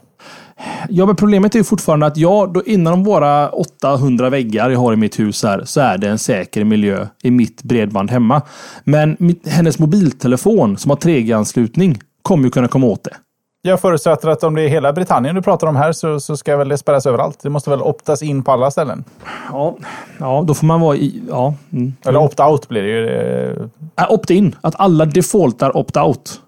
Ja, 0.90 1.06
men 1.06 1.16
problemet 1.16 1.56
är 1.56 1.60
ju 1.60 1.64
fortfarande 1.64 2.06
att 2.06 2.18
jag, 2.18 2.54
då 2.54 2.64
inom 2.64 3.04
våra 3.04 3.50
800 3.50 4.30
väggar 4.30 4.70
jag 4.70 4.80
har 4.80 4.94
i 4.94 4.96
mitt 4.96 5.20
hus 5.20 5.44
här, 5.44 5.62
så 5.66 5.82
är 5.82 5.98
det 5.98 6.10
en 6.10 6.18
säker 6.20 6.64
miljö 6.64 7.08
i 7.24 7.32
mitt 7.32 7.64
bredband 7.64 8.12
hemma. 8.12 8.42
Men 8.84 9.18
mitt, 9.20 9.48
hennes 9.48 9.80
mobiltelefon 9.80 10.78
som 10.78 10.92
har 10.92 10.98
3G-anslutning 10.98 12.00
kommer 12.22 12.44
ju 12.44 12.50
kunna 12.50 12.68
komma 12.68 12.88
åt 12.88 13.04
det. 13.04 13.14
Jag 13.62 13.82
förutsätter 13.82 14.30
att 14.30 14.44
om 14.44 14.56
det 14.56 14.62
är 14.62 14.68
hela 14.68 14.94
Britannien 14.94 15.36
du 15.36 15.42
pratar 15.42 15.68
om 15.68 15.76
här 15.76 15.92
så, 15.92 16.20
så 16.20 16.38
ska 16.38 16.58
väl 16.58 16.70
det 16.70 16.78
spärras 16.78 17.06
överallt. 17.06 17.40
Det 17.44 17.50
måste 17.50 17.70
väl 17.70 17.82
optas 17.82 18.24
in 18.24 18.44
på 18.44 18.52
alla 18.52 18.72
ställen. 18.72 19.04
Ja, 19.52 19.78
ja 20.20 20.44
då 20.48 20.54
får 20.54 20.66
man 20.68 20.82
vara 20.82 20.96
i... 20.96 21.22
Ja. 21.30 21.54
Mm. 21.74 21.94
Eller 22.06 22.20
opt-out 22.20 22.68
blir 22.68 22.82
det 22.84 22.90
ju. 22.90 23.08
eh, 23.08 24.04
Äh, 24.06 24.12
Opt-in. 24.12 24.56
Att 24.62 24.76
alla 24.80 25.06
defaultar 25.06 25.72
opt-out. 25.78 26.40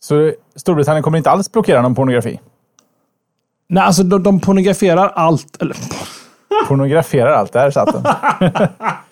Så 0.00 0.32
Storbritannien 0.56 1.02
kommer 1.02 1.18
inte 1.18 1.30
alls 1.30 1.52
blockera 1.52 1.82
någon 1.82 1.94
pornografi. 1.94 2.40
Nej, 3.68 3.82
alltså 3.84 4.02
de, 4.02 4.22
de 4.22 4.40
pornograferar 4.40 5.08
allt. 5.14 5.62
Eller, 5.62 5.76
Pornograferar 6.68 7.32
allt. 7.32 7.52
Där 7.52 7.70
satt 7.70 7.92
den. 7.92 8.02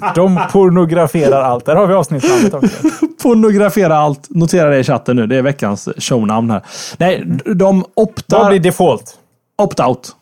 De 0.15 0.41
pornograferar 0.53 1.41
allt. 1.43 1.65
Där 1.65 1.77
har 1.77 1.87
vi 1.87 1.95
avsnittsnamnet 1.95 2.55
också. 2.55 2.89
pornografera 3.23 3.97
allt. 3.97 4.31
Notera 4.31 4.71
det 4.71 4.79
i 4.79 4.85
chatten 4.85 5.17
nu. 5.17 5.27
Det 5.27 5.37
är 5.37 5.43
veckans 5.43 5.89
shownamn 5.99 6.51
här. 6.51 6.63
Nej, 6.99 7.25
de 7.55 7.79
Vad 7.95 8.07
optar... 8.09 8.49
blir 8.49 8.61
default? 8.61 9.19
Opt-out. 9.59 10.13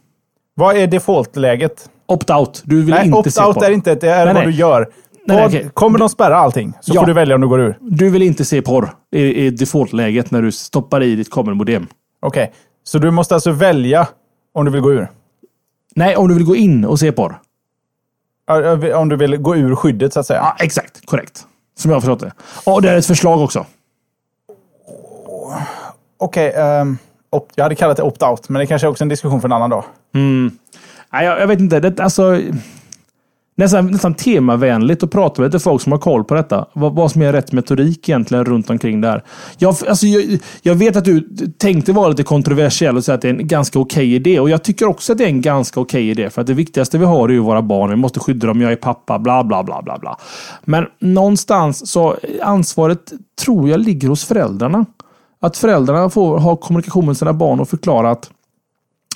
Vad 0.55 0.77
är 0.77 0.87
default-läget? 0.87 1.89
Opt-out. 2.07 2.63
Du 2.65 2.83
vill 2.83 2.95
Nej, 2.95 3.07
inte 3.07 3.31
se 3.31 3.41
opt-out 3.41 3.55
porr. 3.55 3.65
är 3.65 3.71
inte 3.71 3.95
det 3.95 4.09
är 4.11 4.25
Nej, 4.25 4.35
vad 4.35 4.45
nej. 4.45 4.53
du 4.53 4.59
gör. 4.59 4.89
Nej, 5.27 5.37
Vad- 5.37 5.47
okej. 5.47 5.71
Kommer 5.75 5.99
de 5.99 6.09
spärra 6.09 6.37
allting 6.37 6.73
så 6.81 6.93
Ja. 6.95 7.01
får 7.01 7.07
du 7.07 7.13
välja 7.13 7.35
om 7.35 7.41
du 7.41 7.49
går 7.49 7.61
ur. 7.61 7.79
Du 7.81 8.11
vill 8.11 8.23
inte 8.23 8.45
se 8.45 8.63
porr. 8.63 8.95
I, 9.11 9.51
default-läget 9.51 10.31
när 10.31 10.43
du 10.43 10.53
stoppar 10.53 11.03
i 11.03 11.17
ditt 11.17 11.31
kabelmodem. 11.31 11.87
Okej, 12.21 12.53
så 12.85 12.99
du 12.99 13.11
måste 13.11 13.35
alltså 13.35 13.51
välja 13.51 14.09
om 14.55 14.65
du 14.65 14.71
vill 14.71 14.81
gå 14.81 14.93
ur. 14.93 15.09
Nej, 15.97 16.17
om 16.17 16.29
du 16.29 16.35
vill 16.35 16.45
gå 16.45 16.57
in 16.57 16.85
och 16.85 16.99
se 16.99 17.13
porr. 17.13 17.39
Om 18.95 19.09
du 19.09 19.17
vill 19.17 19.37
gå 19.37 19.57
ur 19.57 19.75
skyddet 19.75 20.13
så 20.13 20.21
att 20.21 20.27
säga. 20.27 20.41
Ja, 20.41 20.57
exakt. 20.65 21.07
Korrekt. 21.07 21.47
Som 21.79 21.91
jag 21.91 21.97
har 21.97 22.01
förstått 22.01 22.21
det. 22.21 22.33
Ja, 22.67 22.81
det 22.81 22.91
är 22.91 22.97
ett 22.97 23.07
förslag 23.07 23.41
också. 23.43 23.67
Okej, 26.19 26.53
ehm, 26.57 26.99
opt- 27.31 27.53
jag 27.55 27.65
hade 27.65 27.75
kallat 27.75 27.97
det 27.97 28.03
opt-out, 28.03 28.45
men 28.49 28.61
det 28.61 28.67
kanske 28.67 28.87
är 28.87 28.91
också 28.91 29.05
en 29.05 29.09
diskussion 29.09 29.41
för 29.41 29.49
en 29.49 29.53
annan 29.53 29.71
dag. 29.71 29.85
Nej, 31.13 31.27
jag, 31.27 31.41
jag 31.41 31.47
vet 31.47 31.61
inte. 31.61 31.81
Det, 31.81 32.01
alltså, 32.01 32.41
nästan, 33.55 33.87
nästan 33.87 34.15
temavänligt 34.15 35.03
att 35.03 35.11
prata 35.11 35.43
med 35.43 35.49
lite 35.49 35.63
folk 35.63 35.83
som 35.83 35.93
har 35.93 35.99
koll 35.99 36.25
på 36.25 36.35
detta. 36.35 36.67
Vad, 36.73 36.95
vad 36.95 37.13
som 37.13 37.23
är 37.23 37.33
rätt 37.33 37.53
metodik 37.53 38.09
egentligen 38.09 38.45
runt 38.45 38.71
omkring 38.71 39.01
där. 39.01 39.25
Jag, 39.59 39.75
alltså, 39.89 40.07
jag, 40.07 40.39
jag 40.63 40.75
vet 40.75 40.97
att 40.97 41.05
du 41.05 41.29
tänkte 41.59 41.93
vara 41.93 42.09
lite 42.09 42.23
kontroversiell 42.23 42.97
och 42.97 43.05
säga 43.05 43.15
att 43.15 43.23
det 43.23 43.29
är 43.29 43.35
en 43.35 43.49
ganska 43.49 43.79
okej 43.79 44.07
okay 44.07 44.15
idé. 44.15 44.41
Och 44.41 44.51
jag 44.51 44.63
tycker 44.63 44.89
också 44.89 45.13
att 45.13 45.19
det 45.19 45.25
är 45.25 45.29
en 45.29 45.41
ganska 45.41 45.81
okej 45.81 46.11
okay 46.11 46.11
idé. 46.11 46.31
För 46.31 46.41
att 46.41 46.47
det 46.47 46.55
viktigaste 46.55 46.99
vi 46.99 47.05
har 47.05 47.29
är 47.29 47.33
ju 47.33 47.39
våra 47.39 47.63
barn. 47.63 47.91
Vi 47.91 47.97
måste 47.97 48.21
skydda 48.21 48.47
dem. 48.47 48.61
Jag 48.61 48.73
är 48.73 48.77
pappa. 48.77 49.19
Bla, 49.19 49.45
bla, 49.45 49.63
bla, 49.63 49.83
bla, 49.83 49.99
bla. 49.99 50.19
Men 50.65 50.87
någonstans 51.01 51.91
så 51.91 52.17
ansvaret 52.43 53.13
tror 53.45 53.69
jag 53.69 53.81
ligger 53.81 54.09
hos 54.09 54.25
föräldrarna. 54.25 54.87
Att 55.41 55.57
föräldrarna 55.57 56.11
får 56.11 56.39
ha 56.39 56.57
kommunikation 56.57 57.07
med 57.07 57.17
sina 57.17 57.33
barn 57.33 57.61
och 57.61 57.69
förklara 57.69 58.11
att 58.11 58.31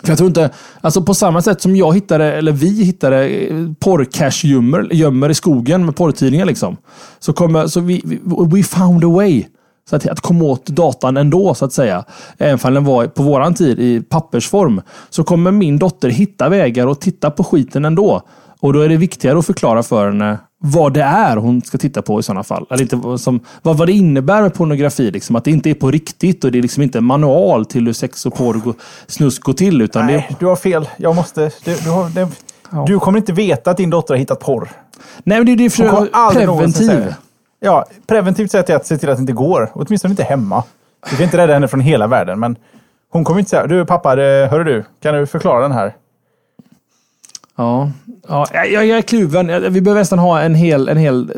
för 0.02 0.08
jag 0.08 0.18
tror 0.18 0.28
inte, 0.28 0.50
alltså 0.80 1.02
på 1.02 1.14
samma 1.14 1.42
sätt 1.42 1.62
som 1.62 1.76
jag 1.76 1.94
hittade, 1.94 2.32
eller 2.32 2.52
vi 2.52 2.84
hittade 2.84 3.28
eh, 3.28 3.56
porrcash 3.80 4.44
gömmer 4.92 5.30
i 5.30 5.34
skogen 5.34 5.84
med 5.86 5.96
porrtidningar 5.96 6.46
liksom. 6.46 6.76
Så 7.18 7.32
kommer, 7.32 7.66
så 7.66 7.80
vi, 7.80 8.20
we 8.52 8.62
found 8.62 9.04
a 9.04 9.08
way. 9.08 9.44
Så 9.90 9.96
att, 9.96 10.08
att 10.08 10.20
komma 10.20 10.44
åt 10.44 10.66
datan 10.66 11.16
ändå 11.16 11.54
så 11.54 11.64
att 11.64 11.72
säga. 11.72 12.04
Även 12.38 12.58
om 12.62 12.74
den 12.74 12.84
var 12.84 13.06
på 13.06 13.22
våran 13.22 13.54
tid 13.54 13.78
i 13.78 14.00
pappersform. 14.00 14.80
Så 15.10 15.24
kommer 15.24 15.50
min 15.50 15.78
dotter 15.78 16.08
hitta 16.08 16.48
vägar 16.48 16.86
och 16.86 17.00
titta 17.00 17.30
på 17.30 17.44
skiten 17.44 17.84
ändå. 17.84 18.22
Och 18.60 18.72
då 18.72 18.80
är 18.80 18.88
det 18.88 18.96
viktigare 18.96 19.38
att 19.38 19.46
förklara 19.46 19.82
för 19.82 20.06
henne 20.06 20.38
vad 20.60 20.92
det 20.92 21.02
är 21.02 21.36
hon 21.36 21.62
ska 21.62 21.78
titta 21.78 22.02
på 22.02 22.20
i 22.20 22.22
sådana 22.22 22.42
fall. 22.42 22.66
Eller 22.70 22.82
inte, 22.82 23.18
som, 23.18 23.40
vad, 23.62 23.76
vad 23.76 23.88
det 23.88 23.92
innebär 23.92 24.42
med 24.42 24.54
pornografi. 24.54 25.10
Liksom. 25.10 25.36
Att 25.36 25.44
det 25.44 25.50
inte 25.50 25.70
är 25.70 25.74
på 25.74 25.90
riktigt 25.90 26.44
och 26.44 26.52
det 26.52 26.58
är 26.58 26.62
liksom 26.62 26.82
inte 26.82 26.98
en 26.98 27.04
manual 27.04 27.66
till 27.66 27.86
hur 27.86 27.92
sex 27.92 28.26
och 28.26 28.34
porr 28.34 28.74
snusk 29.06 29.42
går 29.42 29.52
till. 29.52 29.82
Utan 29.82 30.06
Nej, 30.06 30.26
det... 30.28 30.36
du 30.38 30.46
har 30.46 30.56
fel. 30.56 30.88
Jag 30.96 31.16
måste... 31.16 31.50
Du, 31.64 31.74
du, 31.84 31.90
har, 31.90 32.10
det, 32.10 32.28
ja. 32.70 32.84
du 32.86 32.98
kommer 32.98 33.18
inte 33.18 33.32
veta 33.32 33.70
att 33.70 33.76
din 33.76 33.90
dotter 33.90 34.14
har 34.14 34.18
hittat 34.18 34.40
porr. 34.40 34.68
Nej, 35.24 35.38
men 35.38 35.46
det 35.46 35.52
är 35.52 35.56
det 35.56 35.70
för 35.70 36.34
preventiv. 36.34 37.14
Ja, 37.60 37.86
preventivt 38.06 38.50
sätt 38.50 38.70
är 38.70 38.76
att 38.76 38.86
se 38.86 38.98
till 38.98 39.08
att 39.08 39.16
det 39.16 39.20
inte 39.20 39.32
går. 39.32 39.70
Åtminstone 39.74 40.12
inte 40.12 40.24
hemma. 40.24 40.64
Du 41.10 41.16
kan 41.16 41.24
inte 41.24 41.36
rädda 41.36 41.52
henne 41.52 41.68
från 41.68 41.80
hela 41.80 42.06
världen, 42.06 42.40
men 42.40 42.56
hon 43.10 43.24
kommer 43.24 43.38
inte 43.38 43.50
säga 43.50 43.66
du 43.66 43.86
pappa, 43.86 44.08
hörru 44.10 44.64
du, 44.64 44.84
kan 45.02 45.14
du 45.14 45.26
förklara 45.26 45.62
den 45.62 45.72
här? 45.72 45.94
Ja, 47.58 47.90
ja 48.28 48.46
jag, 48.54 48.86
jag 48.86 48.98
är 48.98 49.02
kluven. 49.02 49.72
Vi 49.72 49.80
behöver 49.80 50.00
nästan 50.00 50.18
ha 50.18 50.40
en 50.40 50.54
hel, 50.54 50.88
en 50.88 50.96
hel 50.96 51.32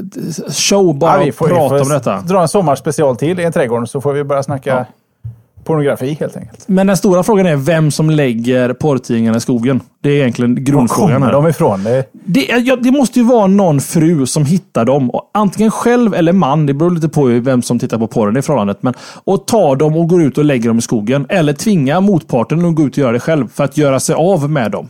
show 0.48 0.98
bara 0.98 1.18
ja, 1.18 1.24
vi 1.24 1.32
får, 1.32 1.48
prata 1.48 1.74
vi 1.74 1.80
får 1.80 1.80
om 1.80 1.88
detta. 1.88 2.20
Dra 2.20 2.42
en 2.42 2.48
sommarspecial 2.48 3.16
till 3.16 3.40
i 3.40 3.52
trädgården 3.52 3.86
så 3.86 4.00
får 4.00 4.12
vi 4.12 4.24
börja 4.24 4.42
snacka 4.42 4.70
ja. 4.70 5.30
pornografi 5.64 6.16
helt 6.20 6.36
enkelt. 6.36 6.68
Men 6.68 6.86
den 6.86 6.96
stora 6.96 7.22
frågan 7.22 7.46
är 7.46 7.56
vem 7.56 7.90
som 7.90 8.10
lägger 8.10 8.72
porrtidningarna 8.72 9.36
i 9.36 9.40
skogen. 9.40 9.80
Det 10.00 10.10
är 10.10 10.14
egentligen 10.14 10.64
grundfrågan. 10.64 11.20
Var 11.20 11.28
kommer 11.28 11.32
de 11.32 11.48
ifrån? 11.48 11.84
Det... 11.84 12.10
Det, 12.12 12.40
ja, 12.40 12.76
det 12.76 12.90
måste 12.90 13.18
ju 13.18 13.24
vara 13.24 13.46
någon 13.46 13.80
fru 13.80 14.26
som 14.26 14.44
hittar 14.44 14.84
dem. 14.84 15.10
Antingen 15.34 15.70
själv 15.70 16.14
eller 16.14 16.32
man. 16.32 16.66
Det 16.66 16.74
beror 16.74 16.90
lite 16.90 17.08
på 17.08 17.24
vem 17.24 17.62
som 17.62 17.78
tittar 17.78 17.98
på 17.98 18.06
porren 18.06 18.36
i 18.36 18.42
förhållandet. 18.42 18.82
Men, 18.82 18.94
och 19.24 19.46
tar 19.46 19.76
dem 19.76 19.96
och 19.96 20.08
går 20.08 20.22
ut 20.22 20.38
och 20.38 20.44
lägger 20.44 20.68
dem 20.68 20.78
i 20.78 20.82
skogen. 20.82 21.26
Eller 21.28 21.52
tvinga 21.52 22.00
motparten 22.00 22.64
att 22.64 22.74
gå 22.74 22.82
ut 22.82 22.92
och 22.92 22.98
göra 22.98 23.12
det 23.12 23.20
själv 23.20 23.48
för 23.48 23.64
att 23.64 23.76
göra 23.76 24.00
sig 24.00 24.14
av 24.14 24.50
med 24.50 24.70
dem. 24.70 24.88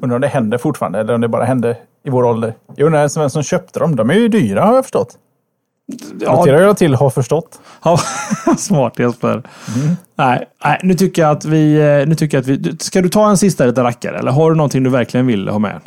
Undrar 0.00 0.14
om 0.14 0.20
det 0.20 0.28
händer 0.28 0.58
fortfarande 0.58 1.00
eller 1.00 1.14
om 1.14 1.20
det 1.20 1.28
bara 1.28 1.44
hände 1.44 1.76
i 2.04 2.10
vår 2.10 2.24
ålder. 2.24 2.54
Jag 2.76 2.86
undrar 2.86 3.18
vem 3.18 3.30
som 3.30 3.42
köpte 3.42 3.78
dem. 3.78 3.96
De 3.96 4.10
är 4.10 4.14
ju 4.14 4.28
dyra 4.28 4.64
har 4.64 4.74
jag 4.74 4.84
förstått. 4.84 5.18
Ja. 6.20 6.36
Noterar 6.36 6.62
jag 6.62 6.76
till 6.76 6.94
har 6.94 7.10
förstått. 7.10 7.60
Ja, 7.84 8.00
smart 8.58 8.98
Jesper. 8.98 9.32
Mm. 9.32 9.96
Nej, 10.16 10.46
nej, 10.64 10.80
nu 10.82 10.94
tycker 10.94 11.22
jag 11.22 11.30
att 11.30 11.44
vi... 11.44 11.74
Eh, 11.74 12.08
nu 12.08 12.14
tycker 12.14 12.36
jag 12.36 12.42
att 12.42 12.48
vi 12.48 12.76
ska 12.78 13.00
du 13.00 13.08
ta 13.08 13.30
en 13.30 13.38
sista 13.38 13.66
liten 13.66 13.84
rackare? 13.84 14.18
Eller 14.18 14.32
har 14.32 14.50
du 14.50 14.56
någonting 14.56 14.82
du 14.82 14.90
verkligen 14.90 15.26
vill 15.26 15.48
ha 15.48 15.58
med? 15.58 15.80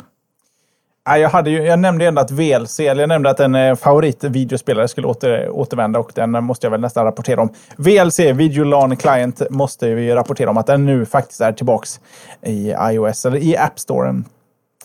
Jag, 1.06 1.28
hade 1.28 1.50
ju, 1.50 1.62
jag 1.62 1.78
nämnde 1.78 2.06
ändå 2.06 2.20
att 2.20 2.30
VLC, 2.30 2.80
eller 2.80 3.02
jag 3.02 3.08
nämnde 3.08 3.30
att 3.30 3.40
en 3.40 3.54
eh, 3.54 3.74
favoritvideospelare 3.74 4.88
skulle 4.88 5.06
åter, 5.06 5.50
återvända 5.50 5.98
och 5.98 6.12
den 6.14 6.44
måste 6.44 6.66
jag 6.66 6.70
väl 6.70 6.80
nästan 6.80 7.04
rapportera 7.04 7.40
om. 7.40 7.48
VLC, 7.76 8.18
Video 8.18 8.64
LAN 8.64 8.96
Client, 8.96 9.42
måste 9.50 9.94
vi 9.94 10.14
rapportera 10.14 10.50
om 10.50 10.56
att 10.56 10.66
den 10.66 10.86
nu 10.86 11.06
faktiskt 11.06 11.40
är 11.40 11.52
tillbaks 11.52 12.00
i 12.42 12.74
iOS, 12.92 13.26
eller 13.26 13.38
i 13.38 13.56
App 13.56 13.78
Storen. 13.78 14.24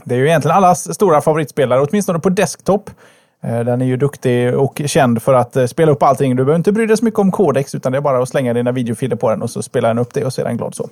Det 0.04 0.16
är 0.16 0.20
ju 0.20 0.28
egentligen 0.28 0.58
allas 0.58 0.94
stora 0.94 1.22
favoritspelare, 1.22 1.82
åtminstone 1.82 2.20
på 2.20 2.30
desktop. 2.30 2.90
Eh, 3.44 3.60
den 3.60 3.82
är 3.82 3.86
ju 3.86 3.98
duktig 3.98 4.58
och 4.58 4.82
känd 4.86 5.22
för 5.22 5.34
att 5.34 5.56
eh, 5.56 5.66
spela 5.66 5.92
upp 5.92 6.04
allting. 6.04 6.36
Du 6.36 6.44
behöver 6.44 6.58
inte 6.58 6.72
bry 6.72 6.86
dig 6.86 6.98
så 6.98 7.06
mycket 7.06 7.20
om 7.20 7.32
kodex, 7.32 7.76
utan 7.76 7.92
det 7.92 7.98
är 7.98 8.02
bara 8.02 8.22
att 8.22 8.30
slänga 8.30 8.54
dina 8.54 8.72
videofiler 8.72 9.16
på 9.16 9.30
den 9.30 9.42
och 9.42 9.50
så 9.50 9.62
spelar 9.62 9.90
den 9.90 9.98
upp 9.98 10.14
det 10.14 10.26
och 10.26 10.34
så 10.34 10.42
är 10.42 10.46
den 10.46 10.58
glad 10.58 10.76
så. 10.76 10.90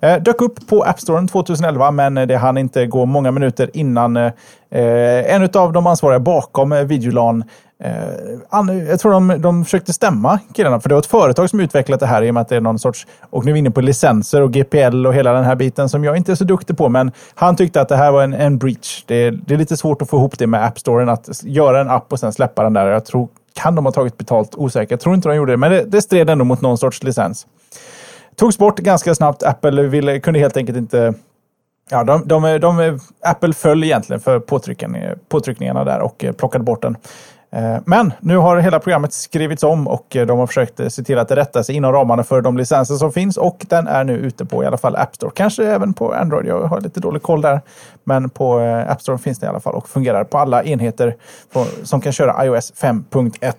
Dök 0.00 0.42
upp 0.42 0.66
på 0.68 0.82
App 0.82 1.00
Store 1.00 1.28
2011, 1.28 1.90
men 1.90 2.14
det 2.14 2.36
hann 2.36 2.58
inte 2.58 2.86
gå 2.86 3.06
många 3.06 3.30
minuter 3.30 3.70
innan 3.72 4.32
Eh, 4.76 5.34
en 5.34 5.48
av 5.54 5.72
de 5.72 5.86
ansvariga 5.86 6.20
bakom 6.20 6.86
Videolan 6.86 7.44
Eh, 7.78 8.78
jag 8.88 9.00
tror 9.00 9.12
de, 9.12 9.40
de 9.42 9.64
försökte 9.64 9.92
stämma 9.92 10.38
killarna, 10.54 10.80
för 10.80 10.88
det 10.88 10.94
var 10.94 11.00
ett 11.00 11.06
företag 11.06 11.50
som 11.50 11.60
utvecklat 11.60 12.00
det 12.00 12.06
här 12.06 12.22
i 12.22 12.30
och 12.30 12.34
med 12.34 12.40
att 12.40 12.48
det 12.48 12.56
är 12.56 12.60
någon 12.60 12.78
sorts, 12.78 13.06
och 13.30 13.44
nu 13.44 13.50
är 13.50 13.52
vi 13.52 13.58
inne 13.58 13.70
på 13.70 13.80
licenser 13.80 14.42
och 14.42 14.52
GPL 14.52 15.06
och 15.06 15.14
hela 15.14 15.32
den 15.32 15.44
här 15.44 15.54
biten 15.54 15.88
som 15.88 16.04
jag 16.04 16.16
inte 16.16 16.32
är 16.32 16.36
så 16.36 16.44
duktig 16.44 16.76
på, 16.76 16.88
men 16.88 17.12
han 17.34 17.56
tyckte 17.56 17.80
att 17.80 17.88
det 17.88 17.96
här 17.96 18.10
var 18.12 18.22
en, 18.22 18.34
en 18.34 18.58
breach. 18.58 19.04
Det, 19.06 19.30
det 19.30 19.54
är 19.54 19.58
lite 19.58 19.76
svårt 19.76 20.02
att 20.02 20.10
få 20.10 20.16
ihop 20.16 20.38
det 20.38 20.46
med 20.46 20.64
App 20.64 20.78
Storen, 20.78 21.08
att 21.08 21.42
göra 21.42 21.80
en 21.80 21.90
app 21.90 22.12
och 22.12 22.20
sen 22.20 22.32
släppa 22.32 22.62
den 22.62 22.72
där. 22.72 22.86
Jag 22.86 23.04
tror, 23.04 23.28
kan 23.54 23.74
de 23.74 23.84
ha 23.84 23.92
tagit 23.92 24.18
betalt? 24.18 24.54
Osäker. 24.54 24.92
Jag 24.92 25.00
tror 25.00 25.14
inte 25.14 25.28
de 25.28 25.36
gjorde 25.36 25.52
det, 25.52 25.56
men 25.56 25.70
det, 25.70 25.84
det 25.84 26.02
stred 26.02 26.30
ändå 26.30 26.44
mot 26.44 26.60
någon 26.60 26.78
sorts 26.78 27.02
licens. 27.02 27.46
Togs 28.36 28.58
bort 28.58 28.78
ganska 28.78 29.14
snabbt. 29.14 29.42
Apple 29.42 29.82
ville, 29.82 30.20
kunde 30.20 30.40
helt 30.40 30.56
enkelt 30.56 30.78
inte 30.78 31.14
Ja, 31.90 32.04
de, 32.04 32.28
de, 32.28 32.58
de, 32.58 32.98
Apple 33.20 33.52
föll 33.52 33.84
egentligen 33.84 34.20
för 34.20 34.40
påtryckningarna 35.28 35.84
där 35.84 36.00
och 36.00 36.24
eh, 36.24 36.32
plockade 36.32 36.64
bort 36.64 36.82
den. 36.82 36.96
Eh, 37.50 37.76
men 37.84 38.12
nu 38.20 38.36
har 38.36 38.58
hela 38.58 38.78
programmet 38.78 39.12
skrivits 39.12 39.62
om 39.62 39.88
och 39.88 40.16
eh, 40.16 40.26
de 40.26 40.38
har 40.38 40.46
försökt 40.46 40.92
se 40.92 41.02
till 41.02 41.18
att 41.18 41.28
det 41.28 41.36
rättar 41.36 41.62
sig 41.62 41.74
inom 41.74 41.92
ramarna 41.92 42.24
för 42.24 42.40
de 42.40 42.56
licenser 42.56 42.94
som 42.94 43.12
finns 43.12 43.36
och 43.36 43.66
den 43.68 43.86
är 43.86 44.04
nu 44.04 44.12
ute 44.12 44.44
på 44.44 44.62
i 44.62 44.66
alla 44.66 44.76
fall 44.76 44.96
App 44.96 45.14
Store. 45.14 45.32
Kanske 45.34 45.66
även 45.66 45.94
på 45.94 46.12
Android. 46.12 46.46
Jag 46.46 46.62
har 46.62 46.80
lite 46.80 47.00
dålig 47.00 47.22
koll 47.22 47.40
där. 47.40 47.60
Men 48.04 48.30
på 48.30 48.58
App 48.88 49.02
Store 49.02 49.18
finns 49.18 49.38
det 49.38 49.46
i 49.46 49.48
alla 49.48 49.60
fall 49.60 49.74
och 49.74 49.88
fungerar 49.88 50.24
på 50.24 50.38
alla 50.38 50.64
enheter 50.64 51.16
som 51.82 52.00
kan 52.00 52.12
köra 52.12 52.46
iOS 52.46 52.72
5.1 52.74 53.52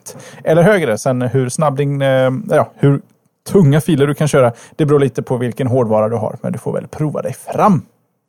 eller 0.43 0.61
högre. 0.61 0.97
Sen 0.97 1.21
hur 1.21 1.49
snabb 1.49 1.77
din, 1.77 2.01
ja, 2.49 2.71
hur 2.75 3.01
tunga 3.49 3.81
filer 3.81 4.07
du 4.07 4.13
kan 4.13 4.27
köra, 4.27 4.51
det 4.75 4.85
beror 4.85 4.99
lite 4.99 5.23
på 5.23 5.37
vilken 5.37 5.67
hårdvara 5.67 6.09
du 6.09 6.15
har. 6.15 6.37
Men 6.41 6.51
du 6.51 6.59
får 6.59 6.73
väl 6.73 6.87
prova 6.87 7.21
dig 7.21 7.33
fram. 7.33 7.81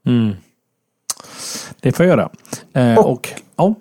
Mm. 0.09 0.37
Det 1.81 1.93
får 1.93 2.07
jag 2.07 2.19
göra. 2.19 2.29
Eh, 2.73 2.99
och, 2.99 3.11
och, 3.11 3.29
ja. 3.57 3.75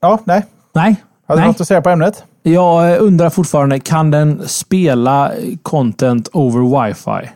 ja, 0.00 0.18
nej. 0.24 0.46
Nej, 0.72 0.96
har 1.26 1.36
du 1.36 1.42
något 1.42 1.60
att 1.60 1.68
säga 1.68 1.82
på 1.82 1.90
ämnet? 1.90 2.24
Jag 2.42 3.00
undrar 3.00 3.30
fortfarande, 3.30 3.80
kan 3.80 4.10
den 4.10 4.48
spela 4.48 5.32
content 5.62 6.28
over 6.32 6.86
wifi? 6.86 7.30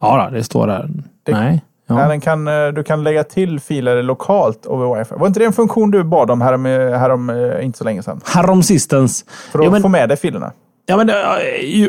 Ja, 0.00 0.28
det 0.32 0.44
står 0.44 0.66
där. 0.66 0.90
Det, 1.22 1.32
Nej. 1.32 1.64
Ja. 1.86 1.94
Nej, 1.94 2.08
den 2.08 2.20
kan, 2.20 2.48
eh, 2.48 2.68
du 2.68 2.82
kan 2.84 3.02
lägga 3.02 3.24
till 3.24 3.60
filer 3.60 4.02
lokalt 4.02 4.66
over 4.66 4.98
wifi. 4.98 5.14
Var 5.14 5.26
inte 5.26 5.40
det 5.40 5.46
en 5.46 5.52
funktion 5.52 5.90
du 5.90 6.04
bad 6.04 6.30
om 6.30 6.40
härom, 6.40 6.64
härom 6.64 7.30
eh, 7.30 7.64
inte 7.64 7.78
så 7.78 7.84
länge 7.84 8.02
sedan? 8.02 8.20
Härom 8.24 8.62
sistens. 8.62 9.24
För 9.52 9.58
att 9.58 9.64
ja, 9.64 9.70
men, 9.70 9.82
få 9.82 9.88
med 9.88 10.08
dig 10.08 10.16
filerna? 10.16 10.52
Ja, 10.90 10.96
men, 10.96 11.10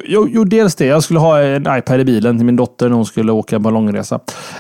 jo, 0.06 0.28
jo, 0.30 0.44
dels 0.44 0.76
det. 0.76 0.86
Jag 0.86 1.04
skulle 1.04 1.20
ha 1.20 1.40
en 1.40 1.78
iPad 1.78 2.00
i 2.00 2.06
bilen 2.06 2.38
till 2.38 2.46
min 2.46 2.56
dotter 2.56 2.90
när 2.90 2.96
hon 2.96 3.06
skulle 3.06 3.32
åka 3.32 3.60
på 3.60 3.70
långresa. 3.70 4.20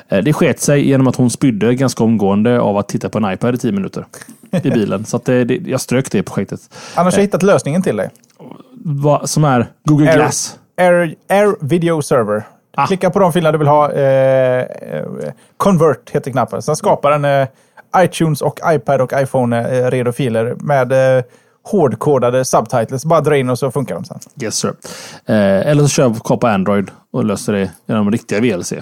Eh, 0.10 0.24
det 0.24 0.34
sket 0.34 0.60
sig 0.60 0.88
genom 0.88 1.08
att 1.08 1.16
hon 1.16 1.30
spydde 1.30 1.76
ganska 1.76 2.04
omgående 2.04 2.60
av 2.60 2.78
att 2.78 2.88
titta 2.88 3.10
på 3.10 3.18
en 3.18 3.34
iPad 3.34 3.56
i 3.56 3.58
tio 3.58 3.72
minuter 3.72 4.06
i 4.64 4.72
bilen. 4.72 5.06
Så 5.06 5.22
det, 5.26 5.44
det, 5.44 5.54
jag 5.66 5.82
strök 5.82 6.12
det 6.12 6.24
projektet. 6.24 6.60
Annars 6.96 7.14
har 7.14 7.20
jag 7.20 7.26
hittat 7.26 7.44
lösningen 7.44 7.82
till 7.82 7.96
dig. 7.96 8.10
Vad 8.84 9.30
som 9.30 9.44
är 9.44 9.68
Google 9.84 10.10
Air, 10.10 10.16
Glass? 10.16 10.60
Air, 10.78 11.16
Air 11.30 11.56
Video 11.66 12.02
Server. 12.02 12.44
Ah. 12.76 12.88
Klicka 12.88 13.10
på 13.10 13.20
de 13.20 13.34
filer 13.34 13.52
du 13.52 13.58
vill 13.58 13.68
ha. 13.68 13.92
Eh, 13.92 14.60
eh, 14.60 15.06
convert 15.58 16.10
heter 16.10 16.32
knappen. 16.32 16.62
Sen 16.62 16.76
skapar 16.76 17.12
den 17.12 17.26
eh, 17.26 17.48
iTunes 17.98 18.42
och 18.42 18.60
iPad 18.66 19.02
och 19.02 19.14
iPhone 19.16 19.60
eh, 19.60 19.92
redo 19.92 20.12
filer 20.12 20.56
med 20.60 21.18
eh, 21.18 21.24
hårdkodade 21.64 22.46
subtitles. 22.46 23.06
Bara 23.06 23.22
dra 23.22 23.38
in 23.38 23.50
och 23.50 23.60
så 23.60 23.72
funkar 23.72 23.96
de 23.96 24.06
sen. 24.06 24.20
Yes 24.42 24.56
sir. 24.56 24.74
Eh, 25.26 25.36
eller 25.68 25.84
så 25.84 25.90
kör 25.90 26.04
jag 26.04 26.40
på 26.42 26.48
Android 26.48 26.92
och 27.12 27.26
löser 27.26 27.54
det 27.54 27.72
genom 27.86 28.12
riktiga 28.12 28.40
VLC. 28.40 28.74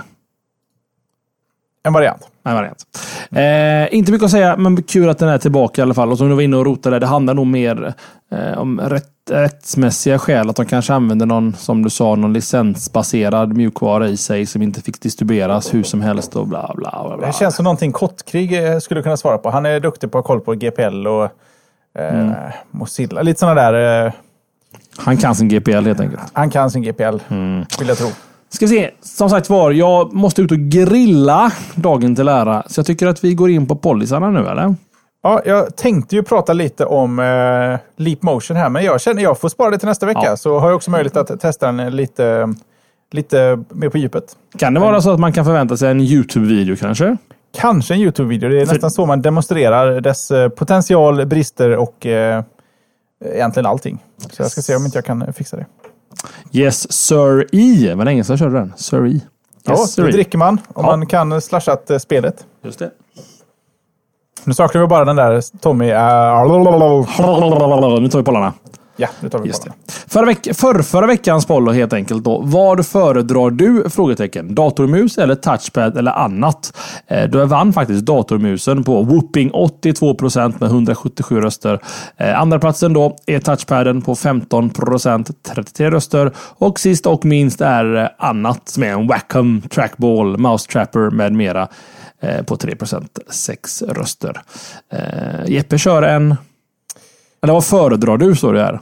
En 1.88 1.94
variant. 1.94 2.28
En 2.44 2.56
variant. 2.56 2.86
Eh, 3.32 3.98
inte 3.98 4.12
mycket 4.12 4.26
att 4.26 4.32
säga, 4.32 4.58
men 4.58 4.84
kul 4.84 5.10
att 5.10 5.20
den 5.20 5.30
är 5.30 5.38
tillbaka 5.38 5.82
i 5.82 5.84
alla 5.84 5.94
fall. 5.94 6.12
Och 6.12 6.18
som 6.18 6.30
du 6.30 6.36
var 6.36 6.42
inne 6.42 6.58
och 6.58 6.66
rotade, 6.66 7.00
det 7.00 7.06
handlar 7.06 7.34
nog 7.34 7.48
mer 7.48 7.94
eh, 8.32 8.58
om 8.58 8.80
rätt, 8.80 9.10
rättsmässiga 9.30 10.20
skäl. 10.20 10.50
Att 10.50 10.56
de 10.56 10.66
kanske 10.66 10.94
använder 10.94 11.26
någon, 11.26 11.56
som 11.56 11.84
du 11.84 11.90
sa, 11.90 12.16
någon 12.16 12.34
licensbaserad 12.34 13.58
mjukvara 13.58 14.08
i 14.08 14.18
sig 14.18 14.46
som 14.46 14.62
inte 14.62 14.82
fick 14.82 15.02
distribueras 15.02 15.74
hur 15.74 15.84
som 15.84 16.02
helst 16.02 16.36
och 16.36 16.48
bla 16.48 16.74
bla 16.76 17.04
bla. 17.08 17.18
bla. 17.18 17.28
Det 17.28 17.34
känns 17.34 17.56
som 17.56 17.64
någonting 17.64 17.92
Kottkrig 17.92 18.66
eh, 18.66 18.80
skulle 18.80 19.04
kunna 19.04 19.18
svara 19.18 19.38
på. 19.38 19.50
Han 19.50 19.66
är 19.66 19.80
duktig 19.80 20.12
på 20.12 20.18
att 20.18 20.26
ha 20.26 20.28
koll 20.28 20.42
på 20.42 20.54
GPL 20.54 21.08
och 21.08 21.32
mm. 21.98 22.34
Mozilla. 22.72 23.22
Lite 23.22 23.40
sådana 23.40 23.72
där... 23.72 24.06
Eh, 24.06 24.14
han 24.98 25.18
kan 25.18 25.36
sin 25.36 25.50
GPL 25.50 25.72
helt 25.72 26.00
enkelt. 26.00 26.22
Han 26.34 26.50
kan 26.50 26.72
sin 26.72 26.84
GPL, 26.84 27.18
mm. 27.30 27.66
vill 27.80 27.88
jag 27.88 27.98
tro. 27.98 28.08
Ska 28.50 28.66
vi 28.66 28.70
se. 28.70 28.92
Som 29.02 29.30
sagt 29.30 29.50
var, 29.50 29.72
jag 29.72 30.14
måste 30.14 30.42
ut 30.42 30.52
och 30.52 30.58
grilla 30.58 31.52
dagen 31.76 32.16
till 32.16 32.28
ära. 32.28 32.64
Så 32.68 32.80
jag 32.80 32.86
tycker 32.86 33.08
att 33.08 33.24
vi 33.24 33.34
går 33.34 33.50
in 33.50 33.68
på 33.68 33.76
polisarna 33.76 34.30
nu, 34.30 34.48
eller? 34.48 34.76
Ja, 35.24 35.42
jag 35.46 35.76
tänkte 35.76 36.16
ju 36.16 36.24
prata 36.24 36.54
lite 36.54 36.86
om 36.86 37.20
eh, 37.20 37.80
Leap 38.04 38.22
Motion 38.22 38.58
här, 38.58 38.70
men 38.70 38.86
jag 38.86 39.02
känner 39.02 39.24
jag 39.24 39.40
får 39.40 39.50
spara 39.50 39.72
det 39.72 39.78
till 39.78 39.88
nästa 39.88 40.06
vecka. 40.06 40.22
Ja. 40.24 40.38
Så 40.38 40.60
har 40.60 40.68
jag 40.68 40.76
också 40.76 40.92
möjlighet 40.92 41.18
att 41.18 41.40
testa 41.40 41.72
den 41.72 41.96
lite, 41.96 42.54
lite 43.12 43.64
mer 43.70 43.90
på 43.90 43.98
djupet. 43.98 44.24
Kan 44.58 44.74
det 44.74 44.80
vara 44.80 45.02
så 45.02 45.12
att 45.12 45.20
man 45.20 45.34
kan 45.34 45.46
förvänta 45.46 45.78
sig 45.78 45.92
en 45.92 46.02
YouTube-video 46.02 46.76
kanske? 46.76 47.18
Kanske 47.58 47.94
en 47.94 48.00
YouTube-video. 48.00 48.50
Det 48.50 48.62
är 48.62 48.66
För- 48.66 48.74
nästan 48.74 48.92
så 48.92 49.06
man 49.06 49.22
demonstrerar 49.22 50.02
dess 50.02 50.32
eh, 50.32 50.50
potential, 50.50 51.26
brister 51.26 51.78
och 51.78 52.06
eh, 52.06 52.44
egentligen 53.26 53.66
allting. 53.66 54.04
Så 54.32 54.42
jag 54.42 54.52
ska 54.52 54.62
se 54.62 54.76
om 54.76 54.86
inte 54.86 54.98
jag 54.98 55.06
kan 55.06 55.34
fixa 55.34 55.58
det. 55.58 55.66
Yes, 56.52 56.92
Sir 56.94 57.46
E. 57.52 57.94
Var 57.94 58.06
det 58.06 58.12
ingen 58.12 58.26
som 58.26 58.38
körde 58.38 58.54
den? 58.60 58.74
Sir 58.78 59.06
E. 59.06 59.10
Yes, 59.10 59.22
Ja, 59.66 59.76
Sir 59.78 60.04
det 60.04 60.10
E. 60.10 60.12
dricker 60.12 60.38
man 60.38 60.54
om 60.74 60.86
Ja. 60.86 60.98
man 60.98 61.06
kan 61.06 61.42
slashat 61.42 61.90
eh, 61.90 61.98
spelet. 61.98 62.46
Just 62.64 62.80
det. 62.80 62.92
Nu 64.44 64.54
saknar 64.54 64.82
vi 64.82 64.88
bara 64.88 65.06
den 65.06 65.16
där 65.16 65.58
Tommy. 65.60 65.92
Uh, 65.92 65.98
Nu 68.02 68.10
tar 68.10 68.18
vi 68.18 68.24
pollarna. 68.24 68.54
Ja, 68.98 69.08
nu 69.20 69.30
tar 69.30 69.40
vi 69.40 69.48
Just 69.48 69.64
det. 69.64 69.72
Förra, 70.08 70.26
veck 70.26 70.48
för, 70.56 70.82
förra 70.82 71.08
veckans 71.08 71.46
poll 71.46 71.70
helt 71.70 71.94
enkelt 71.94 72.24
då. 72.24 72.42
Vad 72.42 72.86
föredrar 72.86 73.50
du? 73.50 73.90
Frågetecken. 73.90 74.56
Datormus 74.56 75.18
eller 75.18 75.36
touchpad 75.36 75.98
eller 75.98 76.12
annat? 76.12 76.78
Eh, 77.08 77.30
då 77.30 77.46
vann 77.46 77.74
faktiskt 77.74 78.06
datormusen 78.06 78.84
på 78.84 79.04
whooping 79.04 79.52
82 79.52 80.16
procent 80.16 80.60
med 80.60 80.70
177 80.70 81.42
röster. 81.42 81.80
Eh, 82.18 82.42
andra 82.42 82.60
platsen 82.60 82.94
då 82.94 83.16
är 83.26 83.40
touchpaden 83.40 84.02
på 84.02 84.16
15 84.16 84.70
procent, 84.70 85.30
33 85.44 85.92
röster. 85.92 86.32
Och 86.38 86.80
sist 86.80 87.06
och 87.06 87.26
minst 87.26 87.62
är 87.62 87.96
eh, 87.96 88.10
annat 88.18 88.70
som 88.70 88.84
är 88.84 88.92
en 88.92 89.08
Wacom, 89.08 89.62
trackball, 89.62 90.38
mouse 90.38 90.68
trapper 90.72 91.10
med 91.10 91.34
mera 91.34 91.68
eh, 92.22 92.44
på 92.44 92.58
3 92.58 92.76
procent, 92.76 93.20
6 93.30 93.82
röster. 93.82 94.42
Eh, 94.94 95.52
Jeppe 95.52 95.78
kör 95.78 96.04
en... 96.04 96.36
Eller 97.42 97.54
vad 97.54 97.66
föredrar 97.66 98.18
du? 98.18 98.36
Står 98.36 98.54
det 98.54 98.64
här. 98.64 98.80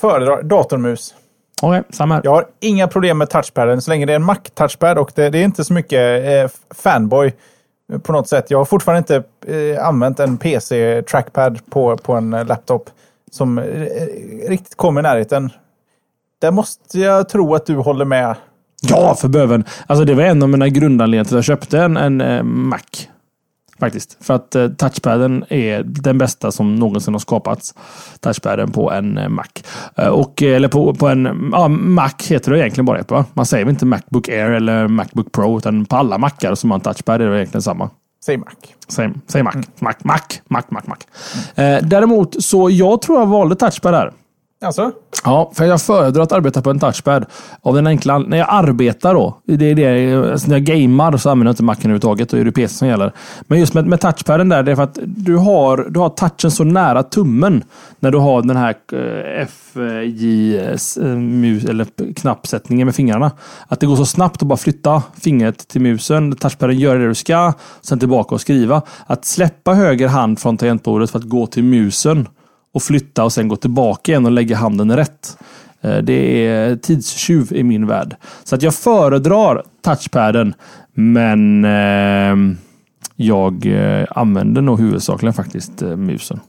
Föredrar 0.00 0.42
datormus. 0.42 1.14
Okej, 1.62 1.82
samma 1.90 2.14
här. 2.14 2.20
Jag 2.24 2.30
har 2.30 2.46
inga 2.60 2.88
problem 2.88 3.18
med 3.18 3.30
touchpaden 3.30 3.82
så 3.82 3.90
länge 3.90 4.06
det 4.06 4.12
är 4.12 4.16
en 4.16 4.30
Mac-touchpad 4.30 4.96
och 4.96 5.12
det, 5.14 5.30
det 5.30 5.38
är 5.38 5.44
inte 5.44 5.64
så 5.64 5.72
mycket 5.72 6.24
eh, 6.26 6.50
fanboy 6.74 7.32
eh, 7.92 7.98
på 7.98 8.12
något 8.12 8.28
sätt. 8.28 8.50
Jag 8.50 8.58
har 8.58 8.64
fortfarande 8.64 8.98
inte 8.98 9.22
eh, 9.56 9.86
använt 9.86 10.20
en 10.20 10.38
PC-trackpad 10.38 11.58
på, 11.70 11.96
på 11.96 12.12
en 12.12 12.34
eh, 12.34 12.46
laptop 12.46 12.90
som 13.30 13.58
eh, 13.58 13.64
riktigt 14.48 14.76
kommer 14.76 15.00
i 15.00 15.02
närheten. 15.02 15.50
Där 16.40 16.50
måste 16.50 17.00
jag 17.00 17.28
tro 17.28 17.54
att 17.54 17.66
du 17.66 17.76
håller 17.76 18.04
med. 18.04 18.34
Ja, 18.82 19.14
för 19.14 19.28
böven. 19.28 19.64
Alltså 19.86 20.04
det 20.04 20.14
var 20.14 20.22
en 20.22 20.42
av 20.42 20.48
mina 20.48 20.68
grundanledningar 20.68 21.24
till 21.24 21.34
att 21.34 21.48
jag 21.48 21.58
köpte 21.58 21.78
en, 21.78 21.96
en 21.96 22.20
eh, 22.20 22.42
Mac. 22.42 22.80
Faktiskt. 23.80 24.18
För 24.20 24.34
att 24.34 24.54
eh, 24.54 24.68
touchpaden 24.68 25.44
är 25.48 25.82
den 25.82 26.18
bästa 26.18 26.52
som 26.52 26.74
någonsin 26.74 27.14
har 27.14 27.18
skapats. 27.18 27.74
Touchpaden 28.20 28.72
på 28.72 28.92
en 28.92 29.18
eh, 29.18 29.28
Mac. 29.28 29.44
Eh, 29.96 30.08
och, 30.08 30.42
eh, 30.42 30.56
eller 30.56 30.68
på, 30.68 30.94
på 30.94 31.08
en 31.08 31.50
ja, 31.52 31.68
Mac 31.68 32.12
heter 32.28 32.52
det 32.52 32.58
egentligen 32.58 32.86
bara 32.86 33.04
va? 33.08 33.24
Man 33.34 33.46
säger 33.46 33.68
inte 33.68 33.86
Macbook 33.86 34.28
Air 34.28 34.50
eller 34.50 34.88
Macbook 34.88 35.32
Pro. 35.32 35.58
Utan 35.58 35.86
på 35.86 35.96
alla 35.96 36.18
Macar 36.18 36.54
som 36.54 36.70
har 36.70 36.78
en 36.78 36.80
touchpad 36.80 37.20
är 37.20 37.30
det 37.30 37.36
egentligen 37.36 37.62
samma. 37.62 37.90
Säg 38.24 38.36
Mac. 38.36 38.46
Säg, 38.88 39.10
säg 39.26 39.42
Mac. 39.42 39.52
Mac, 39.78 39.94
Mac, 40.02 40.20
Mac, 40.48 40.62
Mac, 40.68 40.82
Mac. 40.86 40.96
Eh, 41.64 41.82
däremot 41.82 42.44
så 42.44 42.70
jag 42.70 43.02
tror 43.02 43.18
jag 43.18 43.26
valde 43.26 43.56
touchpad 43.56 43.94
här. 43.94 44.12
Alltså? 44.64 44.92
Ja, 45.24 45.52
för 45.54 45.64
jag 45.64 45.82
föredrar 45.82 46.22
att 46.22 46.32
arbeta 46.32 46.62
på 46.62 46.70
en 46.70 46.78
touchpad. 46.78 47.24
Av 47.62 47.74
den 47.74 47.86
enkla 47.86 48.18
När 48.18 48.36
jag 48.36 48.46
arbetar 48.50 49.14
då, 49.14 49.38
det 49.44 49.70
är 49.70 49.74
det, 49.74 50.32
alltså 50.32 50.48
när 50.48 50.56
jag 50.56 50.64
gamer 50.64 51.16
så 51.16 51.30
använder 51.30 51.48
jag 51.48 51.52
inte 51.52 51.62
macken 51.62 51.82
överhuvudtaget. 51.82 52.28
Då 52.28 52.36
är 52.36 52.44
det 52.44 52.52
PC 52.52 52.74
som 52.74 52.88
gäller. 52.88 53.12
Men 53.42 53.60
just 53.60 53.74
med, 53.74 53.86
med 53.86 54.00
touchpaden 54.00 54.48
där, 54.48 54.62
det 54.62 54.70
är 54.70 54.76
för 54.76 54.82
att 54.82 54.98
du 55.04 55.36
har, 55.36 55.86
du 55.90 56.00
har 56.00 56.08
touchen 56.08 56.50
så 56.50 56.64
nära 56.64 57.02
tummen. 57.02 57.64
När 58.00 58.10
du 58.10 58.18
har 58.18 58.42
den 58.42 58.56
här 58.56 58.74
eh, 58.92 59.46
FJ 59.46 60.56
eh, 60.56 61.06
mus, 61.16 61.64
eller 61.64 62.14
knappsättningen 62.14 62.86
med 62.86 62.94
fingrarna. 62.94 63.30
Att 63.68 63.80
det 63.80 63.86
går 63.86 63.96
så 63.96 64.06
snabbt 64.06 64.42
att 64.42 64.48
bara 64.48 64.56
flytta 64.56 65.02
fingret 65.20 65.68
till 65.68 65.80
musen. 65.80 66.36
Touchpaden 66.36 66.78
gör 66.78 66.98
det 66.98 67.08
du 67.08 67.14
ska. 67.14 67.52
Sen 67.80 67.98
tillbaka 67.98 68.34
och 68.34 68.40
skriva. 68.40 68.82
Att 69.06 69.24
släppa 69.24 69.74
höger 69.74 70.08
hand 70.08 70.38
från 70.38 70.56
tangentbordet 70.56 71.10
för 71.10 71.18
att 71.18 71.24
gå 71.24 71.46
till 71.46 71.64
musen 71.64 72.28
och 72.76 72.82
flytta 72.82 73.24
och 73.24 73.32
sen 73.32 73.48
gå 73.48 73.56
tillbaka 73.56 74.12
igen 74.12 74.26
och 74.26 74.32
lägga 74.32 74.56
handen 74.56 74.96
rätt. 74.96 75.38
Eh, 75.80 75.96
Det 75.98 76.46
är 76.46 76.76
tidstjuv 76.76 77.52
i 77.52 77.62
min 77.62 77.86
värld. 77.86 78.16
Så 78.44 78.54
att 78.54 78.62
jag 78.62 78.74
föredrar 78.74 79.62
touchpaden, 79.84 80.54
men 80.94 81.64
eh, 81.64 82.56
jag 83.16 83.66
eh, 83.66 84.06
använder 84.10 84.62
nog 84.62 84.80
huvudsakligen 84.80 85.32
faktiskt 85.32 85.82
eh, 85.82 85.96
musen. 85.96 86.40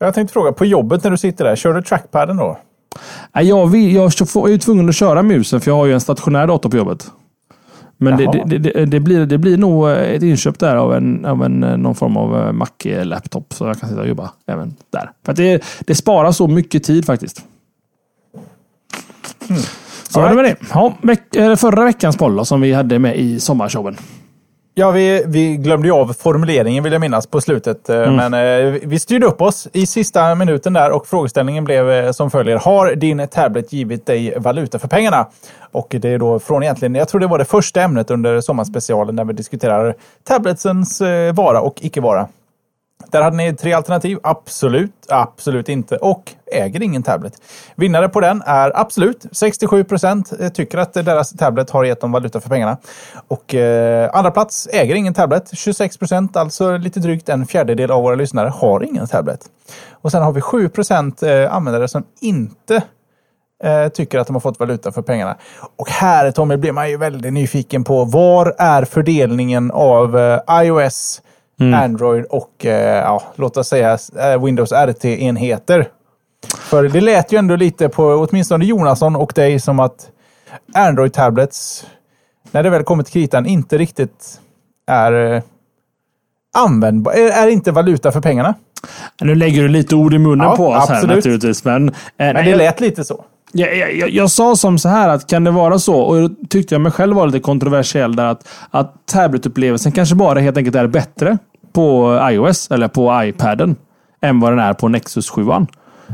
Jag 0.00 0.14
tänkte 0.14 0.32
fråga, 0.32 0.52
på 0.52 0.64
jobbet 0.64 1.04
när 1.04 1.10
du 1.10 1.16
sitter 1.16 1.44
där, 1.44 1.56
kör 1.56 1.74
du 1.74 1.82
trackpaden 1.82 2.36
då? 2.36 2.58
Nej, 3.34 3.48
Jag, 3.48 3.66
vill, 3.66 3.94
jag 3.94 4.04
är 4.04 4.48
ju 4.48 4.58
tvungen 4.58 4.88
att 4.88 4.94
köra 4.94 5.22
musen 5.22 5.60
för 5.60 5.70
jag 5.70 5.76
har 5.76 5.86
ju 5.86 5.92
en 5.92 6.00
stationär 6.00 6.46
dator 6.46 6.70
på 6.70 6.76
jobbet. 6.76 7.10
Men 8.02 8.16
det, 8.16 8.44
det, 8.46 8.58
det, 8.58 8.84
det, 8.84 9.00
blir, 9.00 9.26
det 9.26 9.38
blir 9.38 9.56
nog 9.56 9.90
ett 9.90 10.22
inköp 10.22 10.58
där 10.58 10.76
av, 10.76 10.94
en, 10.94 11.24
av 11.24 11.44
en, 11.44 11.60
någon 11.60 11.94
form 11.94 12.16
av 12.16 12.46
eh, 12.46 12.52
Mac-laptop. 12.52 13.52
Så 13.54 13.66
jag 13.66 13.80
kan 13.80 13.88
sitta 13.88 14.00
och 14.00 14.08
jobba 14.08 14.32
även 14.46 14.74
där. 14.90 15.10
För 15.24 15.32
att 15.32 15.36
det, 15.36 15.64
det 15.80 15.94
sparar 15.94 16.32
så 16.32 16.48
mycket 16.48 16.84
tid 16.84 17.04
faktiskt. 17.04 17.44
Så 20.08 20.20
var 20.20 20.28
det 20.28 20.34
med 20.34 20.44
det. 20.44 20.56
Ja, 20.74 20.94
veck, 21.02 21.36
eh, 21.36 21.56
förra 21.56 21.84
veckans 21.84 22.16
poll 22.16 22.46
som 22.46 22.60
vi 22.60 22.72
hade 22.72 22.98
med 22.98 23.16
i 23.16 23.40
sommarshowen. 23.40 23.96
Ja, 24.74 24.90
vi, 24.90 25.24
vi 25.26 25.56
glömde 25.56 25.88
ju 25.88 25.94
av 25.94 26.12
formuleringen 26.12 26.84
vill 26.84 26.92
jag 26.92 27.00
minnas 27.00 27.26
på 27.26 27.40
slutet. 27.40 27.88
eh, 27.88 28.12
Men 28.12 28.34
eh, 28.34 28.80
vi 28.82 28.98
styrde 28.98 29.26
upp 29.26 29.40
oss 29.42 29.68
i 29.72 29.86
sista 29.86 30.34
minuten 30.34 30.72
där 30.72 30.90
och 30.90 31.06
frågeställningen 31.06 31.64
blev 31.64 31.90
eh, 31.90 32.12
som 32.12 32.30
följer. 32.30 32.56
Har 32.56 32.94
din 32.94 33.28
tablet 33.28 33.72
givit 33.72 34.06
dig 34.06 34.34
valuta 34.38 34.78
för 34.78 34.88
pengarna? 34.88 35.26
Och 35.72 35.96
det 36.00 36.08
är 36.08 36.18
då 36.18 36.38
från 36.38 36.62
egentligen, 36.62 36.94
jag 36.94 37.08
tror 37.08 37.20
det 37.20 37.26
var 37.26 37.38
det 37.38 37.44
första 37.44 37.82
ämnet 37.82 38.10
under 38.10 38.40
sommarspecialen 38.40 39.16
när 39.16 39.24
vi 39.24 39.32
diskuterar 39.32 39.94
tabletsens 40.24 41.00
eh, 41.00 41.34
vara 41.34 41.60
och 41.60 41.74
icke 41.80 42.00
vara. 42.00 42.26
Där 43.10 43.22
hade 43.22 43.36
ni 43.36 43.56
tre 43.56 43.72
alternativ. 43.72 44.18
Absolut, 44.22 44.92
absolut 45.08 45.68
inte 45.68 45.96
och 45.96 46.32
äger 46.52 46.82
ingen 46.82 47.02
tablet. 47.02 47.32
Vinnare 47.74 48.08
på 48.08 48.20
den 48.20 48.42
är 48.46 48.80
absolut. 48.80 49.26
67 49.32 49.84
procent 49.84 50.32
eh, 50.40 50.48
tycker 50.48 50.78
att 50.78 50.92
deras 50.92 51.32
tablet 51.32 51.70
har 51.70 51.84
gett 51.84 52.00
dem 52.00 52.12
valuta 52.12 52.40
för 52.40 52.48
pengarna. 52.48 52.76
Och 53.28 53.54
eh, 53.54 54.10
andra 54.12 54.30
plats 54.30 54.68
äger 54.72 54.94
ingen 54.94 55.14
tablet. 55.14 55.50
26 55.52 55.96
procent, 55.96 56.36
alltså 56.36 56.76
lite 56.76 57.00
drygt 57.00 57.28
en 57.28 57.46
fjärdedel 57.46 57.90
av 57.90 58.02
våra 58.02 58.14
lyssnare, 58.14 58.48
har 58.48 58.82
ingen 58.82 59.06
tablet. 59.06 59.40
Och 59.90 60.10
sen 60.10 60.22
har 60.22 60.32
vi 60.32 60.40
7 60.40 60.68
procent 60.68 61.22
eh, 61.22 61.54
användare 61.54 61.88
som 61.88 62.04
inte 62.20 62.82
eh, 63.64 63.88
tycker 63.88 64.18
att 64.18 64.26
de 64.26 64.36
har 64.36 64.40
fått 64.40 64.60
valuta 64.60 64.92
för 64.92 65.02
pengarna. 65.02 65.36
Och 65.76 65.88
här 65.88 66.30
Tommy 66.30 66.56
blir 66.56 66.72
man 66.72 66.90
ju 66.90 66.96
väldigt 66.96 67.32
nyfiken 67.32 67.84
på 67.84 68.04
var 68.04 68.54
är 68.58 68.84
fördelningen 68.84 69.70
av 69.70 70.40
iOS 70.50 71.22
iOS, 71.68 71.74
Android 71.74 72.24
och 72.24 72.66
eh, 72.66 72.96
ja, 72.98 73.22
låt 73.36 73.56
oss 73.56 73.68
säga 73.68 73.98
eh, 74.18 74.44
Windows 74.44 74.72
RT-enheter. 74.72 75.88
För 76.58 76.82
det 76.88 77.00
lät 77.00 77.32
ju 77.32 77.38
ändå 77.38 77.56
lite 77.56 77.88
på 77.88 78.04
åtminstone 78.30 78.64
Jonasson 78.64 79.16
och 79.16 79.32
dig 79.34 79.60
som 79.60 79.80
att 79.80 80.08
Android-tablets, 80.74 81.86
när 82.50 82.62
det 82.62 82.70
väl 82.70 82.82
kommer 82.84 83.02
till 83.02 83.12
kritan, 83.12 83.46
inte 83.46 83.78
riktigt 83.78 84.40
är 84.86 85.34
eh, 85.34 85.42
användbar, 86.56 87.12
är, 87.12 87.30
är 87.44 87.48
inte 87.48 87.72
valuta 87.72 88.12
för 88.12 88.20
pengarna. 88.20 88.54
Nu 89.20 89.34
lägger 89.34 89.62
du 89.62 89.68
lite 89.68 89.94
ord 89.96 90.14
i 90.14 90.18
munnen 90.18 90.46
Ja, 90.46 90.56
på 90.56 90.66
oss 90.68 90.88
här 90.88 90.94
absolut. 90.96 91.16
naturligtvis. 91.16 91.64
Men, 91.64 91.88
eh, 91.88 91.94
Men 92.16 92.34
det 92.34 92.50
jag- 92.50 92.58
lät 92.58 92.80
lite 92.80 93.04
så. 93.04 93.24
Jag, 93.54 93.76
jag, 93.76 93.94
jag, 93.96 94.10
jag 94.10 94.30
sa 94.30 94.56
som 94.56 94.78
så 94.78 94.88
här 94.88 95.08
att 95.08 95.26
kan 95.30 95.44
det 95.44 95.50
vara 95.50 95.78
så, 95.78 95.94
och 96.00 96.28
då 96.30 96.34
tyckte 96.48 96.74
jag 96.74 96.80
mig 96.82 96.92
själv 96.92 97.16
var 97.16 97.26
lite 97.26 97.40
kontroversiell 97.40 98.16
där, 98.16 98.24
att, 98.24 98.48
att 98.70 98.94
tablet-upplevelsen 99.12 99.92
kanske 99.92 100.14
bara 100.14 100.40
helt 100.40 100.56
enkelt 100.56 100.76
är 100.76 100.86
bättre 100.86 101.38
på 101.72 102.18
iOS 102.30 102.70
eller 102.70 102.88
på 102.88 103.24
iPaden 103.24 103.76
än 104.20 104.40
vad 104.40 104.52
den 104.52 104.58
är 104.58 104.74
på 104.74 104.88
Nexus 104.88 105.30
7. 105.30 105.42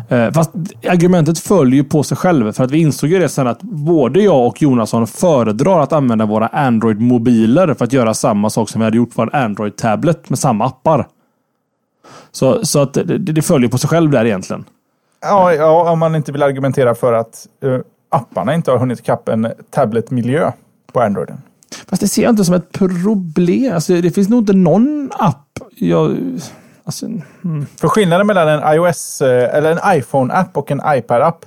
Eh, 0.08 0.32
fast 0.32 0.50
argumentet 0.88 1.38
följer 1.38 1.82
ju 1.82 1.84
på 1.84 2.02
sig 2.02 2.16
själv. 2.16 2.52
För 2.52 2.64
att 2.64 2.70
vi 2.70 2.78
insåg 2.78 3.10
ju 3.10 3.18
det 3.18 3.28
sen 3.28 3.46
att 3.46 3.62
både 3.62 4.20
jag 4.20 4.46
och 4.46 4.62
Jonasson 4.62 5.06
föredrar 5.06 5.80
att 5.80 5.92
använda 5.92 6.26
våra 6.26 6.46
Android-mobiler 6.46 7.74
för 7.74 7.84
att 7.84 7.92
göra 7.92 8.14
samma 8.14 8.50
sak 8.50 8.68
som 8.68 8.80
vi 8.80 8.84
hade 8.84 8.96
gjort 8.96 9.14
på 9.14 9.22
en 9.22 9.30
Android-tablet 9.32 10.30
med 10.30 10.38
samma 10.38 10.66
appar. 10.66 11.06
Så, 12.30 12.64
så 12.64 12.82
att 12.82 12.94
det, 12.94 13.18
det 13.18 13.42
följer 13.42 13.70
på 13.70 13.78
sig 13.78 13.90
själv 13.90 14.10
där 14.10 14.24
egentligen. 14.24 14.64
Ja, 15.20 15.52
ja, 15.52 15.90
om 15.90 15.98
man 15.98 16.14
inte 16.14 16.32
vill 16.32 16.42
argumentera 16.42 16.94
för 16.94 17.12
att 17.12 17.46
uh, 17.64 17.80
apparna 18.08 18.54
inte 18.54 18.70
har 18.70 18.78
hunnit 18.78 19.00
ikapp 19.00 19.28
en 19.28 19.52
tabletmiljö 19.70 20.52
på 20.92 21.00
Androiden. 21.00 21.42
Fast 21.88 22.00
det 22.00 22.08
ser 22.08 22.22
jag 22.22 22.32
inte 22.32 22.44
som 22.44 22.54
ett 22.54 22.72
problem. 22.72 23.74
Alltså, 23.74 24.00
det 24.00 24.10
finns 24.10 24.28
nog 24.28 24.40
inte 24.40 24.52
någon 24.52 25.10
app 25.14 25.58
jag... 25.76 26.16
Alltså, 26.84 27.06
mm. 27.06 27.66
För 27.76 27.88
skillnaden 27.88 28.26
mellan 28.26 28.48
en 28.48 28.74
iOS 28.74 29.20
eh, 29.20 29.56
eller 29.56 29.72
en 29.72 29.98
iPhone-app 29.98 30.56
och 30.56 30.70
en 30.70 30.80
iPad-app 30.86 31.44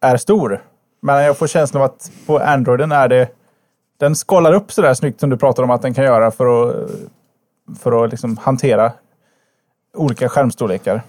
är 0.00 0.16
stor. 0.16 0.62
Men 1.02 1.24
jag 1.24 1.38
får 1.38 1.46
känslan 1.46 1.82
av 1.82 1.90
att 1.90 2.10
på 2.26 2.38
Androiden 2.38 2.92
är 2.92 3.08
det 3.08 3.28
den 4.02 4.16
skalar 4.16 4.52
upp 4.52 4.72
sådär 4.72 4.94
snyggt 4.94 5.20
som 5.20 5.30
du 5.30 5.36
pratar 5.36 5.62
om 5.62 5.70
att 5.70 5.82
den 5.82 5.94
kan 5.94 6.04
göra 6.04 6.30
för 6.30 6.68
att, 6.68 6.90
för 7.78 8.04
att 8.04 8.10
liksom 8.10 8.36
hantera 8.36 8.92
olika 9.94 10.28
skärmstorlekar. 10.28 11.02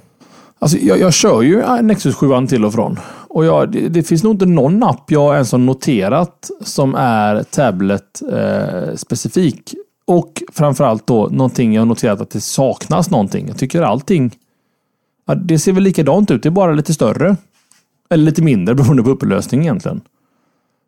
Alltså, 0.63 0.77
jag, 0.77 0.99
jag 0.99 1.13
kör 1.13 1.41
ju 1.41 1.81
Nexus 1.81 2.15
7 2.15 2.27
till 2.49 2.65
och 2.65 2.73
från. 2.73 2.99
Och 3.27 3.45
jag, 3.45 3.71
det, 3.71 3.89
det, 3.89 4.03
finns 4.03 4.23
nog 4.23 4.33
inte 4.33 4.45
någon 4.45 4.83
app 4.83 5.11
jag 5.11 5.33
ens 5.33 5.51
har 5.51 5.59
noterat 5.59 6.51
som 6.61 6.95
är 6.95 7.43
tablet-specifik. 7.43 9.73
Eh, 9.73 9.79
och 10.15 10.43
framförallt 10.51 11.07
då 11.07 11.27
någonting 11.31 11.73
jag 11.73 11.81
har 11.81 11.85
noterat 11.85 12.21
att 12.21 12.29
det 12.29 12.41
saknas 12.41 13.09
någonting. 13.09 13.47
Jag 13.47 13.57
tycker 13.57 13.81
allting... 13.81 14.35
Ja, 15.25 15.35
det 15.35 15.59
ser 15.59 15.71
väl 15.71 15.83
likadant 15.83 16.31
ut, 16.31 16.43
det 16.43 16.49
är 16.49 16.51
bara 16.51 16.73
lite 16.73 16.93
större. 16.93 17.37
Eller 18.09 18.23
lite 18.23 18.41
mindre 18.41 18.75
beroende 18.75 19.03
på 19.03 19.09
upplösning 19.09 19.61
egentligen. 19.61 20.01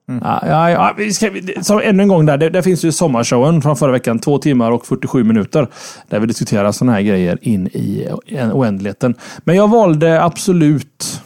Mm. 0.07 0.22
Ja, 0.26 0.40
ja, 0.48 0.69
ja, 0.69 0.94
vi 0.98 1.14
ska, 1.14 1.32
så 1.61 1.80
ännu 1.80 2.03
en 2.03 2.10
gång 2.10 2.26
där. 2.26 2.38
Det, 2.38 2.49
där 2.49 2.61
finns 2.61 2.86
ju 2.86 2.91
sommarshowen 2.91 3.61
från 3.61 3.77
förra 3.77 3.91
veckan. 3.91 4.19
Två 4.19 4.38
timmar 4.38 4.72
och 4.72 4.86
47 4.86 5.23
minuter. 5.23 5.68
Där 6.07 6.19
vi 6.19 6.27
diskuterar 6.27 6.72
sådana 6.72 6.91
här 6.91 7.02
grejer 7.02 7.38
in 7.41 7.68
i 7.68 8.07
oändligheten. 8.53 9.15
Men 9.38 9.56
jag 9.56 9.68
valde 9.68 10.23
absolut 10.23 11.22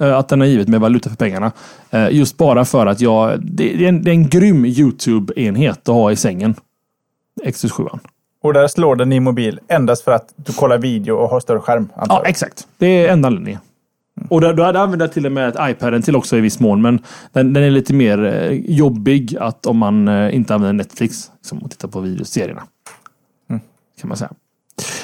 eh, 0.00 0.16
att 0.16 0.28
den 0.28 0.40
har 0.40 0.46
givit 0.46 0.68
mig 0.68 0.80
valuta 0.80 1.10
för 1.10 1.16
pengarna. 1.16 1.52
Eh, 1.90 2.08
just 2.10 2.36
bara 2.36 2.64
för 2.64 2.86
att 2.86 3.00
jag... 3.00 3.40
Det 3.42 3.74
är 3.74 3.88
en, 3.88 4.02
det 4.02 4.10
är 4.10 4.14
en 4.14 4.28
grym 4.28 4.64
YouTube-enhet 4.64 5.88
att 5.88 5.94
ha 5.94 6.12
i 6.12 6.16
sängen. 6.16 6.54
Exus 7.42 7.72
7. 7.72 7.84
Och 8.42 8.52
där 8.52 8.68
slår 8.68 8.96
den 8.96 9.12
i 9.12 9.20
mobil 9.20 9.60
endast 9.68 10.04
för 10.04 10.12
att 10.12 10.32
du 10.36 10.52
kollar 10.52 10.78
video 10.78 11.14
och 11.14 11.28
har 11.28 11.40
större 11.40 11.60
skärm? 11.60 11.88
Ja, 12.08 12.22
exakt. 12.26 12.66
Det 12.78 12.86
är 12.86 13.12
enda 13.12 13.26
anledningen. 13.26 13.60
Och 14.28 14.40
då, 14.40 14.52
då 14.52 14.64
använder 14.64 15.06
jag 15.06 15.12
till 15.12 15.26
och 15.26 15.32
med 15.32 15.56
iPaden 15.60 16.02
till 16.02 16.16
också 16.16 16.36
i 16.36 16.40
viss 16.40 16.60
mån. 16.60 16.82
Men 16.82 16.98
den, 17.32 17.52
den 17.52 17.62
är 17.62 17.70
lite 17.70 17.94
mer 17.94 18.24
eh, 18.24 18.52
jobbig 18.52 19.36
att 19.40 19.66
om 19.66 19.76
man 19.76 20.08
eh, 20.08 20.34
inte 20.34 20.54
använder 20.54 20.84
Netflix 20.84 21.30
liksom, 21.36 21.58
och 21.58 21.70
tittar 21.70 21.88
på 21.88 22.00
videoserierna. 22.00 22.62
Mm. 23.50 23.60
Kan 24.00 24.08
man 24.08 24.16
säga. 24.16 24.30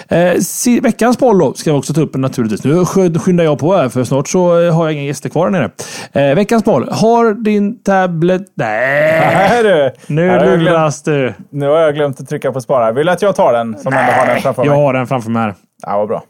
Eh, 0.09 0.83
veckans 0.83 1.17
poll 1.17 1.39
då 1.39 1.55
ska 1.55 1.73
vi 1.73 1.79
också 1.79 1.95
ta 1.95 2.01
upp 2.01 2.17
naturligtvis. 2.17 2.65
Nu 2.65 2.85
skyndar 3.19 3.45
jag 3.45 3.59
på 3.59 3.77
här 3.77 3.89
för 3.89 4.05
snart 4.05 4.29
så 4.29 4.61
eh, 4.61 4.75
har 4.75 4.85
jag 4.85 4.93
inga 4.93 5.03
gäster 5.03 5.29
kvar 5.29 5.51
nere. 5.51 5.71
Eh, 6.13 6.35
veckans 6.35 6.65
poll. 6.65 6.89
Har 6.93 7.35
din 7.35 7.83
tablet... 7.83 8.43
Nej! 8.55 9.63
du. 9.63 9.91
Nu 10.07 10.57
luras 10.57 11.03
du. 11.03 11.35
Nu 11.51 11.67
har 11.67 11.79
jag 11.79 11.95
glömt 11.95 12.21
att 12.21 12.29
trycka 12.29 12.53
på 12.53 12.61
spara. 12.61 12.93
Vill 12.93 13.07
du 13.07 13.13
att 13.13 13.23
jag 13.23 13.37
tar 13.37 13.53
den? 13.53 13.79
Som 13.79 13.93
Nej, 13.93 14.05
ändå 14.05 14.13
har 14.21 14.27
den 14.27 14.41
framför 14.43 14.63
mig? 14.63 14.73
jag 14.73 14.77
har 14.77 14.93
den 14.95 15.07
framför 15.07 15.31
mig 15.31 15.43
här. 15.43 15.55
Ja, 15.87 15.99
vad 15.99 16.09
bra. 16.09 16.23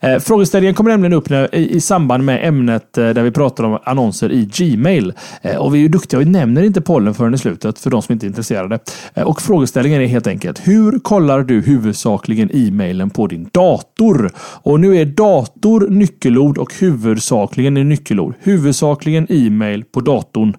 Eh, 0.00 0.18
frågeställningen 0.18 0.74
kommer 0.74 0.90
nämligen 0.90 1.12
upp 1.12 1.30
när, 1.30 1.54
i, 1.54 1.70
i, 1.70 1.80
samband 1.80 2.24
med 2.24 2.48
ämnet 2.48 2.98
eh, 2.98 3.08
där 3.08 3.22
vi 3.22 3.30
pratar 3.30 3.64
om 3.64 3.78
annonser 3.84 4.32
i 4.32 4.44
Gmail. 4.44 5.12
Eh, 5.42 5.56
och 5.56 5.74
vi 5.74 5.78
är 5.78 5.82
ju 5.82 5.88
duktiga 5.88 6.20
och 6.20 6.26
nämner 6.26 6.62
inte 6.62 6.80
pollen 6.80 7.14
förrän 7.14 7.34
i 7.34 7.38
slutet 7.38 7.78
för 7.78 7.90
de 7.90 8.02
som 8.02 8.12
inte 8.12 8.26
är 8.26 8.28
intresserade. 8.28 8.78
Eh, 9.14 9.24
och 9.24 9.42
frågeställningen 9.42 10.02
är 10.02 10.06
helt 10.06 10.26
enkelt. 10.26 10.60
Hur 10.68 10.98
kollar 10.98 11.42
du 11.42 11.60
huvudsakligen 11.60 12.50
e-mailen 12.52 13.10
på 13.10 13.26
din 13.26 13.48
dator? 13.52 14.30
Och 14.38 14.80
nu 14.80 14.96
är 14.96 15.04
dator 15.04 15.88
nyckelord 15.88 16.58
och 16.58 16.74
huvudsakligen 16.74 17.76
är 17.76 17.84
nyckelord. 17.84 18.34
Huvudsakligen 18.40 19.26
e-mail 19.28 19.84
på 19.84 20.00
datorn. 20.00 20.56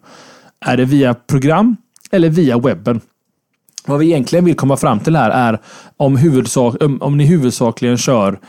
Är 0.65 0.77
det 0.77 0.85
via 0.85 1.13
program 1.13 1.75
eller 2.11 2.29
via 2.29 2.57
webben? 2.57 3.01
Vad 3.87 3.99
vi 3.99 4.05
egentligen 4.05 4.45
vill 4.45 4.55
komma 4.55 4.77
fram 4.77 4.99
till 4.99 5.15
här 5.15 5.29
är 5.29 5.59
om, 5.97 6.17
huvudsak, 6.17 6.75
om 6.99 7.17
ni 7.17 7.25
huvudsakligen 7.25 7.97
kör 7.97 8.39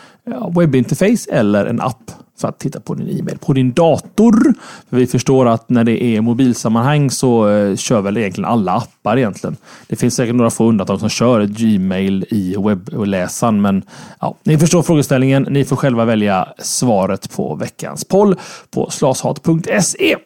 webbinterface 0.55 1.31
eller 1.31 1.67
en 1.67 1.81
app 1.81 2.11
för 2.41 2.49
att 2.49 2.59
titta 2.59 2.81
på 2.81 2.95
din 2.95 3.19
e-mail 3.19 3.39
på 3.39 3.53
din 3.53 3.73
dator. 3.73 4.55
För 4.91 4.97
vi 4.97 5.07
förstår 5.07 5.49
att 5.49 5.71
när 5.71 5.85
det 5.85 6.05
är 6.05 6.21
mobilsammanhang 6.21 7.11
så 7.11 7.49
eh, 7.49 7.77
kör 7.77 8.01
väl 8.01 8.17
egentligen 8.17 8.51
alla 8.51 8.73
appar 8.73 9.17
egentligen. 9.17 9.57
Det 9.89 9.97
finns 9.97 10.15
säkert 10.15 10.35
några 10.35 10.51
få 10.51 10.65
undantag 10.65 11.01
som 11.01 11.09
kör 11.09 11.45
Gmail 11.47 12.27
i 12.29 12.57
webbläsaren, 12.59 13.63
men 13.63 13.83
ja, 14.21 14.35
ni 14.43 14.59
förstår 14.59 14.83
frågeställningen. 14.83 15.47
Ni 15.51 15.65
får 15.65 15.77
själva 15.77 16.05
välja 16.05 16.49
svaret 16.59 17.31
på 17.31 17.55
veckans 17.55 18.05
poll 18.05 18.37
på 18.71 18.91
slashat.se. 18.91 20.17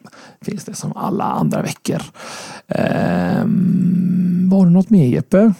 Finns 0.42 0.64
det 0.64 0.74
som 0.74 0.96
alla 0.96 1.24
andra 1.24 1.62
veckor. 1.62 2.02
Ehm, 2.68 4.48
var 4.50 4.64
det 4.64 4.70
något 4.70 4.90
mer 4.90 5.06
Jeppe? 5.06 5.52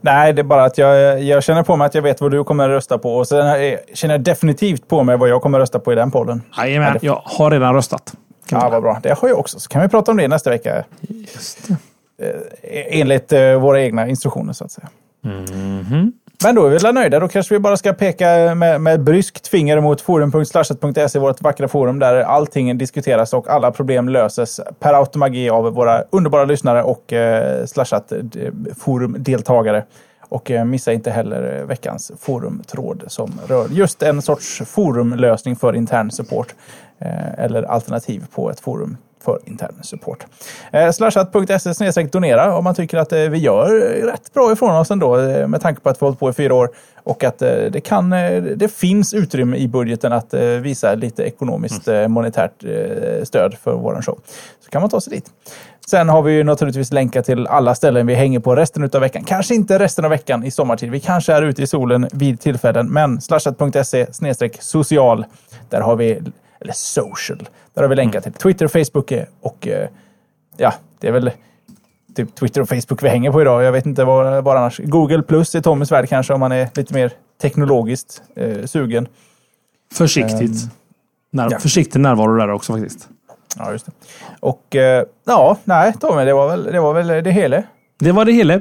Nej, 0.00 0.32
det 0.32 0.42
är 0.42 0.44
bara 0.44 0.64
att 0.64 0.78
jag, 0.78 1.22
jag 1.22 1.42
känner 1.42 1.62
på 1.62 1.76
mig 1.76 1.86
att 1.86 1.94
jag 1.94 2.02
vet 2.02 2.20
vad 2.20 2.30
du 2.30 2.44
kommer 2.44 2.64
att 2.64 2.70
rösta 2.70 2.98
på. 2.98 3.16
Och 3.16 3.28
sen 3.28 3.76
känner 3.94 4.14
jag 4.14 4.20
definitivt 4.20 4.88
på 4.88 5.04
mig 5.04 5.16
vad 5.16 5.28
jag 5.28 5.42
kommer 5.42 5.58
att 5.58 5.62
rösta 5.62 5.78
på 5.78 5.92
i 5.92 5.94
den 5.94 6.10
pollen. 6.10 6.42
Jajamän, 6.56 6.98
jag 7.02 7.22
har 7.24 7.50
redan 7.50 7.74
röstat. 7.74 8.14
Ja, 8.50 8.68
vad 8.68 8.82
bra. 8.82 9.00
Det 9.02 9.18
har 9.18 9.28
jag 9.28 9.38
också. 9.38 9.60
Så 9.60 9.68
kan 9.68 9.82
vi 9.82 9.88
prata 9.88 10.10
om 10.10 10.16
det 10.16 10.28
nästa 10.28 10.50
vecka. 10.50 10.84
Just 11.00 11.68
det. 11.68 11.76
Eh, 12.22 13.00
enligt 13.00 13.32
eh, 13.32 13.54
våra 13.54 13.82
egna 13.82 14.08
instruktioner, 14.08 14.52
så 14.52 14.64
att 14.64 14.70
säga. 14.70 14.88
Mm 15.24 15.44
-hmm. 15.44 16.12
Men 16.44 16.54
då 16.54 16.66
är 16.66 16.70
vi 16.70 16.78
väl 16.78 16.94
nöjda. 16.94 17.20
Då 17.20 17.28
kanske 17.28 17.54
vi 17.54 17.58
bara 17.58 17.76
ska 17.76 17.92
peka 17.92 18.54
med, 18.54 18.80
med 18.80 19.02
bryskt 19.02 19.48
finger 19.48 19.80
mot 19.80 20.00
forum.slashat.se, 20.00 21.18
vårt 21.18 21.42
vackra 21.42 21.68
forum 21.68 21.98
där 21.98 22.14
allting 22.14 22.78
diskuteras 22.78 23.32
och 23.32 23.48
alla 23.48 23.70
problem 23.70 24.08
löses 24.08 24.60
per 24.78 24.94
automagi 24.94 25.50
av 25.50 25.64
våra 25.64 26.04
underbara 26.10 26.44
lyssnare 26.44 26.82
och 26.82 27.12
eh, 27.12 27.66
Slashat 27.66 28.12
eh, 28.12 28.18
forumdeltagare. 28.78 29.84
Och 30.28 30.50
eh, 30.50 30.64
missa 30.64 30.92
inte 30.92 31.10
heller 31.10 31.58
eh, 31.58 31.66
veckans 31.66 32.12
forumtråd 32.20 33.04
som 33.06 33.40
rör 33.46 33.68
just 33.70 34.02
en 34.02 34.22
sorts 34.22 34.62
forumlösning 34.66 35.56
för 35.56 35.76
intern 35.76 36.10
support 36.10 36.54
eh, 36.98 37.44
eller 37.44 37.62
alternativ 37.62 38.24
på 38.34 38.50
ett 38.50 38.60
forum 38.60 38.96
för 39.24 39.38
intern 39.44 39.74
support. 39.82 40.26
Eh, 40.72 40.90
Slashat.se 40.90 42.02
donera 42.02 42.56
om 42.56 42.64
man 42.64 42.74
tycker 42.74 42.98
att 42.98 43.12
eh, 43.12 43.18
vi 43.18 43.38
gör 43.38 43.68
rätt 44.06 44.32
bra 44.34 44.52
ifrån 44.52 44.76
oss 44.76 44.90
ändå 44.90 45.18
eh, 45.18 45.48
med 45.48 45.60
tanke 45.60 45.80
på 45.80 45.88
att 45.88 45.96
vi 45.96 46.04
har 46.04 46.06
hållit 46.06 46.20
på 46.20 46.30
i 46.30 46.32
fyra 46.32 46.54
år 46.54 46.70
och 47.04 47.24
att 47.24 47.42
eh, 47.42 47.48
det, 47.48 47.80
kan, 47.80 48.10
det 48.56 48.72
finns 48.74 49.14
utrymme 49.14 49.56
i 49.56 49.68
budgeten 49.68 50.12
att 50.12 50.34
visa 50.60 50.94
lite 50.94 51.22
ekonomiskt 51.22 51.88
mm. 51.88 52.12
monetärt 52.12 52.64
stöd 53.22 53.54
för 53.62 53.72
vår 53.72 54.02
show. 54.02 54.18
Så 54.64 54.70
kan 54.70 54.80
man 54.80 54.90
ta 54.90 55.00
sig 55.00 55.12
dit. 55.14 55.30
Sen 55.86 56.08
har 56.08 56.22
vi 56.22 56.32
ju 56.32 56.44
naturligtvis 56.44 56.92
länkat 56.92 57.24
till 57.24 57.46
alla 57.46 57.74
ställen 57.74 58.06
vi 58.06 58.14
hänger 58.14 58.40
på 58.40 58.56
resten 58.56 58.90
av 58.94 59.00
veckan. 59.00 59.24
Kanske 59.24 59.54
inte 59.54 59.78
resten 59.78 60.04
av 60.04 60.10
veckan 60.10 60.44
i 60.44 60.50
sommartid. 60.50 60.90
Vi 60.90 61.00
kanske 61.00 61.32
är 61.32 61.42
ute 61.42 61.62
i 61.62 61.66
solen 61.66 62.08
vid 62.12 62.40
tillfällen, 62.40 62.88
men 62.88 63.20
slashat.se 63.20 64.06
social. 64.60 65.24
Där 65.68 65.80
har 65.80 65.96
vi 65.96 66.22
eller 66.62 66.72
social. 66.72 67.48
Där 67.74 67.82
har 67.82 67.88
vi 67.88 67.96
länkat 67.96 68.24
till 68.24 68.32
Twitter 68.32 68.64
och 68.64 68.72
Facebook 68.72 69.12
och 69.40 69.68
eh, 69.68 69.88
ja, 70.56 70.74
det 71.00 71.08
är 71.08 71.12
väl 71.12 71.30
typ 72.14 72.34
Twitter 72.34 72.60
och 72.60 72.68
Facebook 72.68 73.02
vi 73.02 73.08
hänger 73.08 73.32
på 73.32 73.42
idag. 73.42 73.62
Jag 73.62 73.72
vet 73.72 73.86
inte 73.86 74.04
vad, 74.04 74.44
vad 74.44 74.56
annars. 74.56 74.78
Google 74.78 75.22
plus 75.22 75.54
i 75.54 75.62
Tommys 75.62 75.92
värld 75.92 76.08
kanske 76.08 76.34
om 76.34 76.40
man 76.40 76.52
är 76.52 76.68
lite 76.74 76.94
mer 76.94 77.12
teknologiskt 77.40 78.22
eh, 78.36 78.64
sugen. 78.64 79.08
Försiktigt. 79.92 80.62
Um, 80.62 80.70
När, 81.30 81.48
ja. 81.50 81.58
Försiktig 81.58 82.00
närvaro 82.00 82.36
där 82.36 82.50
också 82.50 82.72
faktiskt. 82.72 83.08
Ja, 83.58 83.72
just 83.72 83.86
det. 83.86 83.92
Och 84.40 84.76
eh, 84.76 85.04
ja, 85.24 85.56
nej 85.64 85.92
Tommy, 86.00 86.24
det 86.24 86.34
var 86.34 86.48
väl 86.48 86.64
det, 86.64 86.80
var 86.80 86.94
väl 86.94 87.24
det 87.24 87.30
hela. 87.30 87.62
Det 87.98 88.12
var 88.12 88.24
det 88.24 88.32
hela. 88.32 88.54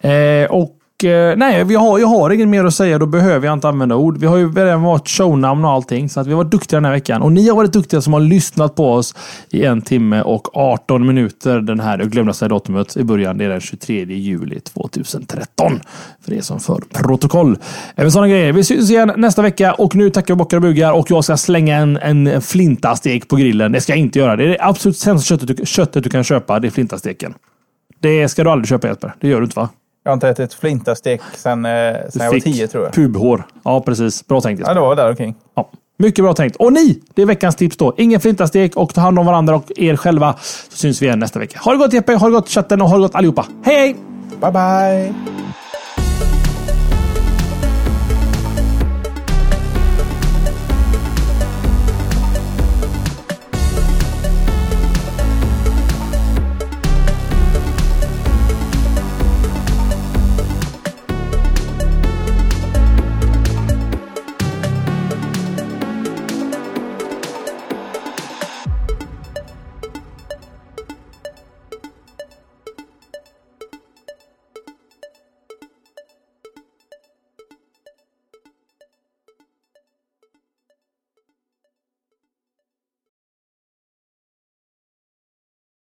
Eh, 0.00 0.50
och 0.50 0.72
Eh, 1.04 1.36
nej, 1.36 1.64
vi 1.64 1.74
har, 1.74 1.98
jag 1.98 2.06
har 2.06 2.30
inget 2.30 2.48
mer 2.48 2.64
att 2.64 2.74
säga. 2.74 2.98
Då 2.98 3.06
behöver 3.06 3.46
jag 3.46 3.52
inte 3.52 3.68
använda 3.68 3.96
ord. 3.96 4.18
Vi 4.18 4.26
har 4.26 4.36
ju 4.36 4.52
redan 4.52 4.82
varit 4.82 5.08
shownamn 5.08 5.64
och 5.64 5.70
allting. 5.70 6.08
Så 6.08 6.20
att 6.20 6.26
vi 6.26 6.30
har 6.30 6.36
varit 6.36 6.50
duktiga 6.50 6.76
den 6.76 6.84
här 6.84 6.92
veckan. 6.92 7.22
Och 7.22 7.32
ni 7.32 7.48
har 7.48 7.56
varit 7.56 7.72
duktiga 7.72 8.00
som 8.00 8.12
har 8.12 8.20
lyssnat 8.20 8.74
på 8.74 8.92
oss 8.92 9.14
i 9.50 9.64
en 9.64 9.82
timme 9.82 10.22
och 10.22 10.56
18 10.56 11.06
minuter. 11.06 11.60
Den 11.60 11.80
här, 11.80 11.98
jag 11.98 12.10
glömde 12.10 12.34
säga 12.34 12.48
datumet 12.48 12.96
i 12.96 13.04
början. 13.04 13.38
Det 13.38 13.44
är 13.44 13.48
den 13.48 13.60
23 13.60 14.04
juli 14.04 14.60
2013. 14.60 15.80
För 16.24 16.30
det 16.30 16.42
som 16.42 16.60
för 16.60 16.80
protokoll. 16.92 17.58
Även 17.96 18.12
sådana 18.12 18.28
grejer. 18.28 18.52
Vi 18.52 18.64
syns 18.64 18.90
igen 18.90 19.12
nästa 19.16 19.42
vecka 19.42 19.72
och 19.72 19.94
nu 19.94 20.10
tackar 20.10 20.32
jag 20.32 20.38
bockar 20.38 20.56
och 20.56 20.62
bugar 20.62 20.92
och 20.92 21.10
jag 21.10 21.24
ska 21.24 21.36
slänga 21.36 21.76
en, 21.76 21.96
en 21.96 22.42
flintastek 22.42 23.28
på 23.28 23.36
grillen. 23.36 23.72
Det 23.72 23.80
ska 23.80 23.92
jag 23.92 23.98
inte 23.98 24.18
göra. 24.18 24.36
Det 24.36 24.44
är 24.44 24.48
det 24.48 24.58
absolut 24.60 24.96
sämsta 24.96 25.26
köttet 25.26 25.56
du, 25.56 25.66
köttet 25.66 26.04
du 26.04 26.10
kan 26.10 26.24
köpa. 26.24 26.60
Det 26.60 26.68
är 26.68 26.70
flintasteken. 26.70 27.34
Det 28.00 28.28
ska 28.28 28.44
du 28.44 28.50
aldrig 28.50 28.68
köpa 28.68 28.88
Jesper. 28.88 29.14
Det 29.20 29.28
gör 29.28 29.40
du 29.40 29.44
inte 29.44 29.60
va? 29.60 29.68
Jag 30.06 30.10
har 30.10 30.14
inte 30.14 30.28
ätit 30.28 30.54
flintastek 30.54 31.20
sedan, 31.36 31.64
eh, 31.64 31.70
jag 31.72 32.00
var 32.14 32.40
tio 32.40 32.66
tror 32.68 32.84
jag. 32.84 32.92
pubhår. 32.92 33.46
Ja, 33.64 33.80
precis. 33.80 34.26
Bra 34.26 34.40
tänkt. 34.40 34.62
Ja, 34.66 34.74
det 34.74 34.80
var 34.80 34.96
där 34.96 35.10
omkring. 35.10 35.34
Ja. 35.56 35.70
Mycket 35.98 36.24
bra 36.24 36.34
tänkt. 36.34 36.56
Och 36.56 36.72
ni! 36.72 37.00
Det 37.14 37.22
är 37.22 37.26
veckans 37.26 37.56
tips 37.56 37.76
då. 37.76 37.94
Ingen 37.96 38.20
flintastek 38.20 38.76
och 38.76 38.94
ta 38.94 39.00
hand 39.00 39.18
om 39.18 39.26
varandra 39.26 39.56
och 39.56 39.72
er 39.76 39.96
själva. 39.96 40.34
Så 40.68 40.76
syns 40.76 41.02
vi 41.02 41.06
igen 41.06 41.18
nästa 41.18 41.38
vecka. 41.38 41.58
Ha 41.64 41.72
det 41.72 41.78
gott 41.78 41.92
Jeppe, 41.92 42.14
ha 42.14 42.26
det 42.26 42.32
gott 42.32 42.48
chatten 42.48 42.82
och 42.82 42.88
ha 42.88 42.96
det 42.96 43.02
gott 43.02 43.14
allihopa. 43.14 43.46
Hej 43.64 43.76
hej! 43.76 43.96
Bye 44.40 44.52
bye! 44.52 45.14